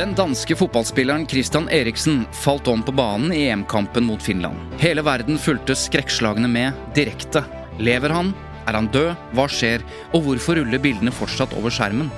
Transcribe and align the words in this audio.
Den 0.00 0.14
danske 0.14 0.56
fotballspilleren 0.56 1.26
Christian 1.28 1.66
Eriksen 1.68 2.22
falt 2.32 2.68
om 2.68 2.80
på 2.82 2.92
banen 2.92 3.34
i 3.36 3.42
EM-kampen 3.50 4.06
mot 4.08 4.22
Finland. 4.22 4.56
Hele 4.80 5.02
verden 5.04 5.36
fulgte 5.38 5.74
skrekkslagne 5.76 6.48
med 6.48 6.72
direkte. 6.96 7.42
Lever 7.76 8.08
han? 8.08 8.30
Er 8.64 8.78
han 8.78 8.88
død? 8.94 9.10
Hva 9.36 9.44
skjer? 9.52 9.84
Og 10.16 10.24
hvorfor 10.24 10.56
ruller 10.56 10.80
bildene 10.80 11.12
fortsatt 11.12 11.52
over 11.52 11.68
skjermen? 11.68 12.08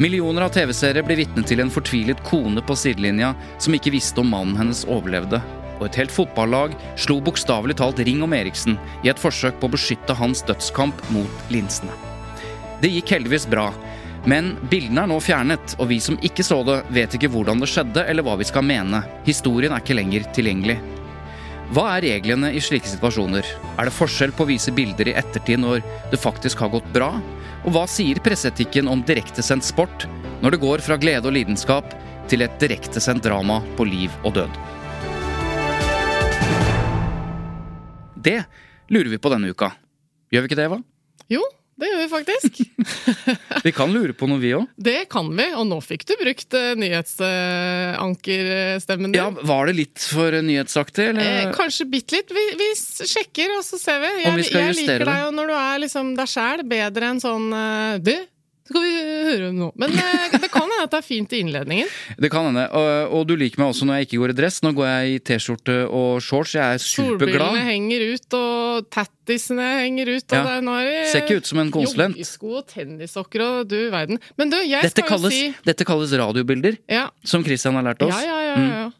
Millioner 0.00 0.46
av 0.46 0.56
TV-seere 0.56 1.04
blir 1.04 1.20
vitne 1.20 1.44
til 1.44 1.60
en 1.60 1.74
fortvilet 1.74 2.24
kone 2.24 2.64
på 2.64 2.78
sidelinja 2.80 3.34
som 3.60 3.76
ikke 3.76 3.92
visste 3.92 4.24
om 4.24 4.32
mannen 4.32 4.56
hennes 4.62 4.86
overlevde. 4.88 5.42
Og 5.82 5.90
et 5.90 6.00
helt 6.00 6.16
fotballag 6.16 6.72
slo 6.96 7.20
bokstavelig 7.20 7.76
talt 7.82 8.00
ring 8.08 8.24
om 8.24 8.32
Eriksen 8.32 8.80
i 9.04 9.12
et 9.12 9.20
forsøk 9.20 9.60
på 9.60 9.68
å 9.68 9.76
beskytte 9.76 10.16
hans 10.16 10.40
dødskamp 10.48 11.04
mot 11.12 11.52
linsene. 11.52 11.92
Det 12.80 12.88
gikk 12.96 13.18
heldigvis 13.18 13.44
bra, 13.52 13.68
men 14.28 14.52
bildene 14.70 15.02
er 15.02 15.10
nå 15.10 15.18
fjernet, 15.22 15.74
og 15.82 15.88
vi 15.90 15.98
som 16.02 16.18
ikke 16.22 16.44
så 16.46 16.60
det, 16.66 16.78
vet 16.94 17.14
ikke 17.16 17.30
hvordan 17.32 17.62
det 17.62 17.68
skjedde 17.72 18.04
eller 18.06 18.22
hva 18.26 18.36
vi 18.38 18.46
skal 18.46 18.62
mene. 18.66 19.02
Historien 19.26 19.74
er 19.74 19.82
ikke 19.82 19.96
lenger 19.98 20.28
tilgjengelig. 20.36 20.76
Hva 21.72 21.86
er 21.96 22.04
reglene 22.04 22.52
i 22.52 22.60
slike 22.62 22.90
situasjoner? 22.90 23.46
Er 23.80 23.88
det 23.88 23.94
forskjell 23.96 24.34
på 24.36 24.44
å 24.44 24.50
vise 24.50 24.74
bilder 24.76 25.08
i 25.08 25.16
ettertid 25.18 25.62
når 25.62 25.80
det 26.12 26.20
faktisk 26.20 26.60
har 26.62 26.70
gått 26.74 26.90
bra? 26.94 27.14
Og 27.64 27.74
hva 27.74 27.86
sier 27.90 28.20
presseetikken 28.22 28.90
om 28.92 29.02
direktesendt 29.06 29.66
sport 29.66 30.06
når 30.42 30.54
det 30.54 30.62
går 30.62 30.84
fra 30.84 30.98
glede 31.00 31.30
og 31.30 31.34
lidenskap 31.34 31.94
til 32.30 32.44
et 32.44 32.54
direktesendt 32.62 33.24
drama 33.24 33.58
på 33.78 33.86
liv 33.88 34.12
og 34.22 34.36
død? 34.36 34.60
Det 38.22 38.38
lurer 38.92 39.10
vi 39.10 39.18
på 39.18 39.32
denne 39.32 39.50
uka. 39.50 39.72
Gjør 40.30 40.44
vi 40.44 40.52
ikke 40.52 40.60
det, 40.60 40.68
Eva? 40.68 40.78
Jo, 41.32 41.42
det 41.80 41.88
gjør 41.88 42.00
vi 42.02 42.08
faktisk. 42.12 42.52
Vi 43.66 43.72
kan 43.72 43.92
lure 43.94 44.12
på 44.16 44.26
noe, 44.28 44.40
vi 44.42 44.50
òg. 44.56 44.66
Det 44.76 45.04
kan 45.12 45.36
vi, 45.36 45.54
og 45.56 45.66
nå 45.70 45.80
fikk 45.84 46.06
du 46.08 46.14
brukt 46.18 46.54
uh, 46.56 46.74
nyhetsankerstemmen 46.78 49.12
din. 49.12 49.20
Ja, 49.20 49.30
var 49.30 49.66
det 49.70 49.74
litt 49.78 50.00
for 50.02 50.42
nyhetsaktig, 50.44 51.04
eller? 51.12 51.22
Eh, 51.46 51.52
kanskje 51.54 51.84
bitte 51.92 52.16
litt. 52.18 52.30
Vi, 52.34 52.44
vi 52.58 52.68
sjekker, 52.76 53.48
og 53.56 53.62
så 53.66 53.76
ser 53.80 53.98
vi. 54.02 54.10
Jeg, 54.24 54.32
vi 54.40 54.44
jeg 54.50 54.74
liker 54.80 55.04
deg 55.08 55.18
jo 55.24 55.30
når 55.38 55.46
du 55.52 55.54
er 55.60 55.76
liksom 55.84 56.06
deg 56.18 56.28
sjæl, 56.34 56.60
bedre 56.74 57.02
enn 57.12 57.20
sånn 57.22 57.46
uh, 57.54 57.96
Det 58.62 58.70
skal 58.70 58.84
vi 58.86 58.90
høre 59.26 59.46
om 59.50 59.56
noe. 59.58 59.72
Men 59.82 59.90
eh, 59.98 60.34
det 60.38 60.48
kan 60.54 60.62
hende 60.70 60.84
at 60.84 60.92
det 60.92 60.98
er 61.00 61.06
fint 61.06 61.32
i 61.34 61.40
innledningen. 61.42 61.88
Det 62.22 62.28
kan 62.30 62.44
hende. 62.46 62.62
Og, 62.78 63.14
og 63.18 63.24
du 63.26 63.32
liker 63.40 63.58
meg 63.58 63.72
også 63.72 63.88
når 63.88 63.98
jeg 63.98 64.06
ikke 64.06 64.20
går 64.22 64.32
i 64.34 64.36
dress. 64.38 64.60
Nå 64.62 64.70
går 64.78 64.86
jeg 64.86 65.10
i 65.10 65.18
T-skjorte 65.30 65.76
og 65.90 66.22
shorts. 66.22 66.54
Jeg 66.54 66.76
er 66.78 66.82
Solbrillene 66.84 67.42
superglad. 67.42 67.66
henger 67.66 68.04
ut, 68.14 68.38
og 68.38 68.86
tattisene 68.94 69.66
henger 69.82 70.12
ut. 70.14 70.22
Og 70.30 70.38
Ja. 70.38 70.44
det 70.46 70.54
er, 70.54 70.64
nå 70.68 70.76
er 70.78 70.88
det 70.92 71.02
Ser 71.10 71.26
ikke 71.26 71.40
ut 71.42 71.50
som 71.50 71.58
en 71.64 71.74
konsulent. 71.74 72.16
Joggesko 72.22 72.54
og 72.62 72.66
tennissokker 72.70 73.46
og 73.48 73.68
du 73.74 73.78
verden. 73.90 74.22
Men 74.38 74.54
du, 74.54 74.58
jeg 74.62 74.86
Dette 74.86 74.94
skal 75.02 75.10
kalles, 75.10 75.34
jo 75.34 75.50
si 75.50 75.68
dette 75.72 75.88
kalles 75.90 76.14
radiobilder, 76.22 76.78
ja, 76.88 77.08
som 77.26 77.42
Christian 77.44 77.74
har 77.80 77.90
lært 77.90 78.06
oss. 78.06 78.14
Ja, 78.14 78.22
ja, 78.30 78.40
ja, 78.52 78.56
Mm. 78.62 78.68
ja, 78.70 78.80
ja. 78.86 78.90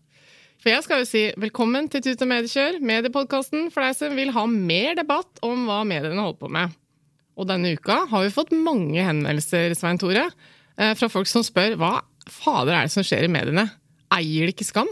For 0.63 0.71
jeg 0.71 0.83
skal 0.85 1.01
jo 1.03 1.07
si 1.11 1.23
velkommen 1.43 1.89
til 1.91 2.01
Tut 2.05 2.21
og 2.23 2.29
Mediekjør, 2.31 2.77
mediepodkasten 2.87 3.65
for 3.75 3.83
deg 3.83 3.97
som 3.99 4.15
vil 4.15 4.31
ha 4.31 4.45
mer 4.47 4.95
debatt 4.95 5.41
om 5.43 5.65
hva 5.67 5.81
mediene 5.87 6.23
holder 6.23 6.39
på 6.39 6.51
med. 6.55 6.71
Og 7.39 7.49
denne 7.49 7.75
uka 7.77 8.03
har 8.11 8.25
vi 8.25 8.33
fått 8.33 8.53
mange 8.55 9.05
henvendelser, 9.05 9.73
Svein 9.79 10.01
Tore, 10.01 10.27
eh, 10.77 10.93
fra 10.99 11.09
folk 11.13 11.31
som 11.31 11.45
spør 11.47 11.79
hva 11.81 11.95
fader 12.29 12.77
er 12.77 12.89
det 12.89 12.95
som 12.95 13.07
skjer 13.07 13.27
i 13.27 13.33
mediene? 13.33 13.69
Eier 14.13 14.47
det 14.47 14.57
ikke 14.57 14.69
skam? 14.69 14.91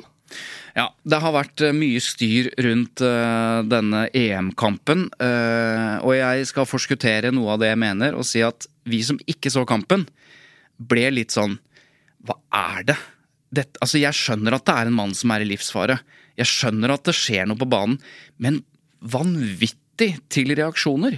Ja, 0.76 0.88
det 1.04 1.18
har 1.20 1.34
vært 1.34 1.60
eh, 1.66 1.76
mye 1.76 2.00
styr 2.00 2.50
rundt 2.64 3.02
eh, 3.04 3.60
denne 3.68 4.06
EM-kampen. 4.16 5.10
og 6.00 6.12
jeg 6.16 6.46
skal 6.48 6.68
forskuttere 6.68 7.34
noe 7.34 7.54
av 7.54 7.60
det 7.60 7.72
jeg 7.72 7.82
mener, 7.82 8.16
og 8.16 8.24
si 8.24 8.42
at 8.46 8.68
vi 8.88 9.02
som 9.04 9.20
ikke 9.28 9.52
så 9.52 9.66
kampen, 9.68 10.06
ble 10.80 11.10
litt 11.12 11.34
sånn 11.34 11.58
Hva 12.24 12.38
er 12.56 12.84
det? 12.88 12.96
Dette, 13.50 13.80
altså, 13.82 13.98
jeg 13.98 14.16
skjønner 14.16 14.54
at 14.56 14.64
det 14.68 14.74
er 14.78 14.88
en 14.88 14.96
mann 14.96 15.12
som 15.16 15.32
er 15.34 15.42
i 15.42 15.48
livsfare. 15.48 15.98
Jeg 16.38 16.48
skjønner 16.48 16.92
at 16.94 17.04
det 17.08 17.16
skjer 17.18 17.48
noe 17.48 17.58
på 17.58 17.68
banen, 17.68 17.98
men 18.38 18.60
vanvittig 19.00 20.12
til 20.32 20.54
reaksjoner. 20.54 21.16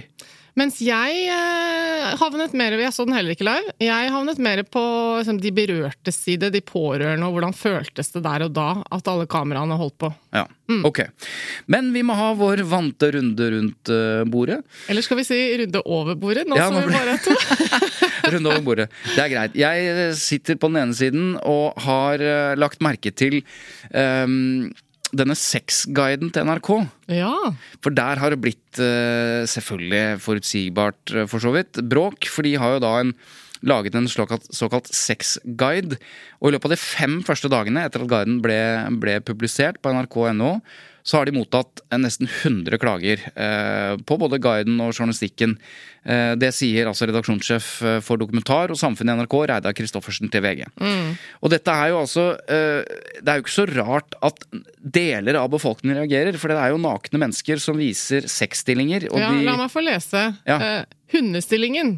Mens 0.59 0.75
jeg 0.85 1.21
eh, 1.33 2.11
havnet 2.19 2.51
mer 2.53 2.75
Jeg 2.77 2.93
så 2.93 3.07
den 3.07 3.15
heller 3.17 3.33
ikke 3.33 3.47
live. 3.47 3.71
Jeg 3.81 4.11
havnet 4.13 4.37
mer 4.43 4.61
på 4.69 4.83
liksom, 5.17 5.39
de 5.41 5.49
berørtes 5.55 6.19
side, 6.21 6.51
de 6.53 6.61
pårørende, 6.61 7.25
og 7.25 7.33
hvordan 7.33 7.55
føltes 7.57 8.11
det 8.13 8.21
der 8.25 8.45
og 8.45 8.53
da 8.53 8.67
at 8.93 9.09
alle 9.09 9.25
kameraene 9.29 9.79
holdt 9.79 9.97
på. 10.03 10.11
Ja, 10.35 10.45
Mm. 10.63 10.85
ok. 10.87 10.99
Men 11.67 11.89
vi 11.91 12.01
må 12.07 12.15
ha 12.15 12.29
vår 12.39 12.61
vante 12.71 13.09
runde 13.11 13.49
rundt 13.51 13.89
eh, 13.91 14.21
bordet. 14.31 14.61
Eller 14.89 15.03
skal 15.03 15.19
vi 15.19 15.25
si 15.27 15.39
runde 15.59 15.81
over 15.83 16.15
bordet, 16.15 16.45
nå 16.47 16.55
Ja, 16.55 16.69
som 16.71 16.79
vi 16.79 16.93
bare 16.95 17.17
er 17.17 17.19
to? 17.25 17.35
Runde 18.33 18.47
over 18.53 18.63
bordet. 18.63 18.85
Det 19.11 19.19
er 19.25 19.33
greit. 19.33 19.57
Jeg 19.59 19.89
eh, 19.91 20.13
sitter 20.15 20.55
på 20.55 20.69
den 20.71 20.79
ene 20.85 20.95
siden 20.95 21.33
og 21.43 21.75
har 21.83 22.23
lagt 22.55 22.79
merke 22.81 23.11
til 23.11 23.41
ehm, 23.91 24.71
denne 25.13 25.35
sexguiden 25.37 26.31
til 26.33 26.47
NRK. 26.47 26.71
Ja. 27.13 27.33
For 27.83 27.93
der 27.95 28.21
har 28.21 28.33
det 28.33 28.41
blitt 28.43 28.81
eh, 28.81 29.45
selvfølgelig 29.49 30.19
forutsigbart, 30.23 31.13
eh, 31.13 31.27
for 31.29 31.43
så 31.43 31.53
vidt, 31.55 31.81
bråk. 31.89 32.27
For 32.29 32.45
de 32.45 32.55
har 32.59 32.75
jo 32.75 32.83
da 32.83 32.93
en, 33.01 33.13
laget 33.63 33.95
en 33.95 34.09
såkalt, 34.11 34.49
såkalt 34.55 34.89
sexguide. 34.93 35.99
Og 36.41 36.49
i 36.49 36.55
løpet 36.55 36.71
av 36.71 36.75
de 36.75 36.81
fem 36.81 37.19
første 37.25 37.51
dagene 37.51 37.85
etter 37.85 38.03
at 38.03 38.11
guiden 38.11 38.41
ble, 38.43 38.59
ble 39.03 39.19
publisert 39.25 39.79
på 39.83 39.93
nrk.no, 39.93 40.57
så 41.03 41.19
har 41.19 41.27
de 41.27 41.35
mottatt 41.35 41.81
eh, 41.91 41.99
nesten 41.99 42.29
100 42.29 42.79
klager 42.79 43.19
eh, 43.35 43.95
på 44.07 44.17
både 44.19 44.39
guiden 44.41 44.79
og 44.79 44.93
journalistikken. 44.95 45.57
Eh, 46.07 46.31
det 46.39 46.53
sier 46.55 46.87
altså 46.87 47.09
redaksjonssjef 47.09 47.67
for 48.05 48.21
dokumentar 48.21 48.71
og 48.71 48.79
Samfunnet 48.79 49.19
i 49.19 49.23
NRK, 49.23 49.35
Reidar 49.51 49.75
Christoffersen 49.75 50.31
til 50.31 50.45
VG. 50.45 50.63
Og 51.43 51.51
dette 51.51 51.75
er 51.75 51.91
jo 51.91 51.99
altså 51.99 52.23
Det 52.47 53.27
er 53.27 53.37
jo 53.37 53.43
ikke 53.43 53.53
så 53.53 53.65
rart 53.69 54.15
at 54.23 54.45
deler 54.79 55.37
av 55.39 55.51
befolkningen 55.51 55.99
reagerer, 55.99 56.37
for 56.39 56.51
det 56.51 56.59
er 56.59 56.71
jo 56.71 56.81
nakne 56.81 57.19
mennesker 57.25 57.59
som 57.61 57.79
viser 57.79 58.27
sexstillinger. 58.31 59.09
Og 59.11 59.19
ja, 59.19 59.31
de, 59.33 59.43
la 59.47 59.57
meg 59.59 59.71
få 59.73 59.83
lese. 59.83 60.23
Ja. 60.47 60.85
Hundestillingen, 61.13 61.97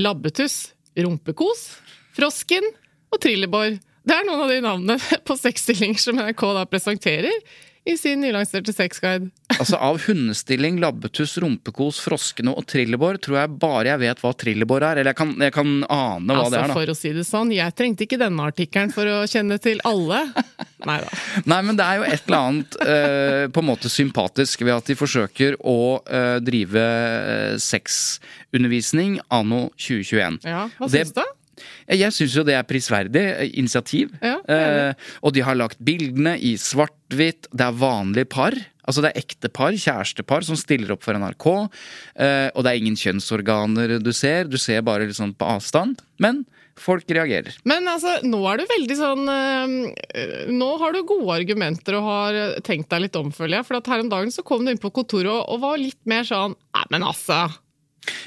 labbetuss, 0.00 0.72
rumpekos, 0.96 1.68
frosken 2.16 2.64
og 3.12 3.20
trillebår. 3.24 3.76
Det 4.06 4.16
er 4.16 4.26
noen 4.28 4.44
av 4.46 4.52
de 4.52 4.60
navnene 4.64 4.98
på 5.28 5.36
sexstillinger 5.38 6.00
som 6.00 6.20
NRK 6.20 6.46
da 6.56 6.66
presenterer 6.70 7.40
i 7.86 7.94
sin 7.98 8.20
nylanserte 8.20 8.72
sexguide. 8.74 9.28
altså 9.58 9.78
Av 9.78 9.98
hundestilling, 10.08 10.80
labbetuss, 10.82 11.36
rumpekos, 11.42 12.00
froskene 12.02 12.50
og 12.50 12.66
trillebår 12.66 13.20
tror 13.22 13.38
jeg 13.38 13.52
bare 13.62 13.92
jeg 13.92 14.02
vet 14.02 14.22
hva 14.24 14.32
trillebår 14.42 14.86
er. 14.88 15.00
Eller 15.02 15.12
jeg 15.14 15.18
kan, 15.20 15.34
jeg 15.46 15.54
kan 15.54 15.70
ane 15.84 16.34
hva 16.34 16.40
Altså, 16.40 16.50
det 16.56 16.62
er, 16.64 16.72
da. 16.72 16.78
for 16.80 16.92
å 16.92 16.96
si 16.98 17.12
det 17.14 17.26
sånn, 17.28 17.52
jeg 17.54 17.76
trengte 17.78 18.06
ikke 18.08 18.18
denne 18.18 18.48
artikkelen 18.50 18.90
for 18.94 19.06
å 19.06 19.20
kjenne 19.30 19.60
til 19.62 19.78
alle. 19.86 20.24
Nei 20.86 20.98
da. 21.04 21.14
Nei, 21.46 21.60
men 21.68 21.78
det 21.78 21.86
er 21.86 22.00
jo 22.00 22.08
et 22.10 22.26
eller 22.26 22.40
annet 22.50 22.76
eh, 22.82 23.46
på 23.54 23.62
en 23.62 23.70
måte 23.70 23.90
sympatisk 23.92 24.66
ved 24.66 24.74
at 24.76 24.90
de 24.90 24.98
forsøker 24.98 25.56
å 25.62 25.78
eh, 26.02 26.36
drive 26.42 26.82
eh, 26.82 27.56
sexundervisning 27.62 29.20
anno 29.30 29.68
2021. 29.78 30.42
Ja, 30.46 30.66
hva 30.78 30.90
syns 30.90 31.14
du? 31.14 31.22
Jeg 31.88 32.12
syns 32.14 32.36
jo 32.36 32.44
det 32.46 32.56
er 32.58 32.66
prisverdig 32.68 33.22
eh, 33.32 33.50
initiativ. 33.60 34.12
Ja, 34.22 34.38
eh, 34.48 35.12
og 35.22 35.34
de 35.36 35.44
har 35.46 35.58
lagt 35.58 35.80
bildene 35.84 36.36
i 36.38 36.54
svart-hvitt. 36.60 37.48
Det 37.52 37.66
er 37.68 37.78
vanlige 37.80 38.28
par. 38.32 38.56
Altså 38.86 39.02
Det 39.02 39.10
er 39.10 39.22
ektepar, 39.24 39.74
kjærestepar, 39.74 40.44
som 40.46 40.58
stiller 40.58 40.92
opp 40.94 41.02
for 41.02 41.18
NRK. 41.18 41.46
eh, 42.22 42.50
og 42.54 42.62
det 42.62 42.70
er 42.70 42.78
ingen 42.82 42.98
kjønnsorganer 42.98 43.96
du 44.02 44.12
ser. 44.14 44.44
Du 44.46 44.58
ser 44.62 44.84
bare 44.86 45.08
sånn 45.16 45.34
på 45.34 45.48
avstand. 45.56 46.04
Men 46.22 46.44
folk 46.76 47.08
reagerer. 47.08 47.56
Men 47.64 47.88
altså, 47.88 48.18
nå 48.22 48.38
er 48.50 48.60
du 48.60 48.66
veldig 48.68 48.96
sånn 48.98 49.28
øh, 49.32 50.48
Nå 50.52 50.66
har 50.82 50.92
du 50.92 51.06
gode 51.08 51.38
argumenter 51.40 51.96
og 51.96 52.04
har 52.04 52.40
tenkt 52.66 52.90
deg 52.92 53.06
litt 53.06 53.16
om, 53.16 53.32
føler 53.32 53.58
jeg. 53.62 53.68
For 53.70 53.80
at 53.80 53.88
her 53.90 54.04
om 54.04 54.10
dagen 54.12 54.30
så 54.34 54.44
kom 54.46 54.64
du 54.64 54.70
inn 54.74 54.82
på 54.82 54.92
kontoret 54.94 55.32
og, 55.32 55.46
og 55.56 55.62
var 55.64 55.80
litt 55.80 56.02
mer 56.04 56.26
sånn 56.28 56.54
Nei, 56.76 56.84
men 56.92 57.06
altså. 57.08 57.46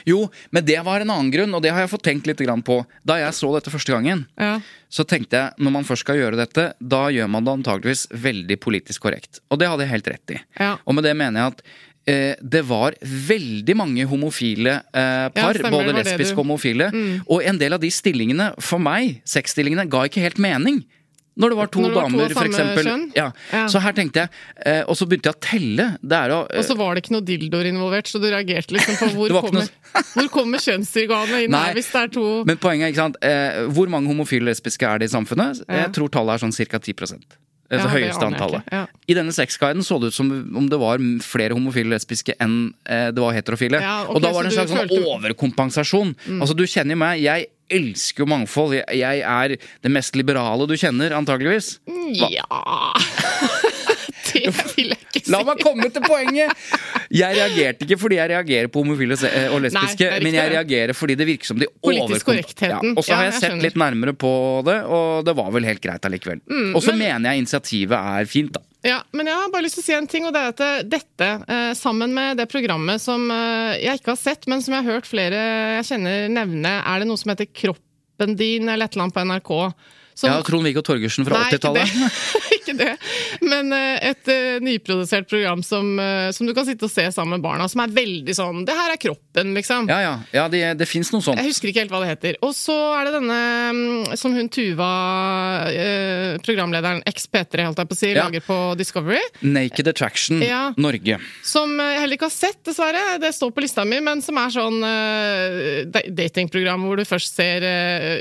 Jo, 0.09 0.29
men 0.51 0.65
det 0.65 0.79
var 0.85 1.01
en 1.01 1.09
annen 1.13 1.31
grunn, 1.33 1.53
og 1.55 1.61
det 1.63 1.71
har 1.73 1.83
jeg 1.85 1.91
fått 1.93 2.05
tenkt 2.07 2.27
litt 2.29 2.41
på. 2.65 2.79
Da 3.05 3.19
jeg 3.19 3.33
så 3.37 3.51
dette 3.55 3.71
første 3.73 3.93
gangen, 3.93 4.25
Ja. 4.39 4.59
så 4.89 5.05
tenkte 5.05 5.37
jeg 5.37 5.53
når 5.59 5.71
man 5.71 5.83
først 5.83 6.05
skal 6.05 6.17
gjøre 6.17 6.37
dette, 6.39 6.73
da 6.81 7.07
gjør 7.09 7.29
man 7.29 7.43
det 7.45 7.53
antageligvis 7.59 8.07
veldig 8.11 8.59
politisk 8.59 9.01
korrekt. 9.01 9.39
Og 9.51 9.59
det 9.59 9.67
hadde 9.67 9.85
jeg 9.85 9.93
helt 9.93 10.07
rett 10.07 10.31
i. 10.35 10.39
Ja. 10.59 10.77
Og 10.85 10.95
med 10.95 11.03
det 11.03 11.15
mener 11.15 11.39
jeg 11.41 11.53
at 11.53 11.61
eh, 12.09 12.35
det 12.41 12.63
var 12.65 12.95
veldig 13.03 13.75
mange 13.77 14.05
homofile 14.09 14.79
eh, 14.93 15.29
par, 15.35 15.53
ja, 15.59 15.69
både 15.69 15.93
lesbiske 15.93 16.33
og 16.37 16.45
homofile. 16.45 16.89
Og 17.27 17.43
en 17.43 17.57
del 17.61 17.73
av 17.73 17.79
de 17.83 17.91
stillingene, 17.93 18.53
for 18.59 18.79
meg, 18.79 19.21
sexstillingene, 19.25 19.87
ga 19.89 20.05
ikke 20.07 20.23
helt 20.25 20.39
mening. 20.41 20.83
Når 21.39 21.53
det 21.53 21.57
var 21.59 21.71
to 21.71 21.83
det 21.85 21.91
var 21.95 22.07
damer, 22.09 22.25
av 22.25 22.35
for 22.35 22.49
eksempel. 22.49 22.89
Ja. 23.15 23.29
Ja. 23.53 23.63
Så 23.71 23.81
her 23.83 23.95
tenkte 23.95 24.25
jeg, 24.25 24.33
eh, 24.67 24.81
og 24.83 24.97
så 24.99 25.07
begynte 25.09 25.31
jeg 25.31 25.37
å 25.37 25.41
telle. 25.45 25.87
Det 26.03 26.17
er 26.17 26.33
jo 26.33 26.39
Og 26.43 26.67
så 26.67 26.77
var 26.79 26.95
det 26.95 27.05
ikke 27.05 27.15
noe 27.15 27.25
dildoer 27.25 27.69
involvert, 27.71 28.11
så 28.11 28.21
du 28.21 28.27
reagerte 28.27 28.75
liksom 28.75 28.99
på 28.99 29.11
hvor 29.15 29.35
kommer, 29.47 29.69
noe... 29.69 30.05
hvor 30.13 30.31
kommer 30.33 30.63
kjønnsorganet 30.63 31.45
inn 31.47 31.55
Nei, 31.55 31.65
her, 31.69 31.77
hvis 31.79 31.91
det 31.93 32.01
er 32.05 32.15
to 32.19 32.25
Men 32.49 32.59
poenget 32.61 32.89
er, 32.89 32.93
ikke 32.93 33.03
sant 33.05 33.19
eh, 33.25 33.61
Hvor 33.75 33.91
mange 33.91 34.11
homofile 34.11 34.51
lesbiske 34.51 34.87
er 34.87 35.01
det 35.01 35.09
i 35.09 35.13
samfunnet? 35.15 35.63
Ja. 35.65 35.85
Jeg 35.85 35.95
tror 35.97 36.11
tallet 36.13 36.37
er 36.37 36.47
sånn 36.47 36.55
ca. 36.59 36.83
10 36.83 37.48
Det 37.69 37.77
Ja, 37.77 37.85
høyeste 37.93 38.25
antallet. 38.25 38.63
ja. 38.73 38.85
I 39.07 39.13
denne 39.13 39.31
sexguiden 39.35 39.83
så 39.85 39.99
det 40.01 40.07
ut 40.09 40.15
som 40.17 40.31
om 40.57 40.69
det 40.69 40.79
var 40.81 40.97
flere 41.21 41.53
homofile 41.53 41.93
lesbiske 41.93 42.33
enn 42.41 42.73
eh, 42.89 43.11
det 43.13 43.21
var 43.21 43.35
heterofile. 43.37 43.77
Ja, 43.81 44.03
okay, 44.07 44.15
og 44.15 44.21
da 44.25 44.31
var 44.33 44.43
det 44.43 44.49
en 44.51 44.57
slags 44.57 44.73
følte... 44.73 44.95
sånn 44.97 45.13
overkompensasjon. 45.19 46.15
Mm. 46.25 46.41
Altså 46.41 46.57
Du 46.57 46.65
kjenner 46.65 46.97
jo 46.97 47.01
meg, 47.03 47.21
jeg 47.21 47.47
elsker 47.69 48.25
jo 48.25 48.29
mangfold. 48.31 48.73
Jeg, 48.79 48.97
jeg 49.03 49.21
er 49.21 49.53
det 49.85 49.91
mest 49.93 50.17
liberale 50.17 50.65
du 50.65 50.73
kjenner, 50.81 51.13
antageligvis. 51.13 51.75
Hva? 51.85 52.31
Ja 52.33 52.45
Det 52.49 53.77
vil 53.77 53.85
jeg 53.85 54.09
ikke 54.09 54.25
si. 54.73 54.85
La 55.33 55.41
meg 55.47 55.59
komme 55.63 55.89
til 55.93 56.03
poenget! 56.05 56.53
Jeg 57.09 57.35
reagerte 57.39 57.85
ikke 57.87 57.97
fordi 57.99 58.19
jeg 58.19 58.29
reagerer 58.31 58.69
på 58.71 58.83
homofile 58.83 59.17
og 59.17 59.23
eh, 59.25 59.55
lesbiske, 59.65 60.09
Nei, 60.11 60.19
men 60.25 60.37
jeg 60.37 60.51
reagerer 60.53 60.93
fordi 60.97 61.15
det 61.19 61.27
virker 61.29 61.49
som 61.51 61.59
de 61.61 61.67
korrektheten. 61.83 62.69
Ja, 62.69 62.79
og 62.95 63.03
så 63.03 63.11
Ja, 63.13 63.19
har 63.19 63.27
jeg, 63.29 63.33
jeg 63.33 63.39
sett 63.41 63.49
skjønner. 63.51 63.65
litt 63.67 63.79
nærmere 63.81 64.13
på 64.21 64.31
det, 64.67 64.77
og 64.85 65.25
det 65.27 65.35
var 65.39 65.51
vel 65.55 65.67
helt 65.69 65.81
greit 65.83 66.05
allikevel. 66.09 66.41
og 66.75 66.81
så 66.85 66.93
men- 66.93 66.99
mener 67.05 67.31
jeg 67.33 67.45
initiativet 67.45 67.97
er 68.19 68.25
fint, 68.29 68.51
da. 68.53 68.61
Ja, 68.85 69.01
men 69.11 69.27
jeg 69.27 69.35
har 69.35 69.49
bare 69.51 69.65
lyst 69.65 69.75
til 69.75 69.83
å 69.83 69.87
si 69.89 69.93
en 69.97 70.07
ting, 70.07 70.25
og 70.25 70.31
det 70.33 70.39
er 70.39 70.53
at 70.53 70.61
eh, 70.63 70.83
dette, 70.87 71.29
eh, 71.51 71.73
sammen 71.75 72.13
med 72.15 72.37
det 72.39 72.45
programmet 72.47 73.01
som 73.03 73.25
jeg 73.29 73.99
ikke 73.99 74.13
har 74.13 74.21
sett, 74.21 74.47
men 74.47 74.61
som 74.63 74.73
jeg 74.77 74.85
har 74.85 74.93
hørt 74.99 75.09
flere 75.09 75.41
jeg 75.81 75.89
kjenner 75.91 76.29
nevne, 76.31 76.77
er 76.85 76.99
det 77.03 77.07
noe 77.09 77.19
som 77.19 77.33
heter 77.33 77.49
Kroppen 77.51 78.37
din, 78.39 78.69
eller 78.69 78.85
et 78.87 78.93
eller 78.95 79.09
annet 79.09 79.15
på 79.17 79.25
NRK. 79.27 79.51
Som, 80.19 80.29
Ja, 80.31 80.41
Trond-Viggo 80.43 80.81
Torgersen 80.83 81.23
fra 81.27 81.43
80-tallet. 81.47 81.91
ikke 82.69 82.77
det. 82.79 82.95
Men 83.45 83.73
eh, 83.75 84.09
et 84.11 84.31
eh, 84.31 84.59
nyprodusert 84.63 85.29
program 85.29 85.63
som, 85.65 85.91
eh, 85.99 86.29
som 86.35 86.47
du 86.47 86.53
kan 86.55 86.67
sitte 86.67 86.85
og 86.87 86.91
se 86.91 87.05
sammen 87.13 87.37
med 87.37 87.45
barna, 87.45 87.67
som 87.71 87.81
er 87.83 87.93
veldig 87.93 88.35
sånn 88.35 88.63
Det 88.67 88.75
her 88.75 88.93
er 88.93 88.99
kroppen, 89.01 89.53
liksom. 89.57 89.89
Ja, 89.91 89.99
ja. 90.03 90.13
ja 90.35 90.47
det, 90.51 90.63
det 90.79 90.87
fins 90.89 91.11
noe 91.13 91.23
sånt. 91.25 91.39
Jeg 91.41 91.51
husker 91.51 91.71
ikke 91.71 91.83
helt 91.85 91.93
hva 91.93 92.01
det 92.03 92.11
heter. 92.13 92.39
Og 92.45 92.53
så 92.57 92.75
er 92.97 93.09
det 93.09 93.15
denne 93.19 93.39
mm, 93.75 94.17
som 94.19 94.35
hun 94.35 94.49
Tuva, 94.49 94.89
programlederen, 96.43 97.03
eks-P3, 97.07 97.65
holdt 97.67 97.81
jeg 97.83 97.89
på 97.89 97.95
å 97.95 97.99
si, 97.99 98.09
Ja. 98.09 98.25
lager 98.25 98.43
på 98.43 98.57
Discovery. 98.79 99.21
Naked 99.45 99.87
Attraction 99.91 100.41
Ja. 100.41 100.73
Norge. 100.77 101.19
Som 101.45 101.75
jeg 101.77 101.99
heller 102.01 102.17
ikke 102.17 102.27
har 102.29 102.33
sett, 102.33 102.59
dessverre. 102.65 103.03
Det 103.21 103.29
står 103.35 103.53
på 103.53 103.61
lista 103.63 103.85
mi, 103.87 103.99
men 104.03 104.23
som 104.25 104.39
er 104.41 104.53
sånn 104.55 104.79
datingprogram 106.17 106.87
hvor 106.87 106.99
du 106.99 107.05
først 107.07 107.37
ser 107.37 107.65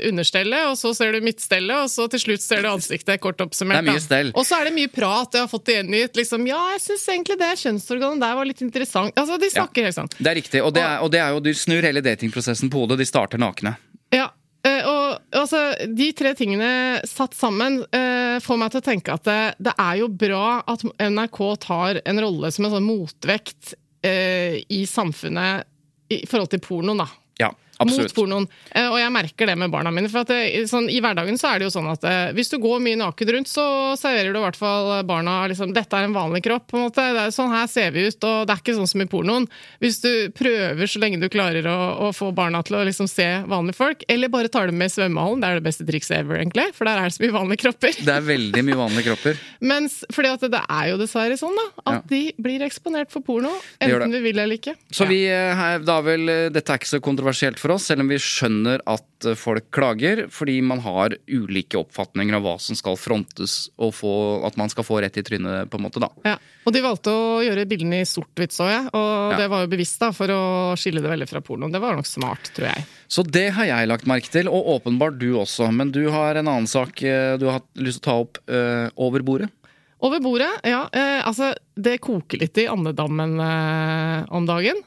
understellet, 0.07 0.69
og 0.69 0.77
så 0.79 0.93
ser 0.95 1.17
du 1.17 1.25
midtstellet, 1.25 1.85
og 1.85 1.89
så 1.91 2.07
til 2.13 2.23
slutt 2.23 2.45
ser 2.45 2.63
du 2.65 2.69
ansiktet 2.71 3.21
kort 3.23 3.41
oppsummert. 3.43 3.81
Det 3.83 3.89
er 3.89 3.97
mye 3.97 4.03
stell. 4.05 4.31
Og 4.39 4.47
så 4.47 4.59
er 4.59 4.69
det 4.69 4.75
mye 4.77 4.89
prat. 4.91 5.35
Jeg 5.35 5.43
har 5.43 5.51
fått 5.51 5.67
det 5.67 5.77
gjengitt. 5.79 6.15
Liksom, 6.15 6.47
ja, 6.47 6.59
jeg 6.75 6.83
syns 6.85 7.05
egentlig 7.11 7.39
det 7.41 7.51
kjønnsorganet 7.59 8.23
der 8.23 8.37
var 8.39 8.47
litt 8.47 8.63
interessant. 8.63 9.15
Altså, 9.19 9.39
De 9.41 9.51
snakker 9.51 9.89
helt 9.89 9.97
sånn. 9.97 10.11
Det 10.15 10.31
er 10.31 10.39
riktig. 10.39 10.63
Og 10.63 10.73
det 10.75 10.83
er, 10.85 10.97
og 11.03 11.11
det 11.13 11.21
er 11.23 11.35
jo, 11.35 11.41
de 11.43 11.55
snur 11.57 11.85
hele 11.85 12.03
datingprosessen 12.05 12.71
på 12.71 12.83
hodet. 12.83 12.99
De 13.01 13.07
starter 13.09 13.41
nakne. 13.41 13.75
Ja, 14.15 14.29
eh, 14.65 14.81
og 14.87 15.35
altså, 15.35 15.63
de 15.85 16.09
tre 16.17 16.33
tingene 16.39 16.71
satt 17.09 17.35
sammen 17.37 17.81
eh, 17.91 18.39
får 18.43 18.61
meg 18.61 18.73
til 18.73 18.81
å 18.81 18.87
tenke 18.87 19.19
at 19.19 19.27
det, 19.27 19.39
det 19.69 19.75
er 19.75 19.99
jo 20.01 20.09
bra 20.23 20.61
at 20.71 20.87
NRK 20.87 21.41
tar 21.67 22.01
en 22.05 22.23
rolle 22.23 22.53
som 22.55 22.69
en 22.69 22.77
sånn 22.77 22.87
motvekt 22.87 23.75
eh, 24.05 24.61
i 24.71 24.85
samfunnet 24.89 25.67
i 26.09 26.23
forhold 26.25 26.49
til 26.55 26.63
porno, 26.63 26.95
da. 26.97 27.05
Ja, 27.39 27.51
Mot 27.79 28.13
pornoen. 28.13 28.45
Eh, 28.75 28.87
og 28.91 28.97
jeg 28.99 29.11
merker 29.15 29.47
det 29.47 29.55
med 29.57 29.71
barna 29.71 29.91
mine. 29.91 30.09
For 30.11 30.19
at 30.25 30.27
det, 30.33 30.67
sånn, 30.67 30.89
I 30.91 30.99
hverdagen 30.99 31.37
så 31.39 31.53
er 31.53 31.59
det 31.61 31.69
jo 31.69 31.73
sånn 31.77 31.87
at 31.91 32.03
eh, 32.03 32.31
hvis 32.35 32.49
du 32.51 32.57
går 32.59 32.81
mye 32.83 32.97
naken 32.99 33.29
rundt, 33.35 33.47
så 33.47 33.95
serverer 33.99 34.33
du 34.33 34.39
i 34.39 34.43
hvert 34.43 34.59
fall 34.59 35.03
barna 35.07 35.47
liksom, 35.47 35.71
Dette 35.73 35.95
er 35.95 36.03
en 36.09 36.13
vanlig 36.17 36.43
kropp. 36.43 36.67
på 36.67 36.77
en 36.77 36.83
måte. 36.89 37.05
Det 37.15 37.21
er, 37.23 37.31
sånn 37.31 37.53
her 37.53 37.67
ser 37.71 37.91
vi 37.95 38.07
ut, 38.09 38.19
og 38.27 38.47
det 38.49 38.53
er 38.55 38.59
ikke 38.63 38.75
sånn 38.75 38.89
som 38.91 39.01
i 39.01 39.07
pornoen. 39.07 39.47
Hvis 39.79 40.01
du 40.03 40.11
prøver 40.35 40.91
så 40.91 40.99
lenge 40.99 41.21
du 41.21 41.29
klarer 41.31 41.65
å, 41.71 41.77
å 42.09 42.11
få 42.15 42.31
barna 42.35 42.61
til 42.67 42.75
å 42.79 42.83
liksom, 42.83 43.07
se 43.07 43.27
vanlige 43.47 43.79
folk, 43.79 44.03
eller 44.11 44.27
bare 44.33 44.51
tar 44.51 44.67
dem 44.67 44.77
med 44.77 44.91
i 44.91 44.95
svømmehallen, 44.97 45.39
det 45.39 45.47
er 45.53 45.59
det 45.61 45.65
beste 45.69 45.87
trikset 45.87 46.17
ever, 46.19 46.41
egentlig. 46.43 46.67
For 46.75 46.83
der 46.89 46.99
er 46.99 47.07
det 47.09 47.15
så 47.15 47.23
mye 47.23 47.37
vanlige 47.37 47.63
kropper. 47.63 47.95
Det 48.03 48.15
er 48.17 48.27
veldig 48.27 48.65
mye 48.67 48.79
vanlige 48.83 49.07
kropper. 49.09 49.39
Mens, 49.71 50.01
fordi 50.11 50.33
at 50.35 50.45
det 50.51 50.61
er 50.67 50.91
jo 50.91 50.99
dessverre 50.99 51.39
sånn 51.39 51.55
da, 51.55 51.67
at 51.85 51.95
Ja. 51.99 52.01
de 52.11 52.21
blir 52.41 52.61
eksponert 52.67 53.11
for 53.13 53.23
porno, 53.25 53.51
enten 53.79 54.11
vi 54.13 54.21
vil 54.27 54.39
eller 54.43 54.59
ikke. 54.59 54.75
Så 54.91 55.03
Ja. 55.07 55.09
vi, 55.09 55.23
eh, 55.31 55.55
her, 55.55 55.79
da 55.79 55.99
vel, 56.05 56.27
eh, 56.29 56.49
Dette 56.49 56.73
er 56.73 56.77
ikke 56.79 56.89
så 56.89 56.99
kontroversielt 57.03 57.59
for 57.59 57.68
oss, 57.75 57.85
selv 57.89 58.01
om 58.03 58.09
vi 58.11 58.17
skjønner 58.21 58.81
at 58.89 59.27
eh, 59.27 59.35
folk 59.39 59.67
klager 59.75 60.25
fordi 60.33 60.57
man 60.65 60.79
har 60.85 61.15
ulike 61.27 61.77
oppfatninger 61.79 62.37
av 62.37 62.45
hva 62.45 62.53
som 62.61 62.77
skal 62.79 62.97
frontes, 62.99 63.69
og 63.77 63.93
få, 63.97 64.13
at 64.47 64.57
man 64.59 64.71
skal 64.71 64.85
få 64.87 65.01
rett 65.03 65.17
i 65.19 65.23
trynet, 65.25 65.69
på 65.69 65.79
en 65.79 65.85
måte. 65.87 66.01
da. 66.03 66.09
Ja, 66.25 66.35
og 66.65 66.73
de 66.75 66.83
valgte 66.85 67.13
å 67.13 67.39
gjøre 67.45 67.67
bildene 67.69 68.01
i 68.03 68.07
sort-hvitt, 68.09 68.55
så 68.55 68.69
jeg. 68.71 68.89
Og 68.93 69.33
Ja. 69.33 69.37
det 69.43 69.49
var 69.51 69.65
jo 69.65 69.71
bevisst 69.75 69.99
da, 69.99 70.11
for 70.15 70.27
å 70.33 70.41
skille 70.79 71.01
det 71.03 71.09
veldig 71.11 71.29
fra 71.29 71.41
pornoen. 71.41 71.71
Det 71.71 71.81
var 71.81 71.95
nok 71.99 72.09
smart, 72.09 72.51
tror 72.55 72.69
jeg. 72.71 72.85
Så 73.09 73.23
det 73.25 73.47
har 73.57 73.65
jeg 73.65 73.87
lagt 73.89 74.05
merke 74.09 74.29
til, 74.29 74.47
og 74.47 74.67
åpenbart 74.79 75.17
du 75.19 75.31
også. 75.39 75.71
Men 75.73 75.91
du 75.91 76.09
har 76.13 76.35
en 76.35 76.47
annen 76.47 76.67
sak 76.69 77.01
eh, 77.03 77.37
du 77.37 77.47
har 77.49 77.59
hatt 77.61 77.69
lyst 77.75 78.03
til 78.03 78.09
å 78.09 78.09
ta 78.09 78.19
opp 78.25 78.37
øh, 78.49 78.89
over 78.97 79.21
bordet. 79.25 79.49
Over 79.99 80.21
bordet, 80.23 80.47
ja. 80.63 80.85
Eh, 80.95 81.19
altså, 81.27 81.49
det 81.75 81.97
koker 81.99 82.39
litt 82.39 82.55
i 82.61 82.69
andedammen 82.71 83.33
eh, 83.43 84.25
om 84.31 84.45
dagen. 84.47 84.77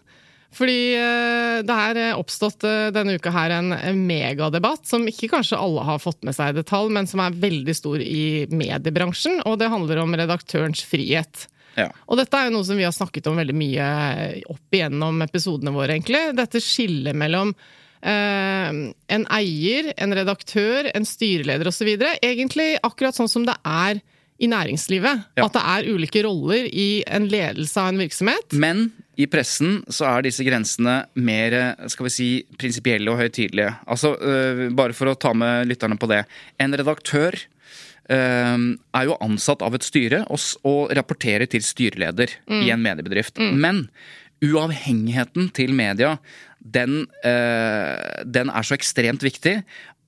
Fordi 0.52 0.78
eh, 0.98 1.58
det 1.64 1.76
er 1.86 2.00
eh, 2.00 2.18
oppstått 2.18 2.66
eh, 2.68 2.90
denne 2.92 3.16
uka 3.16 3.32
her 3.32 3.54
en, 3.56 3.72
en 3.72 4.02
megadebatt 4.08 4.84
som 4.88 5.06
ikke 5.08 5.30
kanskje 5.32 5.60
alle 5.60 5.84
har 5.88 6.02
fått 6.02 6.20
med 6.26 6.36
seg 6.36 6.52
i 6.52 6.58
detalj, 6.60 6.92
men 6.92 7.08
som 7.08 7.22
er 7.24 7.38
veldig 7.40 7.76
stor 7.76 8.04
i 8.04 8.44
mediebransjen, 8.52 9.40
og 9.48 9.56
det 9.62 9.72
handler 9.72 10.02
om 10.02 10.16
redaktørens 10.18 10.84
frihet. 10.84 11.46
Ja. 11.78 11.88
Og 12.04 12.20
dette 12.20 12.36
er 12.36 12.50
jo 12.50 12.58
noe 12.58 12.68
som 12.68 12.76
vi 12.76 12.84
har 12.84 12.92
snakket 12.92 13.30
om 13.30 13.38
veldig 13.40 13.56
mye 13.56 13.86
opp 14.52 14.76
igjennom 14.76 15.24
episodene 15.24 15.72
våre, 15.72 15.96
egentlig. 15.96 16.20
Dette 16.36 16.60
skillet 16.60 17.16
mellom 17.16 17.54
eh, 18.04 18.70
en 19.16 19.28
eier, 19.38 19.92
en 19.96 20.16
redaktør, 20.20 20.90
en 20.92 21.08
styreleder 21.08 21.70
osv. 21.72 21.94
Egentlig 22.20 22.74
akkurat 22.84 23.16
sånn 23.16 23.30
som 23.32 23.48
det 23.48 23.56
er 23.64 24.02
i 24.42 24.50
næringslivet. 24.50 25.28
Ja. 25.38 25.46
At 25.46 25.56
det 25.56 25.62
er 25.62 25.88
ulike 25.94 26.24
roller 26.26 26.66
i 26.68 27.04
en 27.06 27.28
ledelse 27.30 27.78
av 27.80 27.92
en 27.92 28.02
virksomhet. 28.02 28.52
Men 28.58 28.90
i 29.20 29.26
pressen 29.28 29.82
så 29.92 30.06
er 30.08 30.24
disse 30.24 30.44
grensene 30.46 31.02
mer 31.20 31.56
skal 31.92 32.08
vi 32.08 32.12
si, 32.12 32.28
prinsipielle 32.58 33.12
og 33.12 33.20
høytidelige. 33.20 33.74
Altså, 33.84 34.14
øh, 34.16 34.68
bare 34.76 34.96
for 34.96 35.10
å 35.10 35.18
ta 35.20 35.34
med 35.36 35.68
lytterne 35.68 35.98
på 36.00 36.08
det. 36.08 36.22
En 36.62 36.72
redaktør 36.78 37.36
øh, 37.36 38.64
er 38.72 39.08
jo 39.08 39.18
ansatt 39.20 39.64
av 39.64 39.76
et 39.76 39.84
styre 39.84 40.24
og, 40.32 40.40
og 40.68 40.94
rapporterer 40.96 41.44
til 41.50 41.64
styreleder 41.66 42.38
i 42.62 42.72
en 42.72 42.84
mediebedrift. 42.84 43.42
Men 43.52 43.86
uavhengigheten 44.42 45.52
til 45.54 45.74
media, 45.76 46.16
den, 46.62 47.06
øh, 47.26 48.24
den 48.24 48.50
er 48.50 48.66
så 48.66 48.76
ekstremt 48.78 49.22
viktig. 49.22 49.60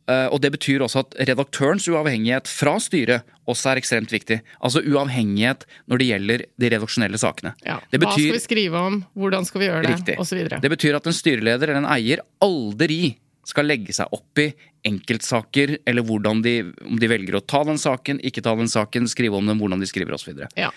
Uh, 0.05 0.29
og 0.29 0.41
Det 0.45 0.51
betyr 0.53 0.85
også 0.85 1.05
at 1.05 1.15
redaktørens 1.31 1.87
uavhengighet 1.89 2.51
fra 2.51 2.77
styret 2.83 3.25
også 3.49 3.73
er 3.73 3.81
ekstremt 3.81 4.13
viktig. 4.13 4.41
Altså 4.61 4.83
uavhengighet 4.85 5.65
når 5.89 6.01
det 6.01 6.09
gjelder 6.11 6.45
de 6.61 6.71
redaksjonelle 6.75 7.21
sakene. 7.21 7.55
Ja. 7.65 7.79
Det 7.91 8.01
Hva 8.03 8.13
skal 8.13 8.37
vi 8.37 8.45
skrive 8.45 8.85
om, 8.91 9.03
hvordan 9.17 9.49
skal 9.49 9.63
vi 9.63 9.69
gjøre 9.71 9.85
det, 9.87 9.97
riktig. 9.97 10.19
osv. 10.21 10.47
Det 10.61 10.73
betyr 10.77 11.01
at 11.01 11.09
en 11.09 11.17
styreleder 11.17 11.73
eller 11.73 11.85
en 11.85 11.93
eier 11.97 12.25
aldri 12.45 13.17
skal 13.45 13.69
legge 13.69 13.93
seg 13.93 14.13
opp 14.17 14.41
i 14.41 14.49
enkeltsaker, 14.85 15.79
eller 15.89 16.05
hvordan 16.05 16.43
de, 16.45 16.55
om 16.85 16.99
de 17.01 17.09
velger 17.09 17.39
å 17.39 17.43
ta 17.45 17.63
den 17.65 17.81
saken, 17.81 18.21
ikke 18.25 18.43
ta 18.45 18.53
den 18.57 18.69
saken, 18.69 19.09
skrive 19.09 19.39
om 19.39 19.49
den, 19.49 19.59
hvordan 19.61 19.81
de 19.81 19.89
skriver 19.89 20.17
osv. 20.17 20.45
Ja. 20.61 20.71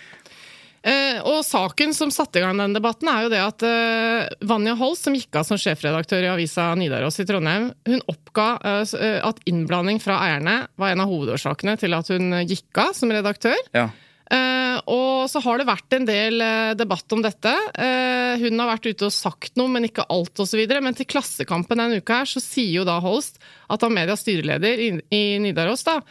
Eh, 0.87 1.19
og 1.27 1.41
saken 1.43 1.91
som 1.95 2.11
satte 2.13 2.39
i 2.39 2.43
gang 2.45 2.59
den 2.61 2.75
debatten, 2.77 3.09
er 3.11 3.25
jo 3.25 3.31
det 3.33 3.41
at 3.43 3.63
eh, 3.67 4.29
Vanja 4.47 4.77
Holst, 4.79 5.07
som 5.07 5.15
gikk 5.17 5.35
av 5.35 5.47
som 5.47 5.59
sjefredaktør 5.59 6.23
i 6.23 6.31
avisa 6.31 6.69
Nidaros 6.79 7.19
i 7.19 7.27
Trondheim, 7.27 7.73
hun 7.89 8.03
oppga 8.07 8.49
eh, 8.63 9.19
at 9.19 9.41
innblanding 9.49 9.99
fra 10.03 10.21
eierne 10.29 10.61
var 10.79 10.93
en 10.93 11.03
av 11.03 11.11
hovedårsakene 11.11 11.75
til 11.81 11.97
at 11.97 12.11
hun 12.13 12.39
gikk 12.45 12.85
av 12.85 12.93
som 12.95 13.11
redaktør. 13.11 13.59
Ja. 13.75 13.89
Eh, 14.27 14.77
og 14.91 15.29
så 15.31 15.39
har 15.43 15.59
det 15.59 15.67
vært 15.69 15.95
en 15.95 16.07
del 16.07 16.43
eh, 16.43 16.73
debatt 16.79 17.15
om 17.15 17.23
dette. 17.23 17.51
Eh, 17.79 18.39
hun 18.41 18.59
har 18.59 18.71
vært 18.73 18.89
ute 18.89 19.07
og 19.07 19.15
sagt 19.15 19.55
noe, 19.59 19.71
men 19.71 19.87
ikke 19.87 20.07
alt 20.11 20.39
osv. 20.43 20.63
Men 20.83 20.97
til 20.97 21.07
Klassekampen 21.07 21.79
denne 21.79 22.01
uka 22.01 22.21
her, 22.21 22.31
så 22.31 22.43
sier 22.43 22.81
jo 22.81 22.87
da 22.87 22.97
Holst 23.03 23.39
at 23.71 23.83
Amedias 23.87 24.25
styreleder 24.25 24.83
i, 24.83 24.89
i 25.15 25.23
Nidaros 25.43 25.85
da, 25.87 26.01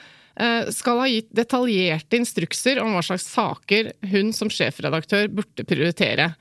skal 0.74 0.98
ha 1.00 1.06
gitt 1.08 1.30
detaljerte 1.32 2.18
instrukser 2.18 2.82
om 2.82 2.92
hva 2.92 3.00
slags 3.06 3.24
saker 3.32 3.94
hun 4.12 4.34
som 4.36 4.50
sjefredaktør 4.52 5.30
burde 5.32 5.64
prioritere. 5.64 6.34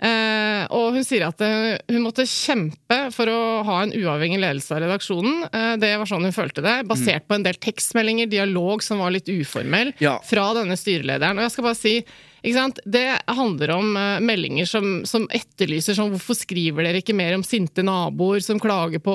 Uh, 0.00 0.64
og 0.72 0.94
hun 0.96 1.04
sier 1.04 1.26
at 1.26 1.42
uh, 1.44 1.74
hun 1.92 2.00
måtte 2.06 2.24
kjempe 2.24 2.96
for 3.12 3.28
å 3.28 3.40
ha 3.68 3.82
en 3.84 3.92
uavhengig 3.92 4.38
ledelse 4.40 4.72
av 4.72 4.80
redaksjonen. 4.80 5.42
Uh, 5.52 5.74
det 5.80 5.90
var 6.00 6.08
sånn 6.08 6.24
hun 6.24 6.32
følte 6.32 6.64
det, 6.64 6.78
basert 6.88 7.26
på 7.28 7.36
en 7.36 7.44
del 7.44 7.58
tekstmeldinger, 7.60 8.30
dialog 8.32 8.80
som 8.84 9.02
var 9.04 9.12
litt 9.12 9.28
uformell, 9.28 9.92
Ja. 10.00 10.16
fra 10.24 10.54
denne 10.56 10.78
styrelederen. 10.80 11.36
Og 11.36 11.44
jeg 11.44 11.52
skal 11.52 11.68
bare 11.68 11.80
si? 11.82 11.94
Det 12.42 13.18
handler 13.26 13.70
om 13.70 13.96
eh, 13.96 14.20
meldinger 14.20 14.66
som, 14.66 15.02
som 15.04 15.26
etterlyser 15.30 15.96
sånn 15.96 16.12
Hvorfor 16.14 16.36
skriver 16.38 16.86
dere 16.86 17.02
ikke 17.02 17.16
mer 17.16 17.34
om 17.36 17.44
sinte 17.44 17.84
naboer 17.84 18.40
som 18.44 18.60
klager 18.60 19.02
på 19.02 19.14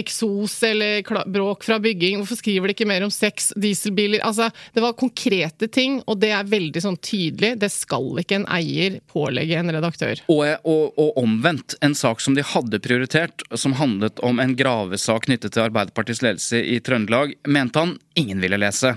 eksos 0.00 0.56
eller 0.66 1.04
bråk 1.30 1.64
fra 1.66 1.78
bygging? 1.82 2.20
Hvorfor 2.20 2.40
skriver 2.40 2.68
dere 2.68 2.76
ikke 2.76 2.88
mer 2.88 3.04
om 3.06 3.12
sex, 3.12 3.52
dieselbiler? 3.56 4.24
Altså, 4.26 4.50
det 4.74 4.84
var 4.84 4.96
konkrete 4.98 5.68
ting, 5.68 6.00
og 6.06 6.20
det 6.22 6.32
er 6.34 6.48
veldig 6.48 6.82
sånn 6.82 6.98
tydelig. 7.04 7.54
Det 7.60 7.70
skal 7.72 8.22
ikke 8.22 8.40
en 8.40 8.48
eier 8.50 8.98
pålegge 9.12 9.60
en 9.60 9.72
redaktør. 9.76 10.24
Og, 10.32 10.44
og, 10.64 10.98
og 11.00 11.20
omvendt. 11.20 11.76
En 11.84 11.94
sak 11.96 12.24
som 12.24 12.36
de 12.36 12.44
hadde 12.46 12.82
prioritert, 12.82 13.44
som 13.54 13.76
handlet 13.78 14.20
om 14.26 14.40
en 14.42 14.56
gravesak 14.58 15.28
knyttet 15.28 15.54
til 15.54 15.68
Arbeiderpartiets 15.68 16.24
ledelse 16.24 16.60
i 16.60 16.80
Trøndelag, 16.84 17.36
mente 17.48 17.82
han 17.82 17.96
ingen 18.18 18.42
ville 18.42 18.60
lese. 18.60 18.96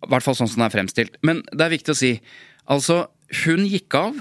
I 0.00 0.08
hvert 0.10 0.24
fall 0.24 0.36
sånn 0.38 0.48
som 0.48 0.62
den 0.62 0.68
er 0.70 0.74
fremstilt. 0.74 1.18
Men 1.26 1.44
det 1.52 1.66
er 1.66 1.76
viktig 1.76 1.94
å 1.94 1.98
si. 1.98 2.14
Altså, 2.70 3.04
hun 3.44 3.64
gikk 3.68 3.96
av 3.98 4.20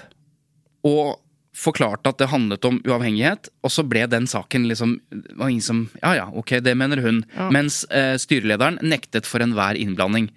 og 0.88 1.20
forklarte 1.60 2.12
at 2.12 2.20
det 2.22 2.30
handlet 2.32 2.64
om 2.68 2.78
uavhengighet, 2.88 3.50
og 3.66 3.72
så 3.74 3.84
ble 3.84 4.06
den 4.08 4.28
saken 4.30 4.68
liksom 4.70 4.94
var 5.36 5.50
ingen 5.50 5.66
som, 5.66 5.82
Ja 6.00 6.14
ja, 6.16 6.28
ok, 6.32 6.56
det 6.64 6.76
mener 6.78 7.02
hun. 7.04 7.24
Mens 7.52 7.82
eh, 7.92 8.16
styrelederen 8.22 8.80
nektet 8.86 9.28
for 9.28 9.44
enhver 9.44 9.76
innblanding. 9.80 10.30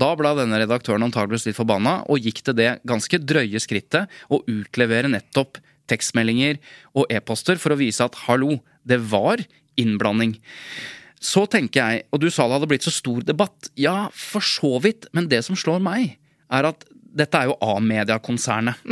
Da 0.00 0.14
ble 0.16 0.32
denne 0.38 0.60
redaktøren 0.62 1.04
antageligvis 1.04 1.50
litt 1.50 1.58
forbanna, 1.58 1.98
og 2.08 2.24
gikk 2.24 2.40
til 2.46 2.56
det 2.56 2.70
ganske 2.88 3.20
drøye 3.20 3.60
skrittet 3.60 4.08
å 4.32 4.40
utlevere 4.48 5.10
nettopp 5.12 5.60
tekstmeldinger 5.90 6.60
og 6.94 7.10
e-poster 7.12 7.60
for 7.60 7.74
å 7.74 7.80
vise 7.80 8.04
at 8.06 8.16
hallo, 8.24 8.60
det 8.86 9.02
var 9.10 9.42
innblanding. 9.80 10.38
Så 11.20 11.44
tenker 11.50 11.82
jeg, 11.82 12.06
og 12.08 12.22
du 12.22 12.30
sa 12.32 12.46
det 12.48 12.56
hadde 12.56 12.70
blitt 12.70 12.86
så 12.86 12.94
stor 12.94 13.20
debatt. 13.26 13.68
Ja, 13.76 14.08
for 14.16 14.40
så 14.44 14.78
vidt, 14.80 15.10
men 15.12 15.28
det 15.28 15.42
som 15.44 15.58
slår 15.58 15.82
meg, 15.84 16.16
er 16.50 16.66
at 16.70 16.86
dette 17.16 17.38
er 17.38 17.50
jo 17.50 17.56
A-media-konsernet. 17.64 18.84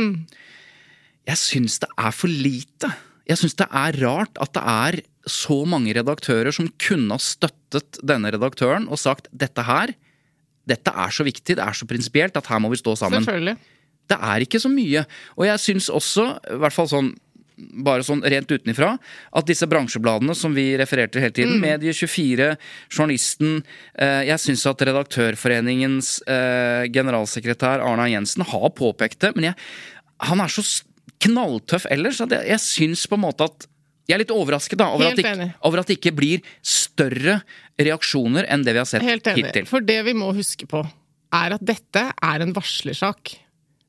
Jeg 1.29 1.39
syns 1.39 1.79
det 1.83 1.89
er 1.99 2.15
for 2.15 2.31
lite. 2.31 2.89
Jeg 3.29 3.37
syns 3.41 3.57
det 3.59 3.67
er 3.69 3.97
rart 4.01 4.39
at 4.41 4.53
det 4.57 4.65
er 4.65 4.99
så 5.29 5.59
mange 5.69 5.93
redaktører 5.93 6.53
som 6.55 6.69
kunne 6.81 7.13
ha 7.13 7.21
støttet 7.21 7.99
denne 8.01 8.31
redaktøren 8.33 8.87
og 8.89 9.01
sagt 9.01 9.29
dette 9.29 9.65
her, 9.67 9.93
dette 10.69 10.93
er 10.93 11.13
så 11.13 11.25
viktig, 11.25 11.57
det 11.57 11.65
er 11.65 11.75
så 11.77 11.87
prinsipielt 11.89 12.37
at 12.37 12.49
her 12.49 12.61
må 12.61 12.71
vi 12.73 12.79
stå 12.81 12.95
sammen. 12.97 13.23
Selvfølgelig. 13.23 13.57
Det 14.09 14.17
er 14.17 14.45
ikke 14.45 14.61
så 14.61 14.71
mye. 14.73 15.03
Og 15.37 15.45
jeg 15.45 15.61
syns 15.61 15.89
også, 15.93 16.25
i 16.49 16.59
hvert 16.61 16.75
fall 16.75 16.89
sånn 16.89 17.11
bare 17.85 18.03
sånn 18.07 18.21
rent 18.23 18.51
utenifra, 18.51 18.93
at 19.35 19.47
disse 19.49 19.67
bransjebladene 19.67 20.35
som 20.37 20.53
vi 20.55 20.69
refererte 20.79 21.19
hele 21.19 21.33
tiden, 21.35 21.57
Medie24, 21.63 22.53
Journalisten 22.89 23.57
eh, 23.99 24.23
Jeg 24.29 24.39
syns 24.39 24.65
at 24.69 24.81
Redaktørforeningens 24.87 26.21
eh, 26.27 26.85
generalsekretær 26.93 27.83
Arna 27.83 28.07
Jensen 28.09 28.45
har 28.47 28.69
påpekt 28.77 29.19
det, 29.25 29.33
men 29.35 29.49
jeg, 29.51 29.57
han 30.29 30.39
er 30.43 30.51
så 30.53 30.63
knalltøff 31.19 31.85
ellers 31.91 32.21
at 32.23 32.31
jeg, 32.37 32.47
jeg 32.53 32.63
syns 32.63 33.03
på 33.11 33.17
en 33.19 33.25
måte 33.27 33.47
at 33.49 33.67
jeg 34.09 34.15
er 34.17 34.23
litt 34.23 34.31
overrasket 34.33 34.79
da, 34.79 34.87
over 34.95 35.05
at, 35.11 35.19
det, 35.19 35.25
ikke- 35.27 35.65
over 35.67 35.81
at 35.83 35.89
det 35.91 35.97
ikke 35.99 36.15
blir 36.17 36.39
større 36.65 37.41
reaksjoner 37.79 38.47
enn 38.49 38.63
det 38.65 38.73
vi 38.73 38.81
har 38.81 38.87
sett 38.89 39.03
hittil. 39.37 39.67
For 39.69 39.85
det 39.85 39.99
vi 40.07 40.15
må 40.17 40.31
huske 40.33 40.65
på, 40.71 40.81
er 41.37 41.53
at 41.59 41.61
dette 41.61 42.07
er 42.17 42.41
en 42.41 42.55
varslersak. 42.55 43.35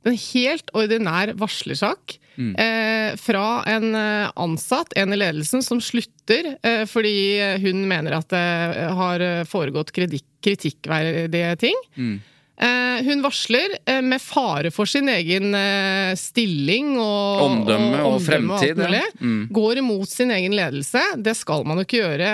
En 0.08 0.16
helt 0.16 0.70
ordinær 0.76 1.34
varslersak 1.36 2.18
Mm. 2.40 2.54
eh, 2.56 3.16
fra 3.20 3.62
en 3.68 3.94
eh, 3.94 4.30
ansatt, 4.40 4.94
en 4.96 5.12
i 5.12 5.18
ledelsen, 5.18 5.62
som 5.64 5.80
slutter 5.82 6.54
eh, 6.62 6.84
fordi 6.88 7.12
hun 7.60 7.82
mener 7.90 8.16
at 8.16 8.30
det 8.32 8.86
har 8.96 9.24
foregått 9.50 9.92
kritikk, 9.96 10.24
kritikkverdige 10.44 11.56
ting. 11.60 11.76
Mm. 11.98 12.20
Eh, 12.60 13.02
hun 13.04 13.22
varsler 13.22 13.78
eh, 13.86 14.02
med 14.02 14.20
fare 14.20 14.68
for 14.70 14.84
sin 14.84 15.08
egen 15.08 15.54
eh, 15.56 16.10
stilling 16.20 16.90
og 17.00 17.44
Omdømme 17.46 18.02
og 18.04 18.18
og 18.18 18.24
fremtid, 18.26 18.74
alt 18.76 18.82
mulig. 18.82 19.00
ja. 19.00 19.14
Mm. 19.20 19.38
Går 19.56 19.80
imot 19.80 20.10
sin 20.12 20.32
egen 20.34 20.52
ledelse. 20.58 21.00
Det 21.16 21.32
skal 21.38 21.64
man 21.64 21.80
jo 21.80 21.86
ikke 21.86 22.02
gjøre 22.02 22.28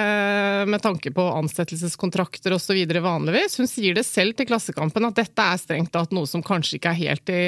med 0.67 0.83
tanke 0.83 1.13
på 1.15 1.29
ansettelseskontrakter 1.37 2.57
osv. 2.57 2.81
vanligvis. 2.91 3.55
Hun 3.61 3.71
sier 3.71 3.95
det 3.95 4.03
selv 4.09 4.35
til 4.35 4.51
Klassekampen 4.51 5.07
at 5.07 5.21
dette 5.21 5.47
er 5.47 5.63
strengt 5.63 5.95
tatt 5.95 6.11
noe 6.17 6.27
som 6.27 6.43
kanskje 6.43 6.81
ikke 6.81 6.97
er 6.97 7.03
helt 7.05 7.31
i, 7.31 7.47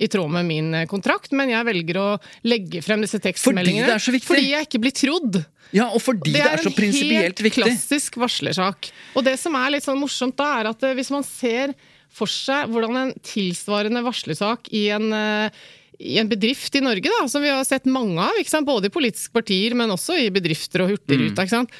i 0.00 0.08
tråd 0.08 0.32
med 0.32 0.48
min 0.48 0.72
kontrakt, 0.88 1.34
men 1.36 1.52
jeg 1.52 1.68
velger 1.68 2.00
å 2.00 2.08
legge 2.48 2.80
frem 2.84 3.04
disse 3.04 3.20
tekstmeldingene 3.20 3.90
det 3.92 3.98
er 3.98 4.06
så 4.08 4.14
viktig. 4.14 4.32
fordi 4.32 4.50
jeg 4.54 4.70
ikke 4.70 4.80
blir 4.86 4.96
trodd. 4.96 5.42
Ja, 5.76 5.90
og 5.92 6.00
fordi 6.00 6.32
det 6.38 6.44
er, 6.46 6.62
så 6.62 6.72
prinsipielt 6.72 7.36
viktig. 7.36 7.60
Det 7.60 7.68
er 7.68 7.68
en 7.68 7.74
helt 7.74 7.82
klassisk 7.84 8.16
varslersak. 8.22 8.94
Og 9.12 9.26
det 9.26 9.36
som 9.42 9.56
er 9.60 9.74
litt 9.76 9.84
sånn 9.84 10.00
morsomt 10.00 10.38
da, 10.40 10.54
er 10.62 10.72
at 10.72 10.94
hvis 10.96 11.12
man 11.12 11.26
ser 11.26 11.74
for 12.14 12.30
seg 12.30 12.70
hvordan 12.70 13.00
en 13.00 13.16
tilsvarende 13.26 14.04
varslersak 14.06 14.70
i 14.74 14.86
en 14.94 15.10
eh, 15.14 15.64
i 15.98 16.18
en 16.18 16.28
bedrift 16.28 16.74
i 16.74 16.82
Norge, 16.82 17.06
da, 17.06 17.28
som 17.30 17.42
vi 17.44 17.52
har 17.52 17.64
sett 17.66 17.86
mange 17.90 18.18
av, 18.20 18.36
ikke 18.40 18.52
sant? 18.52 18.66
både 18.66 18.90
i 18.90 18.94
politiske 18.94 19.34
partier, 19.34 19.76
men 19.78 19.92
også 19.94 20.18
i 20.18 20.30
bedrifter 20.34 20.84
og 20.84 20.94
Hurtigruta, 20.94 21.44
ikke 21.44 21.54
sant? 21.54 21.76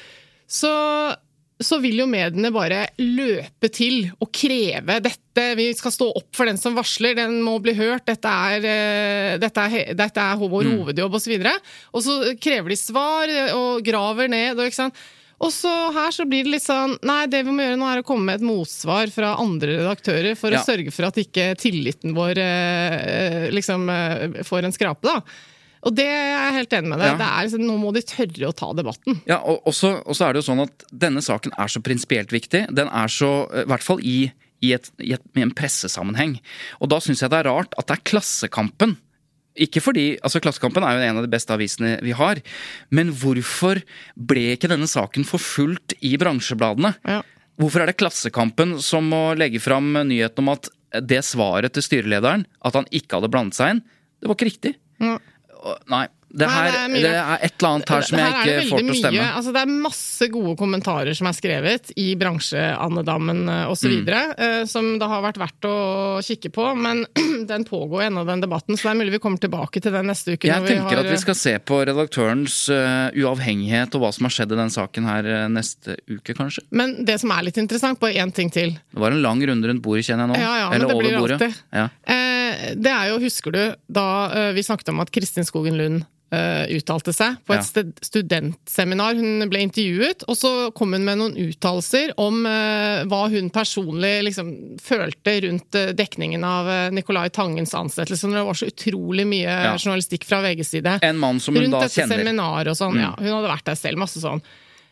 Så, 0.47 0.71
så 1.59 1.79
vil 1.83 1.99
jo 1.99 2.07
mediene 2.09 2.51
bare 2.53 2.85
løpe 3.01 3.69
til 3.73 4.11
og 4.21 4.29
kreve 4.35 4.99
dette. 5.03 5.45
Vi 5.59 5.67
skal 5.77 5.95
stå 5.95 6.09
opp 6.21 6.29
for 6.37 6.49
den 6.49 6.59
som 6.61 6.77
varsler, 6.77 7.17
den 7.17 7.41
må 7.43 7.57
bli 7.63 7.75
hørt, 7.77 8.05
dette 8.07 8.31
er, 8.31 8.69
eh, 8.71 9.35
dette 9.41 9.67
er, 9.67 9.93
dette 9.97 10.29
er 10.31 10.39
vår 10.39 10.71
hovedjobb, 10.71 11.19
osv. 11.19 11.35
Og, 11.35 11.51
så 11.51 11.59
og 11.91 12.07
så 12.07 12.35
krever 12.39 12.71
de 12.71 12.79
svar 12.79 13.35
og 13.57 13.85
graver 13.85 14.31
ned. 14.31 14.55
Og, 14.55 14.69
ikke 14.69 14.83
sant? 14.83 15.05
Og 15.43 15.51
så 15.51 15.71
her 15.95 16.13
så 16.15 16.23
blir 16.29 16.45
det 16.47 16.53
litt 16.55 16.63
sånn 16.63 16.93
Nei, 17.03 17.25
det 17.27 17.41
vi 17.45 17.51
må 17.51 17.63
gjøre 17.65 17.79
nå, 17.81 17.87
er 17.91 18.01
å 18.03 18.05
komme 18.07 18.29
med 18.29 18.39
et 18.39 18.45
motsvar 18.47 19.11
fra 19.11 19.33
andre 19.41 19.79
redaktører 19.81 20.37
for 20.39 20.51
Ja. 20.55 20.61
å 20.61 20.65
sørge 20.67 20.93
for 20.95 21.09
at 21.09 21.17
ikke 21.19 21.49
tilliten 21.59 22.15
vår 22.15 22.39
eh, 22.39 23.49
liksom 23.51 23.89
eh, 23.91 24.39
får 24.47 24.63
en 24.69 24.75
skrape, 24.75 25.03
da. 25.11 25.19
Og 25.85 25.93
det 25.93 26.05
er 26.09 26.31
jeg 26.33 26.53
helt 26.55 26.71
enig 26.79 26.89
med 26.89 26.97
deg. 27.03 27.11
Ja. 27.11 27.17
Det 27.19 27.25
er 27.29 27.43
liksom, 27.45 27.65
nå 27.67 27.75
må 27.77 27.91
de 27.93 28.01
tørre 28.09 28.47
å 28.49 28.55
ta 28.57 28.71
debatten. 28.73 29.19
Ja, 29.29 29.37
og 29.45 29.67
også, 29.69 29.91
og 30.01 30.15
så 30.17 30.25
er 30.25 30.33
det 30.33 30.41
jo 30.41 30.47
sånn 30.47 30.63
at 30.63 30.85
denne 30.89 31.21
saken 31.21 31.53
er 31.61 31.69
så 31.69 31.81
prinsipielt 31.85 32.31
viktig. 32.33 32.63
Den 32.73 32.89
er 32.89 33.11
så, 33.13 33.29
i 33.53 33.67
hvert 33.69 33.85
fall 33.85 34.01
i, 34.01 34.31
i, 34.65 34.71
et, 34.73 34.89
i, 34.97 35.11
et, 35.13 35.21
i 35.37 35.43
en 35.45 35.53
pressesammenheng. 35.53 36.39
Og 36.81 36.89
da 36.89 36.97
syns 37.05 37.21
jeg 37.21 37.29
det 37.29 37.43
er 37.43 37.51
rart 37.51 37.77
at 37.77 37.85
det 37.91 37.99
er 37.99 38.05
Klassekampen. 38.09 38.95
Ikke 39.55 39.79
fordi, 39.83 40.17
altså 40.19 40.41
Klassekampen 40.43 40.83
er 40.83 40.97
jo 40.97 41.05
en 41.05 41.19
av 41.21 41.25
de 41.25 41.31
beste 41.31 41.53
avisene 41.55 41.95
vi 42.03 42.15
har, 42.17 42.41
men 42.91 43.13
hvorfor 43.15 43.79
ble 44.15 44.49
ikke 44.55 44.71
denne 44.71 44.89
saken 44.91 45.27
forfulgt 45.27 45.95
i 46.03 46.15
bransjebladene? 46.19 46.91
Ja. 47.07 47.21
Hvorfor 47.61 47.83
er 47.83 47.91
det 47.91 47.99
Klassekampen 48.01 48.75
som 48.83 49.07
må 49.13 49.29
legge 49.39 49.61
fram 49.63 49.93
nyheten 50.09 50.43
om 50.43 50.51
at 50.57 50.67
det 51.07 51.21
svaret 51.27 51.75
til 51.75 51.85
styrelederen, 51.85 52.43
at 52.67 52.75
han 52.75 52.87
ikke 52.91 53.17
hadde 53.17 53.31
blandet 53.31 53.57
seg 53.57 53.75
inn, 53.75 53.81
det 54.19 54.27
var 54.27 54.37
ikke 54.37 54.49
riktig? 54.49 54.75
Ja. 55.03 55.15
Nei, 55.91 56.03
det, 56.35 56.47
Nei, 56.51 56.63
det 56.67 56.79
er 56.79 56.93
det 57.05 57.11
er 57.15 57.43
et 57.47 57.53
eller 57.55 57.69
annet 57.71 57.91
her 57.93 58.01
som 58.09 58.19
jeg 58.19 58.33
Her 58.35 58.49
ikke 58.51 58.69
får 58.69 58.81
til 58.83 58.91
å 58.91 58.95
stemme. 58.99 59.25
Altså, 59.39 59.53
det 59.55 59.61
er 59.63 59.71
masse 59.85 60.27
gode 60.33 60.55
kommentarer 60.59 61.15
som 61.15 61.29
er 61.29 61.35
skrevet 61.37 61.91
i 62.01 62.07
bransjeandedammen 62.19 63.43
osv., 63.71 63.91
Mm. 63.95 64.09
eh, 64.37 64.65
som 64.67 64.87
det 64.99 65.07
har 65.07 65.21
vært 65.23 65.37
verdt 65.39 65.67
å 65.69 65.75
kikke 66.25 66.49
på. 66.53 66.65
Men 66.75 67.05
den 67.51 67.63
pågår 67.67 68.07
ennå, 68.09 68.25
den 68.27 68.41
debatten, 68.43 68.75
så 68.77 68.89
det 68.89 68.91
er 68.95 68.99
mulig 69.03 69.15
vi 69.15 69.21
kommer 69.23 69.39
tilbake 69.41 69.81
til 69.81 69.93
den 69.95 70.09
neste 70.11 70.35
uke. 70.35 70.49
Jeg 70.49 70.61
når 70.61 70.67
tenker 70.73 70.97
har, 70.99 71.05
at 71.05 71.11
vi 71.13 71.21
skal 71.21 71.37
se 71.39 71.55
på 71.63 71.79
redaktørens 71.87 72.57
uh, 72.73 73.09
uavhengighet 73.15 73.95
og 73.95 74.03
hva 74.05 74.11
som 74.15 74.27
har 74.27 74.35
skjedd 74.35 74.51
i 74.55 74.59
den 74.59 74.73
saken 74.73 75.07
her 75.09 75.29
uh, 75.29 75.45
neste 75.51 75.95
uke, 76.11 76.35
kanskje. 76.37 76.65
Men 76.75 76.97
det 77.07 77.19
som 77.23 77.31
er 77.35 77.47
litt 77.47 77.57
interessant, 77.61 77.99
bare 78.01 78.19
én 78.21 78.33
ting 78.35 78.51
til. 78.53 78.75
Det 78.75 78.99
var 79.01 79.15
en 79.15 79.21
lang 79.23 79.39
runde 79.47 79.71
rundt 79.71 79.83
bordet, 79.85 80.05
kjenner 80.09 80.27
jeg 80.27 80.35
nå. 80.35 80.41
Ja, 80.43 80.53
ja, 80.65 80.69
men 80.73 80.81
Eller 80.81 80.95
over 80.99 81.19
bordet. 81.21 81.39
alltid. 81.41 81.63
Ja. 81.71 81.87
Eh, 82.55 82.73
det 82.79 82.91
er 82.91 83.11
jo, 83.11 83.19
husker 83.23 83.51
du, 83.55 83.61
da 83.91 84.07
eh, 84.31 84.51
vi 84.55 84.63
snakket 84.65 84.89
om 84.93 85.01
at 85.03 85.11
Kristin 85.13 85.45
Skogen 85.47 85.77
Lund 85.79 86.03
eh, 86.35 86.65
uttalte 86.75 87.13
seg 87.15 87.37
på 87.47 87.53
et 87.55 87.61
Ja. 87.63 87.83
studentseminar. 88.03 89.15
Hun 89.15 89.45
ble 89.51 89.61
intervjuet, 89.65 90.25
og 90.27 90.35
så 90.39 90.51
kom 90.75 90.95
hun 90.97 91.05
med 91.05 91.19
noen 91.21 91.35
uttalelser 91.37 92.13
om 92.19 92.41
hva 92.45 93.21
hun 93.31 93.49
personlig 93.53 94.23
liksom, 94.27 94.49
følte 94.81 95.37
rundt 95.45 95.77
dekningen 95.95 96.43
av 96.47 96.69
Nicolai 96.95 97.29
Tangens 97.29 97.75
ansettelse, 97.77 98.27
når 98.27 98.41
det 98.41 98.45
var 98.49 98.59
så 98.59 98.69
utrolig 98.71 99.27
mye 99.29 99.45
Ja. 99.69 99.77
journalistikk 99.77 100.25
fra 100.27 100.41
VGs 100.41 100.73
side. 100.75 100.99
En 101.05 101.17
mann 101.21 101.39
som 101.39 101.55
hun 101.55 101.63
rundt 101.67 101.77
da 101.77 101.85
dette 101.85 102.01
kjenner. 102.01 102.17
Mm. 102.17 102.25
seminaret 102.25 102.67
og 102.73 102.77
sånn. 102.81 102.99
Ja, 102.99 103.13
hun 103.17 103.31
hadde 103.37 103.53
vært 103.53 103.65
der 103.71 103.75
selv, 103.79 103.97
masse 104.01 104.19
sånn. 104.19 104.41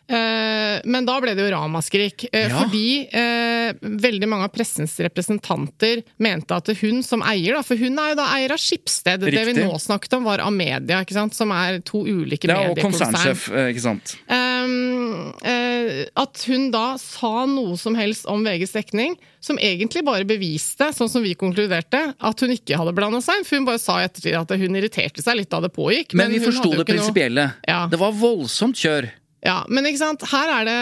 Eh, 0.10 0.82
men 0.84 1.06
da 1.08 1.16
ble 1.24 1.32
det 1.34 1.46
jo 1.46 1.52
ramaskrik. 1.56 2.26
eh, 2.34 2.50
Ja. 2.50 2.60
Fordi 2.60 3.08
eh, 3.14 3.74
veldig 3.82 4.28
mange 4.28 4.44
av 4.50 4.52
pressens 4.54 4.98
representanter 5.00 6.04
mente 6.20 6.52
at 6.52 6.68
hun 6.82 7.02
som 7.04 7.22
eier, 7.24 7.54
da, 7.56 7.62
for 7.64 7.76
hun 7.80 7.98
er 7.98 8.10
jo 8.12 8.16
da 8.20 8.26
eier 8.36 8.52
av 8.52 8.60
Skipsted, 8.60 9.22
det 9.24 9.46
vi 9.48 9.54
nå 9.64 9.72
snakket 9.80 10.14
om 10.18 10.26
var 10.28 10.40
Amedia, 10.44 11.00
ikke 11.06 11.14
sant? 11.16 11.34
som 11.34 11.52
er 11.56 11.80
to 11.88 12.04
ulike 12.04 12.50
Ja, 12.52 12.60
og 12.70 12.78
konsernsjef, 12.78 13.48
eh, 13.54 13.72
ikke 13.72 13.82
sant. 13.86 14.16
Um, 14.28 15.34
eh, 15.44 16.06
at 16.20 16.44
hun 16.48 16.70
da 16.74 16.98
sa 17.02 17.46
noe 17.50 17.78
som 17.80 17.96
helst 17.96 18.26
om 18.30 18.44
VGs 18.44 18.74
dekning, 18.76 19.16
som 19.44 19.58
egentlig 19.58 20.04
bare 20.06 20.24
beviste, 20.28 20.92
sånn 20.96 21.10
som 21.12 21.24
vi 21.24 21.34
konkluderte, 21.36 22.14
at 22.20 22.40
hun 22.44 22.50
ikke 22.56 22.78
hadde 22.80 22.94
blanda 22.96 23.20
seg. 23.24 23.44
For 23.48 23.58
hun 23.60 23.66
bare 23.68 23.80
sa 23.82 23.98
ettertid 24.04 24.36
at 24.40 24.50
hun 24.60 24.76
irriterte 24.80 25.24
seg 25.24 25.36
litt 25.42 25.50
da 25.52 25.60
det 25.64 25.74
pågikk. 25.76 26.14
Men 26.16 26.32
vi 26.32 26.40
hun 26.40 26.48
forsto 26.52 26.72
det 26.78 26.86
prinsipielle. 26.88 27.48
noe- 27.52 27.68
Ja. 27.68 27.88
Det 27.88 28.00
var 28.00 28.12
voldsomt 28.12 28.76
kjør. 28.80 29.10
Ja, 29.44 29.58
men 29.68 29.84
ikke 29.90 30.00
sant, 30.00 30.24
her 30.32 30.52
er, 30.62 30.68
det, 30.70 30.76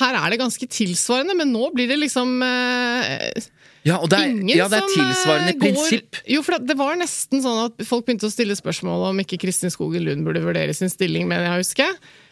her 0.00 0.16
er 0.22 0.32
det 0.32 0.38
ganske 0.40 0.66
tilsvarende, 0.72 1.34
men 1.36 1.50
nå 1.52 1.66
blir 1.74 1.90
det 1.90 1.98
liksom 2.00 2.38
eh, 2.46 3.42
Ja, 3.84 3.98
og 4.00 4.08
det 4.12 4.18
er, 4.22 4.30
ingen 4.32 4.54
ja, 4.56 4.68
det 4.72 4.78
er 4.80 4.88
tilsvarende 4.94 5.52
eh, 5.52 5.58
i 5.58 5.60
prinsipp. 5.60 6.20
Jo, 6.32 6.40
for 6.46 6.56
det, 6.56 6.70
det 6.72 6.78
var 6.80 6.96
nesten 7.00 7.44
sånn 7.44 7.60
at 7.66 7.84
folk 7.88 8.06
begynte 8.08 8.28
å 8.28 8.32
stille 8.32 8.56
spørsmål 8.56 9.10
om 9.10 9.20
ikke 9.24 9.38
Kristin 9.44 9.72
Skogen 9.72 10.06
Lund 10.08 10.24
burde 10.24 10.40
vurdere 10.44 10.72
sin 10.76 10.92
stilling, 10.92 11.28
mener 11.28 11.50
jeg 11.50 11.58
å 11.58 11.60
huske. 11.60 11.88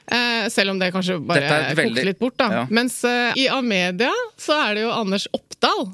Eh, 0.08 0.48
selv 0.52 0.72
om 0.72 0.80
det 0.80 0.88
kanskje 0.94 1.18
bare 1.20 1.44
veldig- 1.76 1.90
kokte 1.92 2.06
litt 2.08 2.20
bort, 2.22 2.38
da. 2.40 2.48
Ja. 2.60 2.64
Mens 2.72 3.02
eh, 3.04 3.36
i 3.36 3.48
Amedia 3.52 4.12
så 4.40 4.56
er 4.64 4.78
det 4.78 4.86
jo 4.86 4.94
Anders 4.96 5.28
Oppdal 5.36 5.84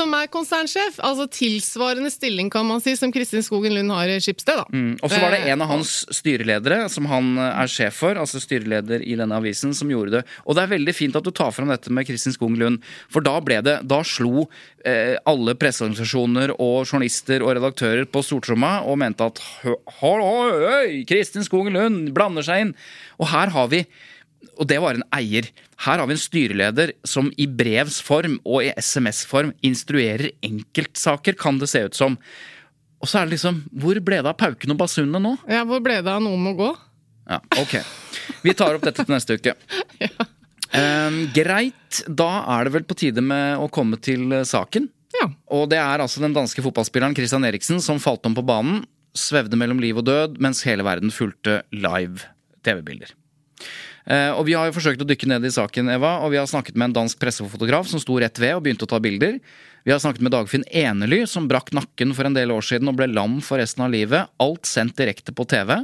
som 0.00 0.16
er 0.16 0.30
konsernsjef. 0.32 0.98
Altså 1.04 1.28
tilsvarende 1.40 2.10
stilling, 2.12 2.50
kan 2.52 2.66
man 2.68 2.82
si, 2.84 2.96
som 2.98 3.12
Kristin 3.14 3.44
Skogen 3.46 3.76
Lund 3.76 3.92
har 3.94 4.08
i 4.08 4.20
Skipsted, 4.22 4.62
da. 4.62 4.66
Mm. 4.72 4.96
Og 5.00 5.12
så 5.12 5.20
var 5.20 5.36
det 5.36 5.40
Eh, 5.40 5.52
en 5.52 5.62
av 5.62 5.68
hans 5.68 5.92
styreledere, 6.14 6.88
som 6.92 7.06
han 7.10 7.32
eh, 7.38 7.62
er 7.62 7.70
sjef 7.70 8.00
for, 8.02 8.18
altså 8.20 8.40
styreleder 8.42 9.04
i 9.04 9.16
denne 9.18 9.36
avisen, 9.36 9.74
som 9.76 9.90
gjorde 9.90 10.18
det. 10.18 10.22
Og 10.46 10.56
det 10.56 10.64
er 10.64 10.74
veldig 10.74 10.94
fint 10.96 11.16
at 11.18 11.26
du 11.26 11.32
tar 11.34 11.52
fram 11.54 11.70
dette 11.72 11.92
med 11.92 12.08
Kristin 12.08 12.34
Skogen 12.36 12.58
Lund, 12.60 12.84
for 13.10 13.24
da 13.24 13.36
ble 13.44 13.60
det 13.64 13.78
Da 13.90 14.00
slo 14.06 14.46
eh, 14.86 15.16
alle 15.28 15.54
presseorganisasjoner 15.58 16.54
og 16.56 16.84
journalister 16.84 17.44
og 17.44 17.54
redaktører 17.58 18.06
på 18.10 18.22
stortromma 18.24 18.80
og 18.88 18.98
mente 19.00 19.26
at 19.26 19.40
Kristin 21.10 21.46
Skogen 21.46 21.76
Lund 21.76 22.12
blander 22.16 22.46
seg 22.46 22.66
inn. 22.66 22.72
Og 23.20 23.30
her 23.32 23.52
har 23.54 23.70
vi 23.72 23.84
og 24.60 24.68
det 24.68 24.78
var 24.82 24.96
en 24.96 25.06
eier. 25.16 25.48
Her 25.84 26.00
har 26.02 26.08
vi 26.08 26.16
en 26.16 26.20
styreleder 26.20 26.92
som 27.08 27.30
i 27.40 27.46
brevs 27.48 28.00
form 28.04 28.38
og 28.44 28.66
i 28.66 28.72
SMS-form 28.76 29.54
instruerer 29.66 30.32
enkeltsaker, 30.44 31.36
kan 31.40 31.60
det 31.60 31.70
se 31.72 31.84
ut 31.86 31.96
som. 31.96 32.18
Og 33.00 33.08
så 33.08 33.20
er 33.20 33.28
det 33.28 33.38
liksom 33.38 33.62
Hvor 33.80 33.96
ble 34.04 34.18
det 34.20 34.28
av 34.28 34.36
pauken 34.36 34.74
og 34.74 34.80
basunene 34.82 35.22
nå? 35.24 35.36
Ja, 35.48 35.64
hvor 35.68 35.80
ble 35.84 36.02
det 36.04 36.12
av 36.12 36.20
noe 36.24 36.40
må 36.40 36.52
gå? 36.58 36.68
Ja, 37.30 37.38
ok. 37.60 37.78
Vi 38.44 38.52
tar 38.58 38.76
opp 38.76 38.84
dette 38.84 39.06
til 39.06 39.14
neste 39.14 39.38
uke. 39.38 39.56
Ehm, 40.70 41.24
greit. 41.34 42.04
Da 42.06 42.28
er 42.54 42.68
det 42.68 42.74
vel 42.76 42.84
på 42.86 42.94
tide 42.94 43.24
med 43.26 43.58
å 43.58 43.64
komme 43.74 43.96
til 43.98 44.30
eh, 44.36 44.46
saken. 44.46 44.84
Ja. 45.16 45.26
Og 45.50 45.64
det 45.72 45.80
er 45.82 45.98
altså 45.98 46.22
den 46.22 46.36
danske 46.36 46.62
fotballspilleren 46.62 47.16
Christian 47.18 47.46
Eriksen 47.48 47.82
som 47.82 47.98
falt 47.98 48.28
om 48.28 48.36
på 48.36 48.44
banen, 48.46 48.84
svevde 49.10 49.58
mellom 49.58 49.80
liv 49.82 49.98
og 49.98 50.06
død, 50.06 50.38
mens 50.38 50.62
hele 50.68 50.86
verden 50.86 51.10
fulgte 51.10 51.64
live 51.74 52.22
TV-bilder. 52.62 53.10
Eh, 54.06 54.30
og 54.32 54.46
Vi 54.46 54.54
har 54.56 54.68
jo 54.68 54.76
forsøkt 54.76 55.02
å 55.02 55.08
dykke 55.08 55.28
ned 55.28 55.44
i 55.44 55.52
saken, 55.52 55.90
Eva, 55.92 56.18
og 56.24 56.32
vi 56.32 56.40
har 56.40 56.48
snakket 56.48 56.76
med 56.76 56.90
en 56.90 57.02
dansk 57.02 57.20
pressefotograf 57.20 57.88
som 57.90 58.00
sto 58.00 58.16
rett 58.20 58.38
ved 58.40 58.56
og 58.56 58.64
begynte 58.64 58.88
å 58.88 58.90
ta 58.90 59.00
bilder. 59.02 59.38
Vi 59.84 59.92
har 59.92 60.00
snakket 60.00 60.24
med 60.24 60.32
Dagfinn 60.32 60.64
Enely, 60.70 61.26
som 61.26 61.48
brakk 61.48 61.72
nakken 61.72 62.14
for 62.16 62.28
en 62.28 62.36
del 62.36 62.52
år 62.52 62.64
siden 62.64 62.88
og 62.88 62.98
ble 62.98 63.08
lam 63.12 63.38
for 63.44 63.60
resten 63.60 63.84
av 63.84 63.92
livet. 63.92 64.28
Alt 64.40 64.68
sendt 64.68 64.98
direkte 65.00 65.32
på 65.32 65.46
TV. 65.48 65.78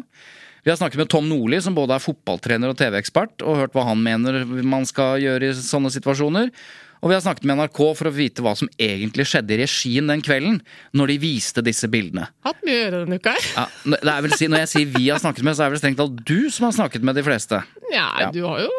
Vi 0.67 0.73
har 0.73 0.77
snakket 0.81 0.99
med 0.99 1.09
Tom 1.13 1.29
Nordli, 1.31 1.61
som 1.63 1.77
både 1.77 1.95
er 1.95 2.03
fotballtrener 2.03 2.73
og 2.73 2.79
TV-ekspert, 2.81 3.45
og 3.47 3.61
hørt 3.61 3.77
hva 3.77 3.85
han 3.87 4.01
mener 4.03 4.43
man 4.67 4.83
skal 4.89 5.21
gjøre 5.23 5.53
i 5.53 5.55
sånne 5.55 5.93
situasjoner. 5.95 6.51
Og 7.07 7.13
vi 7.13 7.15
har 7.15 7.23
snakket 7.23 7.45
med 7.47 7.55
NRK 7.61 7.79
for 7.95 8.09
å 8.11 8.11
vite 8.11 8.43
hva 8.43 8.57
som 8.59 8.67
egentlig 8.83 9.29
skjedde 9.31 9.55
i 9.55 9.59
regien 9.61 10.09
den 10.11 10.19
kvelden, 10.27 10.57
når 10.99 11.07
de 11.13 11.17
viste 11.23 11.63
disse 11.63 11.87
bildene. 11.93 12.25
Hatt 12.43 12.59
mye 12.67 12.75
å 12.75 12.81
gjøre 12.83 13.03
denne 13.05 13.19
uka 13.23 13.31
her. 13.37 13.47
Ja, 13.55 13.67
det 13.95 14.11
er 14.11 14.25
vel, 14.27 14.35
når 14.51 14.59
jeg 14.65 14.71
sier 14.73 14.91
vi 14.97 15.05
har 15.13 15.23
snakket 15.23 15.47
med, 15.47 15.55
så 15.55 15.63
er 15.63 15.71
det 15.71 15.75
vel 15.77 15.83
strengt 15.85 16.01
talt 16.03 16.19
du 16.27 16.51
som 16.51 16.67
har 16.67 16.75
snakket 16.81 17.07
med 17.07 17.15
de 17.15 17.23
fleste. 17.29 17.63
Ja, 17.95 18.09
Ja. 18.25 18.33
du 18.35 18.43
har 18.43 18.59
jo 18.67 18.75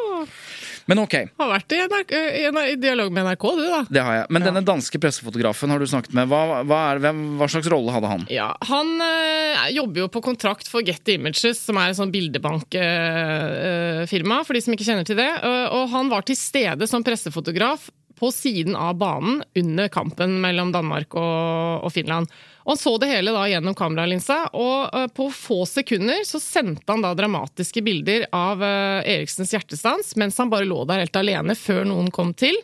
Men 0.88 1.00
ok, 1.03 1.13
har 1.39 1.50
vært 1.51 1.72
i, 1.75 1.79
NRK, 1.88 2.12
i, 2.15 2.75
dialog 2.79 3.12
med 3.12 3.25
NRK, 3.27 3.43
du, 3.55 3.63
da. 3.72 3.81
det 3.91 4.00
har 4.03 4.13
jeg. 4.22 4.27
Men 4.31 4.41
denne 4.43 4.62
danske 4.63 4.99
pressefotografen 5.04 5.69
har 5.71 5.80
du 5.80 5.86
snakket 5.88 6.13
med. 6.15 6.28
Hva, 6.32 6.63
hva, 6.63 6.78
er, 6.93 6.99
hvem, 7.04 7.19
hva 7.39 7.47
slags 7.51 7.67
rolle 7.71 7.91
hadde 7.91 8.08
han? 8.12 8.23
Ja, 8.32 8.54
Han 8.69 8.88
øh, 9.04 9.67
jobber 9.75 9.99
jo 10.06 10.10
på 10.12 10.21
kontrakt 10.23 10.67
for 10.71 10.80
Getty 10.88 11.12
Images, 11.19 11.60
som 11.63 11.75
er 11.80 11.88
en 11.91 11.95
sånn 11.99 12.12
bildebankfirma, 12.15 14.38
for 14.47 14.54
de 14.56 14.62
som 14.63 14.73
ikke 14.75 14.88
kjenner 14.88 15.04
til 15.08 15.17
det. 15.19 15.28
Eh, 15.28 15.67
og 15.75 15.89
han 15.91 16.08
var 16.12 16.21
til 16.28 16.36
stede 16.39 16.88
som 16.88 17.04
pressefotograf 17.04 17.89
på 18.17 18.32
siden 18.34 18.75
av 18.75 18.97
banen 18.99 19.41
under 19.56 19.89
kampen 19.93 20.39
mellom 20.43 20.73
Danmark 20.73 21.15
og, 21.15 21.86
og 21.86 21.93
Finland. 21.93 22.32
Og 22.67 22.73
Han 22.73 22.80
så 22.82 22.97
det 22.99 23.08
hele 23.08 23.32
da 23.32 23.45
gjennom 23.47 23.75
kameralinsa, 23.80 24.39
og 24.60 24.89
eh, 24.91 25.10
på 25.15 25.30
få 25.32 25.62
sekunder 25.69 26.25
så 26.27 26.41
sendte 26.43 26.91
han 26.91 27.06
da 27.06 27.13
dramatiske 27.15 27.84
bilder 27.86 28.27
av 28.36 28.63
eh, 28.63 29.13
Eriksens 29.17 29.53
hjertestans 29.56 30.15
mens 30.19 30.39
han 30.41 30.51
bare 30.51 30.67
lå 30.67 30.82
der 30.89 31.06
helt 31.06 31.19
alene 31.21 31.56
før 31.56 31.86
noen 31.88 32.12
kom 32.12 32.34
til. 32.36 32.58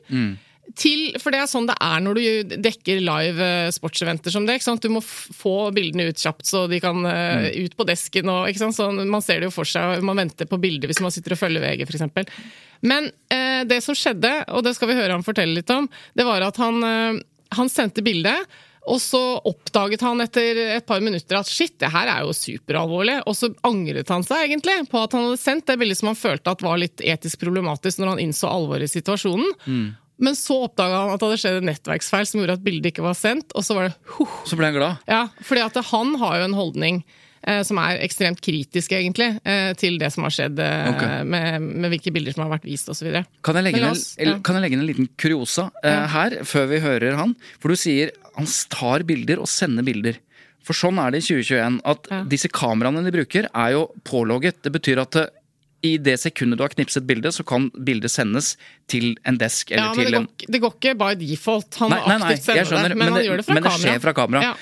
Til, 0.80 1.10
for 1.20 1.36
det 1.36 1.42
er 1.44 1.48
sånn 1.52 1.66
det 1.68 1.76
er 1.84 2.00
når 2.02 2.18
du 2.18 2.54
dekker 2.64 3.02
live 3.04 3.48
eh, 3.48 3.72
sportseventer 3.76 4.32
som 4.34 4.46
det. 4.48 4.60
Du 4.82 4.90
må 4.92 5.02
få 5.04 5.72
bildene 5.76 6.10
ut 6.10 6.20
kjapt, 6.20 6.48
så 6.48 6.66
de 6.72 6.80
kan 6.84 7.04
uh, 7.04 7.48
ut 7.52 7.76
på 7.76 7.88
desken. 7.88 8.32
Og? 8.32 8.60
Sånn, 8.60 9.02
man 9.12 9.24
ser 9.24 9.44
det 9.44 9.52
jo 9.52 9.56
for 9.56 9.68
seg, 9.68 10.00
man 10.08 10.20
venter 10.24 10.48
på 10.50 10.60
bilder 10.64 10.90
hvis 10.92 11.04
man 11.04 11.14
sitter 11.14 11.36
og 11.36 11.44
følger 11.44 11.64
VG, 11.64 11.84
f.eks. 11.84 12.40
Men 12.84 13.08
eh, 13.32 13.64
det 13.70 13.80
som 13.86 13.96
skjedde, 13.96 14.32
og 14.52 14.66
det 14.66 14.76
skal 14.76 14.92
vi 14.92 15.00
høre 15.00 15.16
han 15.16 15.26
fortelle 15.26 15.56
litt 15.56 15.72
om, 15.74 15.88
det 16.14 16.28
var 16.28 16.44
at 16.44 16.60
han, 16.60 16.84
eh, 16.84 17.24
han 17.58 17.72
sendte 17.72 18.04
bildet. 18.06 18.60
Og 18.92 19.00
så 19.00 19.20
oppdaget 19.48 20.02
han 20.04 20.20
etter 20.20 20.58
et 20.76 20.86
par 20.86 21.00
minutter 21.00 21.38
at 21.40 21.48
shit, 21.48 21.78
det 21.80 21.88
her 21.94 22.10
er 22.12 22.26
jo 22.26 22.36
superalvorlig. 22.36 23.22
Og 23.32 23.38
så 23.40 23.48
angret 23.64 24.12
han 24.12 24.26
seg 24.28 24.50
egentlig 24.50 24.76
på 24.92 25.00
at 25.00 25.16
han 25.16 25.30
hadde 25.30 25.40
sendt 25.40 25.70
det 25.72 25.78
bildet 25.80 26.02
som 26.02 26.12
han 26.12 26.20
følte 26.20 26.52
at 26.52 26.66
var 26.66 26.82
litt 26.82 27.00
etisk 27.00 27.46
problematisk 27.46 28.02
når 28.02 28.12
han 28.12 28.24
innså 28.26 28.52
alvoret 28.52 28.92
i 28.92 28.92
situasjonen. 28.92 29.54
Men 30.24 30.36
så 30.36 30.60
oppdaga 30.68 31.00
han 31.00 31.14
at 31.14 31.22
det 31.22 31.30
hadde 31.30 31.42
skjedd 31.42 31.62
en 31.62 31.70
nettverksfeil 31.72 32.28
som 32.28 32.42
gjorde 32.42 32.58
at 32.60 32.66
bildet 32.66 32.92
ikke 32.92 33.08
var 33.08 33.16
sendt. 33.18 33.56
Og 33.56 33.64
så 33.64 33.80
var 33.80 33.88
det 33.88 33.96
huh. 34.18 34.36
Så 34.52 34.60
ble 34.60 34.70
han 34.70 34.76
glad. 34.78 35.08
Ja, 35.08 35.24
fordi 35.48 35.64
at 35.64 35.80
han 35.94 36.16
har 36.20 36.42
jo 36.42 36.50
en 36.50 36.60
holdning 36.60 37.04
som 37.68 37.80
er 37.84 38.00
ekstremt 38.06 38.40
kritisk, 38.44 38.94
egentlig, 38.96 39.30
eh, 39.44 39.74
til 39.80 39.98
det 40.02 40.12
som 40.16 40.24
har 40.24 40.32
skjedd 40.32 40.60
okay. 40.60 41.24
Med, 41.28 41.62
med 41.62 41.92
hvilke 41.92 42.14
bilder 42.16 42.36
som 42.36 42.46
har 42.46 42.54
vært 42.56 42.68
vist 42.70 42.88
osv. 42.90 43.10
Kan 43.44 43.60
jeg, 43.60 43.66
legge 43.68 43.80
Men 43.80 43.84
inn 43.84 43.88
la 43.90 43.96
oss- 43.96 44.16
en, 44.18 44.30
ja. 44.32 44.38
kan 44.40 44.56
jeg 44.56 44.66
legge 44.66 44.78
inn 44.78 44.84
en 44.86 44.92
liten 44.92 45.10
kuriosa 45.20 45.70
ja. 45.84 46.06
her, 46.14 46.38
før 46.48 46.70
vi 46.72 46.80
hører 46.84 47.18
han? 47.20 47.36
For 47.60 47.74
du 47.74 47.80
sier 47.80 48.14
han 48.38 48.48
tar 48.74 49.04
bilder 49.08 49.42
og 49.44 49.50
sender 49.52 49.86
bilder. 49.86 50.20
For 50.64 50.78
sånn 50.78 51.00
er 51.04 51.12
det 51.12 51.24
i 51.24 51.28
2021. 51.28 51.80
At 51.86 52.08
Ja. 52.10 52.24
disse 52.24 52.48
kameraene 52.48 53.04
de 53.04 53.12
bruker, 53.12 53.50
er 53.54 53.72
jo 53.76 53.88
pålogget. 54.08 54.62
Det 54.64 54.72
betyr 54.72 55.02
at 55.02 55.12
det, 55.12 55.30
i 55.84 55.98
det 56.00 56.16
sekundet 56.22 56.58
du 56.58 56.64
har 56.64 56.72
knipset 56.72 57.04
bildet, 57.06 57.36
så 57.36 57.44
kan 57.44 57.68
bildet 57.76 58.10
sendes 58.12 58.56
til 58.88 59.18
en 59.28 59.38
desk 59.38 59.72
eller 59.72 59.84
Ja, 59.84 59.90
men 59.92 59.98
til 60.00 60.06
det 60.06 60.14
går, 60.14 60.22
en 60.24 60.54
det 60.56 60.62
går 60.64 60.74
ikke 60.78 60.96
by 60.98 61.12
default. 61.20 61.76
Han 61.82 61.90
Nei, 61.92 62.00
nei, 62.08 62.18
nei, 62.18 62.32
aktivt 62.32 62.46
sender 62.46 62.70
skjønner, 62.70 62.90
det, 62.90 62.98
men, 62.98 63.12
han 63.12 63.24
gjør 63.28 63.38
det 63.38 63.46
fra 63.46 63.54
men 63.54 63.64
det 63.68 63.74
skjer 63.82 64.00
fra 64.06 64.14
kamera. 64.14 64.42
Ja. 64.42 64.54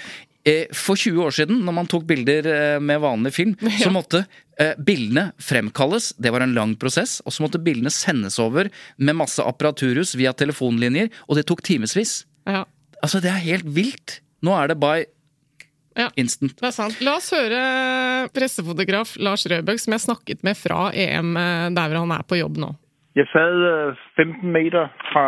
Eh, 0.43 0.65
For 0.73 0.97
20 0.97 1.21
år 1.21 1.33
siden, 1.37 1.59
når 1.65 1.75
man 1.77 1.87
tok 1.91 2.05
bilder 2.09 2.47
eh, 2.49 2.79
med 2.81 3.01
vanlig 3.03 3.33
film, 3.35 3.51
så 3.83 3.91
måtte 3.93 4.23
eh, 4.59 4.73
bildene 4.81 5.27
fremkalles. 5.41 6.11
Det 6.17 6.31
var 6.33 6.41
en 6.45 6.55
lang 6.57 6.75
prosess. 6.81 7.19
Og 7.25 7.35
så 7.35 7.43
måtte 7.45 7.61
bildene 7.61 7.91
sendes 7.93 8.39
over 8.41 8.71
med 8.97 9.19
masse 9.19 9.43
apparaturhus 9.45 10.15
via 10.17 10.33
telefonlinjer, 10.33 11.11
og 11.29 11.37
det 11.37 11.45
tok 11.49 11.61
timevis. 11.67 12.23
Ja. 12.49 12.63
Altså, 13.03 13.21
det 13.21 13.29
er 13.33 13.43
helt 13.45 13.69
vilt. 13.75 14.19
Nå 14.41 14.55
er 14.57 14.71
det 14.73 14.79
by 14.81 15.03
Ja. 15.99 16.07
instant. 16.15 16.53
Det 16.57 16.69
er 16.69 16.71
sant. 16.73 17.01
La 17.03 17.17
oss 17.19 17.29
høre 17.35 18.29
pressefotograf 18.33 19.17
Lars 19.19 19.43
Røbøk, 19.51 19.77
som 19.83 19.91
jeg 19.93 20.03
snakket 20.05 20.43
med 20.47 20.55
fra 20.57 20.85
EM, 20.95 21.33
der 21.75 21.89
hvor 21.91 21.99
han 22.05 22.13
er 22.15 22.23
på 22.23 22.37
jobb 22.39 22.57
nå. 22.63 22.69
Jeg 23.19 23.27
sad 23.33 23.57
øh, 23.67 23.99
15 24.15 24.53
meter 24.55 24.87
fra, 25.11 25.25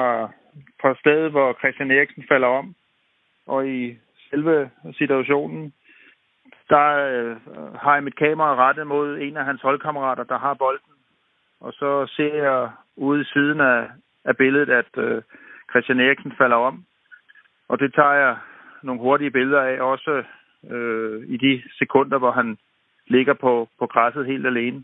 fra 0.80 0.93
stedet, 1.02 1.34
hvor 1.36 1.52
Christian 1.60 1.91
Eriksen 1.91 2.23
faller 2.30 2.47
om. 2.62 2.69
Og 3.52 3.67
i 3.67 3.82
selve 4.34 4.69
situationen, 4.93 5.74
der 6.69 6.88
øh, 7.13 7.36
har 7.84 7.93
jeg 7.93 8.04
mit 8.04 8.15
kamera 8.15 8.56
rettet 8.56 8.88
mod 8.88 9.17
en 9.17 9.38
af 9.38 9.46
hans 9.46 9.62
holdkammerater, 9.62 10.24
der 10.24 10.38
har 10.38 10.54
bolden. 10.54 10.93
Og 11.60 11.74
så 11.74 12.08
ser 12.15 12.36
jeg 12.43 12.69
ude 12.96 13.22
i 13.22 13.30
siden 13.34 13.62
af, 13.62 13.89
af 14.26 14.38
billedet, 14.38 14.69
at 14.69 14.91
øh, 14.98 15.22
Christian 15.72 16.00
Eriksen 16.00 16.34
falder 16.38 16.58
om. 16.58 16.86
Og 17.67 17.80
det 17.80 17.93
tager 17.93 18.13
jeg 18.13 18.36
nogle 18.84 19.02
hurtige 19.02 19.32
billeder 19.32 19.62
af, 19.62 19.82
også 19.82 20.24
øh, 20.72 21.24
i 21.28 21.38
de 21.38 21.63
sekunder, 21.80 22.17
hvor 22.17 22.32
han 22.32 22.58
ligger 23.08 23.34
på, 23.34 23.69
på 23.80 23.86
græsset 23.88 24.26
helt 24.26 24.48
alene. 24.48 24.84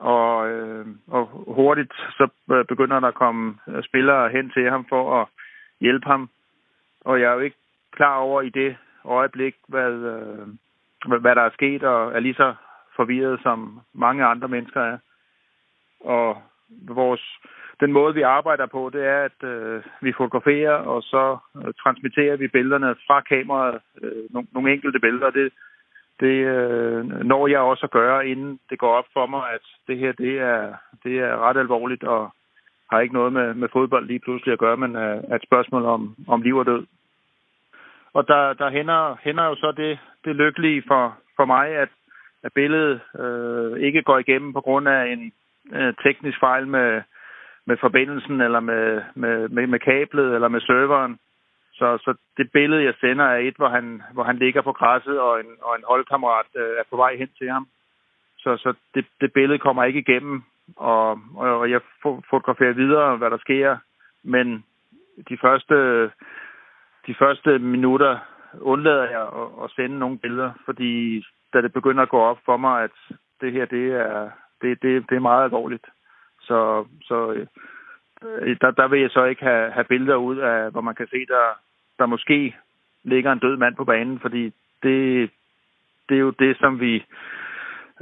Og, 0.00 0.50
øh, 0.50 0.86
og 1.08 1.26
hurtigt 1.46 1.92
så 1.92 2.28
øh, 2.52 2.64
begynder 2.64 3.00
der 3.00 3.08
at 3.08 3.14
komme 3.14 3.58
øh, 3.68 3.82
spillere 3.82 4.28
hen 4.28 4.50
til 4.50 4.70
ham 4.70 4.86
for 4.88 5.20
at 5.20 5.28
hjælpe 5.80 6.06
ham. 6.06 6.30
Og 7.04 7.20
jeg 7.20 7.30
er 7.30 7.34
jo 7.34 7.40
ikke 7.40 7.56
klar 7.92 8.16
over 8.16 8.42
i 8.42 8.48
det 8.48 8.76
øjeblik, 9.04 9.54
hvad, 9.68 9.92
hvad, 11.20 11.34
der 11.34 11.42
er 11.42 11.50
sket, 11.50 11.82
og 11.82 12.12
er 12.12 12.20
lige 12.20 12.34
så 12.34 12.54
forvirret 12.96 13.40
som 13.42 13.80
mange 13.92 14.24
andre 14.24 14.48
mennesker 14.48 14.80
er. 14.80 14.98
Og 16.00 16.42
vores, 16.88 17.38
den 17.80 17.92
måde, 17.92 18.14
vi 18.14 18.22
arbejder 18.22 18.66
på, 18.66 18.90
det 18.92 19.06
er, 19.06 19.20
at 19.24 19.48
øh, 19.48 19.82
vi 20.00 20.12
fotograferer, 20.12 20.72
og 20.72 21.02
så 21.02 21.38
transmitterer 21.82 22.36
vi 22.36 22.48
billederne 22.48 22.94
fra 23.06 23.20
kameraet, 23.20 23.80
øh, 24.02 24.24
nogle, 24.30 24.48
nogle 24.52 24.72
enkelte 24.72 25.00
billeder. 25.00 25.30
Det, 25.30 25.52
det 26.20 26.36
øh, 26.46 27.04
når 27.04 27.48
jeg 27.48 27.60
også 27.60 27.88
å 27.88 27.98
gjøre 27.98 28.28
innen 28.28 28.58
det 28.70 28.78
går 28.78 28.96
opp 28.98 29.08
for 29.12 29.26
meg 29.26 29.54
at 29.54 29.66
det 29.88 29.98
her 29.98 30.12
det 30.12 30.38
er, 30.38 30.76
det 31.04 31.18
er 31.18 31.36
rett 31.40 31.56
alvorlig 31.56 32.02
og 32.04 32.30
har 32.90 33.00
ikke 33.00 33.14
noe 33.14 33.30
med, 33.30 33.54
med 33.54 33.68
fodbold 33.72 34.06
lige 34.06 34.22
pludselig 34.24 34.56
å 34.56 34.64
gjøre, 34.64 34.80
men 34.82 34.96
er, 34.96 35.22
er 35.28 35.36
et 35.36 35.46
spørsmål 35.46 35.86
om, 35.86 36.14
om 36.28 36.42
liv 36.42 36.56
og 36.56 36.66
død. 36.66 36.86
Og 38.12 38.28
der, 38.28 38.52
der 38.52 38.70
hender, 38.70 39.16
hender, 39.22 39.44
jo 39.44 39.54
så 39.54 39.72
det, 39.76 39.98
det 40.24 40.36
lykkelige 40.36 40.82
for, 40.88 41.16
for 41.36 41.44
meg 41.44 41.70
at, 41.84 41.92
at 42.42 42.52
billedet 42.52 43.00
øh, 43.18 43.78
ikke 43.78 44.02
går 44.02 44.18
igjennom 44.18 44.86
af 44.86 45.12
en 45.12 45.32
øh, 45.72 45.94
teknisk 46.04 46.40
fejl 46.40 46.66
med, 46.68 47.02
med 47.66 47.76
forbindelsen, 47.80 48.40
eller 48.40 48.60
med, 48.60 49.02
med, 49.14 49.66
med 49.66 49.78
kablet, 49.78 50.34
eller 50.34 50.48
med 50.48 50.60
serveren. 50.60 51.18
Så, 51.80 51.98
så 52.04 52.14
det 52.36 52.52
billede, 52.52 52.84
jeg 52.84 52.94
sender, 53.00 53.24
er 53.24 53.38
et, 53.38 53.56
hvor 53.56 53.68
han, 53.68 54.02
hvor 54.12 54.24
han 54.24 54.38
ligger 54.38 54.62
på 54.62 54.72
græsset, 54.72 55.20
og 55.20 55.40
en, 55.40 55.50
og 55.62 55.76
en 55.76 55.84
holdkammerat 55.88 56.46
øh, 56.56 56.72
er 56.80 56.82
på 56.90 56.96
vej 56.96 57.16
hen 57.16 57.28
til 57.38 57.50
ham. 57.50 57.68
Så, 58.38 58.56
så 58.56 58.74
det, 58.94 59.06
det 59.20 59.32
billede 59.32 59.58
kommer 59.58 59.84
ikke 59.84 60.00
igennem, 60.00 60.42
og, 60.76 61.18
og, 61.36 61.70
jeg 61.70 61.80
fotograferer 62.30 62.72
videre, 62.72 63.16
hvad 63.16 63.30
der 63.30 63.38
sker. 63.38 63.76
Men 64.22 64.64
de 65.28 65.38
første, 65.40 66.04
de 67.06 67.14
første 67.18 67.58
minutter 67.58 68.18
undlader 68.60 69.08
jeg 69.10 69.22
at, 69.22 69.64
at 69.64 69.70
sende 69.76 69.98
nogle 69.98 70.18
billeder, 70.18 70.52
fordi 70.64 71.24
da 71.52 71.62
det 71.62 71.72
begynder 71.72 72.02
at 72.02 72.08
gå 72.08 72.20
op 72.20 72.38
for 72.44 72.56
mig, 72.56 72.84
at 72.84 72.96
det 73.40 73.52
her, 73.52 73.64
det 73.64 73.92
er, 73.92 74.30
det, 74.62 74.82
det, 74.82 75.10
det 75.10 75.16
er 75.16 75.28
meget 75.30 75.44
alvorligt. 75.44 75.86
Så, 76.40 76.84
så 77.02 77.46
øh, 78.24 78.56
der, 78.60 78.70
der 78.70 78.88
vil 78.88 79.00
jeg 79.00 79.10
så 79.10 79.24
ikke 79.24 79.42
have, 79.42 79.70
have 79.70 79.84
billeder 79.84 80.16
ud 80.16 80.36
af, 80.36 80.70
hvor 80.70 80.80
man 80.80 80.94
kan 80.94 81.06
se, 81.06 81.26
der, 81.26 81.46
der 82.00 82.06
måske 82.06 82.54
ligger 83.04 83.32
en 83.32 83.44
død 83.44 83.56
mand 83.56 83.74
på 83.76 83.84
banen, 83.84 84.18
fordi 84.20 84.42
det, 84.82 85.30
det 86.08 86.14
er 86.18 86.24
jo 86.26 86.32
det, 86.38 86.56
som 86.60 86.80
vi 86.80 86.94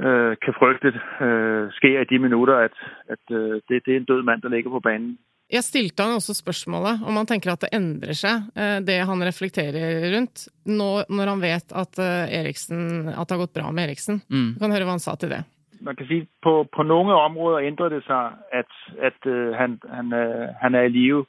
øh, 0.05 0.33
kan 0.43 0.53
frygte 0.59 0.89
øh, 1.25 1.71
sker 1.71 2.01
i 2.01 2.09
de 2.11 2.19
minutter, 2.19 2.55
at, 2.55 2.75
at 3.13 3.23
øh, 3.31 3.61
det, 3.69 3.85
det 3.85 3.91
er 3.93 3.97
en 3.97 4.11
død 4.11 4.21
mand, 4.23 4.41
der 4.41 4.49
ligger 4.49 4.71
på 4.71 4.79
banen. 4.79 5.17
Jeg 5.49 5.65
stilte 5.65 6.05
han 6.05 6.19
også 6.19 6.35
spørsmålet 6.37 6.99
om 7.09 7.15
han 7.17 7.27
tenker 7.29 7.55
at 7.55 7.63
det 7.63 7.71
endrer 7.73 8.17
seg, 8.17 8.51
eh, 8.53 8.75
det 8.85 8.99
han 9.09 9.23
reflekterer 9.25 10.03
rundt, 10.13 10.45
når 10.69 11.31
han 11.31 11.41
vet 11.41 11.73
at 11.73 12.01
eh, 12.05 12.35
Eriksen, 12.39 13.09
at 13.09 13.25
det 13.25 13.33
har 13.33 13.41
gått 13.47 13.55
bra 13.57 13.71
med 13.73 13.87
Eriksen. 13.87 14.21
Mm. 14.29 14.51
Du 14.53 14.61
kan 14.61 14.75
høre 14.75 14.85
hva 14.85 14.93
han 14.93 15.01
sa 15.01 15.15
til 15.17 15.33
det. 15.33 15.41
Man 15.81 15.97
kan 15.97 16.05
si 16.05 16.19
på, 16.45 16.53
på 16.69 16.85
noen 16.85 17.09
områder 17.15 17.65
endrer 17.65 17.95
det 17.95 18.03
seg 18.05 18.37
at, 18.53 18.77
at 18.99 19.17
uh, 19.25 19.55
han, 19.55 19.77
han, 19.87 20.11
uh, 20.11 20.51
han, 20.59 20.75
er 20.75 20.89
i 20.89 20.91
live. 20.91 21.23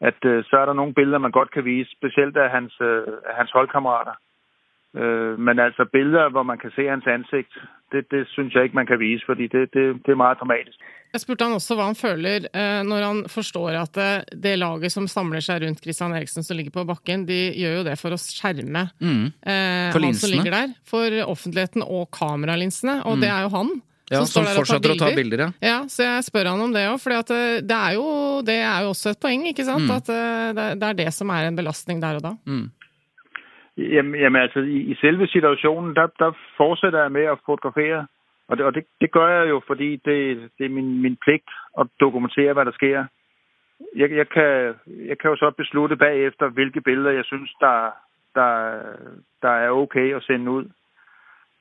At 0.00 0.24
øh, 0.24 0.44
så 0.44 0.56
er 0.56 0.66
der 0.66 0.72
noen 0.72 0.94
bilder 0.94 1.18
man 1.18 1.30
godt 1.30 1.50
kan 1.50 1.64
vise, 1.64 1.90
spesielt 1.90 2.36
av 2.36 2.48
hans, 2.48 2.80
uh, 2.80 3.20
hans 3.36 3.50
holdkammerater. 3.52 4.16
Øh, 4.96 5.38
men 5.38 5.58
altså 5.58 5.84
bilder 5.92 6.30
hvor 6.30 6.42
man 6.42 6.58
kan 6.58 6.70
se 6.76 6.82
hans 6.88 7.06
ansikt, 7.06 7.52
det, 7.92 8.02
det 8.10 8.22
synes 8.34 8.54
jeg 8.54 8.62
ikke 8.62 8.80
man 8.80 8.86
kan 8.86 8.98
vise, 8.98 9.22
fordi 9.26 9.46
det, 9.46 9.74
det, 9.74 9.84
det 10.06 10.12
er 10.12 10.24
meget 10.24 10.38
dramatisk. 10.40 10.78
Jeg 11.12 11.20
spurte 11.20 11.44
han 11.46 11.54
også 11.58 11.74
hva 11.74 11.86
han 11.90 11.98
føler 11.98 12.46
eh, 12.54 12.82
når 12.86 13.06
han 13.06 13.20
forstår 13.30 13.78
at 13.80 13.94
det, 13.94 14.40
det, 14.42 14.58
laget 14.58 14.92
som 14.94 15.06
samler 15.10 15.42
seg 15.42 15.62
rundt 15.62 15.82
Christian 15.82 16.14
Eriksen 16.14 16.46
som 16.46 16.58
ligger 16.58 16.74
på 16.74 16.84
bakken, 16.86 17.26
de 17.26 17.38
gjør 17.58 17.80
jo 17.80 17.86
det 17.86 17.96
for 17.98 18.14
å 18.14 18.18
skjerme 18.18 18.84
mm. 18.98 19.24
eh, 19.42 19.94
han 19.94 20.18
som 20.18 20.34
ligger 20.34 20.54
der. 20.54 20.74
For 20.86 21.18
offentligheten 21.26 21.86
og 21.86 22.10
kameralinsene, 22.14 23.00
og 23.04 23.18
mm. 23.18 23.24
det 23.24 23.30
er 23.30 23.46
jo 23.46 23.54
han. 23.56 23.72
Ja, 24.10 24.24
som, 24.26 24.42
som 24.42 24.48
fortsetter 24.58 24.96
å 24.96 24.98
ta 24.98 25.12
bilder, 25.14 25.44
ja. 25.44 25.48
ja. 25.62 25.78
Så 25.86 26.02
jeg 26.02 26.26
spør 26.26 26.50
han 26.50 26.62
om 26.64 26.72
det 26.74 26.82
òg, 26.90 26.98
for 26.98 27.14
det, 27.14 27.40
det, 27.62 27.76
er 27.78 27.94
jo, 27.94 28.06
det 28.46 28.58
er 28.58 28.84
jo 28.84 28.90
også 28.90 29.14
et 29.14 29.20
poeng, 29.22 29.44
ikke 29.52 29.66
sant? 29.68 29.86
Mm. 29.86 29.96
At 29.96 30.10
eh, 30.10 30.46
det, 30.58 30.68
det, 30.80 30.88
er 30.88 31.00
det 31.04 31.10
som 31.14 31.30
er 31.30 31.46
en 31.46 31.58
belastning 31.58 32.02
der 32.02 32.18
og 32.18 32.24
da. 32.26 32.32
Mm. 32.50 32.68
Jamen, 33.80 34.40
altså, 34.42 34.64
i, 34.66 34.80
i 34.90 34.96
selve 35.00 35.30
situasjonen, 35.30 35.94
der, 35.96 36.10
der 36.18 36.34
fortsetter 36.56 37.06
jeg 37.06 37.14
med 37.14 37.30
å 37.30 37.38
fotografere 37.46 38.08
og 38.50 38.56
det, 38.58 38.66
og 38.66 38.74
det, 38.74 38.84
det 39.00 39.12
gør 39.12 39.28
jeg 39.28 39.48
jo, 39.48 39.62
fordi 39.66 39.90
det, 40.04 40.50
det 40.58 40.66
er 40.66 40.76
min, 40.78 41.02
min 41.02 41.16
pligt 41.24 41.50
at 41.80 41.86
dokumentere, 42.00 42.52
hvad 42.52 42.64
der 42.64 42.72
sker. 42.72 43.04
Jeg, 43.96 44.10
jeg, 44.10 44.28
kan, 44.28 44.74
jeg 44.86 45.18
kan 45.18 45.30
jo 45.30 45.36
så 45.36 45.50
beslutte 45.56 45.96
bagefter, 45.96 46.48
hvilke 46.48 46.80
billeder 46.80 47.10
jeg 47.10 47.24
synes, 47.24 47.50
der, 47.60 47.90
der, 48.34 48.52
der 49.42 49.48
er 49.48 49.70
okay 49.70 50.16
at 50.16 50.22
sende 50.22 50.50
ud. 50.50 50.64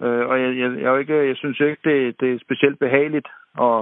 Øh, 0.01 0.27
og 0.29 0.41
jeg, 0.41 0.57
jeg, 0.57 0.81
jeg, 0.81 0.99
ikke, 0.99 1.27
jeg 1.27 1.37
synes 1.37 1.59
ikke, 1.59 1.81
det, 1.83 2.19
det 2.19 2.33
er 2.33 2.39
specielt 2.39 2.79
behageligt 2.79 3.27
at, 3.61 3.81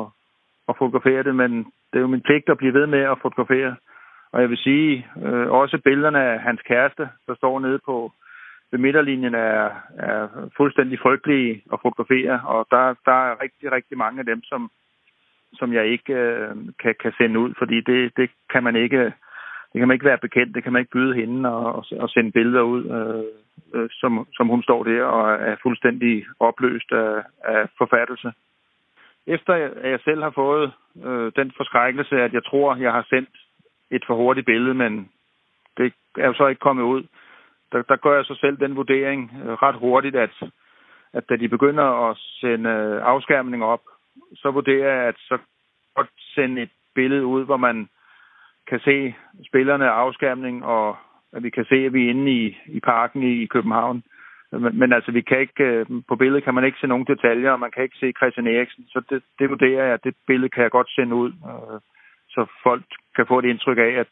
at 0.69 0.77
fotografere 0.77 1.23
det, 1.23 1.35
men 1.35 1.51
det 1.63 1.97
er 1.97 2.05
jo 2.05 2.07
min 2.07 2.21
pligt 2.21 2.49
at 2.49 2.57
blive 2.57 2.73
ved 2.73 2.87
med 2.87 2.99
at 2.99 3.19
fotografere. 3.21 3.75
Og 4.31 4.41
jeg 4.41 4.49
vil 4.49 4.57
sige, 4.57 5.07
øh, 5.25 5.51
også 5.51 5.77
billederne 5.83 6.23
af 6.23 6.39
hans 6.39 6.61
kæreste, 6.61 7.09
der 7.27 7.35
står 7.35 7.59
nede 7.59 7.79
på, 7.85 8.11
ved 8.71 8.79
midterlinjen 8.79 9.35
er, 9.35 9.69
er 9.97 10.27
fuldstændig 10.57 10.99
frygtelige 10.99 11.63
at 11.73 11.79
fotografere, 11.81 12.41
og 12.45 12.67
der, 12.71 12.95
der 13.05 13.17
er 13.29 13.41
rigtig, 13.43 13.71
rigtig 13.71 13.97
mange 13.97 14.19
af 14.19 14.25
dem, 14.25 14.43
som, 14.43 14.71
som 15.53 15.73
jeg 15.73 15.85
ikke 15.85 16.13
øh, 16.13 16.55
kan, 16.81 16.95
kan 17.01 17.13
sende 17.17 17.39
ud, 17.39 17.53
fordi 17.57 17.81
det, 17.81 18.17
det 18.17 18.29
kan 18.49 18.63
man 18.63 18.75
ikke 18.75 19.13
det 19.73 19.79
kan 19.79 19.87
man 19.87 19.95
ikke 19.95 20.05
være 20.05 20.17
bekendt, 20.17 20.55
det 20.55 20.63
kan 20.63 20.73
man 20.73 20.79
ikke 20.79 20.91
byde 20.91 21.15
hende 21.15 21.49
og, 21.53 21.85
og 21.99 22.09
sende 22.09 22.39
øh, 22.39 22.55
øh, 22.55 23.23
som, 23.91 24.27
som 24.33 24.47
hun 24.47 24.63
står 24.63 24.83
der 24.83 25.03
og 25.03 25.33
er 25.33 25.55
fuldstændig 25.63 26.25
oppløst 26.39 26.91
af, 26.91 27.23
af 27.43 27.67
forfattelse. 27.77 28.33
Efter 29.27 29.53
at 29.53 29.91
jeg 29.91 29.99
selv 30.03 30.23
har 30.23 30.29
fået 30.29 30.73
øh, 31.05 31.31
den 31.35 31.51
forskrækkelse, 31.57 32.21
at 32.21 32.33
jeg 32.33 32.45
tror, 32.45 32.75
jeg 32.75 32.91
har 32.91 33.05
sendt 33.09 33.29
et 33.91 34.03
for 34.07 34.15
hurtigt 34.15 34.45
billede, 34.45 34.73
men 34.73 35.09
det 35.77 35.93
er 36.17 36.27
jo 36.27 36.33
så 36.33 36.47
ikke 36.47 36.59
kommet 36.59 36.83
ud, 36.83 37.03
der, 37.71 37.81
der 37.81 37.95
gør 37.95 38.15
jeg 38.15 38.25
så 38.25 38.35
selv 38.35 38.57
den 38.57 38.75
vurdering 38.75 39.31
øh, 39.43 39.53
ret 39.53 39.75
hurtigt, 39.75 40.15
at, 40.15 40.43
at 41.13 41.29
da 41.29 41.35
de 41.35 41.49
begynder 41.49 42.09
at 42.09 42.17
sende 42.17 42.69
øh, 42.69 43.03
opp, 43.05 43.23
op, 43.61 43.81
så 44.35 44.51
vurderer 44.51 44.95
jeg, 44.95 45.07
at 45.07 45.15
så 45.17 45.37
godt 45.95 46.09
sende 46.35 46.61
et 46.61 46.71
billede 46.95 47.25
ud, 47.25 47.45
hvor 47.45 47.57
man 47.57 47.89
kan 48.67 48.79
se 48.79 49.15
spillerne 49.47 49.89
afskærmning, 49.89 50.65
og 50.65 50.97
vi 51.33 51.49
kan 51.49 51.65
se, 51.65 51.75
at 51.75 51.93
vi 51.93 52.05
er 52.05 52.09
inde 52.09 52.31
i, 52.31 52.57
i 52.65 52.79
parken 52.79 53.23
i, 53.23 53.43
i 53.43 53.45
København. 53.45 54.03
Men, 54.51 54.79
men 54.79 54.93
altså, 54.93 55.11
vi 55.11 55.21
kan 55.21 55.39
ikke, 55.39 55.63
øh, 55.63 55.85
på 56.07 56.15
billedet 56.15 56.43
kan 56.43 56.53
man 56.53 56.65
ikke 56.65 56.79
se 56.81 56.87
nogen 56.87 57.05
detaljer, 57.05 57.51
og 57.51 57.59
man 57.59 57.71
kan 57.71 57.83
ikke 57.83 57.97
se 57.99 58.13
Christian 58.17 58.47
Eriksen. 58.47 58.85
Så 58.87 59.01
det, 59.09 59.23
det 59.39 59.49
vurderer 59.49 59.85
jeg, 59.85 59.93
at 59.93 60.03
det 60.03 60.15
billede 60.27 60.49
kan 60.49 60.63
jeg 60.63 60.71
godt 60.71 60.89
sende 60.89 61.15
ud, 61.15 61.31
så 62.29 62.45
folk 62.63 62.83
kan 63.15 63.25
få 63.27 63.39
et 63.39 63.45
indtryk 63.45 63.77
af, 63.77 63.91
at 64.03 64.07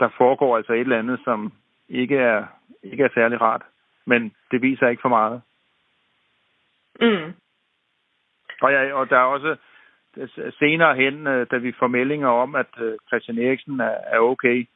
der 0.00 0.08
foregår 0.18 0.56
altså 0.56 0.72
et 0.72 0.80
eller 0.80 0.98
andet, 0.98 1.20
som 1.24 1.52
ikke 1.88 2.16
er 2.16 2.46
ikke 2.82 3.04
er 3.04 3.08
særlig 3.14 3.40
rart. 3.40 3.62
Men 4.06 4.34
det 4.50 4.62
viser 4.62 4.88
ikke 4.88 5.02
for 5.02 5.08
meget. 5.08 5.42
Mm. 7.00 7.32
Og, 8.60 8.72
ja, 8.72 8.92
og 8.92 9.10
der 9.10 9.16
er 9.16 9.22
også 9.36 9.56
senere 10.58 10.96
hen, 10.96 11.26
øh, 11.26 11.46
da 11.50 11.56
vi 11.56 11.72
får 11.72 11.86
meldinger 11.86 12.28
om, 12.28 12.54
at 12.54 12.66
øh, 12.80 12.98
Christian 13.08 13.38
Eriksen 13.38 13.80
er, 13.80 13.96
er 14.06 14.18
okay, 14.18 14.66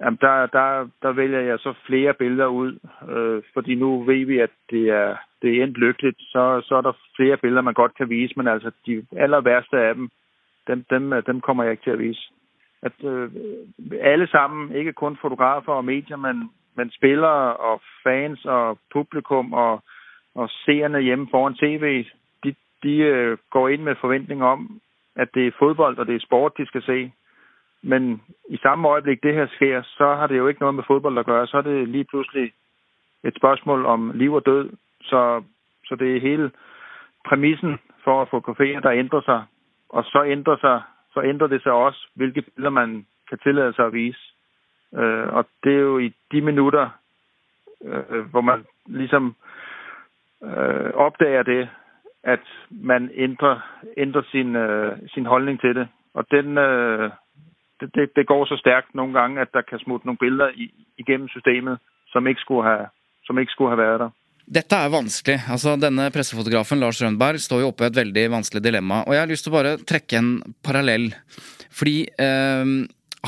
jamen 0.00 0.18
der, 0.20 0.46
der, 0.46 0.88
der 1.02 1.12
vælger 1.12 1.40
jeg 1.40 1.58
så 1.58 1.74
flere 1.86 2.14
billeder 2.14 2.46
ud, 2.46 2.78
øh, 3.08 3.42
fordi 3.54 3.74
nu 3.74 4.02
ved 4.02 4.26
vi, 4.26 4.38
at 4.38 4.50
det 4.70 4.88
er, 4.88 5.16
det 5.42 5.50
er 5.50 5.62
endt 5.62 5.78
lykkeligt, 5.78 6.20
så, 6.20 6.62
så 6.64 6.74
er 6.76 6.80
der 6.80 6.92
flere 7.16 7.36
billeder, 7.36 7.62
man 7.62 7.74
godt 7.74 7.94
kan 7.94 8.10
vise, 8.10 8.34
men 8.36 8.48
altså 8.48 8.70
de 8.86 9.06
aller 9.16 9.40
værste 9.40 9.78
af 9.78 9.94
dem, 9.94 10.10
dem, 10.66 10.84
dem, 10.90 11.22
dem 11.26 11.40
kommer 11.40 11.62
jeg 11.62 11.70
ikke 11.70 11.84
til 11.84 11.90
at 11.90 11.98
vise. 11.98 12.30
At 12.82 13.04
øh, 13.04 13.30
alle 14.00 14.28
sammen, 14.28 14.72
ikke 14.72 14.92
kun 14.92 15.16
fotografer 15.16 15.72
og 15.72 15.84
medier, 15.84 16.16
men, 16.16 16.50
men 16.76 16.90
spillere 16.90 17.56
og 17.56 17.80
fans 18.04 18.44
og 18.44 18.78
publikum 18.92 19.52
og, 19.52 19.82
og 20.34 20.48
seerne 20.48 21.00
hjemme 21.00 21.28
foran 21.30 21.54
tv, 21.54 22.04
de, 22.44 22.54
de 22.82 22.96
øh, 22.96 23.38
går 23.50 23.68
ind 23.68 23.82
med 23.82 23.94
forventning 24.00 24.44
om, 24.44 24.80
at 25.16 25.28
det 25.34 25.46
er 25.46 25.58
fodbold 25.58 25.98
og 25.98 26.06
det 26.06 26.14
er 26.14 26.26
sport, 26.26 26.58
de 26.58 26.66
skal 26.66 26.82
se. 26.82 27.12
Men 27.82 28.22
i 28.48 28.56
samme 28.56 28.88
øjeblik 28.88 29.22
det 29.22 29.34
her 29.34 29.46
sker, 29.46 29.82
så 29.82 30.14
har 30.14 30.26
det 30.26 30.38
jo 30.38 30.48
ikke 30.48 30.60
noget 30.60 30.74
med 30.74 30.84
fodbold 30.86 31.18
at 31.18 31.26
gøre. 31.26 31.46
Så 31.46 31.56
er 31.56 31.62
det 31.62 31.88
lige 31.88 32.04
pludselig 32.04 32.52
et 33.24 33.34
spørgsmål 33.36 33.86
om 33.86 34.10
liv 34.14 34.32
og 34.32 34.46
død. 34.46 34.70
Så, 35.02 35.42
så 35.84 35.94
det 35.96 36.16
er 36.16 36.20
hele 36.20 36.50
præmissen 37.26 37.78
for 38.04 38.22
at 38.22 38.28
fotografere, 38.28 38.80
der 38.80 38.90
ændrer 38.90 39.20
sig. 39.20 39.44
Og 39.88 40.04
så 40.04 40.24
ændrer, 40.24 40.56
sig, 40.56 40.82
så 41.14 41.22
ændrer 41.22 41.46
det 41.46 41.62
sig 41.62 41.72
også, 41.72 42.08
hvilke 42.14 42.42
billeder 42.42 42.70
man 42.70 43.06
kan 43.28 43.38
tillade 43.38 43.72
sig 43.72 43.86
at 43.86 43.92
vise. 43.92 44.20
Øh, 44.94 45.28
og 45.32 45.46
det 45.64 45.72
er 45.72 45.80
jo 45.80 45.98
i 45.98 46.12
de 46.32 46.40
minutter, 46.40 46.88
øh, 47.84 48.20
hvor 48.30 48.40
man 48.40 48.66
ligesom 48.86 49.34
oppdager 50.94 50.94
opdager 50.94 51.42
det, 51.42 51.68
at 52.22 52.40
man 52.70 53.10
ændrer, 53.14 53.60
ændrer 53.96 54.22
sin, 54.22 54.56
øh, 54.56 54.98
sin 55.08 55.26
holdning 55.26 55.60
til 55.60 55.74
det. 55.74 55.88
Og 56.14 56.30
den, 56.30 56.58
øh, 56.58 57.10
det, 57.80 57.88
det, 57.96 58.04
det 58.16 58.26
går 58.26 58.46
så 58.50 58.56
stærkt 58.60 58.94
nogle 58.94 59.12
gange, 59.18 59.40
at 59.40 59.50
der 59.56 59.62
kan 59.62 59.78
smutte 59.78 60.06
nogle 60.06 60.22
billeder 60.24 60.50
i, 60.54 60.70
igennem 60.98 61.28
systemet, 61.28 61.78
som 62.12 62.26
ikke 62.26 62.44
skulle 62.44 62.64
have, 62.70 62.86
som 63.26 63.38
ikke 63.38 63.54
skulle 63.54 63.70
have 63.70 63.84
været 63.84 64.00
der. 64.00 64.10
Dette 64.48 64.76
er 64.76 64.88
vanskelig. 64.88 65.38
altså 65.52 65.76
Denne 65.76 66.08
pressefotografen 66.10 66.80
Lars 66.80 67.02
Rønberg 67.04 67.40
står 67.40 67.60
jo 67.60 67.68
oppe 67.68 67.84
i 67.84 67.90
et 67.90 67.98
veldig 68.00 68.30
vanskelig 68.32 68.62
dilemma. 68.64 69.02
Og 69.04 69.12
jeg 69.14 69.20
har 69.20 69.28
lyst 69.28 69.44
til 69.44 69.52
å 69.52 69.58
bare 69.58 69.76
trekke 69.90 70.16
en 70.16 70.30
parallell. 70.64 71.10
Fordi 71.68 71.98
eh, 72.08 72.70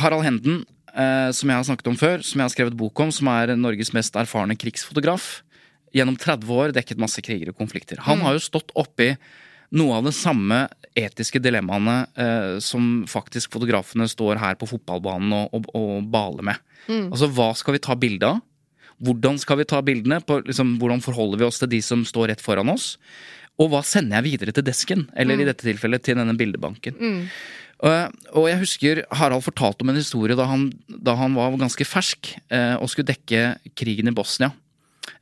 Harald 0.00 0.24
Henden, 0.24 0.62
eh, 0.94 1.28
som 1.36 1.52
jeg 1.52 1.60
har 1.60 1.68
snakket 1.68 1.92
om 1.92 2.00
før, 2.00 2.24
som 2.24 2.40
jeg 2.40 2.48
har 2.48 2.54
skrevet 2.54 2.78
bok 2.80 3.04
om, 3.04 3.12
som 3.12 3.28
er 3.34 3.52
Norges 3.52 3.92
mest 3.92 4.16
erfarne 4.16 4.56
krigsfotograf, 4.56 5.42
gjennom 5.92 6.16
30 6.16 6.56
år 6.56 6.72
dekket 6.72 7.02
masse 7.02 7.20
kriger 7.26 7.52
og 7.52 7.60
konflikter. 7.60 8.00
Han 8.06 8.24
har 8.24 8.38
jo 8.38 8.46
stått 8.46 8.72
oppi 8.78 9.12
noe 9.76 9.98
av 9.98 10.06
det 10.08 10.14
samme 10.16 10.64
etiske 10.98 11.40
dilemmaene 11.42 11.96
eh, 12.18 12.54
som 12.64 13.04
faktisk 13.08 13.52
fotografene 13.54 14.08
står 14.10 14.40
her 14.42 14.58
på 14.58 14.68
fotballbanen 14.72 15.34
og, 15.36 15.56
og, 15.56 15.68
og 15.78 16.08
baler 16.10 16.46
med. 16.50 16.62
Altså, 16.90 17.28
hva 17.30 17.52
skal 17.58 17.76
vi 17.76 17.82
ta 17.84 17.94
bilde 17.98 18.32
av? 18.34 18.40
Hvordan 19.00 19.38
skal 19.40 19.60
vi 19.62 19.68
ta 19.68 19.80
bildene? 19.84 20.18
På, 20.26 20.40
liksom, 20.44 20.74
hvordan 20.80 21.00
forholder 21.04 21.40
vi 21.40 21.46
oss 21.46 21.60
til 21.62 21.70
de 21.72 21.80
som 21.84 22.02
står 22.04 22.32
rett 22.32 22.42
foran 22.44 22.72
oss? 22.72 22.96
Og 23.60 23.70
hva 23.72 23.80
sender 23.86 24.18
jeg 24.18 24.34
videre 24.34 24.54
til 24.56 24.66
desken? 24.66 25.06
Eller 25.16 25.40
i 25.40 25.46
dette 25.48 25.64
tilfellet 25.64 26.04
til 26.04 26.18
denne 26.20 26.36
bildebanken. 26.36 26.96
Og, 27.80 28.16
og 28.36 28.48
jeg 28.50 28.60
husker 28.60 29.02
Harald 29.16 29.44
fortalte 29.46 29.84
om 29.84 29.92
en 29.92 30.00
historie 30.00 30.36
da 30.36 30.46
han, 30.50 30.68
da 30.88 31.14
han 31.16 31.36
var 31.36 31.56
ganske 31.60 31.86
fersk 31.88 32.34
uh, 32.52 32.76
og 32.76 32.90
skulle 32.92 33.08
dekke 33.12 33.72
krigen 33.78 34.10
i 34.10 34.16
Bosnia. 34.16 34.52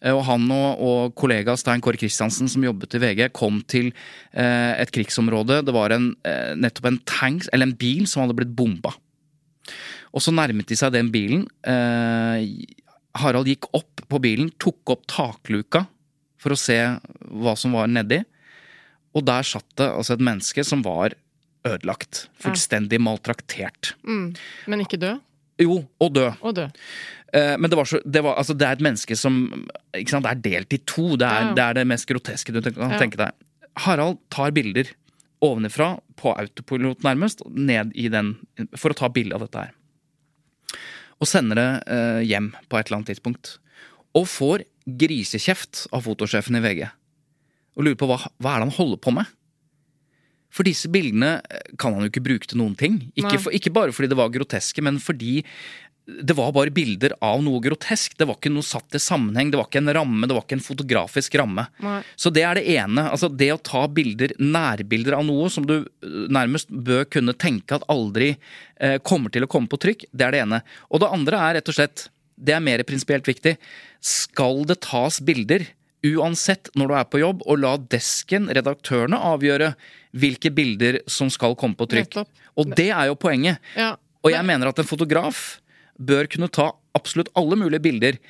Eh, 0.02 0.14
Og 0.14 0.22
han 0.28 0.46
og, 0.54 0.80
og 0.80 1.14
kollega 1.18 1.56
Stein 1.58 1.82
Kåre 1.84 1.98
Kristiansen 2.00 2.50
som 2.50 2.64
jobbet 2.64 2.94
i 2.98 3.02
VG, 3.02 3.24
kom 3.36 3.60
til 3.70 3.90
eh, 4.32 4.72
et 4.78 4.92
krigsområde. 4.94 5.60
Det 5.66 5.74
var 5.74 5.94
en, 5.96 6.12
eh, 6.28 6.54
nettopp 6.58 6.90
en 6.92 7.00
tank, 7.08 7.48
eller 7.52 7.68
en 7.70 7.76
bil 7.78 8.06
som 8.06 8.24
hadde 8.24 8.36
blitt 8.38 8.54
bomba. 8.56 8.94
Og 10.14 10.24
så 10.24 10.32
nærmet 10.32 10.68
de 10.70 10.78
seg 10.78 10.94
den 10.94 11.10
bilen. 11.12 11.44
Eh, 11.68 12.48
Harald 13.18 13.50
gikk 13.50 13.68
opp 13.76 14.04
på 14.08 14.20
bilen, 14.22 14.50
tok 14.62 14.94
opp 14.94 15.06
takluka 15.10 15.86
for 16.38 16.54
å 16.54 16.58
se 16.58 16.76
hva 17.28 17.56
som 17.58 17.74
var 17.76 17.90
nedi. 17.90 18.22
Og 19.16 19.24
der 19.26 19.42
satt 19.42 19.66
det 19.80 19.88
altså 19.90 20.14
et 20.14 20.22
menneske 20.24 20.62
som 20.64 20.84
var 20.86 21.16
ødelagt. 21.66 22.28
Fullstendig 22.40 23.00
maltraktert. 23.02 23.94
Mm. 24.06 24.30
Men 24.70 24.84
ikke 24.84 25.00
død? 25.00 25.24
Jo, 25.58 25.80
og 25.98 26.12
død. 26.14 26.36
Og 26.46 26.54
død. 26.54 26.76
Eh, 27.32 27.56
Men 27.58 27.70
det, 27.70 27.76
var 27.76 27.84
så, 27.84 28.00
det, 28.04 28.22
var, 28.24 28.38
altså, 28.40 28.54
det 28.56 28.66
er 28.66 28.78
et 28.78 28.84
menneske 28.84 29.16
som 29.18 29.42
sant, 30.06 30.26
er 30.26 30.40
delt 30.44 30.72
i 30.72 30.80
to. 30.88 31.16
Det 31.20 31.26
er, 31.28 31.50
Ja. 31.50 31.54
det 31.54 31.64
er 31.64 31.74
det 31.80 31.86
mest 31.90 32.08
groteske 32.08 32.52
du 32.54 32.62
kan 32.62 32.96
tenke 32.98 33.20
deg. 33.20 33.32
Harald 33.84 34.18
tar 34.30 34.50
bilder 34.56 34.90
ovenifra, 35.44 36.00
på 36.18 36.32
autopilot 36.34 37.04
nærmest, 37.06 37.44
ned 37.54 37.92
i 37.94 38.08
den 38.10 38.32
for 38.74 38.90
å 38.90 38.96
ta 38.98 39.08
bilde 39.08 39.36
av 39.36 39.44
dette 39.44 39.68
her. 39.68 39.74
Og 41.20 41.28
sender 41.30 41.58
det 41.58 41.68
eh, 41.86 42.20
hjem 42.26 42.52
på 42.68 42.78
et 42.78 42.88
eller 42.88 42.98
annet 43.00 43.12
tidspunkt. 43.12 43.58
Og 44.18 44.26
får 44.26 44.64
grisekjeft 44.98 45.86
av 45.94 46.02
fotosjefen 46.06 46.58
i 46.58 46.62
VG. 46.64 46.88
Og 47.78 47.84
lurer 47.86 47.98
på 48.00 48.08
hva, 48.10 48.18
hva 48.42 48.54
er 48.56 48.62
det 48.64 48.68
han 48.70 48.76
holder 48.80 48.98
på 49.04 49.14
med? 49.14 49.30
For 50.54 50.66
disse 50.66 50.88
bildene 50.90 51.36
eh, 51.44 51.74
kan 51.78 51.94
han 51.94 52.02
jo 52.06 52.10
ikke 52.10 52.24
bruke 52.24 52.48
til 52.50 52.58
noen 52.58 52.74
ting. 52.78 52.98
Ikke, 53.14 53.36
for, 53.38 53.54
ikke 53.54 53.72
bare 53.74 53.94
fordi 53.94 54.10
det 54.10 54.18
var 54.18 54.32
groteske, 54.34 54.82
men 54.82 54.98
fordi 55.02 55.42
det 56.08 56.32
var 56.32 56.54
bare 56.56 56.72
bilder 56.72 57.12
av 57.20 57.42
noe 57.44 57.60
grotesk. 57.60 58.14
Det 58.16 58.24
var 58.28 58.38
ikke 58.38 58.52
noe 58.52 58.64
satt 58.64 58.96
i 58.96 59.00
sammenheng, 59.02 59.50
det 59.52 59.58
var 59.60 59.66
ikke 59.68 59.82
en 59.82 59.92
ramme, 59.92 60.24
det 60.24 60.36
var 60.36 60.46
ikke 60.46 60.56
en 60.56 60.64
fotografisk 60.64 61.36
ramme. 61.36 61.66
Nei. 61.84 61.98
Så 62.16 62.32
det 62.32 62.46
er 62.48 62.56
det 62.56 62.64
ene. 62.78 63.04
altså 63.12 63.28
Det 63.28 63.50
å 63.52 63.60
ta 63.60 63.84
bilder, 63.92 64.32
nærbilder 64.40 65.18
av 65.18 65.26
noe 65.28 65.50
som 65.52 65.66
du 65.68 65.76
øh, 65.82 66.22
nærmest 66.32 66.72
bør 66.72 67.04
kunne 67.12 67.36
tenke 67.36 67.76
at 67.76 67.84
aldri 67.92 68.30
eh, 68.32 68.96
kommer 69.04 69.34
til 69.34 69.44
å 69.44 69.50
komme 69.52 69.68
på 69.68 69.80
trykk, 69.84 70.08
det 70.08 70.26
er 70.26 70.34
det 70.34 70.42
ene. 70.46 70.62
Og 70.88 71.04
det 71.04 71.12
andre 71.18 71.42
er 71.44 71.58
rett 71.58 71.68
og 71.74 71.76
slett, 71.76 72.08
det 72.38 72.56
er 72.56 72.64
mer 72.64 72.86
prinsipielt 72.88 73.28
viktig, 73.28 73.58
skal 74.00 74.64
det 74.70 74.80
tas 74.88 75.20
bilder 75.20 75.66
uansett 76.08 76.70
når 76.78 76.88
du 76.88 76.96
er 76.96 77.06
på 77.10 77.20
jobb, 77.20 77.44
og 77.44 77.60
la 77.60 77.76
desken, 77.92 78.48
redaktørene, 78.54 79.18
avgjøre 79.34 79.74
hvilke 80.16 80.54
bilder 80.54 81.02
som 81.10 81.28
skal 81.28 81.58
komme 81.58 81.76
på 81.76 81.90
trykk. 81.90 82.12
Nettopp. 82.14 82.44
Og 82.58 82.76
det 82.78 82.90
er 82.94 83.10
jo 83.10 83.18
poenget. 83.18 83.60
Ja. 83.76 83.96
Og 84.24 84.32
jeg 84.32 84.46
mener 84.46 84.70
at 84.70 84.80
en 84.80 84.88
fotograf 84.88 85.58
bør 85.98 86.30
kunne 86.30 86.50
ta 86.52 86.70
absolutt 86.96 87.32
alle 87.38 87.58
mulige 87.58 87.84
bilder 87.84 88.20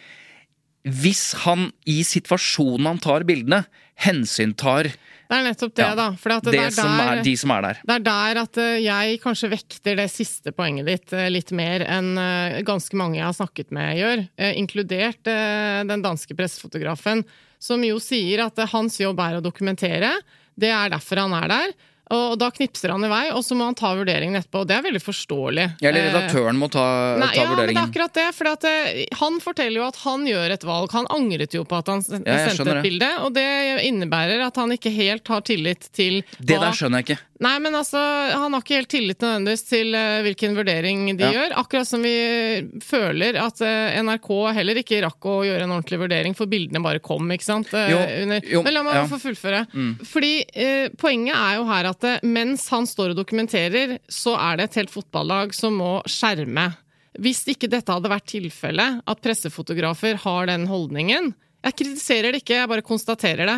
hvis 0.88 1.32
han 1.44 1.68
i 1.90 2.00
situasjonen 2.06 2.86
han 2.86 3.00
tar 3.02 3.26
bildene, 3.28 3.64
hensyntar 3.98 4.88
Det 5.28 5.36
er 5.36 5.42
nettopp 5.44 5.74
det, 5.74 5.84
Ja, 5.84 5.96
da. 5.98 6.06
For 6.16 6.32
det, 6.32 6.52
det, 6.54 6.60
er 6.68 6.70
som 6.72 6.94
der, 6.94 7.10
er 7.18 7.22
de 7.26 7.34
som 7.36 7.52
er 7.52 7.66
der. 7.66 7.80
det 7.82 7.96
er 7.96 8.04
der 8.06 8.40
at 8.44 8.60
eh, 8.62 8.76
jeg 8.84 9.18
kanskje 9.20 9.50
vekter 9.52 9.98
det 9.98 10.06
siste 10.12 10.54
poenget 10.56 10.88
ditt 10.88 11.12
eh, 11.12 11.28
litt 11.32 11.52
mer 11.52 11.84
enn 11.84 12.14
eh, 12.22 12.60
ganske 12.66 12.96
mange 12.96 13.18
jeg 13.18 13.26
har 13.26 13.36
snakket 13.36 13.74
med 13.74 13.98
gjør, 13.98 14.24
inkludert 14.54 15.20
den 15.28 16.04
danske 16.04 16.36
pressefotografen, 16.38 17.24
som 17.60 17.82
jo 17.84 17.98
sier 18.00 18.46
at 18.46 18.62
hans 18.72 19.00
jobb 19.02 19.20
er 19.20 19.38
å 19.38 19.44
dokumentere. 19.44 20.14
Det 20.58 20.70
er 20.72 20.94
derfor 20.94 21.24
han 21.26 21.34
er 21.42 21.50
der. 21.50 21.74
Og 22.10 22.38
da 22.40 22.50
knipser 22.50 22.90
han 22.94 23.04
i 23.04 23.08
vei, 23.12 23.24
og 23.34 23.42
så 23.44 23.56
må 23.58 23.64
han 23.68 23.74
ta 23.78 23.90
vurderingen 23.98 24.38
etterpå. 24.40 24.62
Og 24.62 24.68
det 24.70 24.76
er 24.78 24.82
veldig 24.86 25.02
forståelig. 25.04 25.66
Eller 25.82 25.98
Eh, 25.98 26.08
redaktøren 26.12 26.56
må 26.56 26.70
ta, 26.72 27.16
Nei, 27.20 27.28
ta 27.34 27.42
ja, 27.42 27.48
men 27.54 27.66
det 27.68 27.76
er 27.76 27.82
akkurat 27.82 28.14
det. 28.14 28.26
For 28.34 28.48
at, 28.48 28.64
eh, 28.64 29.04
han 29.20 29.40
forteller 29.40 29.80
jo 29.82 29.86
at 29.88 29.96
han 30.04 30.24
gjør 30.26 30.50
et 30.56 30.64
valg. 30.64 30.92
Han 30.92 31.06
angret 31.10 31.52
jo 31.54 31.64
på 31.64 31.78
at 31.78 31.86
han 31.88 32.00
sen- 32.02 32.24
Ja, 32.26 32.48
sendte 32.48 32.68
et 32.68 32.82
det. 32.82 32.82
bilde. 32.82 33.10
Og 33.24 33.32
det 33.34 33.46
innebærer 33.84 34.46
at 34.46 34.56
han 34.56 34.70
ikke 34.70 34.90
helt 34.94 35.26
har 35.28 35.40
tillit 35.42 35.90
til 35.92 36.22
Det 36.40 36.56
hva 36.56 36.70
der 36.70 36.72
skjønner 36.72 37.02
jeg 37.04 37.06
ikke. 37.08 37.18
Nei, 37.40 37.58
men 37.60 37.72
altså, 37.72 37.98
han 38.34 38.52
har 38.52 38.60
ikke 38.62 38.74
helt 38.80 38.88
tillit 38.88 39.18
nødvendigvis 39.22 39.68
til 39.68 39.94
eh, 39.94 40.22
hvilken 40.26 40.56
vurdering 40.58 41.16
de 41.16 41.22
Ja. 41.24 41.30
gjør. 41.32 41.52
Akkurat 41.60 41.86
som 41.86 42.02
vi 42.02 42.66
føler 42.82 43.36
at 43.38 43.60
NRK 43.60 44.52
heller 44.54 44.74
ikke 44.80 45.02
rakk 45.04 45.20
å 45.28 45.36
gjøre 45.46 45.62
en 45.62 45.70
ordentlig 45.76 45.98
vurdering, 46.00 46.34
for 46.34 46.46
bildene 46.50 46.82
bare 46.82 46.98
kom, 47.04 47.28
ikke 47.30 47.44
sant? 47.46 47.68
Jo, 47.70 47.98
jo, 48.42 48.62
men 48.64 48.74
la 48.74 48.82
meg 48.82 48.94
ja. 48.94 49.04
Mm. 49.04 49.12
få 49.12 49.20
fullføre. 49.22 49.60
Fordi 50.08 50.32
eh, 50.54 50.88
poenget 50.98 51.34
er 51.36 51.56
jo 51.60 51.64
her 51.68 51.84
at 51.92 51.97
eh, 52.06 52.20
mens 52.22 52.68
han 52.72 52.86
står 52.86 53.12
og 53.12 53.20
dokumenterer, 53.20 53.98
så 54.08 54.36
er 54.38 54.58
det 54.58 54.68
et 54.68 54.78
helt 54.82 54.92
fotballag 54.92 55.54
som 55.56 55.78
må 55.80 55.98
skjerme. 56.08 56.70
Hvis 57.18 57.42
ikke 57.50 57.70
dette 57.70 57.90
hadde 57.90 58.10
vært 58.12 58.28
tilfellet, 58.30 59.00
at 59.02 59.22
pressefotografer 59.24 60.20
har 60.22 60.46
den 60.46 60.68
holdningen 60.70 61.32
Jeg 61.64 61.74
kritiserer 61.74 62.30
det 62.32 62.44
ikke, 62.44 62.60
jeg 62.60 62.70
bare 62.70 62.86
konstaterer 62.86 63.48
det. 63.50 63.56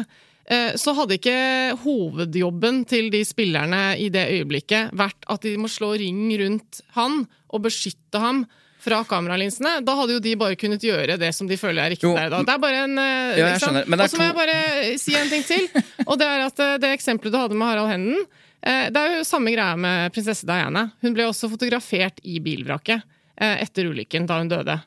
eh, 0.48 0.72
Så 0.80 0.94
hadde 0.96 1.18
ikke 1.18 1.76
hovedjobben 1.82 2.84
til 2.88 3.10
de 3.12 3.20
spillerne 3.28 3.98
i 4.00 4.08
det 4.08 4.24
øyeblikket 4.38 4.94
vært 4.96 5.28
at 5.28 5.42
de 5.42 5.56
må 5.60 5.68
slå 5.68 5.92
ring 6.00 6.30
rundt 6.40 6.80
han 6.96 7.26
og 7.50 7.62
beskytte 7.66 8.18
ham 8.18 8.46
fra 8.80 9.00
kameralinsene. 9.08 9.78
Da 9.86 9.94
hadde 9.98 10.16
jo 10.16 10.22
de 10.24 10.34
bare 10.40 10.58
kunnet 10.60 10.84
gjøre 10.84 11.18
det 11.20 11.30
som 11.36 11.48
de 11.50 11.58
føler 11.60 11.84
er 11.84 11.94
riktig 11.94 12.08
Jo, 12.08 12.14
der. 12.16 12.30
Da. 12.32 12.42
Det 12.46 12.54
er 12.54 12.62
bare 12.62 12.84
en 12.86 12.98
eh, 12.98 13.38
Ja, 13.40 13.48
er 13.52 13.56
Og 13.56 14.10
så 14.10 14.20
må 14.20 14.28
jeg 14.28 14.38
bare 14.38 14.58
si 15.00 15.16
en 15.18 15.32
ting 15.32 15.46
til. 15.46 15.66
Og 16.06 16.16
det 16.20 16.28
er 16.28 16.46
at 16.46 16.62
eh, 16.64 16.76
det 16.82 16.94
eksempelet 16.96 17.34
du 17.34 17.40
hadde 17.40 17.58
med 17.58 17.70
Harald 17.70 17.92
Henden 17.92 18.20
eh, 18.20 18.86
Det 18.92 19.00
er 19.00 19.18
jo 19.18 19.26
samme 19.28 19.54
greia 19.54 19.76
med 19.80 20.14
prinsesse 20.16 20.48
Diana. 20.48 20.88
Hun 21.04 21.16
ble 21.16 21.28
også 21.28 21.50
fotografert 21.52 22.22
i 22.24 22.38
bilvraket 22.44 23.04
eh, 23.40 23.60
etter 23.66 23.90
ulykken, 23.92 24.28
da 24.30 24.40
hun 24.40 24.52
døde. 24.52 24.80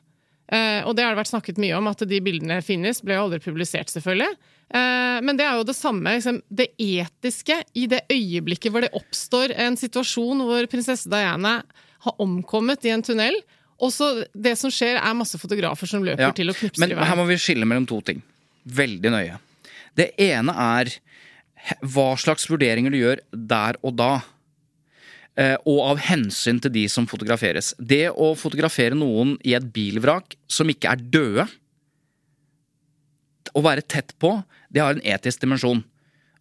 Eh, 0.52 0.82
og 0.84 0.92
det 0.96 1.04
har 1.06 1.14
det 1.14 1.22
vært 1.22 1.32
snakket 1.32 1.60
mye 1.62 1.76
om, 1.78 1.88
at 1.88 2.04
de 2.08 2.20
bildene 2.24 2.60
finnes. 2.64 3.00
Ble 3.04 3.16
jo 3.16 3.28
aldri 3.28 3.40
publisert, 3.44 3.92
selvfølgelig. 3.92 4.34
Eh, 4.74 5.18
men 5.24 5.38
det 5.38 5.46
er 5.46 5.58
jo 5.58 5.66
det 5.68 5.76
samme. 5.78 6.16
Liksom, 6.18 6.40
det 6.48 6.70
etiske 6.80 7.60
i 7.78 7.86
det 7.90 8.04
øyeblikket 8.12 8.74
hvor 8.74 8.84
det 8.84 8.94
oppstår 8.96 9.54
en 9.64 9.78
situasjon 9.80 10.44
hvor 10.46 10.68
prinsesse 10.70 11.10
Diana 11.10 11.60
har 12.04 12.20
omkommet 12.22 12.84
i 12.84 12.92
en 12.94 13.04
tunnel. 13.04 13.38
Og 13.84 13.92
så 13.92 14.08
det 14.32 14.54
som 14.60 14.72
skjer, 14.72 14.96
er 14.96 15.16
masse 15.18 15.36
fotografer 15.40 15.88
som 15.90 16.04
løper 16.06 16.24
Ja. 16.24 16.32
til 16.36 16.48
og 16.48 16.56
knipser 16.56 16.80
Men 16.80 16.94
i 16.94 16.96
vei. 16.96 17.04
her 17.10 17.18
må 17.20 17.26
vi 17.28 17.36
skille 17.40 17.66
mellom 17.68 17.84
to 17.90 18.00
ting. 18.00 18.22
Veldig 18.64 19.10
nøye. 19.12 19.36
Det 19.94 20.12
ene 20.24 20.54
er 20.56 20.94
hva 21.84 22.06
slags 22.20 22.46
vurderinger 22.50 22.90
du 22.92 22.96
gjør 22.98 23.20
der 23.32 23.76
og 23.84 23.96
da. 23.96 24.12
Eh, 25.36 25.56
og 25.66 25.80
av 25.90 25.98
hensyn 26.06 26.60
til 26.62 26.70
de 26.70 26.86
som 26.88 27.06
fotograferes. 27.10 27.72
Det 27.82 28.06
å 28.12 28.32
fotografere 28.38 28.94
noen 28.96 29.34
i 29.44 29.54
et 29.58 29.66
bilvrak 29.74 30.36
som 30.48 30.68
ikke 30.70 30.92
er 30.92 30.96
døde, 31.10 31.46
å 33.54 33.62
være 33.62 33.84
tett 33.86 34.14
på, 34.22 34.30
det 34.72 34.82
har 34.82 34.96
en 34.96 35.04
etisk 35.06 35.42
dimensjon. 35.44 35.82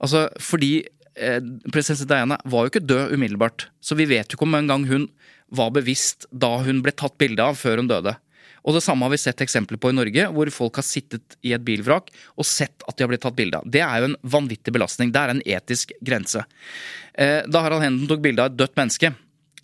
Altså, 0.02 0.28
fordi 0.42 0.86
eh, 1.16 1.40
prinsesse 1.74 2.08
Diana 2.10 2.40
var 2.50 2.66
jo 2.66 2.72
ikke 2.74 2.86
død 2.90 3.14
umiddelbart, 3.18 3.68
så 3.84 3.98
vi 4.00 4.08
vet 4.10 4.32
jo 4.34 4.38
ikke 4.40 4.48
om 4.48 4.56
en 4.58 4.72
gang 4.72 4.88
hun 4.90 5.10
var 5.54 5.74
bevisst 5.76 6.28
da 6.32 6.56
hun 6.66 6.82
ble 6.86 6.94
tatt 6.96 7.18
bilde 7.22 7.44
av 7.46 7.58
før 7.60 7.82
hun 7.82 7.90
døde. 7.92 8.16
Og 8.64 8.78
det 8.78 8.84
samme 8.86 9.04
har 9.04 9.12
vi 9.12 9.20
sett 9.20 9.42
eksempler 9.44 9.80
på 9.82 9.92
i 9.92 9.96
Norge, 9.98 10.28
hvor 10.32 10.50
folk 10.56 10.80
har 10.80 10.86
sittet 10.88 11.36
i 11.44 11.52
et 11.56 11.64
bilvrak 11.68 12.10
og 12.40 12.48
sett 12.48 12.86
at 12.88 12.96
de 12.96 13.04
har 13.04 13.12
blitt 13.12 13.24
tatt 13.26 13.36
bilde 13.36 13.60
av. 13.60 13.68
Det 13.68 13.82
er 13.84 14.00
jo 14.00 14.12
en 14.12 14.20
vanvittig 14.36 14.72
belastning. 14.76 15.12
Det 15.12 15.20
er 15.20 15.34
en 15.34 15.44
etisk 15.58 15.92
grense. 16.00 16.46
Eh, 17.14 17.42
Da 17.44 17.64
Harald 17.66 17.84
Henden 17.84 18.08
tok 18.08 18.24
bilde 18.24 18.46
av 18.46 18.54
et 18.54 18.60
dødt 18.62 18.80
menneske, 18.80 19.12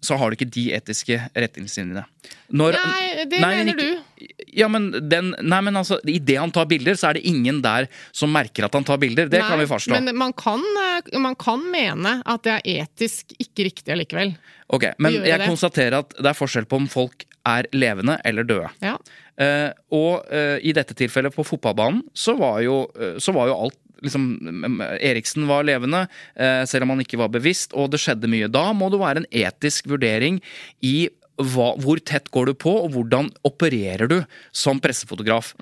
så 0.02 0.18
har 0.20 0.30
du 0.30 0.38
ikke 0.38 0.50
de 0.52 0.66
etiske 0.78 1.18
retningslinjene. 1.36 2.06
Når- 2.52 2.78
Nei, 2.78 3.26
det 3.30 3.40
Nei, 3.42 3.56
mener 3.56 3.74
ikke- 3.74 3.80
du. 3.80 4.28
Ja, 4.54 4.68
men 4.68 4.92
den, 5.10 5.36
nei, 5.42 5.62
men 5.62 5.76
altså, 5.76 6.00
Idet 6.04 6.38
han 6.40 6.52
tar 6.52 6.66
bilder, 6.66 6.94
så 6.94 7.10
er 7.10 7.14
det 7.14 7.26
ingen 7.28 7.62
der 7.62 7.88
som 8.12 8.32
merker 8.32 8.66
at 8.66 8.74
han 8.74 8.84
tar 8.84 8.98
bilder. 8.98 9.30
Det 9.30 9.42
kan 9.42 9.60
vi 9.60 9.66
fastslå. 9.66 10.00
Men 10.00 10.16
man 10.18 10.34
kan, 10.34 10.60
eh, 10.60 11.20
man 11.20 11.36
kan 11.36 11.60
mene 11.72 12.22
at 12.26 12.44
det 12.44 12.62
er 12.66 12.86
etisk 12.86 13.36
ikke 13.40 13.70
riktig 13.70 13.94
allikevel. 13.94 14.36
Ok, 14.70 14.94
Men 14.98 15.14
jeg 15.14 15.40
det. 15.40 15.48
konstaterer 15.48 16.00
at 16.00 16.10
det 16.10 16.26
er 16.26 16.34
forskjell 16.34 16.66
på 16.66 16.76
om 16.78 16.88
folk 16.88 17.26
er 17.46 17.64
levende 17.74 18.20
eller 18.26 18.44
døde. 18.44 18.70
Ja. 18.82 18.98
Uh, 19.40 19.72
og 19.96 20.26
uh, 20.34 20.60
i 20.62 20.74
dette 20.76 20.94
tilfellet 20.94 21.34
på 21.34 21.46
fotballbanen 21.48 22.02
så 22.14 22.38
var 22.38 22.60
jo, 22.60 22.92
uh, 23.00 23.16
så 23.18 23.32
var 23.34 23.48
jo 23.48 23.56
alt 23.56 23.78
liksom, 24.04 24.26
mm, 24.42 24.82
Eriksen 24.98 25.48
var 25.50 25.68
levende, 25.68 26.08
eh, 26.36 26.64
selv 26.70 26.88
om 26.88 26.96
han 26.96 27.06
ikke 27.06 27.20
var 27.22 27.32
bevisst, 27.34 27.74
og 27.74 27.92
det 27.94 28.02
skjedde 28.04 28.32
mye. 28.32 28.52
Da 28.52 28.70
må 28.74 28.92
det 28.92 29.02
være 29.02 29.24
en 29.24 29.32
etisk 29.46 29.90
vurdering 29.92 30.42
i 30.86 31.10
hva, 31.40 31.72
hvor 31.80 32.00
tett 32.04 32.28
går 32.34 32.50
du 32.50 32.54
på, 32.60 32.72
og 32.84 32.94
hvordan 32.94 33.30
opererer 33.48 34.10
du 34.12 34.18
som 34.56 34.80
pressefotograf. 34.84 35.54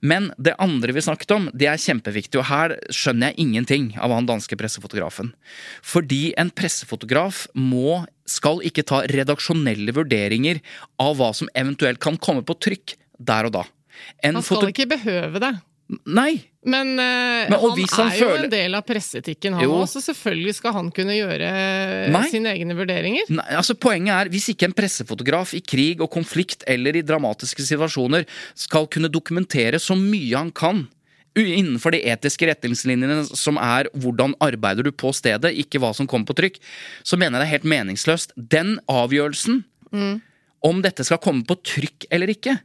Men 0.00 0.30
det 0.40 0.56
andre 0.62 0.94
vi 0.96 1.04
snakket 1.04 1.34
om, 1.36 1.48
det 1.52 1.68
er 1.68 1.82
kjempeviktig, 1.82 2.40
og 2.40 2.48
her 2.48 2.76
skjønner 2.94 3.32
jeg 3.32 3.44
ingenting 3.44 3.90
av 4.00 4.14
han 4.14 4.28
danske 4.28 4.56
pressefotografen. 4.56 5.34
Fordi 5.84 6.32
en 6.40 6.48
pressefotograf 6.48 7.46
må, 7.54 8.04
skal 8.28 8.62
ikke 8.64 8.86
ta 8.88 9.02
redaksjonelle 9.08 9.94
vurderinger 9.96 10.62
av 11.00 11.16
hva 11.20 11.32
som 11.36 11.48
eventuelt 11.56 12.00
kan 12.00 12.18
komme 12.20 12.44
på 12.44 12.56
trykk 12.56 12.96
der 13.18 13.48
og 13.48 13.58
da. 13.60 13.64
En 14.24 14.38
Han 14.38 14.46
skal 14.46 14.70
ikke 14.72 14.88
behøve 14.90 15.40
det. 15.42 15.54
Nei! 16.04 16.42
Men, 16.68 16.90
uh, 16.98 17.48
Men, 17.48 17.54
han 17.54 17.70
han 17.72 18.10
er 18.10 18.18
jo 18.18 18.26
føler- 18.28 18.44
en 18.44 18.50
del 18.52 18.74
av 18.76 18.84
presseetikken, 18.84 19.54
han 19.56 19.70
òg, 19.72 19.86
så 19.88 20.02
selvfølgelig 20.04 20.54
skal 20.58 20.74
han 20.76 20.90
kunne 20.92 21.14
gjøre 21.16 21.48
Nei. 22.12 22.28
sine 22.28 22.52
egne 22.52 22.76
vurderinger. 22.76 23.30
Nei, 23.32 23.46
altså 23.56 23.72
Poenget 23.78 24.12
er, 24.12 24.28
hvis 24.28 24.50
ikke 24.52 24.68
en 24.68 24.76
pressefotograf 24.76 25.54
i 25.56 25.62
krig 25.64 26.02
og 26.04 26.10
konflikt 26.12 26.66
eller 26.68 26.98
i 26.98 27.04
dramatiske 27.06 27.64
situasjoner 27.64 28.26
skal 28.54 28.86
kunne 28.86 29.08
dokumentere 29.08 29.80
så 29.80 29.96
mye 29.96 30.36
han 30.36 30.52
kan 30.52 30.84
innenfor 31.38 31.94
de 31.94 32.02
etiske 32.10 32.48
retningslinjene 32.50 33.22
som 33.30 33.58
er 33.62 33.88
hvordan 33.94 34.34
arbeider 34.42 34.82
du 34.88 34.92
på 34.92 35.12
stedet, 35.14 35.54
ikke 35.54 35.80
hva 35.80 35.94
som 35.94 36.08
kommer 36.10 36.26
på 36.26 36.36
trykk, 36.40 36.56
så 37.06 37.16
mener 37.16 37.38
jeg 37.38 37.44
det 37.44 37.48
er 37.48 37.56
helt 37.56 37.68
meningsløst. 37.74 38.34
Den 38.36 38.78
avgjørelsen 38.90 39.62
om 40.66 40.80
dette 40.82 41.04
skal 41.06 41.20
komme 41.22 41.46
på 41.46 41.54
trykk 41.62 42.08
eller 42.10 42.32
ikke, 42.34 42.56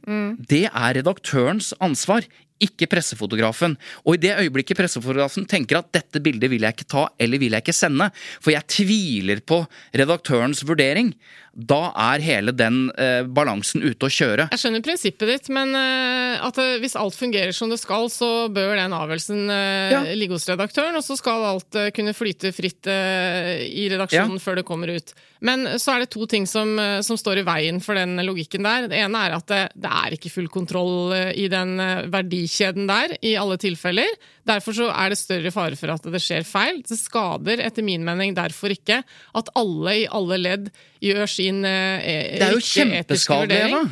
det 0.50 0.64
er 0.66 0.96
redaktørens 0.98 1.72
ansvar, 1.84 2.26
ikke 2.62 2.88
pressefotografen. 2.90 3.76
Og 4.04 4.16
i 4.16 4.22
det 4.24 4.34
øyeblikket 4.44 4.78
pressefotografen 4.78 5.46
tenker 5.50 5.80
at 5.80 5.90
dette 5.94 6.22
bildet 6.22 6.50
vil 6.52 6.64
jeg 6.64 6.76
ikke 6.76 6.90
ta 6.90 7.06
eller 7.18 7.42
vil 7.42 7.56
jeg 7.56 7.64
ikke 7.64 7.76
sende, 7.76 8.10
for 8.40 8.54
jeg 8.54 8.68
tviler 8.70 9.42
på 9.44 9.64
redaktørens 9.96 10.62
vurdering, 10.66 11.12
da 11.54 11.92
er 12.10 12.22
hele 12.24 12.50
den 12.50 12.88
eh, 12.98 13.22
balansen 13.30 13.84
ute 13.86 14.08
å 14.08 14.10
kjøre. 14.10 14.48
Jeg 14.50 14.58
skjønner 14.58 14.82
prinsippet 14.82 15.30
ditt, 15.30 15.50
men 15.54 15.70
eh, 15.78 16.42
at 16.42 16.58
eh, 16.58 16.76
hvis 16.82 16.96
alt 16.98 17.14
fungerer 17.14 17.54
som 17.54 17.70
det 17.70 17.78
skal, 17.78 18.08
så 18.10 18.48
bør 18.50 18.74
den 18.80 18.96
avgjørelsen 18.96 19.44
eh, 19.54 19.92
Ja. 19.94 20.00
ligge 20.18 20.34
hos 20.34 20.48
redaktøren, 20.50 20.98
og 20.98 21.04
så 21.06 21.14
skal 21.20 21.46
alt 21.52 21.78
eh, 21.78 21.92
kunne 21.94 22.14
flyte 22.16 22.50
fritt 22.56 22.90
eh, 22.90 23.62
i 23.70 23.86
redaksjonen 23.92 24.42
før 24.42 24.58
det 24.58 24.66
kommer 24.66 24.90
ut. 24.96 25.14
Men 25.44 25.66
så 25.78 25.92
er 25.94 26.02
det 26.04 26.10
to 26.14 26.24
ting 26.30 26.46
som, 26.48 26.70
som 27.04 27.18
står 27.20 27.42
i 27.42 27.44
veien 27.44 27.78
for 27.84 27.98
den 27.98 28.16
logikken 28.24 28.64
der. 28.64 28.86
Det 28.88 28.96
ene 28.96 29.20
er 29.26 29.34
at 29.36 29.46
det, 29.50 29.58
det 29.76 29.90
er 29.92 30.14
ikke 30.16 30.30
full 30.32 30.46
kontroll 30.48 31.12
i 31.36 31.44
den 31.52 31.74
verdikjeden 32.08 32.86
der 32.88 33.12
i 33.20 33.34
alle 33.36 33.58
tilfeller. 33.60 34.08
Derfor 34.48 34.72
så 34.76 34.88
er 34.88 35.12
det 35.12 35.18
større 35.20 35.52
fare 35.52 35.76
for 35.76 35.92
at 35.92 36.08
det 36.08 36.22
skjer 36.24 36.46
feil. 36.48 36.80
Det 36.88 36.96
skader 36.96 37.60
etter 37.60 37.84
min 37.84 38.04
mening 38.08 38.32
derfor 38.36 38.72
ikke 38.72 39.02
at 39.36 39.52
alle 39.60 39.98
i 40.00 40.08
alle 40.08 40.40
ledd 40.40 40.72
gjør 41.04 41.28
sin 41.28 41.43
eh, 41.52 42.38
Det 42.38 42.48
er 42.48 42.56
jo 42.56 42.64
kjempeskadelig. 42.64 43.68
Eva. 43.68 43.84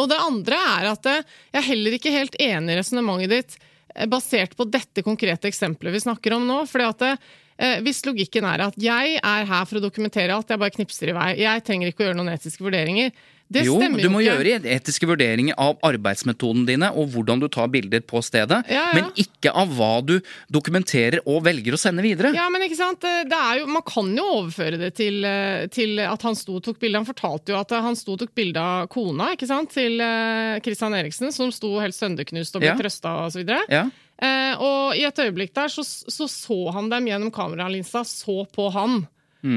Og 0.00 0.10
det 0.10 0.18
andre 0.20 0.58
er 0.58 0.90
at 0.94 1.08
eh, 1.10 1.22
jeg 1.52 1.60
er 1.60 1.68
heller 1.68 1.96
ikke 1.98 2.14
helt 2.14 2.36
enig 2.40 2.74
i 2.74 2.78
resonnementet 2.80 3.32
ditt 3.34 3.56
eh, 3.94 4.08
basert 4.10 4.56
på 4.58 4.66
dette 4.68 5.04
konkrete 5.06 5.50
eksempelet 5.50 5.94
vi 5.94 6.04
snakker 6.06 6.36
om 6.36 6.46
nå. 6.48 6.62
fordi 6.70 6.88
at 6.88 7.06
eh, 7.08 7.78
Hvis 7.84 8.04
logikken 8.06 8.48
er 8.50 8.66
at 8.68 8.78
jeg 8.80 9.18
er 9.20 9.48
her 9.50 9.68
for 9.70 9.78
å 9.78 9.84
dokumentere 9.84 10.34
alt, 10.34 10.50
jeg 10.50 10.62
bare 10.62 10.74
knipser 10.74 11.12
i 11.12 11.16
vei, 11.16 11.30
jeg 11.44 11.66
trenger 11.66 11.90
ikke 11.90 12.04
å 12.04 12.08
gjøre 12.08 12.20
noen 12.20 12.34
etiske 12.34 12.64
vurderinger, 12.64 13.14
det 13.52 13.64
Jo, 13.66 13.76
stemmer 13.78 14.00
du 14.02 14.08
må 14.10 14.20
ikke. 14.22 14.34
gjøre 14.40 14.72
etiske 14.74 15.06
vurderinger 15.06 15.54
av 15.60 15.76
arbeidsmetodene 15.84 16.66
dine 16.66 16.88
og 16.96 17.10
hvordan 17.12 17.40
du 17.42 17.48
tar 17.48 17.68
bilder 17.68 18.00
på 18.00 18.22
stedet, 18.24 18.62
Ja, 18.72 18.86
ja. 18.88 18.92
men 18.96 19.10
ikke 19.20 19.52
av 19.54 19.68
hva 19.76 20.00
du 20.04 20.20
dokumenterer 20.50 21.20
og 21.26 21.42
velger 21.44 21.76
å 21.76 21.78
sende 21.80 22.02
videre. 22.02 22.32
Ja, 22.34 22.48
men 22.50 22.62
ikke 22.66 22.78
sant? 22.78 23.00
Det 23.04 23.32
er 23.36 23.60
jo, 23.60 23.66
Man 23.66 23.82
kan 23.86 24.10
jo 24.16 24.24
overføre 24.40 24.78
det 24.80 24.94
til, 24.96 25.24
eh, 25.24 25.66
til 25.68 25.98
at 26.00 26.22
han 26.22 26.34
sto 26.34 26.56
og 26.56 26.62
tok 26.64 26.78
bilde. 26.80 26.96
Han 26.96 27.06
fortalte 27.08 27.52
jo 27.52 27.58
at 27.60 27.70
han 27.70 27.96
sto 27.96 28.12
og 28.14 28.18
tok 28.24 28.34
bilde 28.34 28.56
av 28.60 28.88
kona 28.88 29.32
ikke 29.34 29.46
sant? 29.50 29.70
til 29.74 29.98
Kristian 29.98 30.74
Christian 30.74 30.94
Eriksen, 30.98 31.32
som 31.32 31.50
sto 31.54 31.78
helt 31.80 31.94
sønderknust 31.94 32.56
og 32.56 32.60
ble 32.62 32.68
Ja. 32.72 32.74
trøsta 32.76 33.26
osv. 33.26 33.46
Ja. 33.70 33.84
Eh, 34.20 34.54
og 34.58 34.96
i 34.96 35.04
et 35.04 35.14
øyeblikk 35.16 35.52
der 35.54 35.68
så, 35.68 35.82
så 35.84 36.26
så 36.28 36.72
han 36.72 36.88
dem 36.90 37.06
gjennom 37.06 37.30
kameralinsa, 37.32 38.02
så 38.04 38.44
på 38.50 38.70
han. 38.72 39.06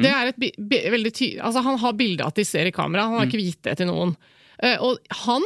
Det 0.04 0.12
er 0.12 0.32
et 0.34 0.92
veldig 0.92 1.14
ty 1.16 1.30
altså 1.40 1.64
Han 1.64 1.80
har 1.80 1.94
bilde 1.96 2.26
av 2.26 2.34
at 2.34 2.40
de 2.42 2.46
ser 2.48 2.68
i 2.68 2.76
kamera, 2.76 3.08
han 3.08 3.22
har 3.22 3.30
ikke 3.30 3.40
gitt 3.40 3.64
det 3.68 3.78
til 3.80 3.90
noen. 3.90 4.14
Uh, 4.60 4.76
og 4.84 5.18
han, 5.24 5.46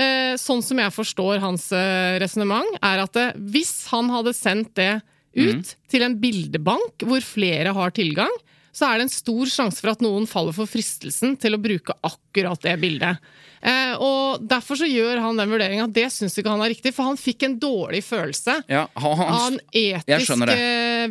uh, 0.00 0.34
sånn 0.40 0.62
som 0.64 0.80
jeg 0.80 0.94
forstår 0.96 1.42
hans 1.42 1.68
uh, 1.74 2.16
resonnement, 2.22 2.78
er 2.80 3.04
at 3.04 3.20
hvis 3.36 3.74
han 3.92 4.10
hadde 4.14 4.36
sendt 4.36 4.72
det 4.80 4.92
ut 5.36 5.74
til 5.90 6.02
en 6.02 6.16
bildebank 6.18 7.04
hvor 7.06 7.22
flere 7.22 7.74
har 7.76 7.92
tilgang, 7.94 8.32
så 8.72 8.86
er 8.86 8.98
det 9.00 9.06
en 9.08 9.12
stor 9.12 9.50
sjanse 9.50 9.82
for 9.82 9.92
at 9.92 10.02
noen 10.04 10.28
faller 10.30 10.54
for 10.56 10.70
fristelsen 10.70 11.36
til 11.40 11.56
å 11.56 11.60
bruke 11.62 11.96
akkurat 12.06 12.60
det 12.62 12.76
bildet. 12.82 13.18
Eh, 13.60 13.92
og 14.00 14.40
Derfor 14.48 14.78
så 14.80 14.86
gjør 14.88 15.20
han 15.20 15.36
den 15.36 15.50
vurderinga 15.52 15.84
det 15.92 16.06
syns 16.14 16.38
ikke 16.40 16.52
han 16.52 16.62
er 16.64 16.72
riktig, 16.72 16.94
for 16.96 17.10
han 17.10 17.18
fikk 17.20 17.44
en 17.44 17.58
dårlig 17.60 18.00
følelse 18.06 18.54
Ja, 18.70 18.86
han, 18.94 19.20
av 19.26 19.48
en 19.50 19.58
etisk 19.76 20.32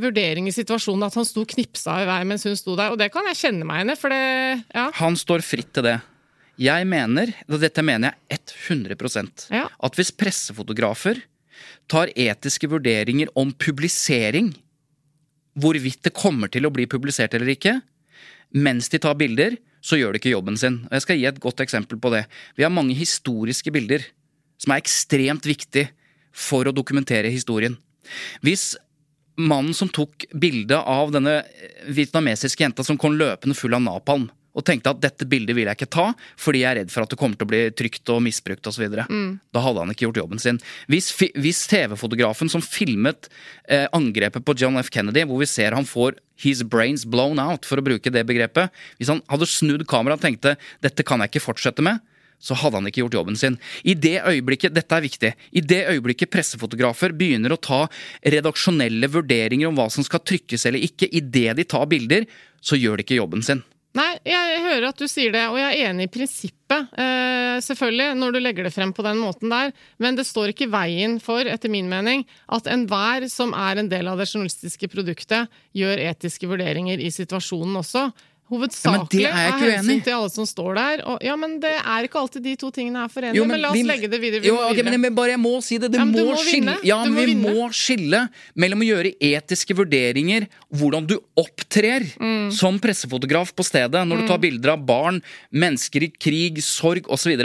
vurdering 0.01 0.47
i 0.49 0.55
situasjonen. 0.55 1.05
At 1.05 1.17
han 1.19 1.27
sto 1.27 1.43
knipsa 1.45 1.99
i 2.03 2.07
vei 2.09 2.21
mens 2.29 2.47
hun 2.47 2.57
sto 2.57 2.77
der. 2.79 2.95
Og 2.95 3.01
det 3.01 3.11
kan 3.13 3.27
jeg 3.29 3.41
kjenne 3.43 3.67
meg 3.67 3.83
igjen 3.83 3.93
i, 3.93 3.99
for 3.99 4.15
det 4.15 4.23
ja. 4.73 4.87
Han 5.01 5.19
står 5.19 5.45
fritt 5.45 5.73
til 5.75 5.85
det. 5.91 5.99
Jeg 6.59 6.87
mener, 6.91 7.31
og 7.47 7.61
dette 7.61 7.83
mener 7.85 8.17
jeg 8.27 8.41
100 8.67 9.47
Ja. 9.53 9.67
at 9.79 9.95
hvis 9.95 10.11
pressefotografer 10.11 11.21
tar 11.89 12.11
etiske 12.15 12.67
vurderinger 12.69 13.29
om 13.39 13.53
publisering, 13.55 14.51
hvorvidt 15.59 16.03
det 16.07 16.15
kommer 16.15 16.51
til 16.51 16.67
å 16.67 16.73
bli 16.73 16.87
publisert 16.89 17.35
eller 17.37 17.53
ikke, 17.53 17.79
mens 18.55 18.89
de 18.89 18.99
tar 19.01 19.17
bilder, 19.19 19.57
så 19.81 19.99
gjør 19.99 20.15
de 20.15 20.21
ikke 20.21 20.33
jobben 20.33 20.57
sin. 20.59 20.81
Og 20.87 20.97
Jeg 20.97 21.05
skal 21.05 21.19
gi 21.19 21.27
et 21.29 21.41
godt 21.43 21.63
eksempel 21.63 21.99
på 22.01 22.11
det. 22.13 22.25
Vi 22.57 22.65
har 22.65 22.73
mange 22.73 22.97
historiske 22.97 23.71
bilder 23.71 24.03
som 24.59 24.73
er 24.73 24.81
ekstremt 24.81 25.47
viktig 25.47 25.87
for 26.35 26.67
å 26.67 26.75
dokumentere 26.75 27.31
historien. 27.31 27.77
Hvis 28.43 28.73
mannen 29.39 29.75
som 29.77 29.91
tok 29.91 30.25
bilde 30.35 30.75
av 30.75 31.13
denne 31.15 31.39
vietnamesiske 31.87 32.65
jenta 32.65 32.83
som 32.83 32.99
kom 32.99 33.15
løpende 33.15 33.55
full 33.55 33.77
av 33.77 33.85
napalm, 33.85 34.27
og 34.57 34.65
tenkte 34.65 34.93
at 34.93 35.01
dette 35.03 35.27
bildet 35.29 35.55
vil 35.57 35.69
jeg 35.69 35.77
ikke 35.77 35.91
ta 35.93 36.07
fordi 36.39 36.63
jeg 36.63 36.69
er 36.71 36.79
redd 36.81 36.93
for 36.93 37.05
at 37.05 37.13
det 37.13 37.19
kommer 37.19 37.39
til 37.39 37.47
å 37.47 37.51
bli 37.51 37.61
trykt 37.77 38.13
og 38.13 38.23
misbrukt 38.25 38.69
osv. 38.69 38.85
Mm. 39.09 39.39
Da 39.55 39.63
hadde 39.63 39.83
han 39.83 39.93
ikke 39.93 40.07
gjort 40.07 40.21
jobben 40.23 40.41
sin. 40.41 40.59
Hvis, 40.91 41.11
hvis 41.37 41.65
TV-fotografen 41.71 42.51
som 42.51 42.63
filmet 42.65 43.29
eh, 43.69 43.87
angrepet 43.95 44.45
på 44.45 44.57
John 44.59 44.79
F. 44.81 44.91
Kennedy, 44.93 45.25
hvor 45.29 45.41
vi 45.43 45.49
ser 45.49 45.77
han 45.77 45.87
får 45.87 46.17
his 46.39 46.63
brains 46.63 47.05
blown 47.05 47.39
out, 47.41 47.67
for 47.67 47.81
å 47.81 47.83
bruke 47.83 48.11
det 48.13 48.23
begrepet 48.23 48.71
Hvis 48.97 49.11
han 49.11 49.19
hadde 49.27 49.49
snudd 49.49 49.83
kameraet 49.89 50.21
og 50.21 50.27
tenkte 50.29 50.55
dette 50.83 51.03
kan 51.03 51.19
jeg 51.19 51.33
ikke 51.33 51.49
fortsette 51.49 51.83
med, 51.85 51.99
så 52.39 52.55
hadde 52.55 52.79
han 52.79 52.87
ikke 52.87 53.01
gjort 53.03 53.17
jobben 53.17 53.35
sin. 53.35 53.57
I 53.83 53.97
det 53.99 54.21
øyeblikket, 54.23 54.71
dette 54.71 54.95
er 54.95 55.03
viktig, 55.03 55.31
i 55.51 55.63
det 55.63 55.81
øyeblikket 55.91 56.31
pressefotografer 56.31 57.11
begynner 57.15 57.51
å 57.51 57.59
ta 57.59 57.81
redaksjonelle 58.23 59.09
vurderinger 59.11 59.67
om 59.67 59.75
hva 59.75 59.89
som 59.91 60.05
skal 60.07 60.23
trykkes 60.23 60.63
eller 60.69 60.87
ikke, 60.87 61.09
i 61.11 61.19
det 61.19 61.51
de 61.59 61.67
tar 61.67 61.89
bilder, 61.91 62.29
så 62.63 62.79
gjør 62.79 62.99
de 62.99 63.05
ikke 63.05 63.19
jobben 63.19 63.43
sin. 63.43 63.63
Nei, 63.97 64.19
jeg 64.21 64.61
hører 64.61 64.91
at 64.91 64.99
du 65.01 65.07
sier 65.09 65.33
det, 65.33 65.47
og 65.49 65.57
jeg 65.57 65.73
er 65.73 65.89
enig 65.89 66.05
i 66.05 66.11
prinsippet, 66.13 66.91
eh, 66.93 67.57
selvfølgelig, 67.65 68.11
når 68.21 68.35
du 68.35 68.39
legger 68.39 68.67
det 68.67 68.73
frem 68.75 68.91
på 68.93 69.01
den 69.01 69.17
måten 69.17 69.49
der, 69.49 69.71
men 69.97 70.19
det 70.19 70.27
står 70.29 70.51
ikke 70.51 70.67
i 70.67 70.73
veien 70.75 71.15
for, 71.23 71.41
etter 71.41 71.73
min 71.73 71.89
mening, 71.89 72.21
at 72.53 72.69
enhver 72.69 73.25
som 73.33 73.55
er 73.57 73.81
en 73.81 73.89
del 73.89 74.11
av 74.11 74.21
det 74.21 74.29
journalistiske 74.29 74.91
produktet, 74.93 75.49
gjør 75.73 76.03
etiske 76.05 76.49
vurderinger 76.51 77.01
i 77.01 77.09
situasjonen 77.09 77.81
også. 77.81 78.11
Hovedsakelig 78.49 79.21
Ja, 79.21 79.31
av 79.53 79.59
hensyn 79.61 80.01
til 80.03 80.13
alle 80.15 80.29
som 80.33 80.45
står 80.49 80.75
der. 80.75 81.03
Og, 81.05 81.19
ja, 81.23 81.35
men 81.37 81.59
det 81.61 81.71
er 81.77 82.07
ikke 82.07 82.19
alltid 82.21 82.43
de 82.43 82.55
to 82.57 82.71
tingene 82.73 83.03
er 83.05 83.07
forenlige. 83.13 83.45
men, 83.47 83.61
la 83.61 83.69
oss 83.69 83.75
vi- 83.77 83.83
legge 83.85 84.09
det 84.09 84.19
videre. 84.21 84.41
Vi 84.41 84.47
Jo, 84.47 84.55
okay, 84.57 84.81
videre. 84.81 84.97
men 84.99 85.13
bare 85.15 85.29
jeg 85.35 85.39
må 85.39 85.61
si 85.63 85.77
det. 85.77 85.91
Det 85.91 85.99
Ja, 85.99 86.05
men 86.05 86.15
må, 86.25 86.31
må 86.33 86.37
skille, 86.41 86.77
ja, 86.83 87.03
men 87.05 87.13
må 87.13 87.19
vi 87.25 87.33
vinne. 87.35 87.53
må 87.53 87.69
skille 87.71 88.29
mellom 88.55 88.79
å 88.81 88.87
gjøre 88.89 89.13
etiske 89.21 89.75
vurderinger, 89.75 90.47
hvordan 90.73 91.05
du 91.07 91.19
opptrer 91.37 92.07
Mm. 92.19 92.51
som 92.51 92.79
pressefotograf 92.79 93.53
på 93.53 93.63
stedet 93.63 94.01
når 94.07 94.21
du 94.21 94.27
tar 94.27 94.37
bilder 94.39 94.69
av 94.73 94.85
barn, 94.85 95.21
mennesker 95.53 96.03
i 96.03 96.11
krig, 96.19 96.57
sorg 96.63 97.03
osv. 97.07 97.37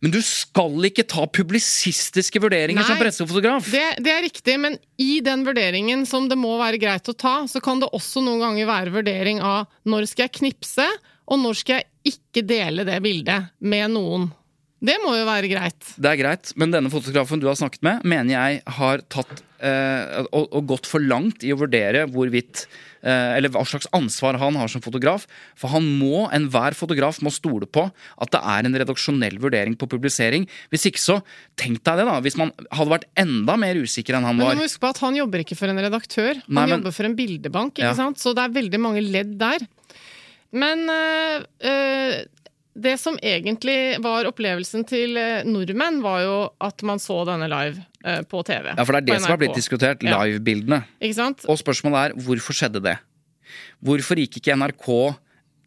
Men 0.00 0.10
du 0.10 0.20
skal 0.22 0.70
ikke 0.84 1.06
ta 1.06 1.26
publisistiske 1.26 2.38
vurderinger 2.40 2.84
som 2.84 2.96
pressefotograf. 3.00 3.68
Det, 3.70 4.02
det 4.04 4.12
er 4.12 4.22
riktig, 4.22 4.58
men 4.60 4.78
i 4.98 5.20
den 5.24 5.44
vurderingen 5.44 6.06
som 6.06 6.28
det 6.28 6.38
må 6.38 6.56
være 6.60 6.78
greit 6.80 7.08
å 7.10 7.16
ta, 7.16 7.42
så 7.50 7.60
kan 7.62 7.80
det 7.80 7.88
også 7.92 8.22
noen 8.22 8.40
ganger 8.40 8.66
være 8.66 8.92
vurdering 8.94 9.40
av 9.42 9.66
når 9.86 10.06
skal 10.08 10.28
jeg 10.28 10.32
knipse, 10.44 10.86
og 11.24 11.40
når 11.40 11.56
skal 11.56 11.80
jeg 11.80 12.14
ikke 12.14 12.44
dele 12.46 12.84
det 12.84 13.00
bildet 13.04 13.50
med 13.64 13.90
noen. 13.96 14.30
Det 14.84 14.98
må 15.00 15.14
jo 15.16 15.24
være 15.24 15.48
greit. 15.48 15.94
Det 15.96 16.10
er 16.10 16.18
greit, 16.20 16.50
men 16.60 16.68
denne 16.74 16.90
fotografen 16.92 17.40
du 17.40 17.46
har 17.48 17.56
snakket 17.56 17.80
med, 17.86 18.02
mener 18.04 18.34
jeg 18.34 18.58
har 18.76 19.00
tatt 19.08 19.38
eh, 19.64 20.18
og, 20.28 20.50
og 20.52 20.66
gått 20.74 20.84
for 20.90 21.00
langt 21.00 21.40
i 21.46 21.54
å 21.54 21.56
vurdere 21.56 22.02
hvorvidt 22.12 22.66
eh, 23.00 23.30
Eller 23.38 23.48
hva 23.54 23.62
slags 23.64 23.88
ansvar 23.96 24.36
han 24.42 24.58
har 24.60 24.68
som 24.68 24.84
fotograf. 24.84 25.24
For 25.56 25.72
han 25.72 25.86
må, 26.02 26.26
enhver 26.36 26.76
fotograf 26.76 27.22
må 27.24 27.32
stole 27.32 27.64
på 27.64 27.86
at 27.88 28.34
det 28.34 28.42
er 28.44 28.68
en 28.68 28.76
redaksjonell 28.82 29.38
vurdering 29.40 29.78
på 29.80 29.88
publisering. 29.88 30.44
Hvis 30.74 30.84
ikke 30.90 31.00
så, 31.00 31.16
tenk 31.56 31.80
deg 31.80 32.02
det, 32.02 32.06
da. 32.10 32.18
Hvis 32.26 32.36
man 32.42 32.52
hadde 32.68 32.92
vært 32.92 33.08
enda 33.24 33.56
mer 33.64 33.80
usikker 33.80 34.18
enn 34.18 34.28
han 34.28 34.36
Men 34.36 34.44
du 34.44 34.50
var. 34.50 34.60
må 34.60 34.68
huske 34.68 34.84
på 34.84 34.92
at 34.92 35.00
han 35.06 35.16
jobber 35.16 35.46
ikke 35.46 35.56
for 35.62 35.72
en 35.72 35.80
redaktør, 35.80 36.34
han 36.44 36.58
Nei, 36.60 36.66
men- 36.66 36.76
jobber 36.76 36.98
for 36.98 37.08
en 37.08 37.16
bildebank, 37.22 37.78
ikke 37.80 37.88
Ja. 37.88 37.96
sant? 37.96 38.20
så 38.20 38.34
det 38.36 38.44
er 38.44 38.58
veldig 38.60 38.82
mange 38.84 39.00
ledd 39.00 39.38
der. 39.40 39.64
Men 40.54 40.86
øh, 40.90 41.42
øh, 41.66 42.14
det 42.74 42.94
som 43.02 43.18
egentlig 43.22 43.98
var 44.02 44.28
opplevelsen 44.30 44.86
til 44.86 45.18
øh, 45.18 45.42
nordmenn, 45.48 46.00
var 46.04 46.22
jo 46.24 46.38
at 46.62 46.86
man 46.86 47.02
så 47.02 47.22
denne 47.28 47.50
live 47.50 47.82
på 48.30 48.42
TV. 48.44 48.68
Ja, 48.74 48.82
for 48.84 48.92
det 48.92 49.02
er 49.02 49.06
det 49.08 49.20
som 49.22 49.32
har 49.32 49.40
blitt 49.40 49.56
diskutert. 49.56 50.02
Live-bildene. 50.04 50.82
Ikke 51.00 51.16
sant? 51.16 51.46
Og 51.48 51.56
spørsmålet 51.56 52.00
er 52.00 52.24
hvorfor 52.26 52.56
skjedde 52.56 52.82
det? 52.84 52.98
Hvorfor 53.84 54.18
gikk 54.20 54.36
ikke 54.40 54.56
NRK 54.60 54.90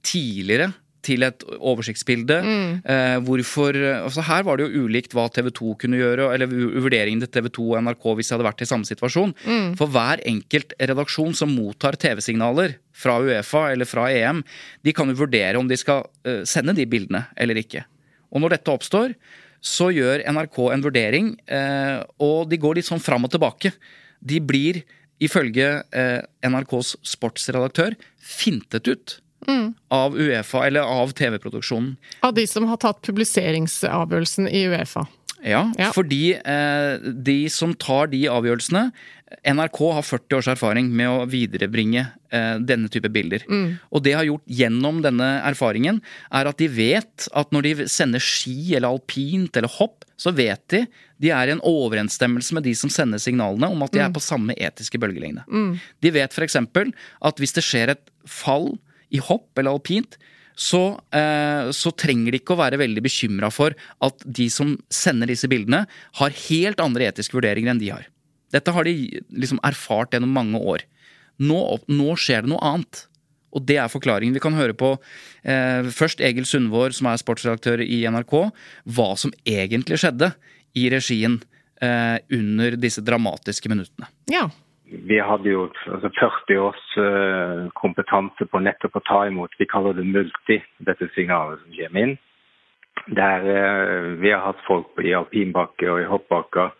tidligere 0.06 0.68
til 1.08 1.26
et 1.26 1.46
oversiktsbilde? 1.58 2.38
Eh, 2.86 3.18
hvorfor 3.26 3.80
altså 4.04 4.22
Her 4.28 4.46
var 4.46 4.60
det 4.60 4.68
jo 4.68 4.86
ulikt 4.86 5.16
hva 5.18 5.26
TV 5.34 5.50
2 5.50 5.74
kunne 5.82 5.98
gjøre, 5.98 6.30
eller 6.36 6.52
vurderingen 6.52 7.24
til 7.26 7.32
TV 7.34 7.50
2 7.58 7.66
og 7.72 7.84
NRK 7.88 8.06
hvis 8.20 8.30
de 8.30 8.36
hadde 8.36 8.48
vært 8.52 8.62
i 8.62 8.70
samme 8.70 8.90
situasjon. 8.90 9.34
For 9.80 9.90
hver 9.90 10.22
enkelt 10.30 10.78
redaksjon 10.78 11.34
som 11.42 11.56
mottar 11.58 11.98
TV-signaler 11.98 12.78
fra 12.98 13.20
Uefa 13.22 13.68
eller 13.74 13.86
fra 13.89 14.08
EM, 14.14 14.39
de 14.84 14.93
kan 14.98 15.10
jo 15.12 15.20
vurdere 15.22 15.60
om 15.60 15.68
de 15.70 15.78
skal 15.78 16.06
eh, 16.26 16.41
sende 16.50 16.74
de 16.78 16.86
bildene 16.89 17.26
eller 17.38 17.60
ikke. 17.62 17.84
Og 18.34 18.41
når 18.43 18.58
dette 18.58 18.74
oppstår, 18.74 19.14
så 19.64 19.88
gjør 19.93 20.22
NRK 20.30 20.58
en 20.74 20.84
vurdering, 20.86 21.30
eh, 21.50 22.02
og 22.22 22.50
de 22.52 22.60
går 22.62 22.78
litt 22.80 22.88
sånn 22.89 23.02
fram 23.04 23.26
og 23.26 23.32
tilbake. 23.34 23.72
De 24.22 24.41
blir, 24.43 24.82
ifølge 25.24 25.70
eh, 25.93 26.20
NRKs 26.45 26.95
sportsredaktør, 27.16 27.95
fintet 28.22 28.88
ut 28.91 29.18
av 29.93 30.16
Uefa, 30.18 30.66
eller 30.68 30.84
av 30.84 31.14
TV-produksjonen. 31.16 31.93
Av 32.26 32.34
de 32.36 32.43
som 32.50 32.66
har 32.68 32.80
tatt 32.82 33.00
publiseringsavgjørelsen 33.06 34.50
i 34.50 34.66
Uefa. 34.68 35.06
Ja, 35.45 35.72
Ja. 35.78 35.91
fordi 35.93 36.34
eh, 36.34 36.98
de 37.14 37.48
som 37.54 37.74
tar 37.78 38.08
de 38.12 38.24
avgjørelsene 38.28 38.88
NRK 39.28 39.80
har 39.92 40.06
40 40.08 40.38
års 40.38 40.48
erfaring 40.54 40.88
med 40.96 41.10
å 41.12 41.26
viderebringe 41.28 42.04
eh, 42.32 42.60
denne 42.64 42.88
type 42.92 43.10
bilder. 43.12 43.44
Og 43.92 44.04
det 44.04 44.14
de 44.14 44.16
har 44.16 44.28
gjort 44.28 44.54
gjennom 44.60 45.02
denne 45.04 45.28
erfaringen, 45.48 46.00
er 46.32 46.48
at 46.48 46.60
de 46.62 46.70
vet 46.72 47.28
at 47.36 47.52
når 47.52 47.68
de 47.68 47.88
sender 47.92 48.24
ski 48.24 48.76
eller 48.78 48.88
alpint 48.94 49.60
eller 49.60 49.72
hopp, 49.80 50.08
så 50.18 50.32
vet 50.32 50.64
de 50.74 50.86
de 51.22 51.32
er 51.34 51.50
i 51.50 51.56
en 51.56 51.64
overensstemmelse 51.66 52.56
med 52.56 52.66
de 52.70 52.74
som 52.78 52.92
sender 52.94 53.22
signalene 53.22 53.70
om 53.74 53.84
at 53.84 53.94
de 53.94 54.02
er 54.04 54.14
på 54.14 54.24
samme 54.24 54.56
etiske 54.56 55.00
bølgelengde. 55.02 55.44
De 56.02 56.14
vet 56.14 56.34
f.eks. 56.34 56.58
at 56.58 57.42
hvis 57.42 57.56
det 57.58 57.66
skjer 57.66 57.94
et 57.96 58.12
fall 58.24 58.76
i 59.10 59.22
hopp 59.24 59.58
eller 59.58 59.76
alpint, 59.76 60.18
så, 60.58 60.98
eh, 61.14 61.70
så 61.76 61.92
trenger 61.94 62.34
de 62.34 62.40
ikke 62.42 62.56
å 62.56 62.62
være 62.64 62.80
veldig 62.82 63.04
bekymra 63.06 63.52
for 63.54 63.76
at 64.02 64.24
de 64.26 64.48
som 64.50 64.74
sender 64.90 65.30
disse 65.30 65.50
bildene, 65.50 65.84
har 66.18 66.40
helt 66.48 66.82
andre 66.82 67.12
etiske 67.12 67.38
vurderinger 67.38 67.76
enn 67.76 67.82
de 67.82 67.92
har. 67.94 68.08
Dette 68.54 68.74
har 68.74 68.88
de 68.88 68.95
liksom 69.30 69.60
erfart 69.68 70.16
gjennom 70.16 70.34
mange 70.36 70.60
år. 70.60 70.86
Nå, 71.38 71.60
nå 71.91 72.16
skjer 72.20 72.45
det 72.45 72.52
noe 72.54 72.64
annet. 72.66 73.06
Og 73.56 73.64
det 73.66 73.78
er 73.82 73.91
forklaringen. 73.91 74.36
Vi 74.36 74.43
kan 74.43 74.58
høre 74.58 74.76
på 74.78 74.93
eh, 75.48 75.88
først 75.95 76.22
Egil 76.24 76.48
Sundvår, 76.48 76.93
som 76.98 77.10
er 77.10 77.22
sportsredaktør 77.22 77.82
i 77.84 78.04
NRK, 78.12 78.36
hva 78.98 79.10
som 79.20 79.34
egentlig 79.48 80.00
skjedde 80.02 80.34
i 80.78 80.88
regien 80.93 81.39
eh, 81.82 82.18
under 82.38 82.78
disse 82.80 83.04
dramatiske 83.06 83.72
minuttene. 83.72 84.10
Ja. 84.32 84.48
Vi 84.88 85.18
hadde 85.20 85.52
jo 85.52 85.66
altså 85.91 86.12
40 86.16 86.62
års 86.64 86.84
eh, 87.02 87.64
kompetanse 87.76 88.48
på 88.48 88.62
nettopp 88.64 89.00
å 89.00 89.06
ta 89.08 89.26
imot, 89.28 89.56
vi 89.60 89.68
kaller 89.68 89.98
det 89.98 90.06
multi, 90.08 90.62
dette 90.88 91.10
signalet 91.16 91.60
som 91.64 91.76
kommer 91.76 92.06
inn. 92.06 92.16
Der 93.18 93.48
eh, 93.52 94.12
vi 94.22 94.32
har 94.32 94.45
hatt 94.45 94.64
folk 94.68 94.95
i 95.04 95.16
alpinbakke 95.18 95.89
og 95.91 96.04
i 96.04 96.08
hoppbakker 96.08 96.72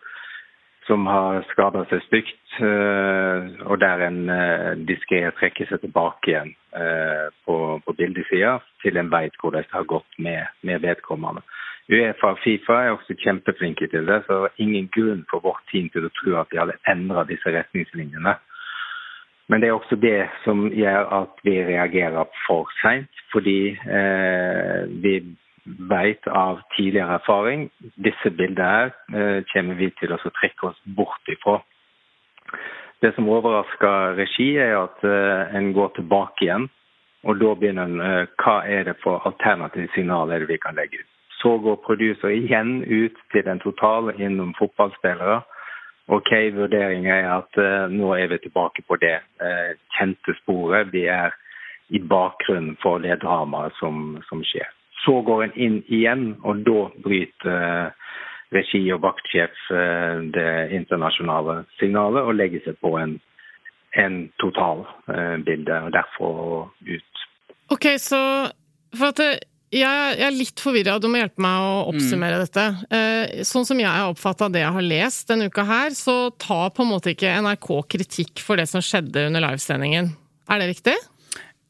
som 0.88 1.04
har 1.06 1.42
skada 1.52 1.84
seg 1.90 2.00
stygt, 2.06 2.54
eh, 2.64 3.48
og 3.68 3.76
der 3.82 4.04
en 4.06 4.22
uh, 4.32 4.72
diskré 4.88 5.20
trekker 5.36 5.68
seg 5.68 5.82
tilbake 5.82 6.32
igjen 6.32 6.54
eh, 6.72 7.28
på, 7.44 7.56
på 7.84 7.94
bildesida 7.98 8.56
til 8.82 8.96
en 8.96 9.10
veit 9.12 9.36
hvordan 9.42 9.66
det 9.66 9.76
har 9.76 9.88
gått 9.92 10.18
med, 10.18 10.48
med 10.64 10.80
vedkommende. 10.86 11.44
Uefa 11.88 12.34
og 12.34 12.40
Fifa 12.42 12.80
er 12.84 12.94
også 12.96 13.16
kjempeflinke 13.20 13.88
til 13.92 14.08
det, 14.08 14.22
så 14.26 14.48
ingen 14.60 14.88
grunn 14.92 15.24
for 15.30 15.44
vårt 15.44 15.64
team 15.70 15.88
til 15.92 16.08
å 16.08 16.12
tro 16.20 16.36
at 16.40 16.50
de 16.52 16.60
hadde 16.60 16.80
endra 16.88 17.24
disse 17.28 17.52
retningslinjene. 17.52 18.34
Men 19.48 19.62
det 19.62 19.70
er 19.70 19.76
også 19.76 19.96
det 19.96 20.26
som 20.44 20.66
gjør 20.72 21.08
at 21.22 21.40
vi 21.44 21.54
reagerer 21.64 22.28
for 22.44 22.68
seint, 22.82 23.22
fordi 23.32 23.72
eh, 23.76 24.84
vi 25.04 25.20
vet 25.90 26.26
av 26.26 26.60
tidligere 26.76 27.18
erfaring 27.18 27.68
disse 27.96 28.30
bildene 28.30 28.68
her 28.68 28.92
eh, 29.14 29.40
kommer 29.52 29.78
vi 29.78 29.90
til 30.00 30.14
å 30.14 30.20
trekke 30.22 30.70
oss 30.70 30.80
bort 30.96 31.32
ifra. 31.32 31.58
Det 33.02 33.12
som 33.14 33.28
overrasker 33.30 34.16
regi, 34.18 34.50
er 34.58 34.76
at 34.78 35.04
eh, 35.06 35.56
en 35.58 35.72
går 35.76 35.94
tilbake 35.98 36.46
igjen, 36.46 36.68
og 37.26 37.40
da 37.42 37.52
begynner 37.54 37.90
en 37.90 38.02
eh, 38.04 38.32
hva 38.42 38.58
er 38.66 38.88
det 38.88 38.96
for 39.02 39.24
alternative 39.28 39.90
signaler 39.94 40.46
vi 40.48 40.58
kan 40.62 40.78
legge 40.78 41.02
ut. 41.02 41.10
Så 41.38 41.54
går 41.62 41.82
producer 41.84 42.34
igjen 42.34 42.80
ut 42.82 43.18
til 43.32 43.44
den 43.46 43.60
totale 43.62 44.16
innom 44.18 44.54
fotballspillere. 44.58 45.42
Ok, 46.08 46.32
vurderingen 46.56 47.12
er 47.12 47.28
at 47.36 47.58
nå 47.92 48.14
er 48.16 48.30
vi 48.32 48.38
tilbake 48.40 48.82
på 48.88 48.96
det 48.98 49.18
kjente 49.94 50.34
sporet. 50.40 50.88
Vi 50.90 51.04
er 51.04 51.36
i 51.94 52.00
bakgrunnen 52.00 52.78
for 52.82 52.98
det 53.04 53.20
dramaet 53.22 53.76
som, 53.78 54.16
som 54.26 54.42
skjer. 54.42 54.66
Så 55.04 55.20
går 55.26 55.44
en 55.44 55.56
inn 55.56 55.78
igjen, 55.86 56.32
og 56.42 56.64
da 56.66 56.88
bryter 57.04 57.54
eh, 57.54 58.08
regi 58.56 58.80
og 58.94 59.02
vaktsjef 59.04 59.66
eh, 59.74 60.24
det 60.34 60.50
internasjonale 60.76 61.62
signalet 61.78 62.24
og 62.24 62.38
legger 62.38 62.64
seg 62.64 62.78
på 62.84 62.94
en, 63.00 63.18
en 64.00 64.18
totalbilde, 64.42 65.82
og 65.86 65.92
derfor 65.94 66.42
ut. 66.88 67.22
Ok, 67.74 67.92
så 68.00 68.20
For 68.96 69.12
at 69.12 69.20
jeg, 69.20 69.40
jeg 69.76 70.24
er 70.24 70.32
litt 70.32 70.62
forvirra, 70.62 70.96
du 70.96 71.10
må 71.12 71.20
hjelpe 71.20 71.42
meg 71.44 71.60
å 71.60 71.72
oppsummere 71.90 72.38
dette. 72.40 72.64
Eh, 72.88 73.42
sånn 73.44 73.66
som 73.68 73.80
jeg 73.80 73.90
har 73.90 74.08
oppfatta 74.08 74.48
det 74.52 74.62
jeg 74.62 74.76
har 74.78 74.86
lest 74.86 75.28
denne 75.28 75.50
uka 75.52 75.66
her, 75.68 75.92
så 75.96 76.30
tar 76.40 76.72
på 76.72 76.86
en 76.86 76.92
måte 76.94 77.12
ikke 77.12 77.34
NRK 77.44 77.68
kritikk 77.92 78.40
for 78.44 78.56
det 78.56 78.64
som 78.70 78.84
skjedde 78.84 79.26
under 79.28 79.44
livesendingen. 79.44 80.14
Er 80.48 80.62
det 80.62 80.70
riktig? 80.70 80.96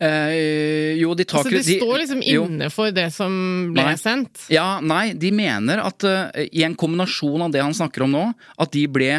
Eh, 0.00 0.94
jo, 1.00 1.10
de 1.18 1.24
tar 1.26 1.40
Altså, 1.42 1.58
de 1.58 1.78
står 1.80 1.98
liksom 2.04 2.20
jo. 2.22 2.44
inne 2.46 2.68
for 2.70 2.92
det 2.94 3.08
som 3.10 3.32
ble 3.74 3.82
Nei. 3.82 3.96
sendt? 3.98 4.44
Ja, 4.54 4.78
nei, 4.78 5.10
de 5.18 5.32
mener 5.34 5.82
at 5.82 6.06
uh, 6.06 6.30
i 6.38 6.62
en 6.62 6.76
kombinasjon 6.78 7.42
av 7.48 7.50
det 7.54 7.64
han 7.64 7.74
snakker 7.74 8.04
om 8.06 8.12
nå, 8.14 8.24
at 8.62 8.70
de 8.76 8.84
ble, 8.86 9.10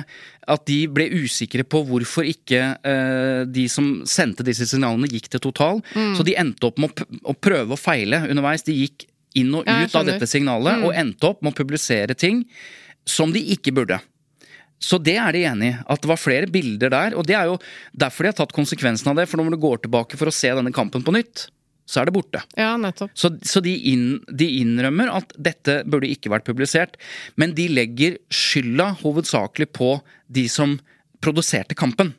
at 0.48 0.66
de 0.72 0.78
ble 0.88 1.10
usikre 1.20 1.66
på 1.68 1.82
hvorfor 1.90 2.24
ikke 2.32 2.62
uh, 2.80 3.44
de 3.44 3.68
som 3.72 3.92
sendte 4.08 4.46
disse 4.48 4.70
signalene, 4.72 5.10
gikk 5.12 5.28
til 5.36 5.44
total. 5.50 5.84
Mm. 5.92 6.14
Så 6.16 6.24
de 6.28 6.38
endte 6.40 6.70
opp 6.72 6.80
med 6.80 7.04
å, 7.28 7.36
prøve 7.36 7.76
å 7.76 7.80
feile 7.80 8.24
underveis. 8.30 8.64
De 8.64 8.78
gikk 8.80 9.10
inn 9.38 9.52
og 9.60 9.68
ut 9.68 9.96
av 10.00 10.08
dette 10.08 10.26
signalet, 10.32 10.80
Mm. 10.80 10.86
og 10.88 10.96
endte 10.96 11.28
opp 11.28 11.44
med 11.44 11.52
å 11.54 11.60
publisere 11.60 12.16
ting 12.18 12.46
som 13.06 13.32
de 13.36 13.44
ikke 13.54 13.76
burde. 13.76 14.00
Så 14.80 14.98
det 15.04 15.18
er 15.20 15.36
de 15.36 15.46
enig 15.50 15.74
i. 15.74 15.78
At 15.92 16.02
det 16.04 16.10
var 16.10 16.20
flere 16.20 16.50
bilder 16.52 16.92
der. 16.94 17.16
Og 17.20 17.28
det 17.28 17.36
er 17.38 17.52
jo 17.52 17.58
derfor 17.92 18.26
de 18.26 18.32
har 18.32 18.40
tatt 18.40 18.56
konsekvensen 18.56 19.12
av 19.12 19.20
det. 19.20 19.28
For 19.30 19.40
når 19.40 19.56
du 19.56 19.62
går 19.62 19.84
tilbake 19.86 20.20
for 20.20 20.32
å 20.32 20.36
se 20.36 20.52
denne 20.56 20.74
kampen 20.76 21.04
på 21.06 21.14
nytt, 21.16 21.50
så 21.90 22.02
er 22.02 22.10
det 22.10 22.14
borte. 22.14 22.44
Ja, 22.60 22.76
nettopp. 22.78 23.12
Så, 23.18 23.34
så 23.42 23.62
de, 23.66 23.74
inn, 23.92 24.20
de, 24.30 24.46
innrømmer 24.62 25.10
at 25.10 25.34
dette 25.42 25.82
burde 25.90 26.10
ikke 26.12 26.30
vært 26.30 26.46
publisert, 26.46 27.00
men 27.42 27.56
de 27.58 27.66
legger 27.72 28.20
skylda 28.30 28.92
hovedsakelig 29.02 29.72
på 29.74 29.96
de 30.30 30.46
som 30.54 30.78
produserte 31.24 31.76
kampen. 31.78 32.14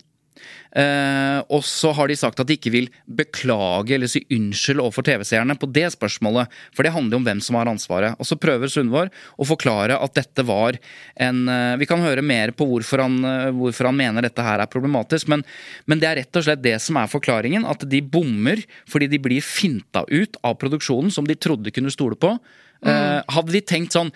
Uh, 0.70 1.42
og 1.50 1.64
så 1.66 1.90
har 1.98 2.06
de 2.06 2.14
sagt 2.14 2.38
at 2.38 2.46
de 2.46 2.54
ikke 2.54 2.70
vil 2.70 2.86
beklage 3.18 3.96
eller 3.96 4.10
si 4.10 4.22
unnskyld 4.30 4.78
overfor 4.78 5.02
TV-seerne 5.08 5.56
på 5.58 5.66
det 5.74 5.88
spørsmålet, 5.96 6.52
for 6.76 6.86
det 6.86 6.92
handler 6.94 7.16
jo 7.16 7.20
om 7.20 7.26
hvem 7.26 7.40
som 7.42 7.58
har 7.58 7.70
ansvaret. 7.70 8.14
Og 8.22 8.28
så 8.28 8.38
prøver 8.38 8.70
Sundvår 8.70 9.10
å 9.10 9.48
forklare 9.48 9.98
at 9.98 10.14
dette 10.14 10.44
var 10.46 10.78
en 11.18 11.42
uh, 11.50 11.74
Vi 11.80 11.88
kan 11.90 12.02
høre 12.04 12.22
mer 12.22 12.54
på 12.54 12.68
hvorfor 12.70 13.02
han, 13.02 13.18
uh, 13.26 13.50
hvorfor 13.56 13.90
han, 13.90 13.98
mener 13.98 14.24
dette 14.24 14.44
her 14.46 14.62
er 14.62 14.70
problematisk, 14.70 15.26
men, 15.32 15.42
men, 15.90 16.00
det 16.00 16.08
er 16.08 16.20
rett 16.22 16.38
og 16.38 16.46
slett 16.46 16.62
det 16.62 16.76
som 16.82 17.00
er 17.00 17.10
forklaringen. 17.10 17.66
At 17.66 17.82
de 17.90 18.00
bommer 18.00 18.62
fordi 18.88 19.10
de 19.10 19.18
blir 19.22 19.42
finta 19.44 20.04
ut 20.06 20.38
av 20.46 20.54
produksjonen 20.60 21.10
som 21.10 21.26
de 21.26 21.34
trodde 21.34 21.74
kunne 21.74 21.92
stole 21.92 22.18
på. 22.18 22.36
Mm. 22.80 23.26
hadde 23.28 23.52
de 23.52 23.60
tenkt 23.60 23.92
sånn 23.92 24.08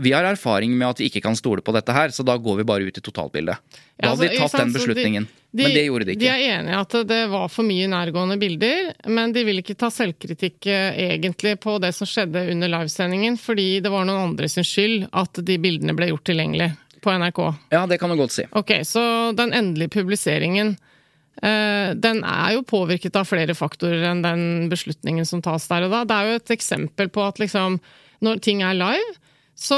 Vi 0.00 0.14
har 0.14 0.24
erfaring 0.24 0.72
med 0.72 0.86
at 0.86 1.02
vi 1.02 1.10
ikke 1.10 1.20
kan 1.20 1.34
stole 1.36 1.60
på 1.60 1.74
dette 1.76 1.92
her, 1.92 2.08
så 2.16 2.24
da 2.24 2.38
går 2.40 2.62
vi 2.62 2.64
bare 2.70 2.88
ut 2.88 2.96
i 2.96 3.02
totalbildet. 3.04 3.60
Da 4.00 4.14
hadde 4.14 4.30
de 4.30 4.38
tatt 4.40 4.56
den 4.56 4.72
beslutningen. 4.72 5.28
De, 5.50 5.62
men 5.64 5.72
det 5.72 5.84
gjorde 5.86 6.04
de 6.04 6.14
ikke. 6.14 6.20
De 6.20 6.28
er 6.28 6.42
enige 6.58 6.74
i 6.74 6.78
at 6.78 6.96
det 7.08 7.20
var 7.32 7.46
for 7.48 7.64
mye 7.64 7.86
nærgående 7.88 8.36
bilder, 8.40 8.90
men 9.08 9.32
de 9.32 9.46
vil 9.48 9.62
ikke 9.62 9.78
ta 9.80 9.88
selvkritikk 9.92 10.68
eh, 10.68 10.98
egentlig 11.14 11.54
på 11.62 11.78
det 11.80 11.94
som 11.96 12.08
skjedde 12.08 12.48
under 12.52 12.72
livesendingen, 12.74 13.38
fordi 13.40 13.78
det 13.84 13.92
var 13.92 14.04
noen 14.04 14.32
andres 14.32 14.58
skyld 14.60 15.08
at 15.08 15.40
de 15.40 15.56
bildene 15.62 15.96
ble 15.96 16.10
gjort 16.12 16.26
tilgjengelig 16.28 16.68
på 17.00 17.14
NRK. 17.14 17.40
Ja, 17.72 17.86
det 17.88 17.96
kan 18.02 18.12
du 18.12 18.18
godt 18.20 18.36
si. 18.36 18.44
Ok, 18.58 18.74
Så 18.84 19.00
den 19.38 19.56
endelige 19.56 19.96
publiseringen 19.96 20.76
Eh, 21.42 21.94
den 21.94 22.24
er 22.26 22.56
jo 22.56 22.64
påvirket 22.66 23.16
av 23.18 23.28
flere 23.28 23.54
faktorer 23.54 24.08
enn 24.10 24.24
den 24.24 24.42
beslutningen 24.72 25.26
som 25.28 25.42
tas 25.44 25.68
der 25.70 25.86
og 25.86 25.94
da. 25.94 26.02
Det 26.02 26.16
er 26.16 26.30
jo 26.30 26.40
et 26.40 26.54
eksempel 26.56 27.10
på 27.14 27.22
at 27.28 27.38
liksom, 27.38 27.78
når 28.24 28.40
ting 28.42 28.64
er 28.66 28.78
live, 28.78 29.12
så, 29.58 29.76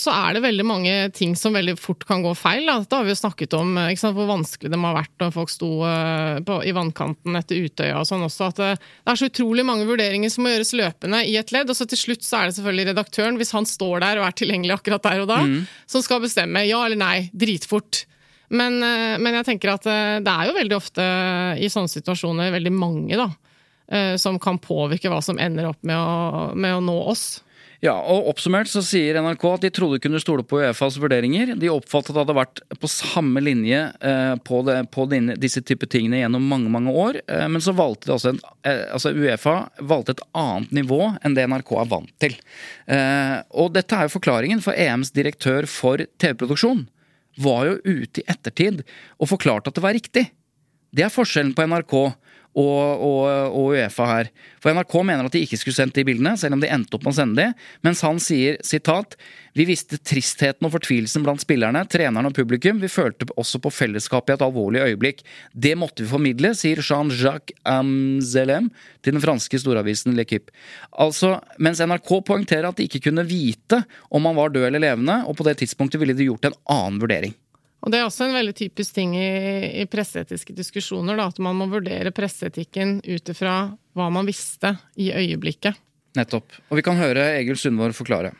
så, 0.00 0.08
er 0.08 0.32
det 0.32 0.40
veldig 0.40 0.64
mange 0.64 0.92
ting 1.12 1.34
som 1.36 1.52
veldig 1.52 1.74
fort 1.76 2.06
kan 2.08 2.22
gå 2.24 2.30
feil. 2.38 2.64
Da. 2.64 2.78
Dette 2.80 2.96
har 2.96 3.04
vi 3.04 3.12
jo 3.12 3.18
snakket 3.18 3.56
om, 3.58 3.74
sant, 4.00 4.16
hvor 4.16 4.30
vanskelig 4.30 4.70
det 4.72 4.78
må 4.80 4.88
ha 4.88 5.02
vært 5.02 5.12
når 5.20 5.34
folk 5.34 5.52
sto 5.52 5.68
uh, 5.84 6.38
på, 6.40 6.56
i 6.64 6.72
vannkanten 6.72 7.36
etter 7.36 7.60
Utøya 7.60 7.98
og 8.00 8.08
sånn 8.08 8.24
også. 8.24 8.48
At 8.48 8.62
det, 8.62 8.70
det, 8.80 9.12
er 9.12 9.20
så 9.20 9.28
utrolig 9.28 9.66
mange 9.68 9.84
vurderinger 9.90 10.32
som 10.32 10.46
må 10.46 10.54
gjøres 10.54 10.72
løpende 10.80 11.20
i 11.28 11.36
et 11.36 11.52
ledd. 11.52 11.68
Og 11.68 11.76
så 11.76 11.84
til 11.92 12.00
slutt 12.00 12.24
så 12.24 12.40
er 12.40 12.48
det 12.48 12.56
selvfølgelig 12.56 12.88
redaktøren, 12.94 13.36
hvis 13.42 13.52
han 13.52 13.68
står 13.68 14.00
der 14.06 14.22
og 14.22 14.30
er 14.30 14.38
tilgjengelig 14.40 14.78
akkurat 14.78 15.04
der 15.10 15.26
og 15.26 15.28
da, 15.28 15.42
mm. 15.44 15.60
som 15.92 16.08
skal 16.08 16.24
bestemme 16.24 16.64
ja 16.64 16.80
eller 16.86 17.04
nei 17.04 17.18
dritfort. 17.36 18.06
Men, 18.52 18.80
eh, 18.84 19.20
men, 19.20 19.36
jeg 19.38 19.48
tenker 19.48 19.72
at 19.72 19.86
eh, 19.88 20.18
det 20.24 20.32
er 20.32 20.48
jo 20.48 20.58
veldig 20.58 20.76
ofte 20.76 21.04
i 21.60 21.70
sånne 21.72 21.88
situasjoner 21.88 22.52
veldig 22.52 22.72
mange 22.76 23.16
da, 23.16 23.30
eh, 23.88 24.14
som 24.20 24.36
kan 24.42 24.60
påvirke 24.60 25.12
hva 25.12 25.22
som 25.24 25.40
ender 25.40 25.70
opp 25.70 25.80
med 25.88 25.96
å, 25.96 26.52
med 26.52 26.76
å 26.76 26.84
nå 26.84 26.98
oss. 27.12 27.42
Ja, 27.82 27.96
og 27.98 28.28
Oppsummert 28.30 28.70
så 28.70 28.78
sier 28.86 29.16
NRK 29.18 29.44
at 29.48 29.64
de 29.64 29.70
trodde 29.74 29.96
de 29.98 30.02
kunne 30.04 30.20
stole 30.22 30.44
på 30.46 30.60
Uefas 30.60 31.00
vurderinger. 31.02 31.56
De 31.58 31.66
oppfattet 31.72 32.12
at 32.12 32.14
det 32.14 32.20
hadde 32.20 32.36
vært 32.36 32.60
på 32.78 32.90
samme 32.90 33.42
linje 33.42 33.80
eh, 33.98 34.34
på, 34.46 34.60
det, 34.68 34.76
på 34.94 35.08
disse 35.42 35.64
type 35.66 35.88
tingene 35.90 36.20
gjennom 36.20 36.46
mange 36.46 36.70
mange 36.70 36.94
år. 36.94 37.18
Eh, 37.26 37.42
men 37.50 37.64
så 37.64 37.74
valgte 37.74 38.06
de 38.06 38.14
også 38.14 38.30
en, 38.36 38.38
eh, 38.70 38.84
altså 38.94 39.10
Uefa 39.10 39.56
valgte 39.82 40.14
et 40.14 40.22
annet 40.38 40.76
nivå 40.78 41.00
enn 41.26 41.34
det 41.34 41.48
NRK 41.50 41.74
er 41.82 41.90
vant 41.90 42.14
til. 42.22 42.38
og 43.50 43.74
dette 43.74 43.98
er 43.98 44.06
jo 44.06 44.14
forklaringen 44.14 44.62
for 44.62 44.78
EMs 44.78 45.10
direktør 45.16 45.66
for 45.70 46.06
TV-produksjon 46.22 46.84
var 47.42 47.66
jo 47.66 47.76
ute 47.82 48.22
i 48.22 48.28
ettertid 48.30 48.82
og 49.18 49.30
forklarte 49.32 49.72
at 49.72 49.78
det 49.78 49.82
var 49.82 49.98
riktig. 49.98 50.28
Det 50.94 51.06
er 51.06 51.14
forskjellen 51.14 51.54
på 51.56 51.66
NRK 51.66 51.96
og, 52.52 53.00
og, 53.00 53.20
og, 53.48 53.68
Uefa 53.72 54.06
her. 54.10 54.28
For 54.60 54.74
NRK 54.76 54.96
mener 55.08 55.28
at 55.28 55.34
de 55.34 55.40
ikke 55.44 55.56
skulle 55.60 55.76
sendt 55.76 55.96
de 55.96 56.04
bildene, 56.04 56.34
selv 56.36 56.56
om 56.56 56.62
de 56.62 56.68
endte 56.68 56.96
opp 56.96 57.06
med 57.06 57.14
å 57.14 57.16
sende 57.16 57.40
de. 57.40 57.66
Mens 57.86 58.02
han 58.04 58.20
sier 58.22 58.58
sitat 58.66 59.16
Vi 59.56 59.66
visste 59.68 59.98
tristheten 60.00 60.64
og 60.64 60.72
fortvilelsen 60.72 61.24
blant 61.24 61.42
spillerne, 61.42 61.84
trenerne 61.88 62.30
og 62.30 62.36
publikum. 62.36 62.78
Vi 62.80 62.88
følte 62.92 63.28
også 63.36 63.60
på 63.60 63.72
fellesskapet 63.72 64.32
i 64.32 64.36
et 64.38 64.44
alvorlig 64.46 64.80
øyeblikk. 64.84 65.20
Det 65.52 65.74
måtte 65.76 66.04
vi 66.04 66.08
formidle, 66.08 66.54
sier 66.56 66.80
Jean-Jacques 66.80 67.56
Amzelem 67.68 68.70
til 69.04 69.16
den 69.16 69.24
franske 69.24 69.60
storavisen 69.60 70.16
L'Equipe. 70.16 70.52
Altså, 71.04 71.34
mens 71.60 71.84
NRK 71.84 72.14
poengterer 72.24 72.70
at 72.70 72.80
de 72.80 72.88
ikke 72.88 73.04
kunne 73.10 73.28
vite 73.28 73.82
om 74.08 74.28
han 74.28 74.40
var 74.40 74.56
død 74.56 74.70
eller 74.70 74.86
levende, 74.88 75.20
og 75.28 75.36
på 75.36 75.48
det 75.48 75.58
tidspunktet 75.60 76.00
ville 76.00 76.16
de 76.16 76.30
gjort 76.30 76.48
en 76.48 76.60
annen 76.72 77.00
vurdering. 77.04 77.36
Og 77.82 77.90
Det 77.90 77.98
er 77.98 78.06
også 78.06 78.28
en 78.28 78.36
veldig 78.36 78.54
typisk 78.54 78.94
ting 78.94 79.16
i, 79.18 79.82
i 79.82 79.86
presseetiske 79.90 80.54
diskusjoner, 80.54 81.18
da, 81.18 81.26
at 81.32 81.40
man 81.42 81.56
må 81.58 81.66
vurdere 81.72 82.14
presseetikken 82.14 83.00
ut 83.02 83.32
ifra 83.34 83.56
hva 83.98 84.06
man 84.14 84.28
visste 84.28 84.76
i 85.02 85.10
øyeblikket. 85.10 85.80
Nettopp. 86.16 86.54
Og 86.70 86.78
vi 86.78 86.84
kan 86.86 87.00
høre 87.00 87.32
Egil 87.40 87.58
Sundvor 87.58 87.94
forklare. 87.96 88.34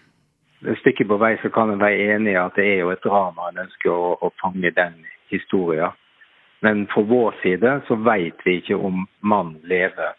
Et 0.62 0.78
stykke 0.78 1.08
på 1.10 1.18
vei 1.18 1.34
så 1.42 1.50
kan 1.50 1.72
en 1.72 1.82
være 1.82 2.14
enig 2.14 2.36
i 2.36 2.38
at 2.38 2.54
det 2.54 2.68
er 2.68 2.84
jo 2.84 2.92
et 2.94 3.02
drama 3.02 3.48
en 3.50 3.64
ønsker 3.64 3.90
å, 3.90 4.14
å 4.22 4.30
fange 4.38 4.70
den 4.76 5.00
historien. 5.32 5.96
Men 6.62 6.84
fra 6.92 7.02
vår 7.02 7.34
side 7.42 7.72
så 7.88 7.96
vet 8.06 8.44
vi 8.46 8.60
ikke 8.60 8.78
om 8.78 9.02
mannen 9.26 9.58
lever. 9.66 10.14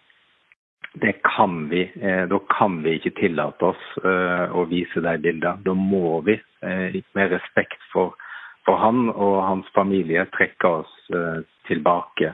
Det 1.00 1.14
kan 1.24 1.70
vi. 1.72 1.86
Eh, 1.96 2.26
da 2.28 2.40
kan 2.52 2.82
vi 2.84 2.98
ikke 2.98 3.14
tillate 3.22 3.72
oss 3.72 3.86
eh, 4.04 4.52
å 4.52 4.66
vise 4.68 5.00
de 5.06 5.14
bildene. 5.24 5.64
Da 5.64 5.74
må 5.78 6.20
vi, 6.28 6.36
eh, 6.68 7.00
med 7.16 7.32
respekt 7.32 7.80
for 7.94 8.18
for 8.66 8.80
han 8.80 9.09
og 9.11 9.38
hans 9.43 9.70
familie 9.76 10.26
trekker 10.36 10.84
oss 10.84 10.93
uh, 11.16 11.43
tilbake. 11.68 12.34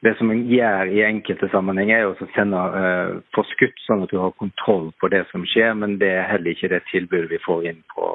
Det 0.00 0.14
som 0.16 0.30
en 0.32 0.46
gjør 0.48 0.88
i 0.96 1.02
enkelte 1.04 1.50
sammenhenger, 1.52 1.98
er 1.98 2.08
å 2.08 2.28
sende 2.32 2.60
eh, 2.78 3.10
forskudd, 3.36 3.74
sånn 3.84 4.06
at 4.06 4.12
du 4.14 4.16
har 4.16 4.32
kontroll 4.40 4.86
på 4.96 5.10
det 5.12 5.26
som 5.28 5.44
skjer, 5.44 5.74
men 5.76 5.98
det 6.00 6.08
er 6.16 6.30
heller 6.30 6.54
ikke 6.54 6.70
det 6.72 6.80
tilbudet 6.88 7.28
vi 7.28 7.40
får 7.44 7.66
inn 7.68 7.82
på, 7.92 8.06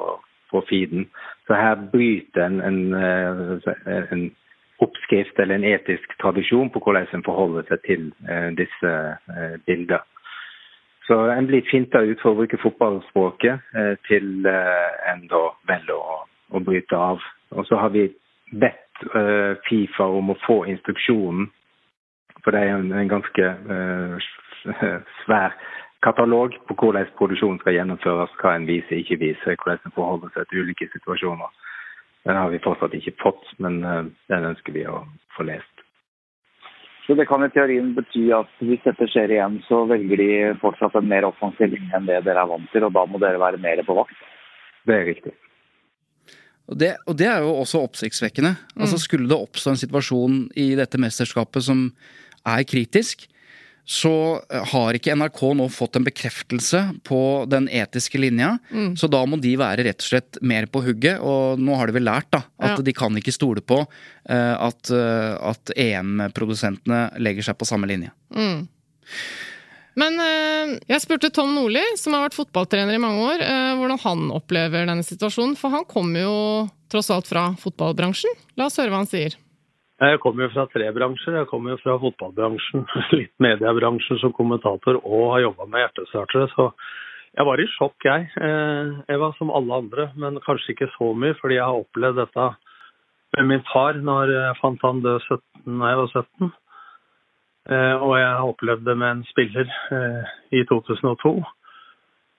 på 0.50 0.64
feeden. 0.66 1.06
Så 1.46 1.54
her 1.54 1.78
bryter 1.92 2.42
en, 2.48 2.58
en, 2.66 2.80
uh, 2.90 4.02
en, 4.10 4.26
oppskrift 4.82 5.38
eller 5.38 5.60
en 5.60 5.68
etisk 5.70 6.18
tradisjon 6.20 6.72
på 6.74 6.82
hvordan 6.82 7.06
en 7.14 7.24
forholder 7.24 7.70
seg 7.70 7.86
til 7.86 8.10
eh, 8.28 8.50
disse 8.58 8.90
bildene. 9.64 10.02
Så 11.06 11.22
en 11.30 11.46
blir 11.46 11.62
finta 11.70 12.02
ut, 12.02 12.18
for 12.18 12.34
å 12.34 12.40
bruke 12.42 12.58
fotballspråket, 12.58 13.70
til 14.10 14.48
en 14.50 15.22
da 15.30 15.42
velger 15.70 15.94
å 15.94 16.18
å 16.54 16.62
bryte 16.62 16.96
av. 16.96 17.22
Og 17.56 17.66
så 17.68 17.78
har 17.80 17.92
vi 17.94 18.08
bedt 18.52 19.06
uh, 19.14 19.54
Fifa 19.66 20.06
om 20.18 20.32
å 20.32 20.40
få 20.46 20.64
instruksjonen, 20.70 21.48
for 22.44 22.54
det 22.54 22.62
er 22.62 22.76
en, 22.76 22.92
en 22.94 23.10
ganske 23.10 23.52
uh, 23.70 24.28
svær 25.24 25.56
katalog 26.04 26.54
på 26.68 26.76
hvordan 26.78 27.08
produksjonen 27.18 27.58
skal 27.62 27.78
gjennomføres, 27.78 28.34
hva 28.42 28.56
en 28.56 28.68
viser, 28.68 29.00
ikke 29.00 29.20
viser, 29.22 29.56
hvordan 29.62 29.88
en 29.88 29.96
forholder 29.96 30.34
seg 30.34 30.50
til 30.50 30.66
ulike 30.66 30.90
situasjoner. 30.92 31.54
Den 32.26 32.38
har 32.38 32.50
vi 32.50 32.62
fortsatt 32.62 32.94
ikke 32.98 33.16
fått, 33.22 33.48
men 33.62 33.80
uh, 33.86 34.04
den 34.32 34.52
ønsker 34.52 34.74
vi 34.76 34.86
å 34.90 35.02
få 35.36 35.48
lest. 35.48 35.72
Så 37.06 37.14
Det 37.14 37.28
kan 37.30 37.44
i 37.44 37.48
teorien 37.54 37.92
bety 37.94 38.24
at 38.34 38.50
hvis 38.66 38.82
dette 38.82 39.06
skjer 39.06 39.30
igjen, 39.30 39.60
så 39.68 39.84
velger 39.86 40.18
de 40.18 40.30
fortsatt 40.58 40.96
en 40.98 41.06
mer 41.06 41.28
offensiv 41.28 41.70
linje 41.70 41.94
enn 41.94 42.08
det 42.08 42.24
dere 42.26 42.42
er 42.42 42.50
vant 42.50 42.66
til, 42.72 42.82
og 42.82 42.96
da 42.96 43.04
må 43.06 43.20
dere 43.22 43.38
være 43.38 43.62
mer 43.62 43.82
på 43.86 43.94
vakt? 43.94 44.24
Det 44.86 44.94
er 44.94 45.06
riktig. 45.06 45.34
Og 46.66 46.78
det, 46.80 46.96
og 47.06 47.16
det, 47.18 47.28
er 47.30 47.44
jo 47.44 47.54
også 47.60 47.84
oppsiktsvekkende. 47.86 48.56
Mm. 48.74 48.82
Altså 48.82 48.98
Skulle 49.02 49.30
det 49.30 49.38
oppstå 49.38 49.72
en 49.72 49.80
situasjon 49.80 50.38
i 50.58 50.72
dette 50.78 51.00
mesterskapet 51.00 51.66
som 51.68 51.88
er 52.46 52.66
kritisk, 52.66 53.26
så 53.86 54.42
eh, 54.50 54.64
har 54.72 54.98
ikke 54.98 55.14
NRK 55.14 55.40
nå 55.60 55.68
fått 55.70 55.98
en 55.98 56.06
bekreftelse 56.06 56.80
på 57.06 57.20
den 57.50 57.68
etiske 57.70 58.18
linja. 58.18 58.56
Mm. 58.74 58.96
Så 58.98 59.06
da 59.10 59.22
må 59.30 59.38
de 59.38 59.54
være 59.60 59.86
rett 59.86 60.02
og 60.02 60.08
slett 60.08 60.40
mer 60.42 60.66
på 60.66 60.82
hugget. 60.88 61.22
Og 61.22 61.62
nå 61.62 61.78
har 61.78 61.86
de 61.86 61.94
vel 62.00 62.08
lært 62.08 62.32
da, 62.34 62.42
at 62.58 62.74
ja. 62.74 62.86
de 62.88 62.96
kan 62.96 63.14
ikke 63.18 63.34
stole 63.34 63.62
på 63.62 63.84
uh, 63.86 64.54
at, 64.58 64.90
uh, 64.90 65.38
at 65.52 65.74
EM-produsentene 65.78 67.04
legger 67.22 67.46
seg 67.46 67.60
på 67.60 67.68
samme 67.68 67.86
linje. 67.90 68.10
Mm. 68.34 68.66
Men 69.96 70.20
eh, 70.20 70.76
jeg 70.90 71.02
spurte 71.06 71.32
Tom 71.32 71.54
Nordli, 71.56 71.82
som 71.96 72.12
har 72.16 72.26
vært 72.26 72.36
fotballtrener 72.36 72.98
i 72.98 73.00
mange 73.00 73.22
år, 73.24 73.40
eh, 73.40 73.72
hvordan 73.80 74.02
han 74.02 74.26
opplever 74.36 74.84
denne 74.84 75.06
situasjonen. 75.06 75.56
For 75.56 75.72
han 75.72 75.88
kommer 75.88 76.26
jo 76.26 76.36
tross 76.92 77.08
alt 77.14 77.30
fra 77.30 77.48
fotballbransjen. 77.62 78.36
La 78.60 78.68
oss 78.68 78.76
høre 78.80 78.92
hva 78.92 79.00
han 79.02 79.10
sier. 79.10 79.38
Jeg 79.96 80.20
kommer 80.20 80.44
jo 80.44 80.52
fra 80.52 80.66
tre 80.68 80.90
bransjer. 80.92 81.38
Jeg 81.40 81.48
kommer 81.48 81.72
jo 81.72 81.80
fra 81.80 81.96
fotballbransjen, 82.02 82.84
litt 83.16 83.32
mediebransjen 83.40 84.20
som 84.20 84.36
kommentator 84.36 85.00
og 85.00 85.32
har 85.32 85.46
jobba 85.46 85.68
med 85.72 85.86
hjertestartere. 85.86 86.50
Så 86.52 86.68
jeg 87.36 87.48
var 87.48 87.60
i 87.60 87.68
sjokk, 87.72 87.96
jeg. 88.04 88.28
Eh, 88.36 88.92
jeg 89.08 89.22
var 89.24 89.32
som 89.40 89.54
alle 89.56 89.80
andre, 89.80 90.10
men 90.20 90.36
kanskje 90.44 90.74
ikke 90.74 90.92
så 90.98 91.14
mye, 91.16 91.38
fordi 91.40 91.56
jeg 91.56 91.64
har 91.64 91.80
opplevd 91.80 92.20
dette 92.20 92.50
med 93.36 93.48
min 93.48 93.64
far 93.72 93.96
når 93.96 94.30
jeg 94.32 94.60
fant 94.60 94.84
han 94.84 95.02
død 95.04 95.24
17, 95.24 95.40
da 95.80 95.90
jeg 95.90 96.00
var 96.02 96.12
17. 96.12 96.54
Eh, 97.66 97.96
og 97.98 98.12
jeg 98.14 98.26
har 98.30 98.46
opplevd 98.46 98.84
det 98.86 98.94
med 98.94 99.10
en 99.10 99.22
spiller 99.26 99.70
eh, 99.94 100.34
i 100.54 100.62
2002. 100.70 101.32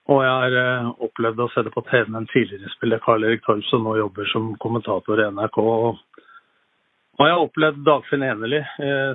Og 0.07 0.21
jeg 0.23 0.36
har 0.41 0.53
eh, 0.61 0.91
opplevd 1.03 1.41
å 1.43 1.49
se 1.51 1.63
det 1.67 1.73
på 1.73 1.84
TV 1.89 2.07
med 2.07 2.21
en 2.21 2.30
tidligere 2.32 2.71
spiller, 2.78 3.01
Karl 3.03 3.28
Erik 3.28 3.43
Torp, 3.43 3.65
som 3.67 3.84
nå 3.84 3.97
jobber 3.99 4.30
som 4.32 4.53
kommentator 4.63 5.19
i 5.19 5.28
NRK. 5.36 5.59
Og 7.17 7.25
jeg 7.25 7.34
har 7.34 7.43
opplevd 7.43 7.82
Dagfinn 7.82 8.23
Enerli, 8.23 8.59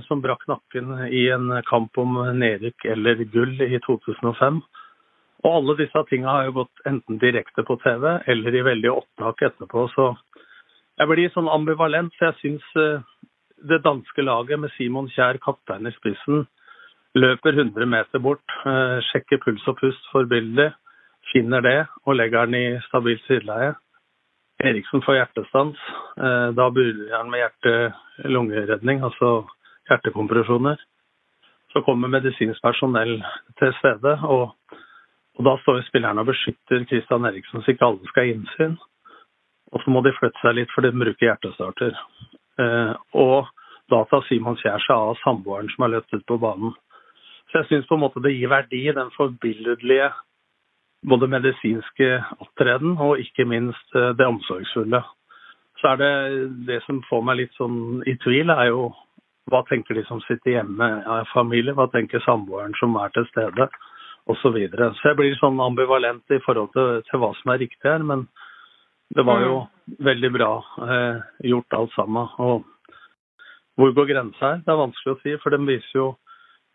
som 0.08 0.18
brakk 0.24 0.40
nakken 0.50 1.04
i 1.06 1.20
en 1.30 1.52
kamp 1.68 2.00
om 2.02 2.16
nedrykk 2.34 2.88
eller 2.90 3.20
gull 3.30 3.52
i 3.62 3.78
2005. 3.84 4.58
Og 5.44 5.48
alle 5.52 5.76
disse 5.78 6.02
tinga 6.08 6.34
har 6.34 6.48
jo 6.48 6.56
gått 6.56 6.82
enten 6.90 7.20
direkte 7.22 7.62
på 7.62 7.76
TV 7.84 8.08
eller 8.26 8.58
i 8.58 8.64
veldig 8.66 8.90
opptak 8.90 9.44
etterpå. 9.46 9.86
Så 9.94 10.08
jeg 10.98 11.12
blir 11.12 11.30
sånn 11.30 11.52
ambivalent, 11.54 12.10
for 12.18 12.32
jeg 12.32 12.40
syns 12.40 13.06
det 13.68 13.82
danske 13.84 14.22
laget 14.22 14.60
med 14.60 14.72
Simon 14.76 15.08
Kjær, 15.10 15.38
kaptein 15.42 15.86
i 15.86 15.94
spissen, 15.96 16.46
løper 17.14 17.52
100 17.52 17.86
meter 17.86 18.18
bort, 18.18 18.44
eh, 18.66 18.98
sjekker 19.10 19.40
puls 19.44 19.66
og 19.68 19.78
pust 19.80 20.10
forbilledlig, 20.12 20.72
finner 21.32 21.60
det 21.60 21.86
og 22.06 22.16
legger 22.16 22.46
den 22.46 22.54
i 22.54 22.80
stabilt 22.88 23.22
sideleie. 23.26 23.74
Eriksen 24.62 25.02
får 25.02 25.18
hjertestans. 25.18 25.78
Eh, 26.18 26.48
da 26.58 26.68
begynner 26.70 27.16
han 27.16 27.30
med 27.30 27.42
hjerte-lungeredning, 27.42 29.02
altså 29.02 29.46
hjertekompresjoner. 29.90 30.76
Så 31.72 31.82
kommer 31.82 32.08
medisinsk 32.08 32.62
personell 32.62 33.22
til 33.58 33.72
stede, 33.80 34.18
og, 34.22 34.54
og 35.38 35.44
da 35.44 35.56
står 35.62 35.82
spillerne 35.88 36.20
og 36.20 36.26
beskytter 36.26 36.84
Christian 36.84 37.24
Eriksen 37.24 37.62
så 37.62 37.72
ikke 37.72 37.86
alle 37.86 38.08
skal 38.10 38.26
ha 38.26 38.34
innsyn. 38.34 38.76
Og 39.72 39.80
så 39.80 39.90
må 39.90 40.02
de 40.04 40.12
flytte 40.18 40.38
seg 40.42 40.58
litt, 40.58 40.72
for 40.74 40.84
de 40.84 40.92
bruker 40.92 41.26
hjertestarter. 41.26 41.96
Eh, 42.61 42.92
og 43.16 43.48
da 43.92 44.03
tar 44.11 44.24
Simon 44.28 44.59
Kjær 44.61 44.82
seg 44.84 44.96
av 44.96 45.20
samboeren 45.22 45.70
som 45.72 45.86
har 45.86 45.94
løpt 45.96 46.14
ut 46.16 46.26
på 46.28 46.40
banen. 46.42 46.74
Så 47.50 47.61
jeg 47.61 47.68
syns 47.68 47.88
på 47.88 47.98
en 47.98 48.05
måte 48.05 48.22
det 48.24 48.34
gir 48.34 48.53
verdi, 48.53 48.84
den 48.96 49.12
forbilledlige 49.16 50.11
både 51.09 51.26
medisinske 51.28 52.11
opptreden 52.40 52.94
og 53.03 53.20
ikke 53.20 53.46
minst 53.48 53.96
eh, 53.98 54.12
det 54.18 54.28
omsorgsfulle. 54.28 55.03
Så 55.80 55.94
er 55.94 55.98
det 55.98 56.12
det 56.68 56.82
som 56.86 57.03
får 57.09 57.24
meg 57.26 57.40
litt 57.40 57.57
sånn 57.59 58.05
i 58.07 58.14
tvil, 58.22 58.53
er 58.55 58.70
jo 58.70 58.92
hva 59.50 59.64
tenker 59.66 59.98
de 59.98 60.05
som 60.07 60.20
sitter 60.28 60.59
hjemme 60.59 60.88
av 61.11 61.26
familie, 61.32 61.74
hva 61.74 61.88
tenker 61.90 62.22
samboeren 62.22 62.76
som 62.78 62.94
er 63.00 63.11
til 63.16 63.26
stede, 63.32 63.66
osv. 64.30 64.38
Så, 64.38 64.53
videre. 64.55 64.92
så 64.94 65.11
jeg 65.11 65.18
blir 65.18 65.34
sånn 65.40 65.59
ambivalent 65.61 66.30
i 66.30 66.38
forhold 66.44 66.70
til, 66.76 67.00
til, 67.09 67.18
hva 67.18 67.32
som 67.40 67.50
er 67.50 67.64
riktig 67.64 67.88
her. 67.88 68.05
Men 68.07 68.28
det 69.16 69.24
var 69.28 69.42
jo 69.44 69.56
mm. 69.60 69.96
veldig 70.08 70.30
bra 70.32 70.52
eh, 70.88 71.22
gjort 71.52 71.78
alt 71.78 71.96
sammen. 71.96 72.28
Og 72.38 72.68
hvor 73.76 73.94
går 73.96 74.12
grensa 74.12 74.52
her? 74.52 74.62
Det 74.64 74.72
er 74.72 74.84
vanskelig 74.84 75.14
å 75.14 75.20
si, 75.22 75.34
for 75.42 75.54
de 75.54 75.60
viser 75.68 75.98
jo 75.98 76.06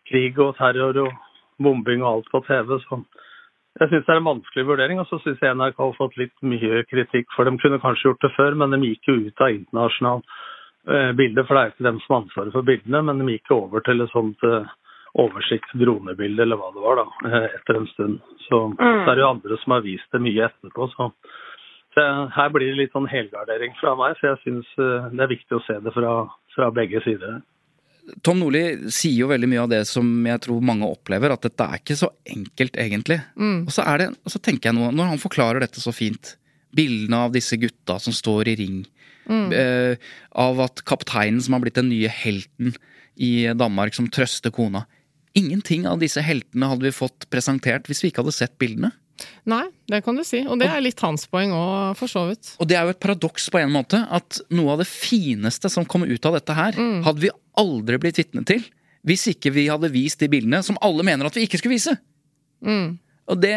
krig 0.10 0.38
og 0.42 0.56
terror 0.58 0.98
og 1.06 1.16
bombing 1.62 2.04
og 2.06 2.12
alt 2.12 2.30
på 2.34 2.44
TV. 2.48 2.78
så 2.84 3.02
jeg 3.78 3.92
syns 3.92 4.06
det 4.08 4.14
er 4.14 4.20
en 4.20 4.32
vanskelig 4.32 4.66
vurdering, 4.66 5.00
og 5.02 5.06
så 5.10 5.20
syns 5.22 5.42
jeg 5.44 5.54
NRK 5.54 5.78
har 5.84 5.98
fått 6.00 6.16
litt 6.18 6.34
mye 6.42 6.82
kritikk. 6.90 7.28
For 7.36 7.46
de 7.46 7.60
kunne 7.62 7.82
kanskje 7.84 8.10
gjort 8.10 8.24
det 8.26 8.34
før, 8.34 8.58
men 8.58 8.74
de 8.74 8.80
gikk 8.88 9.10
jo 9.10 9.18
ut 9.28 9.44
av 9.44 9.54
internasjonalt 9.54 10.38
eh, 10.90 11.12
bilde. 11.20 11.44
For 11.46 11.54
det 11.54 11.62
er 11.62 11.74
ikke 11.74 11.88
dem 11.90 12.00
som 12.02 12.16
har 12.16 12.24
ansvaret 12.24 12.56
for 12.56 12.66
bildene, 12.66 13.04
men 13.06 13.22
de 13.22 13.36
gikk 13.36 13.54
over 13.54 13.86
til 13.86 14.02
et 14.02 14.14
sånt 14.14 14.48
eh, 14.50 14.72
oversikt 15.22 15.76
dronebilde, 15.78 16.42
eller 16.46 16.58
hva 16.58 16.72
det 16.74 16.86
var, 16.88 17.04
da, 17.04 17.30
eh, 17.30 17.46
etter 17.60 17.78
en 17.78 17.90
stund. 17.94 18.18
Så, 18.48 18.64
mm. 18.74 18.82
så 18.82 19.12
er 19.12 19.14
det 19.14 19.26
jo 19.26 19.30
andre 19.30 19.60
som 19.62 19.78
har 19.78 19.86
vist 19.86 20.10
det 20.16 20.24
mye 20.26 20.50
etterpå. 20.50 20.90
så 20.96 21.12
her 21.98 22.50
blir 22.54 22.72
det 22.72 22.80
litt 22.82 22.96
sånn 22.96 23.10
helgardering 23.10 23.76
fra 23.80 23.96
meg, 24.00 24.18
så 24.20 24.32
jeg 24.32 24.42
syns 24.44 24.74
det 24.78 25.24
er 25.24 25.32
viktig 25.32 25.58
å 25.58 25.64
se 25.66 25.78
det 25.84 25.94
fra, 25.96 26.14
fra 26.56 26.72
begge 26.76 27.02
sider. 27.06 27.40
Tom 28.24 28.40
Nordli 28.40 28.90
sier 28.94 29.24
jo 29.24 29.30
veldig 29.32 29.50
mye 29.52 29.64
av 29.66 29.72
det 29.72 29.82
som 29.90 30.08
jeg 30.30 30.42
tror 30.46 30.64
mange 30.64 30.88
opplever, 30.88 31.34
at 31.34 31.44
dette 31.44 31.66
er 31.66 31.82
ikke 31.82 31.98
så 32.00 32.10
enkelt, 32.30 32.78
egentlig. 32.80 33.20
Mm. 33.36 33.66
Og, 33.66 33.72
så 33.76 33.84
det, 34.00 34.12
og, 34.16 34.32
så 34.32 34.42
tenker 34.44 34.70
jeg 34.70 34.78
noe, 34.78 34.94
når 34.96 35.12
han 35.12 35.22
forklarer 35.22 35.64
dette 35.64 35.84
så 35.84 35.92
fint, 35.96 36.36
bildene 36.76 37.26
av 37.28 37.34
disse 37.36 37.60
gutta 37.60 37.98
som 38.04 38.16
står 38.16 38.54
i 38.54 38.56
ring, 38.62 38.78
mm. 39.28 39.48
eh, 39.56 40.12
av 40.40 40.62
at 40.64 40.84
kapteinen 40.88 41.42
som 41.44 41.58
har 41.58 41.66
blitt 41.66 41.80
den 41.80 41.92
nye 41.92 42.12
helten 42.12 42.76
i 43.18 43.50
Danmark, 43.58 43.98
som 43.98 44.10
trøster 44.14 44.54
kona 44.54 44.86
Ingenting 45.38 45.84
av 45.86 46.00
disse 46.02 46.22
heltene 46.26 46.66
hadde 46.72 46.88
vi 46.88 46.96
fått 46.96 47.28
presentert 47.30 47.86
hvis 47.86 48.00
vi 48.02 48.10
ikke 48.10 48.24
hadde 48.24 48.34
sett 48.34 48.56
bildene. 48.58 48.90
Nei, 49.50 49.64
det 49.90 50.04
kan 50.06 50.18
du 50.18 50.24
si. 50.28 50.44
Og 50.46 50.60
det 50.62 50.70
er 50.70 50.84
litt 50.84 51.02
hans 51.06 51.26
poeng 51.32 51.54
òg, 51.56 51.98
for 52.00 52.12
så 52.12 52.28
vidt. 52.30 52.54
Og 52.62 52.70
det 52.70 52.78
er 52.78 52.88
jo 52.88 52.94
et 52.96 53.02
paradoks 53.04 53.50
på 53.54 53.62
en 53.62 53.74
måte, 53.74 54.02
at 54.04 54.42
noe 54.54 54.76
av 54.76 54.84
det 54.84 54.90
fineste 54.90 55.72
som 55.74 55.88
kommer 55.90 56.12
ut 56.12 56.30
av 56.30 56.38
dette 56.38 56.58
her, 56.58 56.78
mm. 56.78 57.02
hadde 57.08 57.24
vi 57.26 57.34
aldri 57.58 58.02
blitt 58.02 58.22
vitne 58.22 58.46
til 58.48 58.66
hvis 59.08 59.28
ikke 59.32 59.54
vi 59.56 59.70
hadde 59.72 59.94
vist 59.94 60.20
de 60.20 60.28
bildene 60.32 60.60
som 60.66 60.80
alle 60.84 61.06
mener 61.06 61.30
at 61.30 61.38
vi 61.38 61.46
ikke 61.48 61.62
skulle 61.62 61.78
vise. 61.78 61.94
Mm. 62.66 62.98
Og 63.28 63.40
det, 63.44 63.56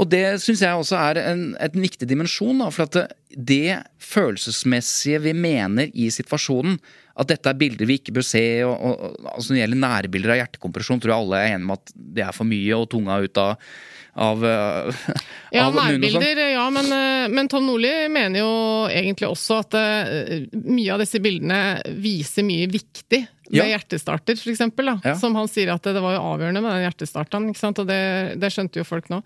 og 0.00 0.08
det 0.08 0.24
syns 0.40 0.62
jeg 0.64 0.80
også 0.80 0.96
er 0.96 1.20
en, 1.26 1.42
en 1.60 1.82
viktig 1.82 2.08
dimensjon. 2.08 2.62
Da, 2.62 2.70
for 2.72 2.86
at 2.86 2.96
det, 2.96 3.06
det, 3.50 3.78
følelsesmessige 4.10 5.20
vi 5.26 5.34
mener 5.36 5.92
i 5.92 6.08
situasjonen, 6.12 6.78
at 7.20 7.28
dette 7.28 7.52
er 7.52 7.58
bilder 7.60 7.88
vi 7.88 7.98
ikke 8.00 8.14
bør 8.16 8.24
se, 8.24 8.42
og, 8.64 8.74
og, 8.80 9.18
altså 9.34 9.50
når 9.50 9.58
det 9.58 9.62
gjelder 9.64 9.82
nærbilder 9.84 10.34
av 10.34 10.40
hjertekompresjon, 10.40 11.02
tror 11.02 11.12
jeg 11.12 11.24
alle 11.26 11.40
er 11.40 11.52
enige 11.52 11.68
om 11.68 11.74
at 11.76 11.94
det 12.16 12.24
er 12.24 12.36
for 12.36 12.48
mye, 12.48 12.78
og 12.78 12.88
tunga 12.92 13.18
ut 13.20 13.42
av 13.42 13.68
av, 14.12 14.44
uh, 14.44 15.02
ja, 15.54 15.66
av 15.66 15.74
sånn. 15.74 16.00
nærbilder, 16.00 16.40
ja, 16.52 16.64
men, 16.74 16.88
uh, 16.90 17.26
men, 17.30 17.50
Tom 17.50 17.68
Nordli 17.68 17.92
mener 18.12 18.42
jo 18.42 18.50
egentlig 18.90 19.28
også 19.30 19.60
at 19.62 19.76
uh, 19.78 20.48
mye 20.66 20.96
av 20.96 21.04
disse 21.04 21.20
bildene 21.22 21.60
viser 22.02 22.46
mye 22.46 22.66
viktig 22.70 23.22
med 23.50 23.58
ja. 23.58 23.68
hjertestarter, 23.74 24.38
f.eks. 24.38 24.66
Ja. 25.04 25.14
Som 25.18 25.38
han 25.38 25.50
sier 25.50 25.72
at 25.74 25.86
det, 25.86 25.96
det 25.98 26.04
var 26.04 26.14
jo 26.16 26.26
avgjørende 26.34 26.62
med 26.62 26.76
den 26.76 26.84
hjertestarteren, 26.86 27.48
og 27.50 27.86
det, 27.88 28.02
det 28.42 28.52
skjønte 28.54 28.82
jo 28.82 28.86
folk 28.86 29.10
nå. 29.10 29.22